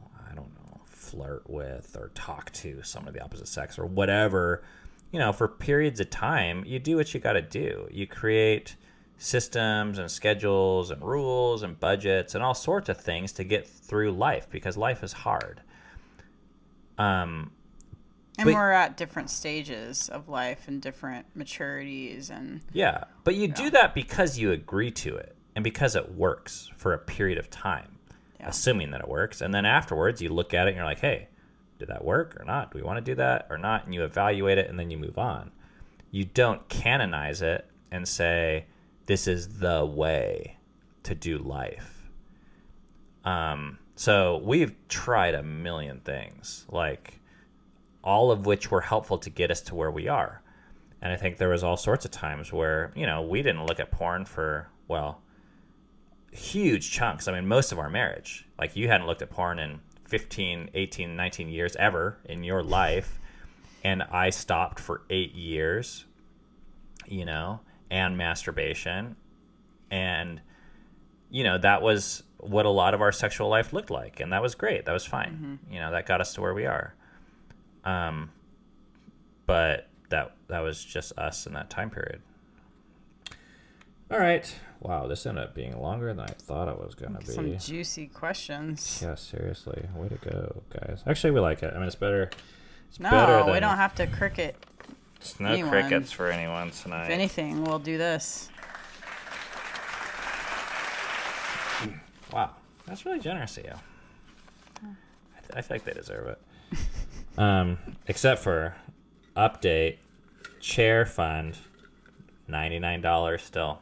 flirt 1.07 1.49
with 1.49 1.95
or 1.99 2.09
talk 2.15 2.51
to 2.51 2.81
someone 2.83 3.07
of 3.09 3.13
the 3.13 3.23
opposite 3.23 3.47
sex 3.47 3.79
or 3.79 3.85
whatever 3.85 4.63
you 5.11 5.19
know 5.19 5.31
for 5.31 5.47
periods 5.47 5.99
of 5.99 6.09
time 6.09 6.63
you 6.65 6.79
do 6.79 6.97
what 6.97 7.13
you 7.13 7.19
got 7.19 7.33
to 7.33 7.41
do. 7.41 7.87
You 7.91 8.05
create 8.07 8.75
systems 9.17 9.97
and 9.97 10.11
schedules 10.11 10.91
and 10.91 11.01
rules 11.01 11.63
and 11.63 11.79
budgets 11.79 12.35
and 12.35 12.43
all 12.43 12.53
sorts 12.53 12.89
of 12.89 12.99
things 12.99 13.31
to 13.33 13.43
get 13.43 13.67
through 13.67 14.11
life 14.11 14.47
because 14.51 14.77
life 14.77 15.03
is 15.03 15.13
hard. 15.13 15.61
Um 16.97 17.51
And 18.39 18.45
But- 18.45 18.53
we're 18.53 18.71
at 18.71 18.97
different 18.97 19.31
stages 19.31 20.09
of 20.09 20.29
life 20.29 20.67
and 20.67 20.79
different 20.79 21.25
maturities 21.35 22.29
and 22.29 22.61
Yeah, 22.71 23.05
but 23.23 23.33
you 23.33 23.47
do 23.47 23.71
that 23.71 23.95
because 23.95 24.37
you 24.37 24.51
agree 24.51 24.91
to 24.91 25.15
it 25.15 25.35
and 25.55 25.63
because 25.63 25.95
it 25.95 26.13
works 26.13 26.69
for 26.77 26.93
a 26.93 26.99
period 26.99 27.39
of 27.39 27.49
time, 27.49 27.96
Yeah. 28.39 28.49
assuming 28.49 28.91
that 28.91 29.01
it 29.01 29.07
works. 29.07 29.41
And 29.41 29.53
then 29.53 29.65
afterwards, 29.65 30.21
you 30.21 30.29
look 30.29 30.53
at 30.53 30.67
it 30.67 30.71
and 30.71 30.77
you're 30.77 30.85
like, 30.85 30.99
hey, 30.99 31.27
did 31.79 31.89
that 31.89 32.03
work 32.03 32.37
or 32.39 32.45
not? 32.45 32.71
Do 32.71 32.77
we 32.77 32.83
want 32.83 32.97
to 32.97 33.11
do 33.11 33.15
that 33.15 33.47
or 33.49 33.57
not? 33.57 33.85
And 33.85 33.93
you 33.93 34.03
evaluate 34.03 34.57
it 34.57 34.69
and 34.69 34.79
then 34.79 34.91
you 34.91 34.97
move 34.97 35.17
on. 35.17 35.51
You 36.11 36.25
don't 36.25 36.67
canonize 36.69 37.41
it 37.41 37.69
and 37.91 38.07
say, 38.07 38.65
this 39.05 39.27
is 39.27 39.59
the 39.59 39.85
way 39.85 40.57
to 41.03 41.15
do 41.15 41.37
life. 41.37 42.09
Um, 43.23 43.79
so 43.95 44.41
we've 44.43 44.75
tried 44.87 45.35
a 45.35 45.43
million 45.43 45.99
things, 46.01 46.65
like 46.69 47.19
all 48.03 48.31
of 48.31 48.45
which 48.45 48.71
were 48.71 48.81
helpful 48.81 49.17
to 49.17 49.29
get 49.29 49.51
us 49.51 49.61
to 49.61 49.75
where 49.75 49.91
we 49.91 50.07
are. 50.07 50.41
And 51.01 51.11
I 51.11 51.15
think 51.15 51.37
there 51.37 51.49
was 51.49 51.63
all 51.63 51.77
sorts 51.77 52.05
of 52.05 52.11
times 52.11 52.51
where, 52.51 52.91
you 52.95 53.05
know, 53.05 53.21
we 53.21 53.41
didn't 53.41 53.65
look 53.65 53.79
at 53.79 53.91
porn 53.91 54.25
for, 54.25 54.69
well, 54.87 55.21
huge 56.37 56.91
chunks. 56.91 57.27
I 57.27 57.33
mean, 57.33 57.47
most 57.47 57.71
of 57.71 57.79
our 57.79 57.89
marriage. 57.89 58.45
Like 58.59 58.75
you 58.75 58.87
hadn't 58.87 59.07
looked 59.07 59.21
at 59.21 59.29
porn 59.29 59.59
in 59.59 59.79
15, 60.05 60.69
18, 60.73 61.15
19 61.15 61.49
years 61.49 61.75
ever 61.77 62.17
in 62.25 62.43
your 62.43 62.63
life. 62.63 63.19
And 63.83 64.03
I 64.03 64.29
stopped 64.29 64.79
for 64.79 65.01
eight 65.09 65.33
years, 65.33 66.05
you 67.05 67.25
know, 67.25 67.59
and 67.89 68.17
masturbation. 68.17 69.15
And, 69.91 70.41
you 71.29 71.43
know, 71.43 71.57
that 71.57 71.81
was 71.81 72.23
what 72.37 72.65
a 72.65 72.69
lot 72.69 72.93
of 72.93 73.01
our 73.01 73.11
sexual 73.11 73.49
life 73.49 73.73
looked 73.73 73.89
like. 73.89 74.19
And 74.19 74.33
that 74.33 74.41
was 74.41 74.55
great. 74.55 74.85
That 74.85 74.93
was 74.93 75.05
fine. 75.05 75.59
You 75.73 75.79
know, 75.79 75.91
that 75.91 76.05
got 76.05 76.21
us 76.21 76.33
to 76.33 76.41
where 76.41 76.53
we 76.53 76.65
are. 76.65 76.93
Um, 77.83 78.29
but 79.45 79.87
that 80.09 80.35
that 80.47 80.59
was 80.59 80.83
just 80.83 81.17
us 81.17 81.47
in 81.47 81.53
that 81.53 81.69
time 81.69 81.89
period. 81.89 82.21
All 84.11 84.19
right. 84.19 84.53
Wow, 84.79 85.07
this 85.07 85.25
ended 85.25 85.43
up 85.43 85.55
being 85.55 85.77
longer 85.81 86.07
than 86.13 86.19
I 86.21 86.27
thought 86.27 86.67
it 86.67 86.79
was 86.79 86.93
gonna 86.95 87.19
be. 87.19 87.25
some 87.25 87.57
juicy 87.57 88.07
questions. 88.07 88.99
Yeah, 89.03 89.15
seriously. 89.15 89.87
Way 89.95 90.09
to 90.09 90.15
go, 90.15 90.61
guys. 90.71 91.03
Actually, 91.07 91.31
we 91.31 91.39
like 91.39 91.63
it. 91.63 91.73
I 91.73 91.77
mean, 91.77 91.87
it's 91.87 91.95
better. 91.95 92.29
It's 92.89 92.99
No, 92.99 93.09
better 93.09 93.43
than 93.43 93.53
we 93.53 93.59
don't 93.59 93.75
have 93.77 93.95
to 93.95 94.07
cricket. 94.07 94.55
It's 95.17 95.39
no 95.39 95.49
Anyone. 95.49 95.71
crickets 95.71 96.11
for 96.11 96.27
anyone 96.29 96.69
tonight. 96.71 97.05
If 97.05 97.09
anything, 97.09 97.63
we'll 97.63 97.79
do 97.79 97.97
this. 97.97 98.49
Wow, 102.31 102.51
that's 102.85 103.05
really 103.05 103.19
generous 103.19 103.57
of 103.57 103.63
you. 103.65 103.71
I, 103.73 105.39
th- 105.39 105.51
I 105.55 105.61
feel 105.61 105.75
like 105.75 105.85
they 105.85 105.93
deserve 105.93 106.27
it. 106.27 106.77
um, 107.39 107.77
except 108.07 108.41
for 108.43 108.75
update, 109.35 109.97
chair 110.59 111.05
fund, 111.05 111.57
ninety 112.47 112.79
nine 112.79 113.01
dollars 113.01 113.43
still. 113.43 113.79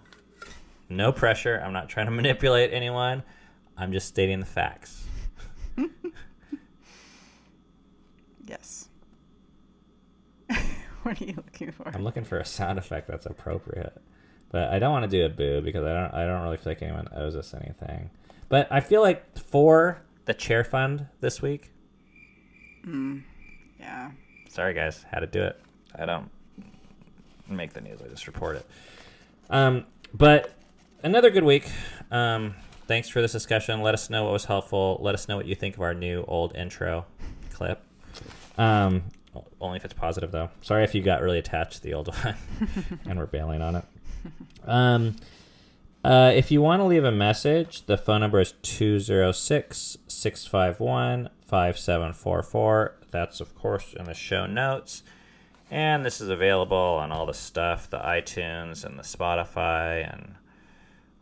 No 0.89 1.11
pressure. 1.11 1.61
I'm 1.65 1.73
not 1.73 1.89
trying 1.89 2.05
to 2.07 2.11
manipulate 2.21 2.73
anyone. 2.73 3.23
I'm 3.77 3.91
just 3.91 4.07
stating 4.07 4.39
the 4.39 4.45
facts. 4.45 5.03
Yes. 8.47 8.89
what 11.03 11.19
are 11.19 11.25
you 11.25 11.33
looking 11.35 11.71
for? 11.71 11.91
I'm 11.93 12.03
looking 12.03 12.23
for 12.23 12.37
a 12.37 12.45
sound 12.45 12.77
effect 12.77 13.07
that's 13.07 13.25
appropriate, 13.25 13.99
but 14.51 14.69
I 14.71 14.79
don't 14.79 14.91
want 14.91 15.09
to 15.09 15.17
do 15.17 15.25
a 15.25 15.29
boo 15.29 15.61
because 15.61 15.83
I 15.83 15.93
don't. 15.93 16.13
I 16.13 16.25
don't 16.25 16.43
really 16.43 16.57
feel 16.57 16.71
like 16.71 16.81
anyone 16.83 17.07
owes 17.15 17.35
us 17.35 17.53
anything. 17.55 18.09
But 18.47 18.67
I 18.71 18.81
feel 18.81 19.01
like 19.01 19.35
for 19.37 19.99
the 20.25 20.33
chair 20.33 20.63
fund 20.63 21.07
this 21.21 21.41
week, 21.41 21.71
Mm, 22.85 23.23
Yeah. 23.79 24.11
sorry 24.47 24.75
guys, 24.75 25.03
had 25.09 25.21
to 25.21 25.27
do 25.27 25.41
it. 25.41 25.59
I 25.97 26.05
don't 26.05 26.29
make 27.49 27.73
the 27.73 27.81
news. 27.81 27.99
I 28.03 28.07
just 28.09 28.27
report 28.27 28.57
it. 28.57 28.65
Um, 29.49 29.85
but 30.13 30.53
another 31.05 31.29
good 31.29 31.43
week. 31.43 31.69
Um, 32.09 32.55
thanks 32.87 33.07
for 33.07 33.21
this 33.21 33.31
discussion. 33.31 33.81
Let 33.81 33.93
us 33.93 34.09
know 34.09 34.23
what 34.23 34.33
was 34.33 34.45
helpful. 34.45 34.97
Let 35.01 35.13
us 35.13 35.27
know 35.27 35.37
what 35.37 35.45
you 35.45 35.55
think 35.55 35.75
of 35.75 35.81
our 35.81 35.93
new 35.93 36.25
old 36.27 36.55
intro 36.55 37.05
clip. 37.53 37.79
Um, 38.57 39.03
only 39.61 39.77
if 39.77 39.85
it's 39.85 39.93
positive 39.93 40.31
though. 40.31 40.49
Sorry 40.61 40.83
if 40.83 40.95
you 40.95 41.01
got 41.01 41.21
really 41.21 41.37
attached 41.37 41.75
to 41.75 41.83
the 41.83 41.93
old 41.93 42.07
one 42.23 42.35
and 43.05 43.19
we're 43.19 43.27
bailing 43.27 43.61
on 43.61 43.75
it. 43.75 43.85
Um, 44.65 45.15
uh, 46.03 46.31
if 46.35 46.51
you 46.51 46.61
want 46.61 46.79
to 46.79 46.85
leave 46.85 47.03
a 47.03 47.11
message, 47.11 47.85
the 47.85 47.97
phone 47.97 48.21
number 48.21 48.39
is 48.39 48.53
206 48.63 49.97
651 50.07 51.29
5744. 51.41 52.95
That's, 53.11 53.39
of 53.39 53.55
course, 53.55 53.93
in 53.93 54.05
the 54.05 54.13
show 54.15 54.47
notes. 54.47 55.03
And 55.69 56.03
this 56.03 56.19
is 56.19 56.29
available 56.29 56.77
on 56.77 57.11
all 57.11 57.25
the 57.25 57.33
stuff 57.33 57.89
the 57.89 57.99
iTunes 57.99 58.83
and 58.83 58.97
the 58.97 59.03
Spotify 59.03 60.11
and 60.11 60.35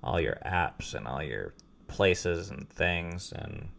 all 0.03 0.19
your 0.19 0.37
apps 0.45 0.93
and 0.93 1.07
all 1.07 1.23
your 1.23 1.53
places 1.87 2.49
and 2.49 2.69
things. 2.69 3.33
And 3.35 3.69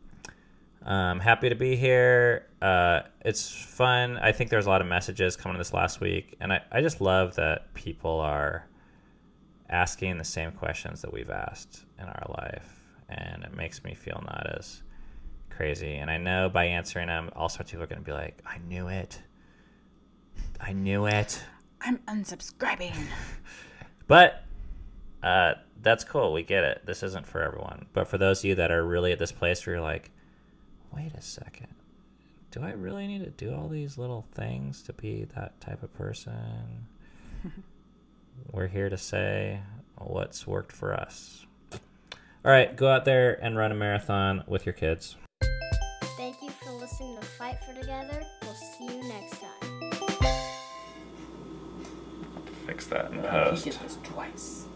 I'm 0.84 1.20
happy 1.20 1.48
to 1.48 1.55
be 1.55 1.76
here. 1.76 2.46
Uh, 2.60 3.02
it's 3.24 3.51
fun. 3.51 4.18
I 4.18 4.32
think 4.32 4.51
there's 4.51 4.66
a 4.66 4.70
lot 4.70 4.80
of 4.80 4.86
messages 4.86 5.36
coming 5.36 5.59
this 5.59 5.72
last 5.72 6.01
week. 6.01 6.36
And 6.40 6.52
I, 6.52 6.62
I 6.72 6.80
just 6.80 7.01
love 7.01 7.34
that 7.36 7.72
people 7.74 8.20
are 8.20 8.66
asking 9.70 10.18
the 10.18 10.24
same 10.24 10.52
questions 10.52 11.02
that 11.02 11.12
we've 11.12 11.30
asked 11.30 11.84
in 11.98 12.05
our 12.05 12.26
life. 12.38 12.80
And 13.09 13.44
it 13.44 13.55
makes 13.55 13.84
me 13.84 13.94
feel 13.94 14.22
not 14.26 14.46
as 14.59 14.82
crazy. 15.51 15.96
And 15.96 16.10
I 16.10 16.16
know 16.16 16.48
by 16.48 16.66
answering 16.66 17.09
them, 17.09 17.30
all 17.36 17.48
sorts 17.48 17.70
of 17.70 17.72
people 17.72 17.84
are 17.84 17.86
going 17.86 18.02
to 18.02 18.05
be 18.05 18.12
like, 18.12 18.40
I 18.46 18.59
knew 18.66 18.88
it. 18.88 19.20
I 20.60 20.72
knew 20.72 21.06
it. 21.06 21.42
I'm 21.80 21.98
unsubscribing. 22.09 22.94
But 24.06 24.43
uh, 25.24 25.55
that's 25.82 26.05
cool. 26.05 26.32
We 26.32 26.42
get 26.42 26.64
it. 26.64 26.82
This 26.86 27.02
isn't 27.02 27.26
for 27.26 27.42
everyone. 27.42 27.86
But 27.92 28.09
for 28.09 28.18
those 28.18 28.40
of 28.40 28.44
you 28.44 28.55
that 28.56 28.70
are 28.70 28.84
really 28.84 29.12
at 29.12 29.18
this 29.18 29.32
place 29.32 29.66
where 29.66 29.76
you're 29.76 29.82
like, 29.84 30.10
wait 30.92 31.12
a 31.14 31.20
second, 31.22 31.68
do 32.51 32.62
I 32.62 32.70
really 32.72 33.06
need 33.06 33.24
to 33.24 33.30
do 33.30 33.55
all 33.55 33.68
these 33.68 33.98
little 33.98 34.24
things 34.34 34.82
to 34.82 34.92
be 34.92 35.24
that 35.34 35.60
type 35.60 35.82
of 35.82 35.92
person? 35.94 36.86
We're 38.52 38.66
here 38.68 38.88
to 38.90 38.98
say 38.98 39.60
what's 39.98 40.46
worked 40.46 40.72
for 40.72 40.92
us. 40.94 41.46
All 41.72 42.52
right, 42.52 42.76
go 42.76 42.88
out 42.88 43.05
there 43.05 43.42
and 43.42 43.56
run 43.56 43.72
a 43.72 43.74
marathon 43.74 44.44
with 44.46 44.66
your 44.66 44.72
kids. 44.74 45.16
Thank 46.18 46.42
you 46.42 46.51
for 46.51 46.70
listening 46.72 47.16
to 47.16 47.22
Fight 47.24 47.56
for 47.64 47.74
Together. 47.80 48.22
We'll 48.42 48.55
see 48.55 48.84
you 48.96 49.09
next 49.09 49.40
time. 49.40 49.90
Fix 52.66 52.86
that 52.86 53.10
in 53.12 53.22
He 53.22 53.26
post. 53.28 53.64
did 53.64 53.72
this 53.74 53.98
twice. 54.05 54.66